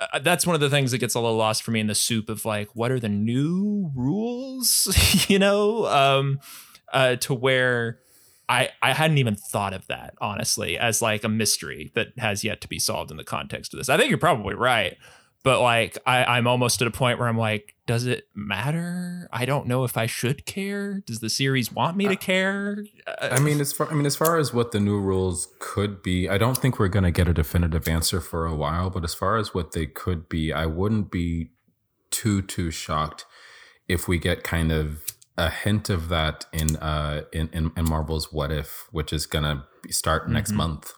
Uh, 0.00 0.18
that's 0.20 0.46
one 0.46 0.54
of 0.54 0.60
the 0.60 0.70
things 0.70 0.92
that 0.92 0.98
gets 0.98 1.14
a 1.14 1.20
little 1.20 1.36
lost 1.36 1.62
for 1.62 1.72
me 1.72 1.80
in 1.80 1.88
the 1.88 1.94
soup 1.94 2.28
of 2.28 2.44
like, 2.44 2.68
what 2.74 2.90
are 2.90 3.00
the 3.00 3.08
new 3.08 3.90
rules, 3.94 5.26
you 5.28 5.38
know, 5.38 5.86
um, 5.86 6.38
uh, 6.92 7.16
to 7.16 7.34
where 7.34 7.98
I, 8.48 8.70
I 8.80 8.92
hadn't 8.92 9.18
even 9.18 9.34
thought 9.34 9.74
of 9.74 9.86
that, 9.88 10.14
honestly, 10.20 10.78
as 10.78 11.02
like 11.02 11.24
a 11.24 11.28
mystery 11.28 11.90
that 11.94 12.18
has 12.18 12.44
yet 12.44 12.60
to 12.62 12.68
be 12.68 12.78
solved 12.78 13.10
in 13.10 13.16
the 13.16 13.24
context 13.24 13.74
of 13.74 13.78
this. 13.78 13.88
I 13.88 13.96
think 13.96 14.08
you're 14.08 14.18
probably 14.18 14.54
right. 14.54 14.96
But 15.44 15.60
like 15.60 15.96
I, 16.06 16.24
I'm 16.24 16.46
almost 16.46 16.82
at 16.82 16.88
a 16.88 16.90
point 16.90 17.18
where 17.18 17.28
I'm 17.28 17.38
like, 17.38 17.74
does 17.86 18.04
it 18.06 18.28
matter? 18.34 19.28
I 19.32 19.44
don't 19.44 19.66
know 19.66 19.84
if 19.84 19.96
I 19.96 20.06
should 20.06 20.44
care. 20.46 21.00
Does 21.06 21.20
the 21.20 21.30
series 21.30 21.72
want 21.72 21.96
me 21.96 22.08
to 22.08 22.16
care? 22.16 22.84
Uh, 23.06 23.28
I 23.32 23.40
mean, 23.40 23.60
as 23.60 23.72
far 23.72 23.90
I 23.90 23.94
mean, 23.94 24.04
as 24.06 24.16
far 24.16 24.36
as 24.38 24.52
what 24.52 24.72
the 24.72 24.80
new 24.80 24.98
rules 25.00 25.48
could 25.60 26.02
be, 26.02 26.28
I 26.28 26.38
don't 26.38 26.58
think 26.58 26.78
we're 26.78 26.88
going 26.88 27.04
to 27.04 27.10
get 27.10 27.28
a 27.28 27.32
definitive 27.34 27.88
answer 27.88 28.20
for 28.20 28.46
a 28.46 28.54
while. 28.54 28.90
But 28.90 29.04
as 29.04 29.14
far 29.14 29.36
as 29.36 29.54
what 29.54 29.72
they 29.72 29.86
could 29.86 30.28
be, 30.28 30.52
I 30.52 30.66
wouldn't 30.66 31.10
be 31.10 31.50
too 32.10 32.42
too 32.42 32.70
shocked 32.70 33.24
if 33.86 34.08
we 34.08 34.18
get 34.18 34.42
kind 34.42 34.72
of 34.72 35.02
a 35.36 35.48
hint 35.50 35.88
of 35.88 36.08
that 36.08 36.46
in 36.52 36.76
uh 36.76 37.22
in 37.32 37.48
in, 37.52 37.70
in 37.76 37.84
Marvel's 37.88 38.32
What 38.32 38.50
If, 38.50 38.88
which 38.90 39.12
is 39.12 39.24
going 39.24 39.44
to 39.44 39.64
start 39.92 40.28
next 40.28 40.50
Mhm. 40.52 40.56
month. 40.56 40.92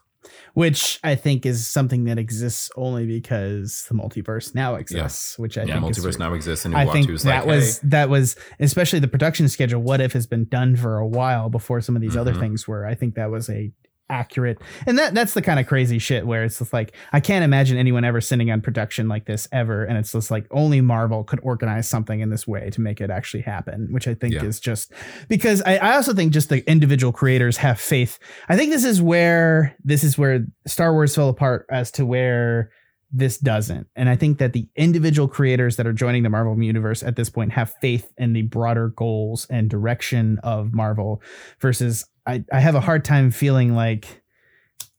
Which 0.55 0.99
I 1.03 1.15
think 1.15 1.47
is 1.47 1.67
something 1.67 2.05
that 2.05 2.19
exists 2.19 2.71
only 2.77 3.07
because 3.07 3.87
the 3.89 3.95
multiverse 3.95 4.55
now 4.55 4.75
exists. 4.75 5.39
Which 5.39 5.57
I 5.59 5.65
The 5.65 5.73
think 5.73 5.91
is 5.91 5.99
multiverse 6.05 6.19
now 6.19 6.35
exists, 6.35 6.65
and 6.65 6.77
I 6.77 6.87
think 6.87 7.07
that 7.09 7.25
like, 7.25 7.47
was 7.47 7.79
hey, 7.81 7.89
that 7.89 8.09
was 8.09 8.37
especially 8.59 8.99
the 8.99 9.09
production 9.09 9.49
schedule. 9.49 9.81
What 9.83 10.01
if 10.01 10.13
has 10.13 10.27
been 10.27 10.47
done 10.47 10.77
for 10.77 10.99
a 10.99 11.07
while 11.07 11.49
before 11.49 11.81
some 11.81 11.97
of 11.97 12.03
these 12.03 12.17
other 12.17 12.35
Mhm. 12.35 12.41
things 12.41 12.69
were. 12.69 12.87
I 12.87 12.95
think 12.95 13.15
that 13.15 13.31
was 13.31 13.49
a 13.49 13.73
accurate, 14.11 14.59
and 14.87 14.99
that 14.99 15.15
that's 15.15 15.35
the 15.35 15.41
kind 15.43 15.59
of 15.61 15.67
crazy 15.67 15.99
shit 15.99 16.27
where 16.27 16.45
it's 16.45 16.59
just 16.59 16.73
like 16.73 16.95
I 17.13 17.21
can't 17.21 17.45
imagine 17.45 17.79
anyone 17.79 18.05
ever 18.05 18.21
sitting 18.21 18.51
on 18.51 18.61
production 18.61 19.09
like 19.09 19.25
this 19.27 19.49
ever, 19.53 19.85
and 19.85 19.97
it's 19.97 20.13
just 20.13 20.31
like 20.31 20.47
only 20.51 20.81
Marvel 20.81 21.25
could 21.25 21.41
organize 21.43 21.89
something 21.89 22.21
in 22.21 22.31
this 22.31 22.47
way 22.47 22.69
to 22.71 22.81
make 22.81 23.01
it 23.01 23.11
actually 23.11 23.43
happen, 23.43 23.89
which 23.91 24.07
I 24.09 24.15
think 24.15 24.35
Yeah. 24.35 24.45
is 24.45 24.61
just 24.61 24.93
because 25.29 25.63
I, 25.63 25.77
I 25.77 25.95
also 25.95 26.13
think 26.13 26.33
just 26.33 26.49
the 26.49 26.69
individual 26.71 27.13
creators 27.13 27.57
have 27.59 27.81
faith. 27.81 28.19
I 28.49 28.57
think 28.57 28.71
this 28.73 28.85
is 28.85 29.01
where 29.01 29.77
this 29.85 30.05
is 30.05 30.19
where 30.19 30.45
Star 30.67 30.93
Wars 30.93 31.15
fell 31.15 31.29
apart 31.29 31.67
as 31.71 31.91
to 31.93 32.05
where 32.05 32.71
this 33.13 33.39
doesn't. 33.39 33.89
And 33.97 34.09
I 34.09 34.15
think 34.15 34.39
that 34.39 34.53
the 34.53 34.69
individual 34.77 35.27
creators 35.27 35.75
that 35.77 35.87
are 35.87 35.93
joining 35.93 36.23
the 36.23 36.31
Marvel 36.31 36.57
universe 36.63 37.03
at 37.03 37.17
this 37.17 37.29
point 37.29 37.51
have 37.53 37.75
faith 37.81 38.09
in 38.19 38.35
the 38.35 38.43
broader 38.43 38.91
goals 38.91 39.49
and 39.51 39.69
direction 39.69 40.39
of 40.45 40.73
Marvel 40.73 41.21
versus 41.61 42.07
I, 42.27 42.45
I 42.53 42.61
have 42.61 42.75
a 42.75 42.81
hard 42.81 43.05
time 43.05 43.31
feeling 43.31 43.75
like 43.75 44.23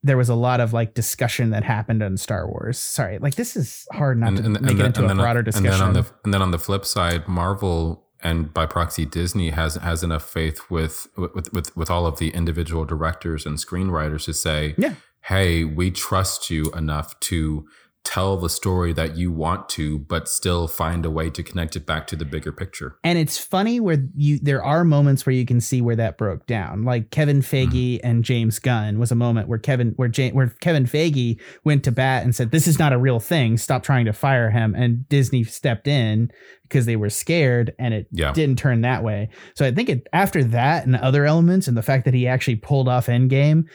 there 0.04 0.18
was 0.18 0.30
a 0.30 0.36
lot 0.36 0.60
of 0.60 0.74
like 0.74 0.94
discussion 0.94 1.52
that 1.52 1.64
happened 1.64 2.02
on 2.02 2.18
Star 2.18 2.48
Wars. 2.48 2.80
Sorry, 2.80 3.20
like 3.20 3.36
this 3.36 3.56
is 3.56 3.86
hard 3.92 4.20
not 4.20 4.36
to 4.38 4.50
make 4.50 4.80
it 4.80 4.86
into 4.86 5.06
a 5.06 5.16
broader 5.16 5.44
discussion. 5.44 5.68
And 5.68 5.80
then 5.80 5.88
on 5.88 5.94
the 5.94 6.06
and 6.24 6.34
then 6.34 6.42
on 6.42 6.52
the 6.52 6.60
flip 6.60 6.86
side, 6.86 7.28
Marvel 7.28 8.08
and 8.24 8.54
by 8.54 8.66
proxy 8.66 9.06
Disney 9.06 9.52
has 9.52 9.76
has 9.76 10.04
enough 10.04 10.28
faith 10.28 10.60
with 10.70 11.08
with 11.18 11.52
with, 11.54 11.76
with 11.78 11.90
all 11.92 12.06
of 12.06 12.18
the 12.20 12.30
individual 12.30 12.86
directors 12.86 13.46
and 13.46 13.58
screenwriters 13.58 14.26
to 14.26 14.34
say, 14.34 14.74
Yeah. 14.78 14.96
hey, 15.26 15.64
we 15.64 15.92
trust 15.92 16.50
you 16.50 16.72
enough 16.72 17.20
to 17.22 17.68
tell 18.04 18.36
the 18.38 18.50
story 18.50 18.94
that 18.94 19.16
you 19.16 19.32
want 19.32 19.70
to, 19.70 20.00
but 20.00 20.28
still 20.28 20.68
find 20.68 21.06
a 21.06 21.12
way 21.12 21.30
to 21.30 21.44
connect 21.44 21.76
it 21.76 21.86
back 21.86 22.08
to 22.08 22.16
the 22.16 22.26
bigger 22.26 22.52
picture. 22.52 22.98
And 23.04 23.18
it's 23.18 23.38
funny 23.38 23.80
where 23.80 24.06
you 24.16 24.40
there 24.42 24.64
are 24.64 24.84
moments 24.84 25.26
where 25.26 25.36
you 25.36 25.46
can 25.46 25.62
see 25.62 25.82
where 25.82 25.96
that 25.96 26.18
broke 26.18 26.46
down. 26.48 26.84
Like 26.84 27.12
Kevin 27.12 27.42
mm-hmm. 27.42 27.56
Feige 27.56 28.00
and 28.04 28.24
James 28.24 28.60
Gunn 28.60 29.00
was 29.00 29.12
a 29.12 29.16
moment 29.16 29.48
where 29.48 29.60
Kevin 29.60 29.94
where 29.98 30.08
James, 30.08 30.34
where 30.34 30.48
Kevin 30.62 30.86
Feige 30.86 31.40
went 31.64 31.84
to 31.84 31.92
bat 31.92 32.24
and 32.24 32.36
said 32.36 32.52
this 32.52 32.68
is 32.68 32.80
not 32.80 32.94
a 32.94 32.98
real 32.98 33.20
thing. 33.20 33.58
Stop 33.58 33.84
trying 33.84 34.06
to 34.06 34.14
fire 34.14 34.50
him. 34.50 34.74
And 34.76 35.08
Disney 35.08 35.44
stepped 35.44 35.88
in 35.88 36.32
because 36.64 36.86
they 36.86 36.96
were 36.96 37.10
scared 37.10 37.74
and 37.78 37.94
it 37.94 38.08
Yeah. 38.12 38.32
didn't 38.32 38.58
turn 38.58 38.82
that 38.82 39.04
way. 39.04 39.30
So 39.56 39.66
I 39.66 39.72
think 39.72 39.90
it 39.90 40.08
after 40.14 40.44
that 40.46 40.86
and 40.86 40.96
other 40.96 41.26
elements 41.26 41.68
and 41.68 41.76
the 41.76 41.82
fact 41.82 42.06
that 42.06 42.14
he 42.14 42.28
actually 42.28 42.56
pulled 42.56 42.88
off 42.88 43.08
Endgame 43.08 43.66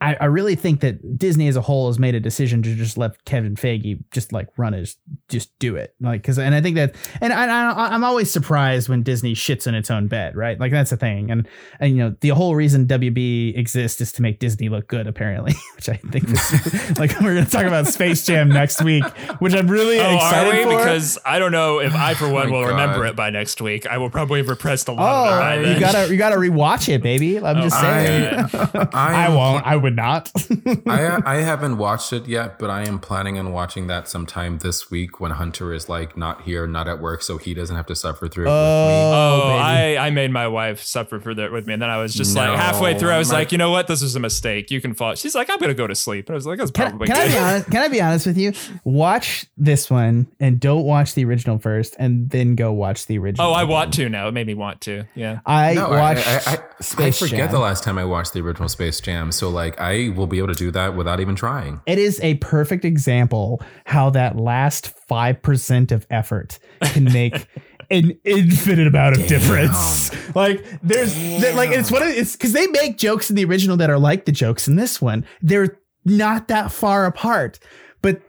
I, 0.00 0.14
I 0.20 0.24
really 0.26 0.54
think 0.54 0.80
that 0.80 1.18
Disney 1.18 1.48
as 1.48 1.56
a 1.56 1.60
whole 1.60 1.88
has 1.88 1.98
made 1.98 2.14
a 2.14 2.20
decision 2.20 2.62
to 2.62 2.74
just 2.76 2.96
let 2.96 3.24
Kevin 3.24 3.56
Feige 3.56 3.98
just 4.12 4.32
like 4.32 4.46
run 4.56 4.72
his 4.72 4.96
just 5.28 5.58
do 5.58 5.74
it 5.76 5.94
like 6.00 6.22
because 6.22 6.38
and 6.38 6.54
I 6.54 6.60
think 6.60 6.76
that 6.76 6.94
and 7.20 7.32
I, 7.32 7.46
I 7.72 7.88
I'm 7.94 8.04
always 8.04 8.30
surprised 8.30 8.88
when 8.88 9.02
Disney 9.02 9.34
shits 9.34 9.66
in 9.66 9.74
its 9.74 9.90
own 9.90 10.06
bed 10.06 10.36
right 10.36 10.58
like 10.60 10.70
that's 10.70 10.90
the 10.90 10.96
thing 10.96 11.30
and 11.32 11.48
and 11.80 11.90
you 11.96 11.98
know 11.98 12.14
the 12.20 12.28
whole 12.28 12.54
reason 12.54 12.86
WB 12.86 13.58
exists 13.58 14.00
is 14.00 14.12
to 14.12 14.22
make 14.22 14.38
Disney 14.38 14.68
look 14.68 14.86
good 14.86 15.06
apparently 15.08 15.54
which 15.76 15.88
I 15.88 15.94
think 15.94 16.30
is, 16.30 16.98
like 16.98 17.18
we're 17.20 17.34
gonna 17.34 17.46
talk 17.46 17.64
about 17.64 17.86
Space 17.88 18.24
Jam 18.24 18.48
next 18.48 18.82
week 18.84 19.04
which 19.40 19.54
I'm 19.54 19.68
really 19.68 19.98
Oh, 20.00 20.14
excited 20.14 20.54
are 20.54 20.56
we? 20.68 20.72
for 20.74 20.78
Because 20.78 21.18
I 21.26 21.38
don't 21.40 21.50
know 21.52 21.80
if 21.80 21.94
I, 21.94 22.14
for 22.14 22.28
one, 22.28 22.46
oh 22.46 22.50
my 22.50 22.56
will 22.56 22.66
remember 22.68 23.04
it 23.06 23.16
by 23.16 23.30
next 23.30 23.60
week. 23.60 23.86
I 23.86 23.98
will 23.98 24.10
probably 24.10 24.38
have 24.40 24.48
repressed 24.48 24.88
a 24.88 24.92
lot 24.92 25.00
of 25.02 25.32
oh, 25.32 25.36
it 25.36 25.40
by 25.40 25.56
oh 25.58 25.62
then. 25.62 25.74
you 25.74 25.80
gotta 25.80 26.08
you 26.12 26.16
gotta 26.16 26.36
rewatch 26.36 26.88
it 26.92 27.02
baby 27.02 27.38
I'm 27.38 27.56
Oh, 27.58 27.62
just 27.62 27.74
all 27.76 27.82
saying 27.82 28.34
right. 28.34 28.94
I 28.94 29.26
am- 29.26 29.34
won't 29.34 29.66
I 29.66 29.76
would 29.88 29.96
not 29.96 30.30
I 30.86 31.20
I 31.24 31.36
haven't 31.36 31.78
watched 31.78 32.12
it 32.12 32.26
yet, 32.26 32.58
but 32.58 32.68
I 32.70 32.86
am 32.86 32.98
planning 32.98 33.38
on 33.38 33.52
watching 33.52 33.86
that 33.86 34.06
sometime 34.08 34.58
this 34.58 34.90
week 34.90 35.18
when 35.20 35.30
Hunter 35.32 35.72
is 35.72 35.88
like 35.88 36.16
not 36.16 36.42
here, 36.42 36.66
not 36.66 36.88
at 36.88 37.00
work, 37.00 37.22
so 37.22 37.38
he 37.38 37.54
doesn't 37.54 37.74
have 37.74 37.86
to 37.86 37.96
suffer 37.96 38.28
through 38.28 38.44
it 38.44 38.48
with 38.48 38.54
me. 38.54 38.58
Oh, 38.60 39.40
oh 39.44 39.48
baby. 39.48 39.96
I, 39.98 40.06
I 40.06 40.10
made 40.10 40.30
my 40.30 40.46
wife 40.46 40.82
suffer 40.82 41.20
for 41.20 41.34
that 41.34 41.52
with 41.52 41.66
me. 41.66 41.72
And 41.72 41.82
then 41.82 41.88
I 41.90 41.96
was 41.98 42.14
just 42.14 42.34
No, 42.34 42.42
like 42.42 42.58
halfway 42.58 42.98
through, 42.98 43.10
I 43.10 43.18
was 43.18 43.30
my- 43.30 43.38
like, 43.38 43.52
you 43.52 43.58
know 43.58 43.70
what? 43.70 43.86
This 43.86 44.02
was 44.02 44.14
a 44.16 44.20
mistake. 44.20 44.70
You 44.70 44.80
can 44.80 44.92
fall. 44.94 45.14
She's 45.14 45.34
like, 45.34 45.48
I'm 45.50 45.58
going 45.58 45.68
to 45.70 45.74
go 45.74 45.86
to 45.86 45.94
sleep. 45.94 46.26
And 46.28 46.34
I 46.34 46.36
was 46.36 46.46
like, 46.46 46.58
that's 46.58 46.70
Can, 46.70 46.90
probably 46.90 47.06
can 47.08 47.16
I 47.16 47.24
good. 47.26 47.32
be 47.32 47.38
honest? 47.38 47.70
Can 47.70 47.82
I 47.82 47.88
be 47.88 48.00
honest 48.02 48.26
with 48.26 48.36
you? 48.38 48.52
Watch 48.84 49.46
this 49.56 49.90
one 49.90 50.26
and 50.40 50.60
don't 50.60 50.84
watch 50.84 51.14
the 51.14 51.24
original 51.24 51.58
first, 51.58 51.96
and 51.98 52.28
then 52.30 52.54
go 52.54 52.72
watch 52.72 53.06
the 53.06 53.18
original. 53.18 53.48
Oh, 53.48 53.52
I 53.52 53.64
want 53.64 53.94
to 53.94 54.08
now. 54.08 54.28
It 54.28 54.32
made 54.32 54.46
me 54.46 54.54
want 54.54 54.80
to. 54.82 55.04
Yeah. 55.14 55.40
I 55.46 55.74
No, 55.74 55.88
watched 55.90 56.26
I, 56.26 56.32
I, 56.36 56.54
I, 57.02 57.06
I 57.06 57.10
forget 57.10 57.30
Jam. 57.38 57.50
the 57.52 57.58
last 57.58 57.84
time 57.84 57.98
I 57.98 58.04
watched 58.04 58.32
the 58.34 58.40
original 58.42 58.68
Space 58.68 59.00
Jam, 59.00 59.32
so 59.32 59.48
like 59.48 59.77
I 59.78 60.10
will 60.10 60.26
be 60.26 60.38
able 60.38 60.48
to 60.48 60.54
do 60.54 60.70
that 60.72 60.94
without 60.96 61.20
even 61.20 61.34
trying. 61.34 61.80
It 61.86 61.98
is 61.98 62.20
a 62.22 62.34
perfect 62.36 62.84
example 62.84 63.62
how 63.86 64.10
that 64.10 64.36
last 64.36 64.88
five 65.08 65.40
percent 65.42 65.92
of 65.92 66.06
effort 66.10 66.58
can 66.82 67.04
make. 67.04 67.46
An 67.90 68.18
infinite 68.22 68.86
amount 68.86 69.16
of 69.16 69.26
difference. 69.28 70.10
Like 70.36 70.62
there's 70.82 71.14
there- 71.14 71.54
like 71.54 71.70
it's 71.70 71.90
what 71.90 72.02
it's 72.02 72.36
because 72.36 72.52
they 72.52 72.66
make 72.66 72.98
jokes 72.98 73.30
in 73.30 73.36
the 73.36 73.46
original 73.46 73.78
that 73.78 73.88
are 73.88 73.98
like 73.98 74.26
the 74.26 74.32
jokes 74.32 74.68
in 74.68 74.76
this 74.76 75.00
one. 75.00 75.24
They're 75.40 75.78
not 76.04 76.48
that 76.48 76.70
far 76.70 77.06
apart, 77.06 77.58
but 78.02 78.20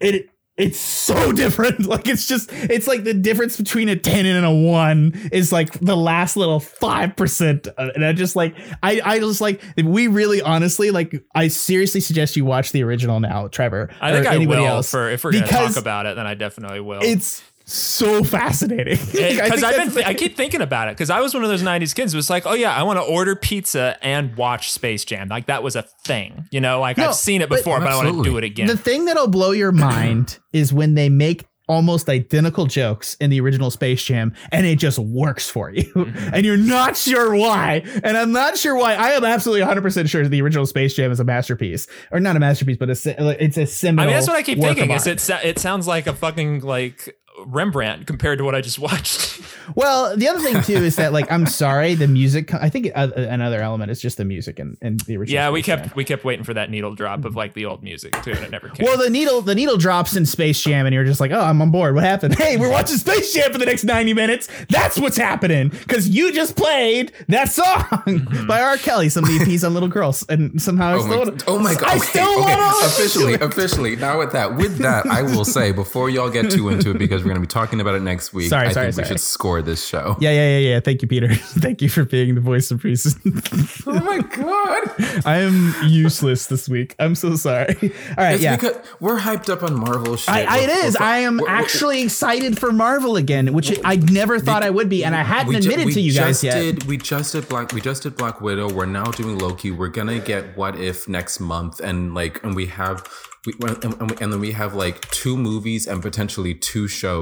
it 0.00 0.30
it's 0.56 0.78
so 0.78 1.32
different. 1.32 1.86
Like 1.86 2.08
it's 2.08 2.26
just 2.26 2.50
it's 2.52 2.86
like 2.86 3.04
the 3.04 3.14
difference 3.14 3.56
between 3.56 3.88
a 3.88 3.96
10 3.96 4.26
and 4.26 4.44
a 4.44 4.50
1 4.50 5.30
is 5.32 5.52
like 5.52 5.78
the 5.80 5.96
last 5.96 6.36
little 6.36 6.60
5%. 6.60 7.68
Uh, 7.68 7.90
and 7.94 8.04
I 8.04 8.12
just 8.12 8.36
like 8.36 8.56
I 8.82 9.00
I 9.04 9.18
just 9.18 9.40
like 9.40 9.60
we 9.82 10.08
really 10.08 10.40
honestly 10.42 10.90
like 10.90 11.24
I 11.34 11.48
seriously 11.48 12.00
suggest 12.00 12.36
you 12.36 12.44
watch 12.44 12.72
the 12.72 12.82
original 12.82 13.20
now, 13.20 13.48
Trevor. 13.48 13.90
I 14.00 14.12
think 14.12 14.26
I 14.26 14.34
anybody 14.34 14.60
will. 14.62 14.68
else. 14.68 14.90
For 14.90 15.10
if 15.10 15.24
we're 15.24 15.32
going 15.32 15.44
to 15.44 15.50
talk 15.50 15.76
about 15.76 16.06
it, 16.06 16.16
then 16.16 16.26
I 16.26 16.34
definitely 16.34 16.80
will. 16.80 17.00
It's 17.02 17.42
so 17.64 18.22
fascinating. 18.22 18.98
Because 19.14 19.60
think 19.60 19.64
I've 19.64 19.76
been, 19.76 19.90
th- 19.90 20.06
I 20.06 20.14
keep 20.14 20.36
thinking 20.36 20.60
about 20.60 20.88
it 20.88 20.92
because 20.92 21.10
I 21.10 21.20
was 21.20 21.34
one 21.34 21.42
of 21.44 21.48
those 21.48 21.62
'90s 21.62 21.94
kids 21.94 22.12
who 22.12 22.16
was 22.16 22.30
like, 22.30 22.46
"Oh 22.46 22.54
yeah, 22.54 22.74
I 22.74 22.82
want 22.82 22.98
to 22.98 23.02
order 23.02 23.34
pizza 23.34 23.96
and 24.02 24.36
watch 24.36 24.70
Space 24.70 25.04
Jam." 25.04 25.28
Like 25.28 25.46
that 25.46 25.62
was 25.62 25.76
a 25.76 25.82
thing, 25.82 26.46
you 26.50 26.60
know. 26.60 26.80
Like 26.80 26.98
No, 26.98 27.08
I've 27.08 27.14
seen 27.14 27.40
it 27.42 27.48
before, 27.48 27.78
but, 27.80 27.88
I 27.88 27.96
want 27.96 28.08
to 28.16 28.22
do 28.22 28.36
it 28.36 28.44
again. 28.44 28.66
The 28.66 28.76
thing 28.76 29.06
that'll 29.06 29.28
blow 29.28 29.52
your 29.52 29.72
mind 29.72 30.38
is 30.52 30.72
when 30.72 30.94
they 30.94 31.08
make 31.08 31.46
almost 31.66 32.08
identical 32.08 32.66
jokes 32.66 33.14
in 33.20 33.30
the 33.30 33.40
original 33.40 33.70
Space 33.70 34.04
Jam 34.04 34.34
and 34.52 34.66
it 34.66 34.78
just 34.78 34.98
works 34.98 35.48
for 35.48 35.70
you. 35.70 35.84
Mm-hmm. 35.84 36.14
And 36.34 36.44
you're 36.44 36.56
not 36.56 36.96
sure 36.96 37.34
why. 37.34 37.82
And 38.02 38.16
I'm 38.16 38.32
not 38.32 38.58
sure 38.58 38.74
why. 38.74 38.94
I 38.94 39.10
am 39.10 39.24
absolutely 39.24 39.64
100% 39.64 40.08
sure 40.08 40.26
the 40.26 40.42
original 40.42 40.66
Space 40.66 40.94
Jam 40.94 41.12
is 41.12 41.20
a 41.20 41.24
masterpiece. 41.24 41.86
Or 42.10 42.18
not 42.18 42.36
a 42.36 42.40
masterpiece, 42.40 42.76
but 42.76 42.90
a, 42.90 43.42
it's 43.42 43.56
a 43.56 43.66
seminal 43.66 44.04
I 44.04 44.06
mean, 44.06 44.16
that's 44.16 44.26
what 44.26 44.36
I 44.36 44.42
keep 44.42 44.58
thinking. 44.58 44.90
of 44.90 44.96
Is 44.96 45.06
it? 45.06 45.44
It 45.44 45.58
sounds 45.58 45.86
like 45.86 46.06
a 46.06 46.12
fucking 46.12 46.60
like 46.60 47.16
Rembrandt 47.46 48.06
compared 48.06 48.38
to 48.38 48.44
what 48.44 48.54
I 48.54 48.60
just 48.60 48.78
watched. 48.78 49.40
Well, 49.74 50.14
the 50.14 50.28
other 50.28 50.40
thing 50.40 50.60
too 50.62 50.84
is 50.84 50.96
that 50.96 51.14
like 51.14 51.32
I'm 51.32 51.46
sorry, 51.46 51.94
the 51.94 52.06
music. 52.06 52.52
I 52.52 52.68
think 52.68 52.90
uh, 52.94 53.08
another 53.16 53.62
element 53.62 53.90
is 53.90 53.98
just 53.98 54.18
the 54.18 54.24
music 54.26 54.58
and, 54.58 54.76
and 54.82 55.00
the 55.00 55.16
original. 55.16 55.34
yeah, 55.40 55.48
we 55.50 55.62
Space 55.62 55.66
kept 55.74 55.82
Jam. 55.84 55.92
we 55.96 56.04
kept 56.04 56.22
waiting 56.22 56.44
for 56.44 56.52
that 56.52 56.68
needle 56.68 56.94
drop 56.94 57.24
of 57.24 57.34
like 57.34 57.54
the 57.54 57.64
old 57.64 57.82
music 57.82 58.12
too, 58.22 58.32
and 58.32 58.40
it 58.44 58.50
never 58.50 58.68
came. 58.68 58.84
Well, 58.84 58.98
the 58.98 59.08
needle 59.08 59.40
the 59.40 59.54
needle 59.54 59.78
drops 59.78 60.16
in 60.16 60.26
Space 60.26 60.60
Jam, 60.62 60.84
and 60.84 60.94
you're 60.94 61.06
just 61.06 61.18
like, 61.18 61.30
oh, 61.30 61.40
I'm 61.40 61.62
on 61.62 61.70
board. 61.70 61.94
What 61.94 62.04
happened? 62.04 62.34
Hey, 62.38 62.58
we're 62.58 62.70
watching 62.70 62.98
Space 62.98 63.32
Jam 63.32 63.52
for 63.52 63.58
the 63.58 63.64
next 63.64 63.84
90 63.84 64.12
minutes. 64.12 64.48
That's 64.68 64.98
what's 64.98 65.16
happening 65.16 65.70
because 65.70 66.10
you 66.10 66.30
just 66.30 66.56
played 66.56 67.12
that 67.28 67.48
song 67.48 68.44
by 68.46 68.60
R. 68.60 68.76
Kelly. 68.76 69.08
Some 69.08 69.24
EPs 69.24 69.64
on 69.64 69.72
little 69.72 69.88
girls, 69.88 70.26
and 70.28 70.60
somehow 70.60 70.88
I 70.88 70.94
Oh 70.96 71.00
still 71.00 71.24
my, 71.24 71.38
oh 71.46 71.58
my 71.58 71.74
god! 71.74 71.84
I 71.84 71.96
Okay, 71.96 72.04
still 72.06 72.28
okay. 72.32 72.40
want 72.54 72.80
to 72.82 72.86
Officially, 72.86 73.34
officially. 73.34 73.96
Now 73.96 74.18
with 74.18 74.32
that, 74.32 74.56
with 74.56 74.76
that, 74.80 75.06
I 75.06 75.22
will 75.22 75.46
say 75.46 75.72
before 75.72 76.10
y'all 76.10 76.28
get 76.28 76.50
too 76.50 76.68
into 76.68 76.90
it 76.90 76.98
because 76.98 77.23
we're 77.24 77.30
going 77.30 77.42
to 77.42 77.46
be 77.46 77.46
talking 77.46 77.80
about 77.80 77.94
it 77.94 78.02
next 78.02 78.32
week. 78.32 78.48
Sorry, 78.48 78.68
I 78.68 78.72
sorry, 78.72 78.92
think 78.92 79.08
we 79.08 79.14
should 79.14 79.20
score 79.20 79.62
this 79.62 79.86
show. 79.86 80.16
Yeah, 80.20 80.30
yeah, 80.30 80.58
yeah, 80.58 80.68
yeah. 80.74 80.80
Thank 80.80 81.02
you, 81.02 81.08
Peter. 81.08 81.34
Thank 81.34 81.82
you 81.82 81.88
for 81.88 82.04
being 82.04 82.34
the 82.34 82.40
voice 82.40 82.70
of 82.70 82.84
reason. 82.84 83.42
Oh 83.86 84.00
my 84.00 84.18
god! 84.20 85.22
I 85.26 85.38
am 85.40 85.74
useless 85.88 86.46
this 86.46 86.68
week. 86.68 86.94
I'm 86.98 87.14
so 87.14 87.36
sorry. 87.36 87.74
All 87.82 88.14
right, 88.16 88.34
It's 88.34 88.42
yeah. 88.42 88.56
because 88.56 88.76
we're 89.00 89.18
hyped 89.18 89.48
up 89.50 89.62
on 89.62 89.74
Marvel 89.78 90.16
shit. 90.16 90.28
I, 90.34 90.44
I, 90.44 90.58
it 90.60 90.66
We're- 90.68 90.86
is. 90.86 90.96
we're- 90.98 91.06
I 91.10 91.18
am 91.18 91.36
we're- 91.38 91.50
actually 91.50 92.02
excited 92.02 92.58
for 92.58 92.72
Marvel 92.72 93.16
again, 93.16 93.52
which 93.52 93.78
I 93.84 93.96
never 93.96 94.38
thought 94.38 94.62
I 94.62 94.70
would 94.70 94.88
be, 94.88 95.04
and 95.04 95.14
I 95.14 95.22
hadn't 95.22 95.48
we 95.54 95.60
ju- 95.60 95.70
admitted 95.70 95.92
to 95.94 96.00
you 96.00 96.12
guys 96.14 96.42
yet. 96.42 96.54
Did, 96.54 96.84
we 96.84 96.96
just 96.96 97.32
did 97.32 97.48
Black. 97.48 97.72
We 97.72 97.80
just 97.80 98.02
did 98.04 98.16
Black 98.16 98.40
Widow. 98.40 98.72
We're 98.72 98.86
now 98.86 99.04
doing 99.04 99.38
Loki. 99.38 99.70
We're 99.70 99.88
gonna 99.88 100.18
get 100.18 100.56
What 100.56 100.76
If 100.78 101.08
next 101.08 101.40
month, 101.40 101.80
and 101.80 102.14
like, 102.14 102.42
and 102.42 102.56
we 102.56 102.66
have, 102.66 103.06
we 103.46 103.52
and, 103.62 103.84
and, 103.84 104.10
we- 104.10 104.16
and 104.20 104.32
then 104.32 104.40
we 104.40 104.52
have 104.52 104.74
like 104.74 105.08
two 105.10 105.36
movies 105.36 105.86
and 105.86 106.00
potentially 106.02 106.54
two 106.54 106.88
shows, 106.88 107.13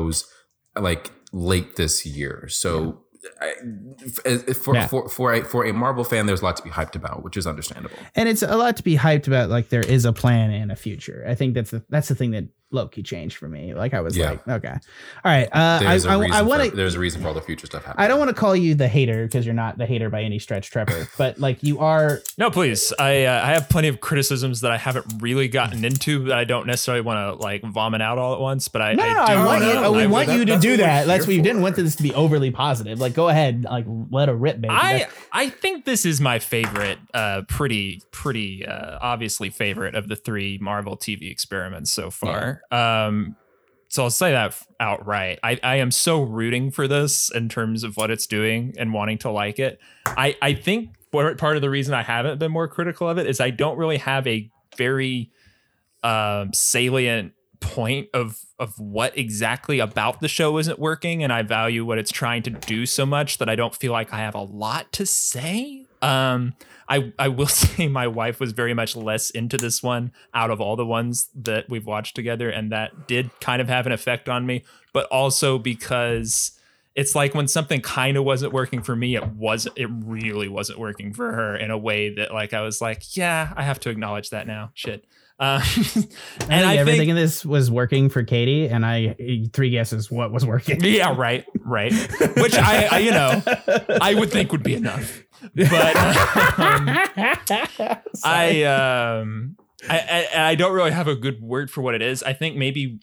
like 0.77 1.10
late 1.32 1.77
this 1.77 2.05
year. 2.06 2.47
So. 2.48 2.98
I, 3.40 3.55
f- 4.05 4.48
uh, 4.51 4.52
for, 4.55 4.74
Yeah. 4.74 4.86
for 4.89 5.09
for 5.09 5.32
a 5.32 5.44
for 5.44 5.64
a 5.64 5.73
Marvel 5.73 6.02
fan, 6.02 6.27
there's 6.27 6.40
a 6.40 6.44
lot 6.44 6.56
to 6.56 6.62
be 6.64 6.70
hyped 6.70 6.97
about, 6.97 7.23
which 7.23 7.36
is 7.36 7.47
understandable. 7.47 7.97
and 8.16 8.28
it's 8.28 8.43
a 8.43 8.56
lot 8.56 8.77
to 8.78 8.82
be 8.82 8.97
hyped 8.97 9.28
about. 9.28 9.48
Like 9.48 9.69
there 9.69 9.81
is 9.97 10.05
a 10.05 10.12
plan 10.12 10.51
and 10.51 10.73
a 10.73 10.77
future. 10.77 11.24
I 11.28 11.36
think 11.36 11.55
that's 11.55 11.70
the 11.70 11.85
that's 11.89 12.09
the 12.09 12.16
thing 12.16 12.32
that 12.32 12.48
Loki 12.73 13.03
changed 13.03 13.36
for 13.36 13.49
me. 13.49 13.74
Like 13.74 13.94
I 13.94 14.01
was 14.01 14.16
Yeah. 14.16 14.31
like, 14.31 14.49
okay, 14.49 14.69
all 14.73 14.78
right. 15.24 15.47
Uh, 15.53 15.78
I 15.82 15.85
There's 15.85 16.05
a 16.07 16.11
I, 16.11 16.19
reason 16.19 16.32
I 16.36 16.43
want 16.43 16.62
to. 16.65 16.70
there's 16.77 16.94
a 16.94 16.99
reason 16.99 17.23
for 17.23 17.28
all 17.28 17.35
the 17.35 17.40
future 17.43 17.66
stuff 17.66 17.85
happening. 17.85 18.05
I 18.05 18.09
don't 18.09 18.19
want 18.19 18.31
to 18.31 18.35
call 18.35 18.57
you 18.57 18.74
the 18.74 18.89
hater 18.89 19.24
because 19.27 19.44
you're 19.44 19.55
not 19.55 19.78
the 19.78 19.86
hater 19.86 20.11
by 20.11 20.23
any 20.23 20.39
stretch, 20.39 20.70
Trevor. 20.70 21.07
But 21.19 21.39
like 21.39 21.62
you 21.62 21.78
are. 21.81 22.20
No, 22.39 22.51
please. 22.51 22.93
I 22.99 23.24
uh, 23.24 23.43
I 23.44 23.51
have 23.53 23.69
plenty 23.69 23.89
of 23.89 24.01
criticisms 24.01 24.62
that 24.62 24.70
I 24.70 24.78
haven't 24.78 25.07
really 25.20 25.47
gotten 25.49 25.85
into 25.85 26.24
that 26.24 26.39
I 26.39 26.44
don't 26.44 26.66
necessarily 26.66 27.03
want 27.03 27.19
to 27.19 27.43
like 27.44 27.62
vomit 27.62 28.01
out 28.03 28.19
all 28.19 28.32
at 28.35 28.40
once. 28.40 28.69
But 28.69 28.82
I 28.82 28.94
No, 28.94 29.05
no, 29.05 29.12
no. 29.12 29.27
do 29.27 29.32
I 29.32 29.44
want 29.47 29.65
you. 29.65 29.70
oh, 29.73 29.93
we 29.93 30.03
I 30.03 30.07
want 30.07 30.28
would- 30.28 30.36
you 30.39 30.44
to 30.47 30.59
do 30.59 30.77
that. 30.78 31.07
That's 31.07 31.24
here 31.27 31.32
what 31.32 31.36
you 31.36 31.43
didn't 31.43 31.62
want 31.62 31.77
this 31.77 31.97
to 31.97 32.03
be 32.03 32.15
overly 32.15 32.51
positive. 32.51 32.99
Like 33.01 33.15
go 33.15 33.28
ahead, 33.28 33.65
like 33.65 33.85
let 34.11 34.28
her 34.28 34.35
rip, 34.35 34.61
baby. 34.61 34.73
I 34.74 34.93
That's- 34.93 35.12
I 35.32 35.49
think 35.51 35.85
this 35.85 36.05
is 36.07 36.20
my 36.20 36.39
favorite, 36.39 36.99
uh, 37.15 37.43
pretty 37.49 38.03
pretty 38.11 38.65
uh, 38.66 38.99
obviously 39.01 39.51
favorite 39.51 39.94
of 39.94 40.09
the 40.09 40.16
three 40.16 40.59
Marvel 40.61 40.97
TV 40.97 41.31
experiments 41.31 41.93
so 41.93 42.11
far. 42.11 42.61
Um, 42.70 43.36
so 43.89 44.05
I'll 44.05 44.10
say 44.10 44.32
that 44.32 44.56
outright. 44.80 45.39
I, 45.43 45.60
I 45.62 45.76
am 45.76 45.90
so 45.90 46.22
rooting 46.22 46.70
for 46.70 46.89
this 46.89 47.30
in 47.34 47.51
terms 47.51 47.84
of 47.84 47.97
what 47.97 48.10
it's 48.10 48.26
doing 48.26 48.74
and 48.78 48.94
wanting 48.94 49.18
to 49.18 49.30
like 49.30 49.59
it. 49.59 49.78
I 50.06 50.36
I 50.40 50.55
think 50.55 50.97
part 51.12 51.56
of 51.56 51.60
the 51.60 51.68
reason 51.68 51.93
I 51.93 52.02
haven't 52.02 52.39
been 52.39 52.51
more 52.51 52.68
critical 52.68 53.09
of 53.09 53.18
it 53.18 53.26
is 53.26 53.39
I 53.39 53.51
don't 53.51 53.76
really 53.76 53.98
have 53.98 54.26
a 54.26 54.51
very 54.76 55.30
um, 56.02 56.52
salient 56.55 57.34
point 57.60 58.09
of 58.12 58.40
of 58.59 58.78
what 58.78 59.16
exactly 59.16 59.78
about 59.78 60.20
the 60.20 60.28
show 60.28 60.59
isn't 60.59 60.78
working 60.78 61.22
and 61.22 61.32
I 61.32 61.43
value 61.43 61.84
what 61.84 61.98
it's 61.98 62.10
trying 62.10 62.43
to 62.44 62.51
do 62.51 62.86
so 62.86 63.06
much 63.06 63.39
that 63.39 63.48
I 63.48 63.56
don't 63.56 63.74
feel 63.74 63.93
like 63.93 64.12
I 64.12 64.18
have 64.18 64.34
a 64.34 64.43
lot 64.43 64.90
to 64.93 65.06
say. 65.06 65.86
Um 66.03 66.55
I 66.89 67.12
I 67.19 67.29
will 67.29 67.47
say 67.62 67.89
my 67.89 68.07
wife 68.07 68.41
was 68.41 68.53
very 68.53 68.74
much 68.74 68.95
less 68.97 69.31
into 69.31 69.57
this 69.57 69.83
one 69.83 70.12
out 70.35 70.51
of 70.51 70.61
all 70.61 70.77
the 70.77 70.87
ones 70.87 71.29
that 71.35 71.69
we've 71.69 71.87
watched 71.87 72.15
together 72.15 72.51
and 72.51 72.70
that 72.73 73.09
did 73.09 73.31
kind 73.41 73.62
of 73.62 73.69
have 73.69 73.87
an 73.87 73.93
effect 73.93 74.29
on 74.29 74.45
me, 74.47 74.65
but 74.93 75.07
also 75.07 75.59
because 75.59 76.59
it's 76.95 77.15
like 77.15 77.35
when 77.35 77.49
something 77.49 77.81
kind 77.81 78.16
of 78.16 78.24
wasn't 78.24 78.53
working 78.53 78.83
for 78.83 78.95
me, 78.95 79.16
it 79.16 79.27
was 79.29 79.66
it 79.77 79.89
really 80.05 80.49
wasn't 80.49 80.79
working 80.79 81.12
for 81.15 81.33
her 81.33 81.57
in 81.57 81.70
a 81.70 81.79
way 81.79 82.15
that 82.15 82.33
like 82.33 82.53
I 82.53 82.61
was 82.61 82.81
like, 82.81 83.16
yeah, 83.16 83.53
I 83.57 83.62
have 83.62 83.81
to 83.81 83.91
acknowledge 83.91 84.31
that 84.31 84.47
now. 84.47 84.70
Shit. 84.74 85.05
Uh, 85.43 85.59
I 85.59 85.65
and 85.65 85.97
think 86.39 86.51
I 86.51 86.77
everything 86.77 87.01
think 87.01 87.11
in 87.11 87.16
this 87.16 87.45
was 87.45 87.69
working 87.69 88.11
for 88.11 88.23
Katie, 88.23 88.69
and 88.69 88.87
I 88.87 89.16
three 89.53 89.70
guesses 89.70 90.09
what 90.09 90.31
was 90.31 90.47
working. 90.47 90.79
Yeah, 90.85 91.16
right, 91.16 91.45
right. 91.65 91.93
Which 92.37 92.55
I, 92.55 92.89
I, 92.93 92.99
you 92.99 93.11
know, 93.11 93.43
I 94.01 94.15
would 94.15 94.31
think 94.31 94.53
would 94.53 94.62
be 94.62 94.74
enough. 94.74 95.20
But 95.55 95.97
um, 95.97 96.89
I, 98.24 98.62
um, 98.64 99.56
I, 99.89 100.28
I, 100.35 100.51
I 100.51 100.55
don't 100.55 100.73
really 100.73 100.93
have 100.93 101.09
a 101.09 101.16
good 101.16 101.43
word 101.43 101.70
for 101.70 101.82
what 101.82 101.94
it 101.94 102.02
is. 102.02 102.23
I 102.23 102.32
think 102.32 102.56
maybe, 102.56 103.01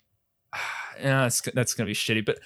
yeah, 1.00 1.24
that's 1.24 1.42
that's 1.54 1.74
gonna 1.74 1.88
be 1.88 1.94
shitty. 1.94 2.26
But 2.26 2.40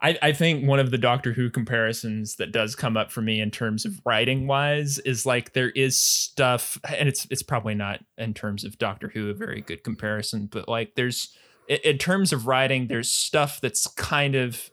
I, 0.00 0.18
I 0.20 0.32
think 0.32 0.66
one 0.66 0.80
of 0.80 0.90
the 0.90 0.98
Doctor 0.98 1.32
Who 1.32 1.48
comparisons 1.50 2.36
that 2.36 2.52
does 2.52 2.74
come 2.74 2.96
up 2.96 3.10
for 3.10 3.22
me 3.22 3.40
in 3.40 3.50
terms 3.50 3.84
of 3.84 4.00
writing 4.04 4.46
wise 4.46 4.98
is 4.98 5.24
like 5.24 5.54
there 5.54 5.70
is 5.70 5.98
stuff, 5.98 6.78
and 6.84 7.08
it's 7.08 7.26
it's 7.30 7.42
probably 7.42 7.74
not 7.74 8.00
in 8.18 8.34
terms 8.34 8.64
of 8.64 8.78
Doctor 8.78 9.08
Who 9.08 9.30
a 9.30 9.34
very 9.34 9.60
good 9.62 9.82
comparison, 9.82 10.46
but 10.50 10.68
like 10.68 10.94
there's 10.94 11.34
in, 11.68 11.78
in 11.84 11.98
terms 11.98 12.32
of 12.32 12.46
writing, 12.46 12.88
there's 12.88 13.10
stuff 13.10 13.60
that's 13.60 13.86
kind 13.86 14.34
of 14.34 14.70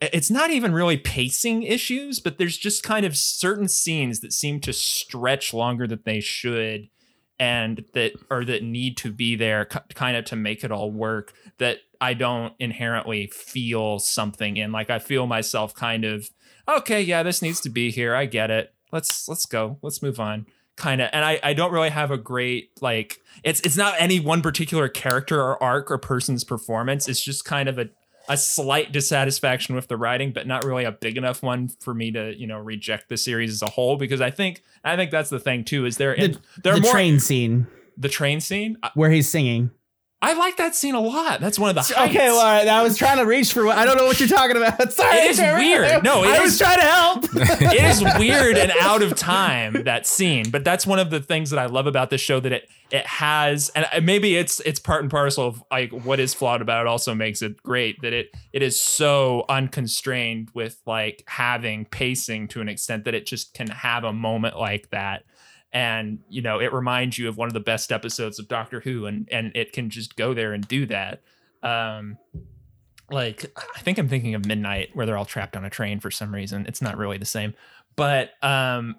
it's 0.00 0.30
not 0.30 0.50
even 0.50 0.72
really 0.72 0.96
pacing 0.96 1.64
issues, 1.64 2.20
but 2.20 2.38
there's 2.38 2.56
just 2.56 2.82
kind 2.82 3.04
of 3.04 3.16
certain 3.16 3.68
scenes 3.68 4.20
that 4.20 4.32
seem 4.32 4.60
to 4.60 4.72
stretch 4.72 5.52
longer 5.52 5.86
than 5.86 6.00
they 6.04 6.20
should 6.20 6.88
and 7.40 7.84
that 7.94 8.12
or 8.30 8.44
that 8.44 8.62
need 8.62 8.96
to 8.96 9.12
be 9.12 9.36
there 9.36 9.64
kind 9.94 10.16
of 10.16 10.24
to 10.26 10.36
make 10.36 10.64
it 10.64 10.72
all 10.72 10.90
work 10.90 11.32
that 11.58 11.78
I 12.00 12.14
don't 12.14 12.52
inherently 12.58 13.28
feel 13.28 13.98
something 13.98 14.56
in. 14.56 14.72
Like 14.72 14.90
I 14.90 14.98
feel 14.98 15.26
myself 15.26 15.74
kind 15.74 16.04
of 16.04 16.28
okay 16.68 17.00
yeah 17.00 17.22
this 17.22 17.42
needs 17.42 17.60
to 17.62 17.70
be 17.70 17.90
here. 17.90 18.14
I 18.14 18.26
get 18.26 18.50
it. 18.50 18.74
Let's 18.92 19.28
let's 19.28 19.46
go. 19.46 19.78
Let's 19.82 20.02
move 20.02 20.18
on. 20.18 20.46
Kind 20.76 21.00
of 21.00 21.10
and 21.12 21.24
I 21.24 21.40
I 21.42 21.54
don't 21.54 21.72
really 21.72 21.90
have 21.90 22.10
a 22.10 22.18
great 22.18 22.70
like 22.80 23.18
it's 23.44 23.60
it's 23.60 23.76
not 23.76 23.94
any 23.98 24.20
one 24.20 24.42
particular 24.42 24.88
character 24.88 25.40
or 25.40 25.62
arc 25.62 25.90
or 25.90 25.98
person's 25.98 26.44
performance. 26.44 27.08
It's 27.08 27.22
just 27.22 27.44
kind 27.44 27.68
of 27.68 27.78
a 27.78 27.88
a 28.28 28.36
slight 28.36 28.92
dissatisfaction 28.92 29.74
with 29.74 29.88
the 29.88 29.96
writing, 29.96 30.32
but 30.32 30.46
not 30.46 30.64
really 30.64 30.84
a 30.84 30.92
big 30.92 31.16
enough 31.16 31.42
one 31.42 31.68
for 31.80 31.94
me 31.94 32.10
to, 32.12 32.38
you 32.38 32.46
know, 32.46 32.58
reject 32.58 33.08
the 33.08 33.16
series 33.16 33.50
as 33.52 33.62
a 33.62 33.70
whole. 33.70 33.96
Because 33.96 34.20
I 34.20 34.30
think, 34.30 34.62
I 34.84 34.96
think 34.96 35.10
that's 35.10 35.30
the 35.30 35.40
thing 35.40 35.64
too. 35.64 35.86
Is 35.86 35.96
there, 35.96 36.14
The, 36.14 36.38
there 36.62 36.74
the 36.74 36.80
more 36.82 36.92
train 36.92 37.20
scene 37.20 37.66
the 37.98 38.08
train 38.08 38.40
scene. 38.40 38.78
Where 38.94 39.10
he's 39.10 39.28
singing. 39.28 39.70
I 40.20 40.32
like 40.32 40.56
that 40.56 40.74
scene 40.74 40.96
a 40.96 41.00
lot. 41.00 41.40
That's 41.40 41.60
one 41.60 41.68
of 41.70 41.76
the 41.76 41.82
heights. 41.82 42.10
Okay, 42.10 42.26
well, 42.28 42.40
all 42.40 42.44
right, 42.44 42.66
I 42.66 42.82
was 42.82 42.96
trying 42.98 43.18
to 43.18 43.24
reach 43.24 43.52
for 43.52 43.64
what 43.64 43.78
I 43.78 43.84
don't 43.84 43.96
know 43.96 44.04
what 44.06 44.18
you're 44.18 44.28
talking 44.28 44.56
about. 44.56 44.92
Sorry, 44.92 45.16
It 45.18 45.30
is 45.30 45.36
Trevor. 45.36 45.58
weird. 45.58 46.02
No, 46.02 46.24
I 46.24 46.38
is- 46.38 46.42
was 46.42 46.58
trying 46.58 46.78
to 46.80 46.84
help. 46.84 47.24
it 47.34 47.82
is 47.84 48.02
weird 48.18 48.58
and 48.58 48.72
out 48.80 49.02
of 49.02 49.14
time 49.14 49.84
that 49.84 50.06
scene 50.06 50.50
but 50.50 50.64
that's 50.64 50.86
one 50.86 50.98
of 50.98 51.10
the 51.10 51.20
things 51.20 51.50
that 51.50 51.58
i 51.58 51.66
love 51.66 51.86
about 51.86 52.10
this 52.10 52.20
show 52.20 52.40
that 52.40 52.52
it 52.52 52.68
it 52.90 53.06
has 53.06 53.70
and 53.70 53.86
maybe 54.04 54.36
it's 54.36 54.60
it's 54.60 54.80
part 54.80 55.02
and 55.02 55.10
parcel 55.10 55.46
of 55.46 55.62
like 55.70 55.92
what 55.92 56.18
is 56.20 56.34
flawed 56.34 56.60
about 56.62 56.80
it 56.82 56.88
also 56.88 57.14
makes 57.14 57.42
it 57.42 57.62
great 57.62 58.00
that 58.02 58.12
it 58.12 58.28
it 58.52 58.62
is 58.62 58.80
so 58.80 59.44
unconstrained 59.48 60.50
with 60.54 60.80
like 60.86 61.22
having 61.26 61.84
pacing 61.86 62.48
to 62.48 62.60
an 62.60 62.68
extent 62.68 63.04
that 63.04 63.14
it 63.14 63.26
just 63.26 63.54
can 63.54 63.68
have 63.68 64.04
a 64.04 64.12
moment 64.12 64.58
like 64.58 64.90
that 64.90 65.24
and 65.72 66.20
you 66.28 66.40
know 66.40 66.60
it 66.60 66.72
reminds 66.72 67.18
you 67.18 67.28
of 67.28 67.36
one 67.36 67.48
of 67.48 67.54
the 67.54 67.60
best 67.60 67.92
episodes 67.92 68.38
of 68.38 68.48
doctor 68.48 68.80
who 68.80 69.06
and 69.06 69.28
and 69.30 69.52
it 69.54 69.72
can 69.72 69.90
just 69.90 70.16
go 70.16 70.32
there 70.32 70.52
and 70.52 70.66
do 70.66 70.86
that 70.86 71.20
um 71.62 72.16
like 73.10 73.50
I 73.56 73.80
think 73.80 73.98
I'm 73.98 74.08
thinking 74.08 74.34
of 74.34 74.44
Midnight 74.46 74.90
where 74.94 75.06
they're 75.06 75.16
all 75.16 75.24
trapped 75.24 75.56
on 75.56 75.64
a 75.64 75.70
train 75.70 76.00
for 76.00 76.10
some 76.10 76.34
reason. 76.34 76.66
It's 76.66 76.82
not 76.82 76.98
really 76.98 77.18
the 77.18 77.24
same. 77.24 77.54
But 77.96 78.32
um 78.42 78.96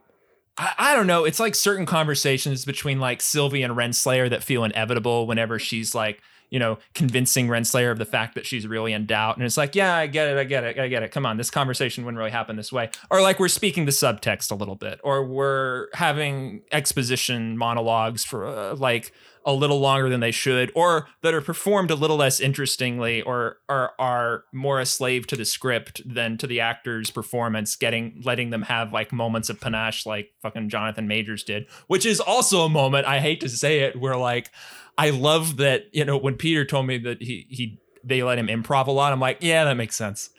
I, 0.58 0.74
I 0.78 0.96
don't 0.96 1.08
know. 1.08 1.26
It's 1.26 1.40
like 1.40 1.56
certain 1.56 1.86
conversations 1.86 2.66
between 2.66 3.00
like 3.00 3.22
Sylvie 3.22 3.64
and 3.64 3.76
Renslayer 3.76 4.30
that 4.30 4.44
feel 4.44 4.64
inevitable 4.64 5.28
whenever 5.28 5.60
she's 5.60 5.94
like, 5.94 6.22
you 6.50 6.60
know, 6.60 6.78
convincing 6.94 7.48
Renslayer 7.48 7.92
of 7.92 7.98
the 7.98 8.06
fact 8.06 8.36
that 8.36 8.46
she's 8.46 8.68
really 8.68 8.94
in 8.94 9.06
doubt. 9.06 9.38
And 9.38 9.46
it's 9.46 9.58
like, 9.58 9.76
yeah, 9.76 9.96
I 9.96 10.08
get 10.08 10.28
it, 10.28 10.38
I 10.38 10.44
get 10.44 10.64
it, 10.64 10.80
I 10.80 10.88
get 10.88 11.04
it. 11.04 11.12
Come 11.12 11.26
on, 11.26 11.38
this 11.38 11.52
conversation 11.52 12.04
wouldn't 12.06 12.18
really 12.18 12.32
happen 12.32 12.56
this 12.56 12.72
way. 12.72 12.90
Or 13.10 13.22
like 13.22 13.40
we're 13.40 13.48
speaking 13.48 13.86
the 13.86 13.92
subtext 13.92 14.52
a 14.52 14.56
little 14.56 14.76
bit, 14.76 15.00
or 15.04 15.24
we're 15.24 15.88
having 15.94 16.62
exposition 16.72 17.58
monologues 17.58 18.26
for 18.26 18.46
uh, 18.46 18.76
like 18.76 19.12
a 19.46 19.54
little 19.54 19.80
longer 19.80 20.10
than 20.10 20.20
they 20.20 20.32
should, 20.32 20.72
or 20.76 21.08
that 21.22 21.34
are 21.34 21.42
performed 21.42 21.92
a 21.92 21.96
little 21.96 22.18
less 22.18 22.40
interestingly, 22.40 23.22
or 23.22 23.58
are 23.70 23.94
are 23.98 24.44
more 24.52 24.80
a 24.80 24.86
slave 24.86 25.28
to 25.28 25.36
the 25.36 25.46
script 25.46 26.02
than 26.06 26.38
to 26.38 26.46
the 26.46 26.60
actor's 26.60 27.10
performance, 27.10 27.76
getting 27.76 28.22
letting 28.24 28.50
them 28.50 28.64
have 28.64 28.92
like 28.92 29.12
moments 29.12 29.50
of 29.50 29.60
panache 29.60 30.06
like 30.06 30.34
fucking 30.42 30.70
Jonathan 30.70 31.08
Majors 31.08 31.44
did, 31.44 31.68
which 31.88 32.06
is 32.06 32.20
also 32.20 32.62
a 32.62 32.70
moment, 32.70 33.08
I 33.08 33.20
hate 33.20 33.40
to 33.42 33.50
say 33.50 33.80
it, 33.80 34.00
where 34.00 34.18
like 34.18 34.52
I 35.00 35.12
love 35.12 35.56
that, 35.58 35.86
you 35.94 36.04
know, 36.04 36.18
when 36.18 36.36
Peter 36.36 36.66
told 36.66 36.86
me 36.86 36.98
that 36.98 37.22
he 37.22 37.48
he 37.50 37.80
they 38.04 38.22
let 38.22 38.38
him 38.38 38.48
improv 38.48 38.88
a 38.88 38.92
lot, 38.92 39.14
I'm 39.14 39.20
like, 39.22 39.38
yeah, 39.40 39.64
that 39.64 39.76
makes 39.76 39.96
sense. 39.96 40.30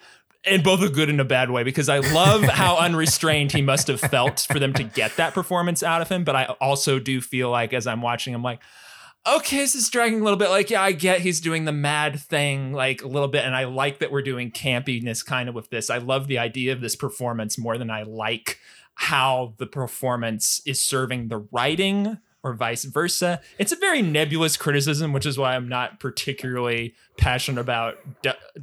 In 0.45 0.63
both 0.63 0.83
a 0.83 0.91
good 0.91 1.09
and 1.09 1.19
a 1.19 1.25
bad 1.25 1.51
way, 1.51 1.63
because 1.63 1.89
I 1.89 2.01
love 2.01 2.43
how 2.61 2.77
unrestrained 2.77 3.53
he 3.53 3.63
must 3.63 3.89
have 3.89 4.01
felt 4.01 4.47
for 4.51 4.59
them 4.59 4.75
to 4.75 4.83
get 4.83 5.17
that 5.17 5.33
performance 5.33 5.83
out 5.83 6.03
of 6.03 6.11
him. 6.11 6.25
But 6.25 6.37
I 6.37 6.45
also 6.61 6.99
do 6.99 7.23
feel 7.23 7.49
like 7.49 7.73
as 7.73 7.87
I'm 7.87 8.03
watching, 8.03 8.35
I'm 8.35 8.43
like, 8.43 8.61
okay, 9.27 9.57
this 9.57 9.75
is 9.75 9.89
dragging 9.89 10.21
a 10.21 10.25
little 10.25 10.39
bit. 10.39 10.51
Like, 10.51 10.69
yeah, 10.69 10.83
I 10.83 10.93
get 10.93 11.21
he's 11.21 11.41
doing 11.41 11.65
the 11.65 11.73
mad 11.73 12.21
thing 12.21 12.75
like 12.75 13.01
a 13.01 13.09
little 13.09 13.29
bit, 13.29 13.47
and 13.47 13.57
I 13.57 13.65
like 13.65 14.01
that 14.01 14.13
we're 14.13 14.21
doing 14.21 14.51
campiness 14.51 15.25
kind 15.25 15.49
of 15.49 15.55
with 15.55 15.71
this. 15.71 15.89
I 15.89 15.97
love 15.97 16.27
the 16.27 16.39
idea 16.39 16.75
of 16.75 16.83
this 16.83 16.97
performance 16.97 17.57
more 17.57 17.79
than 17.79 17.91
I 17.91 18.03
like 18.03 18.59
how 18.95 19.55
the 19.57 19.67
performance 19.67 20.61
is 20.67 20.83
serving 20.83 21.29
the 21.29 21.39
writing 21.51 22.19
or 22.43 22.55
vice 22.55 22.85
versa. 22.85 23.41
It's 23.59 23.73
a 23.73 23.77
very 23.77 24.03
nebulous 24.03 24.57
criticism, 24.57 25.13
which 25.13 25.27
is 25.27 25.39
why 25.39 25.55
I'm 25.55 25.69
not 25.69 26.01
particularly 26.01 26.95
passionate 27.19 27.61
about, 27.61 27.99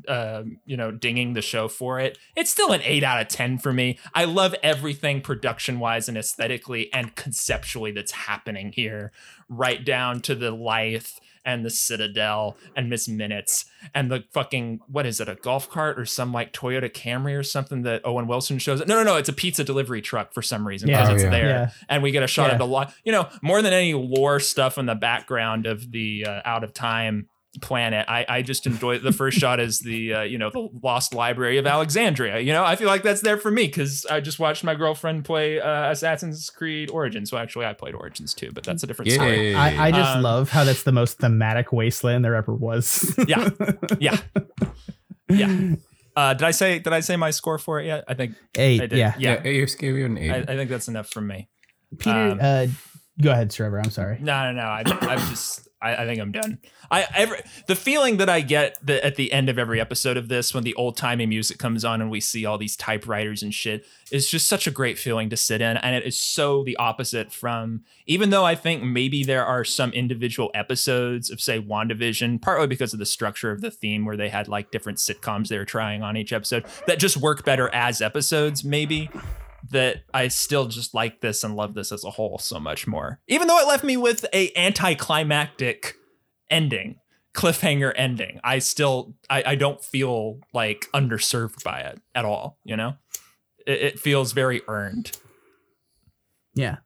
uh, 0.08 0.44
you 0.66 0.78
know, 0.78 0.92
dinging 0.92 1.34
the 1.34 1.42
show 1.42 1.68
for 1.68 2.00
it. 2.00 2.18
It's 2.36 2.50
still 2.50 2.72
an 2.72 2.82
eight 2.84 3.04
out 3.04 3.22
of 3.22 3.28
10 3.28 3.60
for 3.60 3.72
me. 3.72 4.00
I 4.14 4.26
love 4.26 4.56
everything 4.64 5.22
production 5.22 5.80
wise 5.80 6.10
and 6.10 6.18
aesthetically 6.18 6.92
and 6.94 7.16
conceptually 7.16 7.92
that's 7.92 8.12
happening 8.12 8.72
here, 8.72 9.12
right 9.48 9.84
down 9.84 10.22
to 10.22 10.36
the 10.36 10.52
lithe 10.52 11.06
and 11.48 11.66
the 11.66 11.70
Citadel 11.72 12.58
and 12.76 12.90
Miss 12.90 13.08
Minutes 13.08 13.66
and 13.96 14.12
the 14.12 14.26
fucking 14.34 14.82
what 14.88 15.06
is 15.08 15.20
it 15.20 15.28
a 15.30 15.36
golf 15.36 15.70
cart 15.70 15.98
or 15.98 16.06
some 16.06 16.32
like 16.34 16.52
Toyota 16.54 16.92
Camry 16.92 17.36
or 17.36 17.42
something 17.42 17.82
that 17.84 18.02
Owen 18.06 18.28
Wilson 18.28 18.60
shows. 18.60 18.86
No, 18.86 18.96
no, 18.98 19.04
no, 19.04 19.16
it's 19.16 19.30
a 19.30 19.34
pizza 19.34 19.64
delivery 19.64 20.02
truck 20.02 20.34
for 20.34 20.42
some 20.42 20.68
reason 20.68 20.88
because 20.88 21.08
Yeah. 21.08 21.12
Oh, 21.12 21.16
it's 21.16 21.24
yeah. 21.24 21.30
there, 21.30 21.48
Yeah. 21.50 21.70
and 21.90 22.04
we 22.04 22.12
get 22.12 22.22
a 22.22 22.28
shot 22.28 22.48
Yeah. 22.48 22.54
of 22.54 22.58
the 22.60 22.68
lot. 22.68 22.94
You 23.04 23.14
know, 23.14 23.30
more 23.42 23.62
than 23.62 23.74
any 23.74 23.94
lore 23.94 24.40
stuff 24.40 24.78
in 24.78 24.86
the 24.86 24.96
background 24.96 25.66
of 25.66 25.92
the 25.92 26.26
uh, 26.28 26.42
out 26.46 26.64
of 26.64 26.74
time 26.74 27.30
planet. 27.62 28.06
I 28.08 28.26
i 28.30 28.42
just 28.42 28.66
enjoy 28.66 29.00
the 29.00 29.12
first 29.12 29.38
shot 29.38 29.60
is 29.60 29.80
the 29.80 30.14
uh, 30.14 30.22
you 30.22 30.38
know 30.38 30.50
the 30.50 30.70
lost 30.84 31.14
library 31.14 31.58
of 31.58 31.66
alexandria. 31.68 32.40
You 32.40 32.54
know 32.54 32.64
i 32.64 32.76
feel 32.76 32.88
like 32.88 33.04
that's 33.04 33.22
there 33.22 33.38
for 33.38 33.50
me 33.52 33.66
because 33.68 34.06
i 34.10 34.20
just 34.20 34.40
watched 34.40 34.64
my 34.64 34.76
girlfriend 34.76 35.26
play 35.26 35.60
uh, 35.60 35.92
assassin's 35.92 36.50
creed 36.50 36.90
origins. 36.92 37.30
So 37.30 37.38
actually 37.38 37.66
i 37.66 37.74
played 37.74 37.96
origins 37.96 38.34
too 38.34 38.52
but 38.54 38.64
that's 38.64 38.84
a 38.84 38.88
different 38.88 39.12
story. 39.12 39.56
I, 39.56 39.88
I 39.88 39.92
just 39.92 40.18
Um, 40.18 40.24
love 40.24 40.50
how 40.50 40.64
that's 40.64 40.84
the 40.84 40.92
most 40.92 41.18
thematic 41.20 41.72
wasteland 41.74 42.24
there 42.26 42.36
ever 42.36 42.54
was. 42.54 43.14
yeah. 43.28 43.50
Yeah. 44.00 44.18
Yeah. 45.30 45.76
Uh 46.16 46.34
did 46.34 46.44
i 46.46 46.52
say 46.52 46.80
did 46.80 46.94
i 46.94 47.00
say 47.02 47.16
my 47.18 47.32
score 47.32 47.58
for 47.58 47.80
it 47.82 47.86
yet? 47.86 48.04
I 48.08 48.14
think 48.14 48.36
Eight, 48.58 48.82
i 48.82 48.86
did. 48.88 48.98
yeah. 48.98 49.14
yeah, 49.20 49.42
yeah, 49.44 49.52
you 49.52 49.66
gave 49.68 49.96
you 49.96 50.06
an 50.06 50.18
eight. 50.18 50.32
I, 50.32 50.38
I 50.38 50.56
think 50.56 50.70
that's 50.70 50.88
enough 50.88 51.10
from 51.10 51.28
me. 51.28 51.50
Peter, 52.00 52.16
Um, 52.32 52.40
uh, 52.42 52.68
go 53.22 53.32
ahead, 53.32 53.52
Trevor. 53.52 53.80
I'm 53.80 53.90
sorry. 53.90 54.18
No, 54.20 54.52
no, 54.52 54.62
no. 54.62 54.68
I, 54.68 54.84
I'm 54.86 55.20
just. 55.30 55.68
I, 55.80 55.96
I 55.96 56.06
think 56.08 56.20
I'm 56.20 56.32
done. 56.32 56.58
I 56.90 57.06
every 57.14 57.40
the 57.68 57.76
feeling 57.76 58.18
that 58.18 58.30
I 58.30 58.42
get 58.42 58.80
that 58.88 59.06
at 59.06 59.16
the 59.16 59.32
end 59.32 59.48
of 59.48 59.60
every 59.60 59.80
episode 59.80 60.18
of 60.18 60.28
this, 60.28 60.52
when 60.52 60.64
the 60.64 60.74
old 60.74 60.98
timey 60.98 61.28
music 61.28 61.60
comes 61.60 61.86
on 61.86 62.02
and 62.02 62.10
we 62.10 62.20
see 62.20 62.46
all 62.46 62.58
these 62.58 62.76
typewriters 62.76 63.44
and 63.44 63.54
shit, 63.54 63.86
is 64.12 64.28
just 64.28 64.48
such 64.48 64.66
a 64.66 64.72
great 64.72 64.98
feeling 64.98 65.30
to 65.30 65.38
sit 65.38 65.62
in, 65.62 65.78
and 65.78 65.96
it 65.96 66.04
is 66.04 66.20
so 66.20 66.64
the 66.64 66.76
opposite 66.78 67.32
from. 67.32 67.84
Even 68.08 68.32
though 68.32 68.44
I 68.44 68.56
think 68.56 68.82
maybe 68.82 69.24
there 69.24 69.46
are 69.46 69.64
some 69.64 69.92
individual 69.92 70.50
episodes 70.56 71.30
of 71.30 71.40
say 71.40 71.62
WandaVision, 71.62 72.42
partly 72.42 72.66
because 72.66 72.94
of 72.94 73.00
the 73.00 73.06
structure 73.06 73.52
of 73.52 73.62
the 73.62 73.70
theme, 73.70 74.04
where 74.04 74.18
they 74.18 74.30
had 74.30 74.48
like 74.48 74.72
different 74.72 74.98
sitcoms 74.98 75.50
they 75.50 75.60
were 75.60 75.66
trying 75.66 76.02
on 76.02 76.18
each 76.18 76.34
episode 76.34 76.66
that 76.88 76.98
just 76.98 77.18
work 77.18 77.46
better 77.46 77.70
as 77.72 78.02
episodes, 78.02 78.64
maybe 78.64 79.12
that 79.72 80.04
I 80.14 80.28
still 80.28 80.68
just 80.68 80.94
like 80.94 81.22
this 81.22 81.44
and 81.44 81.56
love 81.56 81.74
this 81.74 81.92
as 81.92 82.04
a 82.04 82.12
whole 82.12 82.38
so 82.38 82.60
much 82.60 82.88
more. 82.88 83.20
Even 83.28 83.48
though 83.48 83.60
it 83.60 83.68
left 83.68 83.84
me 83.84 83.98
with 83.98 84.26
a 84.34 84.52
anticlimactic 84.56 85.96
ending, 86.50 87.00
cliffhanger 87.34 87.94
ending, 87.96 88.40
I 88.44 88.60
still 88.60 89.16
I, 89.30 89.44
I 89.48 89.56
don't 89.56 89.84
feel 89.84 90.40
like 90.54 90.88
underserved 90.94 91.64
by 91.64 91.82
it 91.82 92.00
at 92.16 92.26
all. 92.26 92.60
You 92.64 92.78
know, 92.78 92.96
it, 93.66 93.82
it 93.82 94.00
feels 94.00 94.32
very 94.32 94.62
earned. 94.68 95.18
Yeah. 96.56 96.78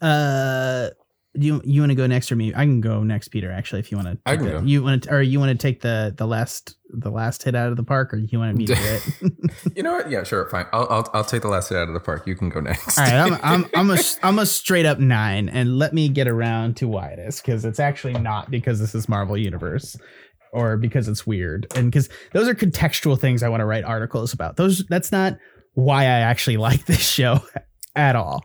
Uh, 0.00 0.90
do 1.38 1.46
you 1.46 1.60
you 1.64 1.80
want 1.80 1.90
to 1.90 1.94
go 1.94 2.06
next 2.06 2.32
or 2.32 2.36
me? 2.36 2.52
I 2.54 2.64
can 2.64 2.80
go 2.80 3.02
next, 3.02 3.28
Peter. 3.28 3.50
Actually, 3.52 3.80
if 3.80 3.90
you 3.90 3.96
want 3.96 4.08
to, 4.08 4.18
I 4.26 4.36
can 4.36 4.46
go. 4.46 4.60
You 4.60 4.82
want 4.82 5.04
to, 5.04 5.14
or 5.14 5.22
you 5.22 5.38
want 5.38 5.50
to 5.52 5.58
take 5.58 5.80
the 5.80 6.14
the 6.16 6.26
last 6.26 6.76
the 6.90 7.10
last 7.10 7.42
hit 7.42 7.54
out 7.54 7.70
of 7.70 7.76
the 7.76 7.82
park, 7.82 8.12
or 8.12 8.16
you 8.16 8.38
want 8.38 8.56
me 8.56 8.66
to 8.66 8.74
do 8.74 8.80
it? 8.80 9.32
you 9.76 9.82
know 9.82 9.92
what? 9.92 10.10
Yeah, 10.10 10.24
sure, 10.24 10.48
fine. 10.48 10.66
I'll, 10.72 10.86
I'll 10.90 11.10
I'll 11.14 11.24
take 11.24 11.42
the 11.42 11.48
last 11.48 11.68
hit 11.68 11.78
out 11.78 11.88
of 11.88 11.94
the 11.94 12.00
park. 12.00 12.26
You 12.26 12.34
can 12.34 12.48
go 12.48 12.60
next. 12.60 12.98
All 12.98 13.04
right, 13.04 13.14
I'm 13.14 13.38
I'm 13.42 13.70
I'm 13.74 13.90
a 13.90 13.98
I'm 14.22 14.38
a 14.38 14.46
straight 14.46 14.86
up 14.86 14.98
nine, 14.98 15.48
and 15.48 15.78
let 15.78 15.94
me 15.94 16.08
get 16.08 16.28
around 16.28 16.76
to 16.78 16.88
why 16.88 17.08
it 17.08 17.18
is 17.18 17.40
because 17.40 17.64
it's 17.64 17.80
actually 17.80 18.14
not 18.14 18.50
because 18.50 18.80
this 18.80 18.94
is 18.94 19.08
Marvel 19.08 19.36
Universe 19.36 19.96
or 20.52 20.76
because 20.76 21.08
it's 21.08 21.26
weird, 21.26 21.66
and 21.76 21.90
because 21.90 22.08
those 22.32 22.48
are 22.48 22.54
contextual 22.54 23.18
things 23.18 23.42
I 23.42 23.48
want 23.48 23.60
to 23.60 23.66
write 23.66 23.84
articles 23.84 24.32
about. 24.32 24.56
Those 24.56 24.84
that's 24.88 25.12
not 25.12 25.38
why 25.74 26.02
I 26.02 26.20
actually 26.20 26.56
like 26.56 26.86
this 26.86 27.00
show 27.00 27.40
at 27.94 28.16
all. 28.16 28.42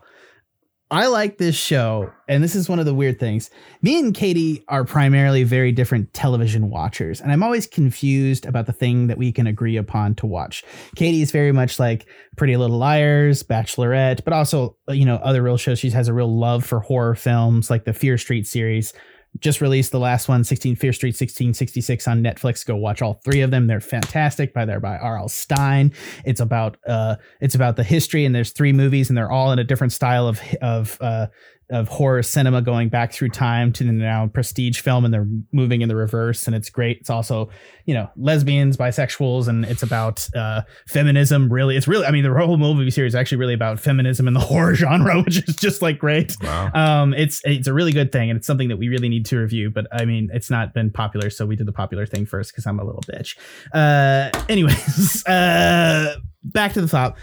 I 0.94 1.08
like 1.08 1.38
this 1.38 1.56
show, 1.56 2.12
and 2.28 2.40
this 2.40 2.54
is 2.54 2.68
one 2.68 2.78
of 2.78 2.86
the 2.86 2.94
weird 2.94 3.18
things. 3.18 3.50
Me 3.82 3.98
and 3.98 4.14
Katie 4.14 4.62
are 4.68 4.84
primarily 4.84 5.42
very 5.42 5.72
different 5.72 6.14
television 6.14 6.70
watchers, 6.70 7.20
and 7.20 7.32
I'm 7.32 7.42
always 7.42 7.66
confused 7.66 8.46
about 8.46 8.66
the 8.66 8.72
thing 8.72 9.08
that 9.08 9.18
we 9.18 9.32
can 9.32 9.48
agree 9.48 9.76
upon 9.76 10.14
to 10.14 10.26
watch. 10.26 10.62
Katie 10.94 11.20
is 11.20 11.32
very 11.32 11.50
much 11.50 11.80
like 11.80 12.06
Pretty 12.36 12.56
Little 12.56 12.78
Liars, 12.78 13.42
Bachelorette, 13.42 14.22
but 14.22 14.32
also, 14.32 14.76
you 14.86 15.04
know, 15.04 15.16
other 15.16 15.42
real 15.42 15.56
shows. 15.56 15.80
She 15.80 15.90
has 15.90 16.06
a 16.06 16.14
real 16.14 16.32
love 16.32 16.64
for 16.64 16.78
horror 16.78 17.16
films 17.16 17.70
like 17.70 17.86
the 17.86 17.92
Fear 17.92 18.16
Street 18.16 18.46
series. 18.46 18.92
Just 19.40 19.60
released 19.60 19.90
the 19.90 19.98
last 19.98 20.28
one, 20.28 20.44
16 20.44 20.76
Fear 20.76 20.92
Street 20.92 21.08
1666 21.08 22.06
on 22.06 22.22
Netflix. 22.22 22.64
Go 22.64 22.76
watch 22.76 23.02
all 23.02 23.14
three 23.24 23.40
of 23.40 23.50
them. 23.50 23.66
They're 23.66 23.80
fantastic 23.80 24.54
by 24.54 24.64
there 24.64 24.80
by 24.80 24.96
R.L. 24.96 25.28
Stine. 25.28 25.92
It's 26.24 26.40
about 26.40 26.76
uh 26.86 27.16
it's 27.40 27.54
about 27.54 27.76
the 27.76 27.84
history 27.84 28.24
and 28.24 28.34
there's 28.34 28.50
three 28.50 28.72
movies 28.72 29.08
and 29.08 29.18
they're 29.18 29.30
all 29.30 29.50
in 29.52 29.58
a 29.58 29.64
different 29.64 29.92
style 29.92 30.28
of 30.28 30.40
of 30.62 30.98
uh 31.00 31.26
of 31.74 31.88
horror 31.88 32.22
cinema 32.22 32.62
going 32.62 32.88
back 32.88 33.12
through 33.12 33.28
time 33.28 33.72
to 33.72 33.84
the 33.84 33.92
now 33.92 34.28
prestige 34.28 34.80
film 34.80 35.04
and 35.04 35.12
they're 35.12 35.26
moving 35.52 35.82
in 35.82 35.88
the 35.88 35.96
reverse 35.96 36.46
and 36.46 36.54
it's 36.54 36.70
great. 36.70 36.98
It's 36.98 37.10
also, 37.10 37.50
you 37.84 37.94
know, 37.94 38.08
lesbians, 38.16 38.76
bisexuals, 38.76 39.48
and 39.48 39.64
it's 39.64 39.82
about 39.82 40.26
uh 40.36 40.62
feminism. 40.86 41.52
Really, 41.52 41.76
it's 41.76 41.88
really 41.88 42.06
I 42.06 42.12
mean 42.12 42.22
the 42.22 42.32
whole 42.32 42.56
movie 42.56 42.90
series 42.90 43.10
is 43.10 43.14
actually 43.14 43.38
really 43.38 43.54
about 43.54 43.80
feminism 43.80 44.28
in 44.28 44.34
the 44.34 44.40
horror 44.54 44.74
genre, 44.74 45.22
which 45.22 45.46
is 45.48 45.56
just 45.56 45.82
like 45.82 45.98
great. 45.98 46.36
Wow. 46.42 46.70
Um, 46.74 47.14
it's 47.14 47.40
it's 47.44 47.66
a 47.66 47.72
really 47.72 47.92
good 47.92 48.12
thing, 48.12 48.30
and 48.30 48.36
it's 48.36 48.46
something 48.46 48.68
that 48.68 48.76
we 48.76 48.88
really 48.88 49.08
need 49.08 49.26
to 49.26 49.38
review. 49.38 49.70
But 49.70 49.86
I 49.92 50.04
mean, 50.04 50.30
it's 50.32 50.50
not 50.50 50.74
been 50.74 50.90
popular, 50.90 51.28
so 51.30 51.44
we 51.44 51.56
did 51.56 51.66
the 51.66 51.72
popular 51.72 52.06
thing 52.06 52.24
first 52.24 52.52
because 52.52 52.66
I'm 52.66 52.78
a 52.78 52.84
little 52.84 53.02
bitch. 53.02 53.36
Uh, 53.72 54.30
anyways, 54.48 55.26
uh, 55.26 56.16
back 56.44 56.72
to 56.74 56.80
the 56.80 56.88
top. 56.88 57.18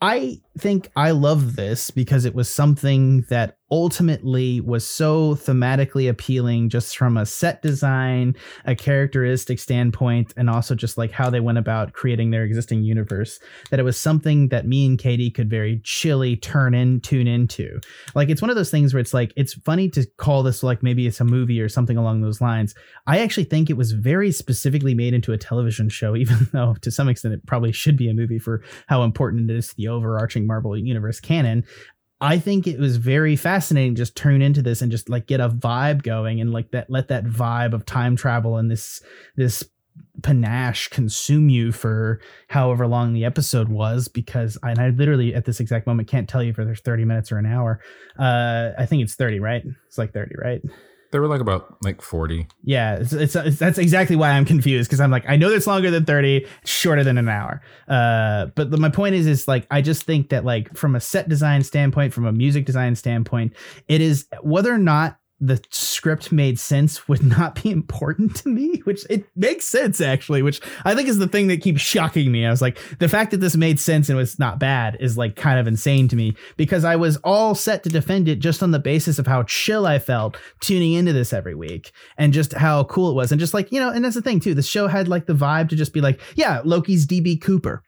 I 0.00 0.40
think 0.60 0.90
I 0.96 1.12
love 1.12 1.56
this 1.56 1.90
because 1.90 2.24
it 2.24 2.34
was 2.34 2.48
something 2.48 3.22
that 3.30 3.58
ultimately 3.70 4.60
was 4.60 4.86
so 4.86 5.34
thematically 5.34 6.08
appealing 6.08 6.68
just 6.68 6.96
from 6.96 7.16
a 7.16 7.26
set 7.26 7.60
design, 7.62 8.34
a 8.64 8.74
characteristic 8.74 9.58
standpoint, 9.58 10.32
and 10.36 10.48
also 10.48 10.74
just 10.74 10.96
like 10.96 11.10
how 11.10 11.28
they 11.28 11.40
went 11.40 11.58
about 11.58 11.92
creating 11.92 12.30
their 12.30 12.44
existing 12.44 12.82
universe 12.82 13.38
that 13.70 13.80
it 13.80 13.82
was 13.82 14.00
something 14.00 14.48
that 14.48 14.66
me 14.66 14.86
and 14.86 14.98
Katie 14.98 15.30
could 15.30 15.50
very 15.50 15.80
chilly 15.84 16.36
turn 16.36 16.74
in, 16.74 17.00
tune 17.00 17.26
into. 17.26 17.80
Like 18.14 18.30
it's 18.30 18.42
one 18.42 18.50
of 18.50 18.56
those 18.56 18.70
things 18.70 18.94
where 18.94 19.00
it's 19.00 19.14
like 19.14 19.32
it's 19.36 19.54
funny 19.54 19.88
to 19.90 20.06
call 20.16 20.42
this 20.42 20.62
like 20.62 20.82
maybe 20.82 21.06
it's 21.06 21.20
a 21.20 21.24
movie 21.24 21.60
or 21.60 21.68
something 21.68 21.96
along 21.96 22.22
those 22.22 22.40
lines. 22.40 22.74
I 23.06 23.18
actually 23.18 23.44
think 23.44 23.68
it 23.68 23.76
was 23.76 23.92
very 23.92 24.32
specifically 24.32 24.94
made 24.94 25.14
into 25.14 25.32
a 25.32 25.38
television 25.38 25.88
show, 25.88 26.16
even 26.16 26.48
though 26.52 26.76
to 26.80 26.90
some 26.90 27.08
extent 27.08 27.34
it 27.34 27.46
probably 27.46 27.72
should 27.72 27.96
be 27.96 28.08
a 28.08 28.14
movie 28.14 28.38
for 28.38 28.62
how 28.86 29.02
important 29.02 29.50
it 29.50 29.56
is 29.56 29.68
to 29.68 29.76
the 29.76 29.88
overarching 29.88 30.46
Marvel 30.48 30.76
universe 30.76 31.20
canon. 31.20 31.64
I 32.20 32.38
think 32.38 32.66
it 32.66 32.80
was 32.80 32.96
very 32.96 33.36
fascinating 33.36 33.94
just 33.94 34.16
turn 34.16 34.42
into 34.42 34.60
this 34.60 34.82
and 34.82 34.90
just 34.90 35.08
like 35.08 35.26
get 35.26 35.40
a 35.40 35.48
vibe 35.48 36.02
going 36.02 36.40
and 36.40 36.52
like 36.52 36.72
that 36.72 36.90
let 36.90 37.08
that 37.08 37.24
vibe 37.24 37.72
of 37.72 37.86
time 37.86 38.16
travel 38.16 38.56
and 38.56 38.70
this 38.70 39.00
this 39.36 39.62
panache 40.22 40.88
consume 40.88 41.48
you 41.48 41.70
for 41.70 42.20
however 42.48 42.86
long 42.86 43.12
the 43.12 43.24
episode 43.24 43.68
was 43.68 44.08
because 44.08 44.58
and 44.64 44.80
I 44.80 44.88
literally 44.88 45.34
at 45.34 45.44
this 45.44 45.60
exact 45.60 45.86
moment 45.86 46.08
can't 46.08 46.28
tell 46.28 46.42
you 46.42 46.50
if 46.50 46.56
there's 46.56 46.80
30 46.80 47.04
minutes 47.04 47.30
or 47.30 47.38
an 47.38 47.46
hour. 47.46 47.80
Uh 48.18 48.70
I 48.76 48.86
think 48.86 49.02
it's 49.02 49.14
30, 49.14 49.38
right? 49.38 49.62
It's 49.86 49.98
like 49.98 50.12
30, 50.12 50.34
right? 50.42 50.60
They 51.10 51.18
were 51.18 51.26
like 51.26 51.40
about 51.40 51.76
like 51.82 52.02
forty. 52.02 52.46
Yeah, 52.62 52.96
it's, 52.96 53.12
it's, 53.12 53.34
it's 53.34 53.58
that's 53.58 53.78
exactly 53.78 54.16
why 54.16 54.30
I'm 54.30 54.44
confused 54.44 54.88
because 54.88 55.00
I'm 55.00 55.10
like 55.10 55.24
I 55.28 55.36
know 55.36 55.50
that's 55.50 55.66
longer 55.66 55.90
than 55.90 56.04
30, 56.04 56.46
shorter 56.64 57.04
than 57.04 57.18
an 57.18 57.28
hour. 57.28 57.62
Uh, 57.88 58.46
but 58.54 58.70
the, 58.70 58.76
my 58.76 58.90
point 58.90 59.14
is 59.14 59.26
is 59.26 59.48
like 59.48 59.66
I 59.70 59.80
just 59.80 60.04
think 60.04 60.28
that 60.30 60.44
like 60.44 60.76
from 60.76 60.94
a 60.94 61.00
set 61.00 61.28
design 61.28 61.62
standpoint, 61.62 62.12
from 62.12 62.26
a 62.26 62.32
music 62.32 62.66
design 62.66 62.94
standpoint, 62.94 63.54
it 63.88 64.00
is 64.00 64.26
whether 64.42 64.72
or 64.72 64.78
not 64.78 65.18
the 65.40 65.62
script 65.70 66.32
made 66.32 66.58
sense 66.58 67.06
would 67.08 67.22
not 67.22 67.62
be 67.62 67.70
important 67.70 68.34
to 68.36 68.48
me, 68.48 68.80
which 68.84 69.06
it 69.08 69.24
makes 69.36 69.64
sense 69.64 70.00
actually, 70.00 70.42
which 70.42 70.60
I 70.84 70.94
think 70.94 71.08
is 71.08 71.18
the 71.18 71.28
thing 71.28 71.46
that 71.48 71.62
keeps 71.62 71.80
shocking 71.80 72.32
me. 72.32 72.44
I 72.44 72.50
was 72.50 72.62
like, 72.62 72.78
the 72.98 73.08
fact 73.08 73.30
that 73.30 73.38
this 73.38 73.56
made 73.56 73.78
sense 73.78 74.08
and 74.08 74.18
was 74.18 74.38
not 74.38 74.58
bad 74.58 74.96
is 75.00 75.16
like 75.16 75.36
kind 75.36 75.58
of 75.58 75.66
insane 75.66 76.08
to 76.08 76.16
me 76.16 76.34
because 76.56 76.84
I 76.84 76.96
was 76.96 77.18
all 77.18 77.54
set 77.54 77.84
to 77.84 77.88
defend 77.88 78.28
it 78.28 78.40
just 78.40 78.62
on 78.62 78.72
the 78.72 78.78
basis 78.78 79.18
of 79.18 79.26
how 79.26 79.44
chill 79.44 79.86
I 79.86 79.98
felt 79.98 80.36
tuning 80.60 80.94
into 80.94 81.12
this 81.12 81.32
every 81.32 81.54
week 81.54 81.92
and 82.16 82.32
just 82.32 82.52
how 82.54 82.84
cool 82.84 83.10
it 83.10 83.14
was. 83.14 83.30
And 83.30 83.40
just 83.40 83.54
like, 83.54 83.70
you 83.70 83.80
know, 83.80 83.90
and 83.90 84.04
that's 84.04 84.16
the 84.16 84.22
thing 84.22 84.40
too, 84.40 84.54
the 84.54 84.62
show 84.62 84.88
had 84.88 85.08
like 85.08 85.26
the 85.26 85.34
vibe 85.34 85.68
to 85.68 85.76
just 85.76 85.92
be 85.92 86.00
like, 86.00 86.20
yeah, 86.34 86.62
Loki's 86.64 87.06
DB 87.06 87.40
Cooper. 87.40 87.82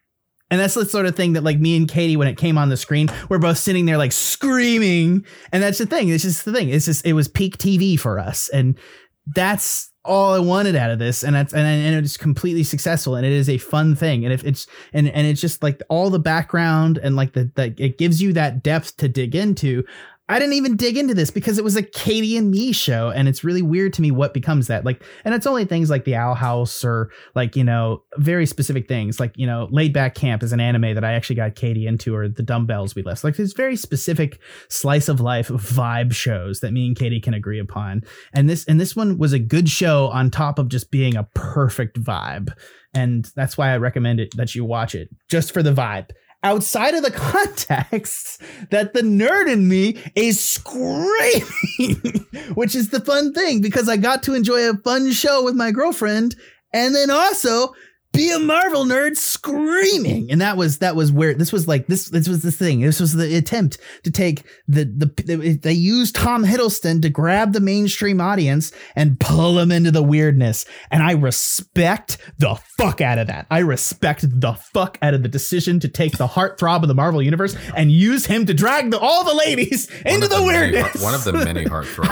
And 0.51 0.60
that's 0.60 0.74
the 0.74 0.85
sort 0.85 1.06
of 1.06 1.14
thing 1.14 1.35
that 1.35 1.44
like 1.44 1.59
me 1.59 1.77
and 1.77 1.89
Katie, 1.89 2.16
when 2.16 2.28
it 2.28 2.36
came 2.36 2.59
on 2.59 2.68
the 2.68 2.77
screen, 2.77 3.09
we're 3.28 3.39
both 3.39 3.59
sitting 3.59 3.86
there 3.86 3.98
like 3.98 4.12
screaming. 4.12 5.24
And 5.52 5.62
that's 5.62 5.78
the 5.78 5.86
thing. 5.86 6.09
It's 6.09 6.24
just 6.24 6.44
the 6.44 6.52
thing. 6.52 6.68
It's 6.70 6.86
just 6.86 7.06
it 7.06 7.12
was 7.12 7.28
peak 7.28 7.59
TV 7.59 7.98
for 7.98 8.18
us. 8.18 8.48
And 8.48 8.78
that's 9.27 9.90
all 10.05 10.32
I 10.32 10.39
wanted 10.39 10.77
out 10.77 10.90
of 10.90 10.98
this. 10.98 11.22
And 11.22 11.36
that's 11.36 11.52
and, 11.52 11.66
and 11.66 12.05
it's 12.05 12.16
completely 12.16 12.64
successful. 12.64 13.14
And 13.14 13.24
it 13.24 13.32
is 13.32 13.48
a 13.48 13.59
fun 13.59 13.94
thing. 13.94 14.24
And 14.24 14.32
if 14.32 14.44
it's 14.44 14.66
and 14.93 15.09
and 15.09 15.27
it's 15.27 15.40
just 15.40 15.62
like 15.62 15.82
all 15.89 16.10
the 16.10 16.18
background 16.18 16.98
and 16.98 17.16
like 17.16 17.35
the, 17.35 17.51
that 17.55 17.78
it 17.78 17.98
gives 17.98 18.20
you 18.20 18.32
that 18.32 18.62
depth 18.62 18.97
to 18.98 19.09
dig 19.09 19.35
into. 19.35 19.85
I 20.31 20.39
didn't 20.39 20.55
even 20.55 20.77
dig 20.77 20.97
into 20.97 21.12
this 21.12 21.32
because 21.32 21.59
it 21.59 21.65
was 21.65 21.74
a 21.74 21.82
Katie 21.82 22.36
and 22.36 22.52
me 22.52 22.70
show, 22.70 23.11
and 23.11 23.27
it's 23.27 23.43
really 23.43 23.62
weird 23.62 23.93
to 23.94 24.02
me 24.02 24.12
what 24.12 24.32
becomes 24.32 24.69
that. 24.69 24.85
Like, 24.85 25.02
and 25.24 25.35
it's 25.35 25.47
only 25.47 25.65
things 25.65 25.90
like 25.90 26.05
the 26.05 26.15
Owl 26.15 26.36
House 26.36 26.85
or 26.85 27.11
like 27.35 27.57
you 27.57 27.65
know 27.65 28.05
very 28.16 28.47
specific 28.47 28.86
things 28.86 29.19
like 29.19 29.36
you 29.36 29.44
know 29.44 29.66
Laid 29.73 29.93
Back 29.93 30.15
Camp 30.15 30.44
is 30.44 30.52
an 30.52 30.61
anime 30.61 30.94
that 30.94 31.02
I 31.02 31.15
actually 31.15 31.35
got 31.35 31.57
Katie 31.57 31.85
into, 31.85 32.15
or 32.15 32.28
the 32.28 32.44
Dumbbells 32.44 32.94
we 32.94 33.02
left. 33.02 33.24
Like, 33.24 33.35
there's 33.35 33.55
very 33.55 33.74
specific 33.74 34.39
slice 34.69 35.09
of 35.09 35.20
life 35.20 35.48
vibe 35.48 36.15
shows 36.15 36.61
that 36.61 36.73
me 36.73 36.86
and 36.86 36.97
Katie 36.97 37.20
can 37.20 37.35
agree 37.35 37.59
upon, 37.59 38.05
and 38.32 38.48
this 38.48 38.65
and 38.66 38.81
this 38.81 38.94
one 38.94 39.19
was 39.19 39.32
a 39.32 39.39
good 39.40 39.69
show 39.69 40.11
on 40.11 40.31
top 40.31 40.61
of 40.61 40.69
just 40.69 40.93
being 40.93 41.16
a 41.16 41.24
perfect 41.35 42.01
vibe, 42.01 42.55
and 42.94 43.28
that's 43.35 43.59
why 43.59 43.70
I 43.70 43.78
recommend 43.78 44.20
it 44.20 44.36
that 44.36 44.55
you 44.55 44.65
watch 44.65 44.94
it 44.94 45.09
just 45.28 45.52
for 45.52 45.65
the 45.65 45.73
vibe 45.73 46.11
outside 46.42 46.94
of 46.94 47.02
the 47.02 47.10
context 47.10 48.42
that 48.70 48.92
the 48.92 49.02
nerd 49.02 49.50
in 49.50 49.68
me 49.68 49.98
is 50.14 50.42
screaming, 50.42 52.26
which 52.54 52.74
is 52.74 52.90
the 52.90 53.00
fun 53.00 53.32
thing 53.32 53.60
because 53.60 53.88
I 53.88 53.96
got 53.96 54.22
to 54.24 54.34
enjoy 54.34 54.68
a 54.68 54.76
fun 54.78 55.12
show 55.12 55.44
with 55.44 55.54
my 55.54 55.70
girlfriend 55.70 56.36
and 56.72 56.94
then 56.94 57.10
also 57.10 57.74
be 58.12 58.30
a 58.30 58.38
Marvel 58.38 58.84
nerd 58.84 59.16
screaming. 59.16 60.30
And 60.30 60.40
that 60.40 60.56
was 60.56 60.78
that 60.78 60.96
was 60.96 61.12
where 61.12 61.34
this 61.34 61.52
was 61.52 61.68
like 61.68 61.86
this 61.86 62.08
this 62.10 62.28
was 62.28 62.42
the 62.42 62.50
thing. 62.50 62.80
This 62.80 63.00
was 63.00 63.12
the 63.12 63.36
attempt 63.36 63.78
to 64.04 64.10
take 64.10 64.42
the 64.66 64.84
the 64.84 65.58
they 65.62 65.72
used 65.72 66.16
Tom 66.16 66.44
Hiddleston 66.44 67.02
to 67.02 67.08
grab 67.08 67.52
the 67.52 67.60
mainstream 67.60 68.20
audience 68.20 68.72
and 68.96 69.18
pull 69.20 69.54
them 69.54 69.70
into 69.70 69.90
the 69.90 70.02
weirdness. 70.02 70.64
And 70.90 71.02
I 71.02 71.12
respect 71.12 72.18
the 72.38 72.56
fuck 72.76 73.00
out 73.00 73.18
of 73.18 73.28
that. 73.28 73.46
I 73.50 73.60
respect 73.60 74.24
the 74.40 74.54
fuck 74.54 74.98
out 75.02 75.14
of 75.14 75.22
the 75.22 75.28
decision 75.28 75.80
to 75.80 75.88
take 75.88 76.18
the 76.18 76.26
heartthrob 76.26 76.82
of 76.82 76.88
the 76.88 76.94
Marvel 76.94 77.22
universe 77.22 77.56
and 77.76 77.90
use 77.92 78.26
him 78.26 78.46
to 78.46 78.54
drag 78.54 78.90
the, 78.90 78.98
all 78.98 79.24
the 79.24 79.34
ladies 79.34 79.90
into 80.04 80.26
the, 80.26 80.36
the 80.36 80.42
weirdness. 80.42 80.94
Many, 80.94 81.04
one 81.04 81.14
of 81.14 81.24
the 81.24 81.32
many 81.32 81.64
heartthrobs 81.64 82.08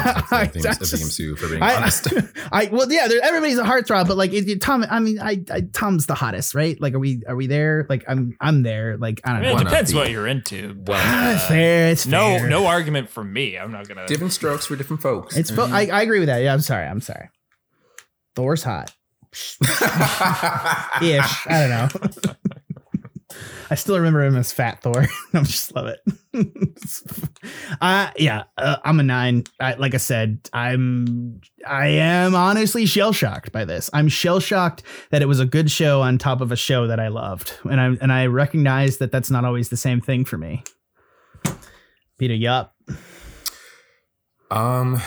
of 0.53 0.53
the, 0.53 0.61
MCU, 0.61 1.39
for 1.39 1.49
being 1.49 1.63
I, 1.63 1.75
honest. 1.75 2.09
I, 2.53 2.67
well, 2.67 2.91
yeah, 2.91 3.09
everybody's 3.23 3.59
a 3.59 3.65
heartthrob, 3.65 4.09
but 4.09 4.17
like 4.17 4.33
it, 4.33 4.61
Tom, 4.61 4.85
I 4.89 5.01
mean, 5.01 5.19
I, 5.21 5.43
I 5.51 5.63
Tom's 5.89 6.07
the 6.07 6.15
hottest, 6.15 6.55
right? 6.55 6.79
Like, 6.81 6.93
are 6.95 6.99
we 6.99 7.23
are 7.27 7.35
we 7.35 7.47
there? 7.47 7.87
Like, 7.89 8.05
I'm 8.07 8.37
I'm 8.41 8.63
there. 8.63 8.99
Like, 8.99 9.23
I 9.25 9.31
don't 9.33 9.39
I 9.39 9.41
mean, 9.41 9.51
know. 9.57 9.61
it 9.63 9.65
depends 9.65 9.95
what 9.95 10.11
you're 10.11 10.27
into. 10.27 10.77
Well, 10.87 11.01
Ah, 11.03 11.43
fair. 11.49 11.89
It's 11.89 12.07
no, 12.07 12.37
fair. 12.39 12.49
no 12.49 12.67
argument 12.67 13.09
from 13.09 13.33
me. 13.33 13.57
I'm 13.59 13.73
not 13.73 13.89
gonna. 13.89 14.07
different 14.07 14.35
strokes 14.35 14.67
for 14.67 14.77
different 14.77 15.01
folks. 15.01 15.35
It's. 15.37 15.51
fo- 15.51 15.65
I, 15.67 15.87
I 15.87 16.03
agree 16.03 16.19
with 16.19 16.29
that. 16.29 16.43
Yeah, 16.43 16.53
I'm 16.53 16.61
sorry. 16.61 16.87
I'm 16.87 17.01
sorry. 17.01 17.31
Thor's 18.37 18.63
hot. 18.63 18.95
Ish. 19.33 19.57
I 21.47 21.49
don't 21.49 21.71
know. 21.71 21.89
I 23.71 23.75
still 23.75 23.97
remember 23.97 24.23
him 24.23 24.37
as 24.37 24.53
Fat 24.53 24.83
Thor. 24.83 25.07
I 25.35 25.43
just 25.43 25.75
love 25.75 25.87
it. 25.87 26.01
uh, 27.81 28.11
yeah, 28.17 28.45
uh, 28.57 28.77
I'm 28.85 29.01
a 29.01 29.03
nine. 29.03 29.45
I, 29.61 29.75
like 29.75 29.95
I 29.95 29.99
said, 29.99 30.49
I'm. 30.53 31.41
I 31.67 31.89
am 31.89 32.35
honestly 32.35 32.87
shell 32.87 33.13
shocked 33.13 33.53
by 33.53 33.65
this. 33.65 33.91
I'm 33.93 34.09
shell 34.09 34.41
shocked 34.41 34.83
that 35.11 35.23
it 35.23 35.27
was 35.27 35.41
a 35.41 35.47
good 35.47 35.71
show 35.71 36.01
on 36.01 36.19
top 36.19 36.41
of 36.41 36.53
a 36.53 36.57
show 36.57 36.87
that 36.87 37.01
I 37.01 37.09
loved, 37.09 37.53
and 37.65 37.81
I 37.81 37.87
and 38.01 38.13
I 38.13 38.27
recognize 38.27 38.99
that 38.99 39.13
that's 39.13 39.31
not 39.31 39.45
always 39.45 39.69
the 39.69 39.77
same 39.77 40.01
thing 40.01 40.25
for 40.25 40.39
me. 40.39 40.63
Peter, 42.19 42.35
yup. 42.35 42.75
Um, 44.51 45.01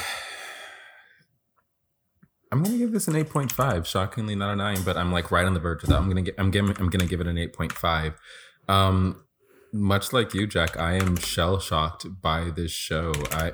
I'm 2.51 2.63
gonna 2.63 2.77
give 2.77 2.91
this 2.91 3.07
an 3.07 3.13
8.5. 3.13 3.85
Shockingly, 3.85 4.35
not 4.35 4.51
a 4.51 4.55
nine, 4.55 4.83
but 4.83 4.97
I'm 4.97 5.11
like 5.11 5.31
right 5.31 5.45
on 5.45 5.53
the 5.53 5.59
verge 5.59 5.83
of 5.83 5.89
that. 5.89 5.97
I'm 5.97 6.07
gonna 6.09 6.21
get. 6.21 6.35
I'm 6.37 6.51
giving. 6.51 6.75
I'm 6.77 6.89
gonna 6.89 7.05
give 7.05 7.21
it 7.21 7.27
an 7.27 7.37
8.5. 7.37 8.15
Um, 8.67 9.23
much 9.73 10.11
like 10.11 10.33
you, 10.33 10.47
Jack, 10.47 10.77
I 10.77 10.95
am 10.95 11.15
shell 11.15 11.59
shocked 11.59 12.05
by 12.21 12.49
this 12.49 12.71
show. 12.71 13.13
I. 13.31 13.53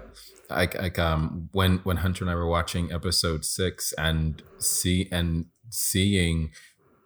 Like, 0.49 0.75
like 0.81 0.97
um 0.97 1.49
when 1.51 1.79
when 1.79 1.97
Hunter 1.97 2.23
and 2.23 2.31
I 2.31 2.35
were 2.35 2.47
watching 2.47 2.89
episode 2.89 3.43
six 3.43 3.91
and 3.97 4.41
see 4.59 5.09
and 5.11 5.47
seeing 5.69 6.51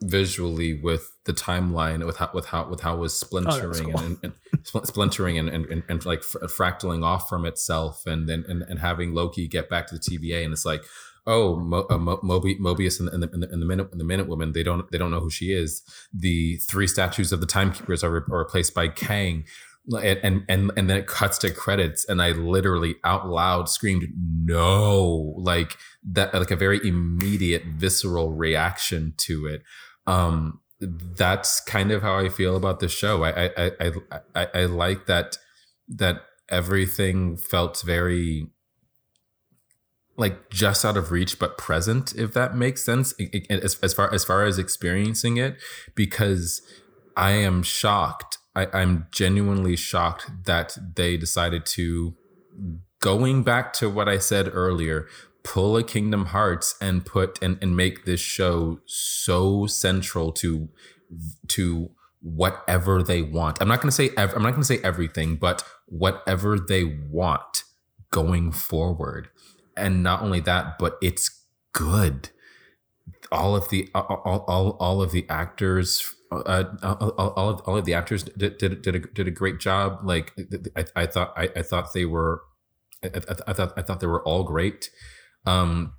visually 0.03 0.73
with 0.73 1.15
the 1.25 1.33
timeline 1.33 2.05
with 2.05 2.17
how 2.17 2.29
with 2.33 2.45
how 2.45 2.67
with 2.67 2.81
how 2.81 2.95
it 2.95 2.99
was 2.99 3.17
splintering 3.17 3.91
cool. 3.91 3.99
and, 3.99 4.17
and, 4.23 4.33
and 4.51 4.87
splintering 4.87 5.37
and, 5.37 5.49
and, 5.49 5.83
and, 5.87 6.05
like 6.05 6.23
fr- 6.23 6.39
fractaling 6.45 7.03
off 7.03 7.29
from 7.29 7.45
itself 7.45 8.05
and 8.07 8.27
then 8.27 8.43
and, 8.47 8.63
and 8.63 8.79
having 8.79 9.13
Loki 9.13 9.47
get 9.47 9.69
back 9.69 9.87
to 9.87 9.95
the 9.95 10.01
TVA 10.01 10.43
and 10.43 10.53
it's 10.53 10.65
like 10.65 10.83
oh 11.27 11.57
Mo, 11.57 11.85
uh, 11.89 11.97
Mo, 11.97 12.17
Mobi, 12.17 12.59
Mobius 12.59 12.99
and, 12.99 13.09
and, 13.09 13.23
the, 13.23 13.29
and, 13.31 13.43
the, 13.43 13.49
and 13.49 13.61
the 13.61 13.65
minute 13.65 13.89
and 13.91 13.99
the 13.99 14.05
minute 14.05 14.27
woman 14.27 14.53
they 14.53 14.63
don't 14.63 14.89
they 14.91 14.97
don't 14.97 15.11
know 15.11 15.19
who 15.19 15.29
she 15.29 15.53
is. 15.53 15.83
The 16.13 16.57
three 16.57 16.87
statues 16.87 17.31
of 17.31 17.41
the 17.41 17.47
timekeepers 17.47 18.03
are, 18.03 18.11
re- 18.11 18.21
are 18.31 18.39
replaced 18.39 18.73
by 18.73 18.87
Kang. 18.87 19.45
And, 19.91 20.45
and 20.47 20.71
and 20.77 20.89
then 20.89 20.97
it 20.97 21.07
cuts 21.07 21.39
to 21.39 21.51
credits 21.51 22.07
and 22.07 22.21
I 22.21 22.33
literally 22.33 22.97
out 23.03 23.27
loud 23.27 23.67
screamed 23.67 24.09
no 24.45 25.33
like 25.37 25.75
that 26.11 26.35
like 26.35 26.51
a 26.51 26.55
very 26.55 26.79
immediate 26.87 27.63
visceral 27.65 28.31
reaction 28.31 29.15
to 29.17 29.47
it. 29.47 29.63
Um 30.05 30.59
that's 30.79 31.61
kind 31.61 31.91
of 31.91 32.03
how 32.03 32.15
I 32.15 32.29
feel 32.29 32.55
about 32.55 32.79
the 32.79 32.87
show. 32.87 33.23
I 33.23 33.45
I 33.45 33.71
I 33.79 33.91
I, 34.35 34.47
I 34.53 34.65
like 34.65 35.07
that 35.07 35.39
that 35.89 36.25
everything 36.47 37.35
felt 37.35 37.81
very 37.81 38.51
like 40.21 40.49
just 40.49 40.85
out 40.85 40.95
of 40.95 41.11
reach 41.11 41.37
but 41.39 41.57
present 41.57 42.13
if 42.15 42.33
that 42.33 42.55
makes 42.55 42.83
sense 42.83 43.13
as, 43.49 43.77
as 43.83 43.93
far 43.93 44.13
as 44.13 44.23
far 44.23 44.45
as 44.45 44.57
experiencing 44.57 45.37
it 45.37 45.57
because 45.95 46.61
i 47.17 47.31
am 47.31 47.63
shocked. 47.63 48.37
I, 48.55 48.67
i'm 48.73 49.07
genuinely 49.11 49.75
shocked 49.75 50.31
that 50.45 50.77
they 50.95 51.17
decided 51.17 51.65
to 51.77 52.15
going 52.99 53.43
back 53.43 53.73
to 53.73 53.89
what 53.89 54.07
i 54.07 54.17
said 54.17 54.49
earlier 54.53 55.07
pull 55.43 55.75
a 55.75 55.83
kingdom 55.83 56.27
hearts 56.27 56.75
and 56.79 57.05
put 57.05 57.41
and, 57.41 57.57
and 57.61 57.75
make 57.75 58.05
this 58.05 58.19
show 58.19 58.79
so 58.85 59.65
central 59.65 60.31
to 60.33 60.69
to 61.47 61.89
whatever 62.21 63.01
they 63.01 63.21
want. 63.21 63.59
I'm 63.61 63.67
not 63.67 63.81
going 63.81 63.89
to 63.89 63.95
say 63.95 64.11
ev- 64.15 64.33
i'm 64.35 64.43
not 64.43 64.51
going 64.51 64.61
to 64.61 64.67
say 64.67 64.79
everything 64.83 65.35
but 65.35 65.63
whatever 65.87 66.59
they 66.59 66.83
want 66.83 67.63
going 68.11 68.51
forward 68.51 69.29
and 69.81 70.03
not 70.03 70.21
only 70.21 70.39
that 70.39 70.77
but 70.79 70.97
it's 71.01 71.45
good. 71.73 72.29
All 73.31 73.55
of 73.55 73.69
the 73.69 73.89
all 73.93 74.43
all, 74.47 74.77
all 74.79 75.01
of 75.01 75.11
the 75.11 75.25
actors 75.29 76.15
uh, 76.31 76.63
all, 76.81 77.33
all 77.35 77.49
of 77.49 77.61
all 77.61 77.77
of 77.77 77.85
the 77.85 77.93
actors 77.93 78.23
did 78.23 78.57
did, 78.57 78.81
did, 78.81 78.95
a, 78.95 78.99
did 78.99 79.27
a 79.27 79.31
great 79.31 79.59
job. 79.59 79.99
Like 80.03 80.33
I, 80.75 80.85
I 80.95 81.05
thought 81.05 81.33
I, 81.35 81.49
I 81.55 81.61
thought 81.61 81.93
they 81.93 82.05
were 82.05 82.41
I, 83.03 83.07
I, 83.07 83.35
I 83.47 83.53
thought 83.53 83.73
I 83.77 83.81
thought 83.81 83.99
they 83.99 84.07
were 84.07 84.23
all 84.23 84.43
great. 84.43 84.89
Um 85.45 85.93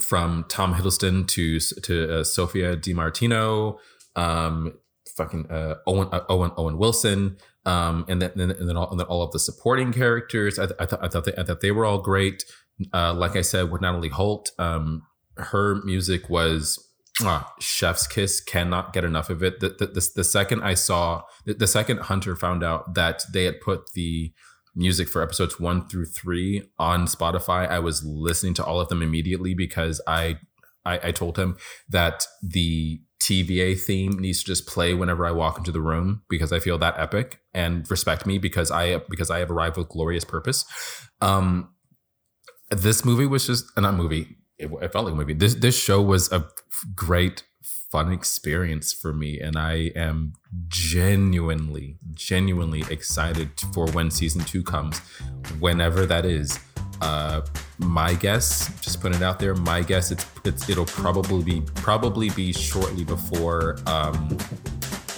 from 0.00 0.44
Tom 0.48 0.74
Hiddleston 0.74 1.26
to 1.28 1.58
to 1.82 2.20
uh, 2.20 2.24
Sophia 2.24 2.76
Di 2.76 2.94
Martino 2.94 3.78
um 4.16 4.74
fucking 5.16 5.50
uh, 5.50 5.76
Owen 5.86 6.08
uh, 6.12 6.24
Owen 6.28 6.52
Owen 6.56 6.78
Wilson 6.78 7.36
um 7.66 8.04
and 8.08 8.22
then 8.22 8.32
and 8.36 8.68
then 8.68 8.76
all, 8.76 8.90
and 8.90 8.98
then 8.98 9.06
all 9.06 9.22
of 9.22 9.32
the 9.32 9.38
supporting 9.38 9.92
characters. 9.92 10.58
I, 10.58 10.64
I 10.78 10.86
thought 10.86 11.04
I 11.04 11.08
thought 11.08 11.24
they, 11.24 11.34
I 11.36 11.42
thought 11.42 11.60
they 11.60 11.72
were 11.72 11.84
all 11.84 11.98
great 11.98 12.44
uh 12.92 13.14
like 13.14 13.36
I 13.36 13.42
said 13.42 13.70
with 13.70 13.80
Natalie 13.80 14.08
Holt 14.08 14.50
um 14.58 15.02
her 15.36 15.80
music 15.84 16.28
was 16.28 16.78
ah, 17.22 17.52
chef's 17.60 18.06
kiss. 18.06 18.40
Cannot 18.40 18.92
get 18.92 19.04
enough 19.04 19.30
of 19.30 19.42
it. 19.42 19.60
The, 19.60 19.70
the, 19.70 19.86
the, 19.86 20.10
the 20.16 20.24
second 20.24 20.62
i 20.62 20.74
saw 20.74 21.22
the, 21.44 21.54
the 21.54 21.66
second 21.66 22.00
hunter 22.00 22.36
found 22.36 22.62
out 22.62 22.94
that 22.94 23.22
they 23.32 23.44
had 23.44 23.60
put 23.60 23.92
the 23.92 24.32
music 24.74 25.08
for 25.08 25.22
episodes 25.22 25.58
one 25.58 25.88
through 25.88 26.06
three 26.06 26.62
on 26.78 27.06
spotify 27.06 27.68
i 27.68 27.78
was 27.80 28.04
listening 28.04 28.54
to 28.54 28.64
all 28.64 28.80
of 28.80 28.88
them 28.88 29.02
immediately 29.02 29.52
because 29.52 30.00
i 30.06 30.38
i, 30.84 31.08
I 31.08 31.10
told 31.10 31.36
him 31.36 31.56
that 31.88 32.24
the 32.40 33.00
tva 33.18 33.78
theme 33.78 34.12
needs 34.12 34.40
to 34.40 34.46
just 34.46 34.68
play 34.68 34.94
whenever 34.94 35.26
i 35.26 35.32
walk 35.32 35.58
into 35.58 35.72
the 35.72 35.80
room 35.80 36.22
because 36.30 36.52
i 36.52 36.60
feel 36.60 36.78
that 36.78 36.98
epic 36.98 37.40
and 37.52 37.90
respect 37.90 38.26
me 38.26 38.38
because 38.38 38.70
i 38.70 38.98
because 39.10 39.28
i 39.28 39.40
have 39.40 39.50
arrived 39.50 39.76
with 39.76 39.88
glorious 39.88 40.24
purpose. 40.24 40.64
Um 41.20 41.70
this 42.70 43.04
movie 43.04 43.26
was 43.26 43.46
just 43.46 43.66
uh, 43.76 43.80
not 43.80 43.94
movie 43.94 44.36
it, 44.58 44.70
it 44.82 44.92
felt 44.92 45.06
like 45.06 45.14
a 45.14 45.16
movie. 45.16 45.32
This 45.34 45.54
this 45.54 45.78
show 45.78 46.00
was 46.02 46.30
a 46.30 46.46
great 46.94 47.44
fun 47.90 48.12
experience 48.12 48.92
for 48.92 49.12
me 49.12 49.40
and 49.40 49.56
I 49.56 49.90
am 49.96 50.34
genuinely 50.68 51.96
genuinely 52.14 52.84
excited 52.90 53.50
for 53.74 53.90
when 53.90 54.10
season 54.10 54.42
2 54.44 54.62
comes 54.62 54.98
whenever 55.58 56.06
that 56.06 56.24
is. 56.24 56.58
Uh 57.00 57.40
my 57.78 58.12
guess, 58.12 58.68
just 58.82 59.00
putting 59.00 59.16
it 59.16 59.24
out 59.24 59.38
there, 59.40 59.54
my 59.54 59.80
guess 59.82 60.10
it's, 60.10 60.26
it's 60.44 60.68
it'll 60.68 60.84
probably 60.84 61.42
be 61.42 61.62
probably 61.76 62.28
be 62.30 62.52
shortly 62.52 63.04
before 63.04 63.78
um 63.86 64.36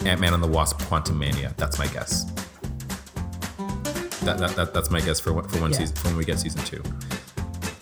Ant-Man 0.07 0.33
and 0.35 0.43
the 0.43 0.49
Wasp 0.49 0.81
Quantumania. 0.83 1.55
That's 1.57 1.79
my 1.79 1.87
guess. 1.89 2.25
That, 4.25 4.39
that, 4.39 4.51
that 4.57 4.73
that's 4.73 4.91
my 4.91 5.01
guess 5.01 5.19
for 5.19 5.33
when, 5.33 5.45
for 5.49 5.61
when 5.61 5.73
Yeah. 5.73 5.79
season 5.79 5.97
for 5.97 6.09
when 6.09 6.17
we 6.17 6.25
get 6.25 6.39
season 6.39 6.63
2. 6.65 6.83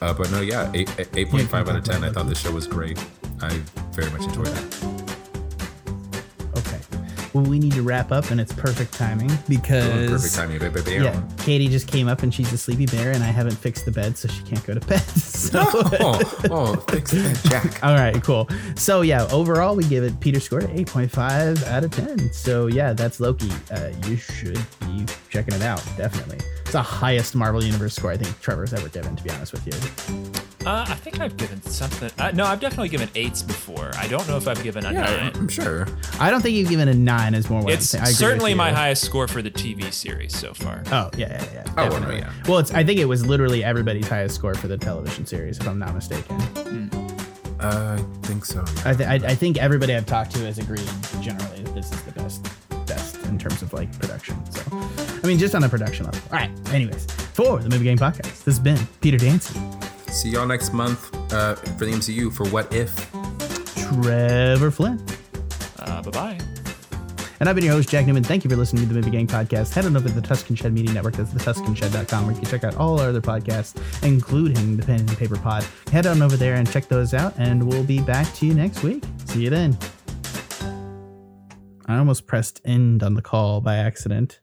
Uh, 0.00 0.14
but 0.14 0.30
no, 0.30 0.40
yeah, 0.40 0.70
eight 0.74 0.90
eight 1.14 1.28
point 1.28 1.48
five 1.48 1.68
out 1.68 1.76
of 1.76 1.84
ten. 1.84 2.02
I 2.04 2.10
thought 2.10 2.26
the 2.26 2.34
show 2.34 2.52
was 2.52 2.66
great. 2.66 2.98
I 3.40 3.50
very 3.92 4.10
much 4.10 4.22
enjoyed 4.22 4.48
it. 4.48 4.79
Okay. 7.30 7.38
well, 7.38 7.48
we 7.48 7.58
need 7.58 7.72
to 7.72 7.82
wrap 7.82 8.12
up, 8.12 8.30
and 8.30 8.40
it's 8.40 8.52
perfect 8.52 8.92
timing 8.92 9.30
because 9.48 10.10
Perfect 10.10 10.34
timing. 10.34 10.58
baby, 10.58 10.82
baby. 10.82 11.04
yeah, 11.04 11.22
Katie 11.38 11.68
just 11.68 11.88
came 11.88 12.08
up 12.08 12.22
and 12.22 12.32
she's 12.34 12.52
a 12.52 12.58
sleepy 12.58 12.86
bear, 12.86 13.12
and 13.12 13.22
I 13.22 13.28
haven't 13.28 13.56
fixed 13.56 13.84
the 13.84 13.92
bed, 13.92 14.16
so 14.18 14.28
she 14.28 14.42
can't 14.42 14.64
go 14.66 14.74
to 14.74 14.80
bed. 14.80 15.02
So. 15.40 15.60
oh, 15.64 16.20
oh, 16.50 16.76
fix 16.90 17.10
that, 17.12 17.40
Jack. 17.50 17.82
All 17.82 17.94
right, 17.94 18.22
cool. 18.22 18.48
So 18.76 19.00
yeah, 19.00 19.26
overall 19.32 19.74
we 19.74 19.82
give 19.84 20.04
it 20.04 20.20
Peter 20.20 20.38
scored 20.38 20.64
8.5 20.64 21.66
out 21.66 21.82
of 21.82 21.90
10. 21.90 22.32
So 22.32 22.66
yeah, 22.68 22.92
that's 22.92 23.18
Loki. 23.20 23.50
Uh, 23.72 23.90
you 24.06 24.16
should 24.16 24.60
be 24.80 25.06
checking 25.30 25.54
it 25.54 25.62
out, 25.62 25.82
definitely. 25.96 26.38
It's 26.60 26.72
the 26.72 26.82
highest 26.82 27.34
Marvel 27.34 27.64
Universe 27.64 27.94
score 27.96 28.12
I 28.12 28.16
think 28.16 28.38
Trevor's 28.40 28.72
ever 28.74 28.88
given, 28.90 29.16
to 29.16 29.24
be 29.24 29.30
honest 29.30 29.52
with 29.52 29.66
you. 29.66 30.66
Uh, 30.66 30.84
I 30.86 30.94
think 30.94 31.18
I've 31.20 31.36
given 31.38 31.60
something. 31.62 32.10
Uh, 32.18 32.30
no, 32.32 32.44
I've 32.44 32.60
definitely 32.60 32.90
given 32.90 33.08
eights 33.14 33.42
before. 33.42 33.90
I 33.96 34.06
don't 34.06 34.28
know 34.28 34.36
if 34.36 34.46
I've 34.46 34.62
given 34.62 34.84
a 34.84 34.92
Yeah, 34.92 35.00
nine. 35.04 35.32
I'm 35.36 35.48
sure. 35.48 35.88
I 36.20 36.30
don't 36.30 36.42
think 36.42 36.54
you've 36.54 36.68
given 36.68 36.86
a 36.88 36.94
nine 36.94 37.19
is 37.34 37.48
more 37.50 37.62
what 37.62 37.72
It's 37.74 37.94
I'm 37.94 38.00
saying. 38.00 38.04
I 38.04 38.10
certainly 38.12 38.54
my 38.54 38.70
highest 38.72 39.04
score 39.04 39.28
for 39.28 39.42
the 39.42 39.50
TV 39.50 39.92
series 39.92 40.36
so 40.36 40.52
far. 40.54 40.82
Oh 40.92 41.10
yeah, 41.16 41.28
yeah, 41.42 41.44
yeah. 41.54 41.64
Oh, 41.76 41.84
no, 41.84 41.90
definitely. 41.90 42.18
yeah. 42.18 42.32
Well, 42.48 42.58
it's 42.58 42.72
I 42.72 42.82
think 42.84 42.98
it 43.00 43.04
was 43.06 43.24
literally 43.26 43.62
everybody's 43.64 44.08
highest 44.08 44.34
score 44.34 44.54
for 44.54 44.68
the 44.68 44.76
television 44.78 45.26
series, 45.26 45.58
if 45.58 45.68
I'm 45.68 45.78
not 45.78 45.94
mistaken. 45.94 46.36
Uh, 47.60 47.98
I 48.00 48.26
think 48.26 48.44
so. 48.46 48.64
I, 48.86 48.94
th- 48.94 49.08
I, 49.08 49.14
I 49.30 49.34
think 49.34 49.58
everybody 49.58 49.94
I've 49.94 50.06
talked 50.06 50.32
to 50.36 50.38
has 50.46 50.58
agreed 50.58 50.88
generally 51.20 51.62
that 51.62 51.74
this 51.74 51.92
is 51.92 52.02
the 52.04 52.12
best 52.12 52.42
best 52.86 53.16
in 53.26 53.38
terms 53.38 53.60
of 53.60 53.72
like 53.74 53.92
production. 54.00 54.34
So, 54.50 54.62
I 55.22 55.26
mean, 55.26 55.38
just 55.38 55.54
on 55.54 55.60
the 55.60 55.68
production 55.68 56.06
level. 56.06 56.20
All 56.32 56.38
right. 56.38 56.50
Anyways, 56.72 57.04
for 57.34 57.58
the 57.58 57.68
Movie 57.68 57.84
Game 57.84 57.98
Podcast, 57.98 58.44
this 58.44 58.56
has 58.56 58.58
been 58.58 58.78
Peter 59.02 59.18
Dancy, 59.18 59.60
See 60.08 60.30
y'all 60.30 60.46
next 60.46 60.72
month 60.72 61.14
uh, 61.34 61.54
for 61.54 61.84
the 61.84 61.92
MCU 61.92 62.32
for 62.32 62.48
What 62.48 62.72
If. 62.74 62.94
Trevor 63.76 64.70
Flynn, 64.70 65.04
Uh, 65.80 66.00
bye 66.02 66.10
bye. 66.10 66.59
And 67.40 67.48
I've 67.48 67.54
been 67.54 67.64
your 67.64 67.74
host 67.74 67.88
Jack 67.88 68.06
Newman. 68.06 68.22
Thank 68.22 68.44
you 68.44 68.50
for 68.50 68.56
listening 68.56 68.82
to 68.82 68.88
the 68.88 68.94
Movie 68.94 69.10
Gang 69.10 69.26
Podcast. 69.26 69.72
Head 69.72 69.86
on 69.86 69.96
over 69.96 70.08
to 70.08 70.14
the 70.14 70.20
Tuscan 70.20 70.54
Shed 70.54 70.72
Media 70.72 70.92
Network. 70.92 71.16
That's 71.16 71.32
thetuscanshed.com, 71.32 72.26
where 72.26 72.34
you 72.34 72.40
can 72.40 72.50
check 72.50 72.64
out 72.64 72.76
all 72.76 73.00
our 73.00 73.08
other 73.08 73.22
podcasts, 73.22 73.74
including 74.04 74.76
the 74.76 74.84
Pen 74.84 75.00
and 75.00 75.16
Paper 75.16 75.36
Pod. 75.36 75.64
Head 75.90 76.06
on 76.06 76.20
over 76.22 76.36
there 76.36 76.54
and 76.54 76.70
check 76.70 76.86
those 76.88 77.14
out, 77.14 77.34
and 77.38 77.66
we'll 77.66 77.84
be 77.84 78.00
back 78.00 78.32
to 78.34 78.46
you 78.46 78.54
next 78.54 78.82
week. 78.82 79.02
See 79.24 79.42
you 79.42 79.50
then. 79.50 79.76
I 81.86 81.96
almost 81.96 82.26
pressed 82.26 82.60
end 82.64 83.02
on 83.02 83.14
the 83.14 83.22
call 83.22 83.60
by 83.60 83.76
accident. 83.76 84.40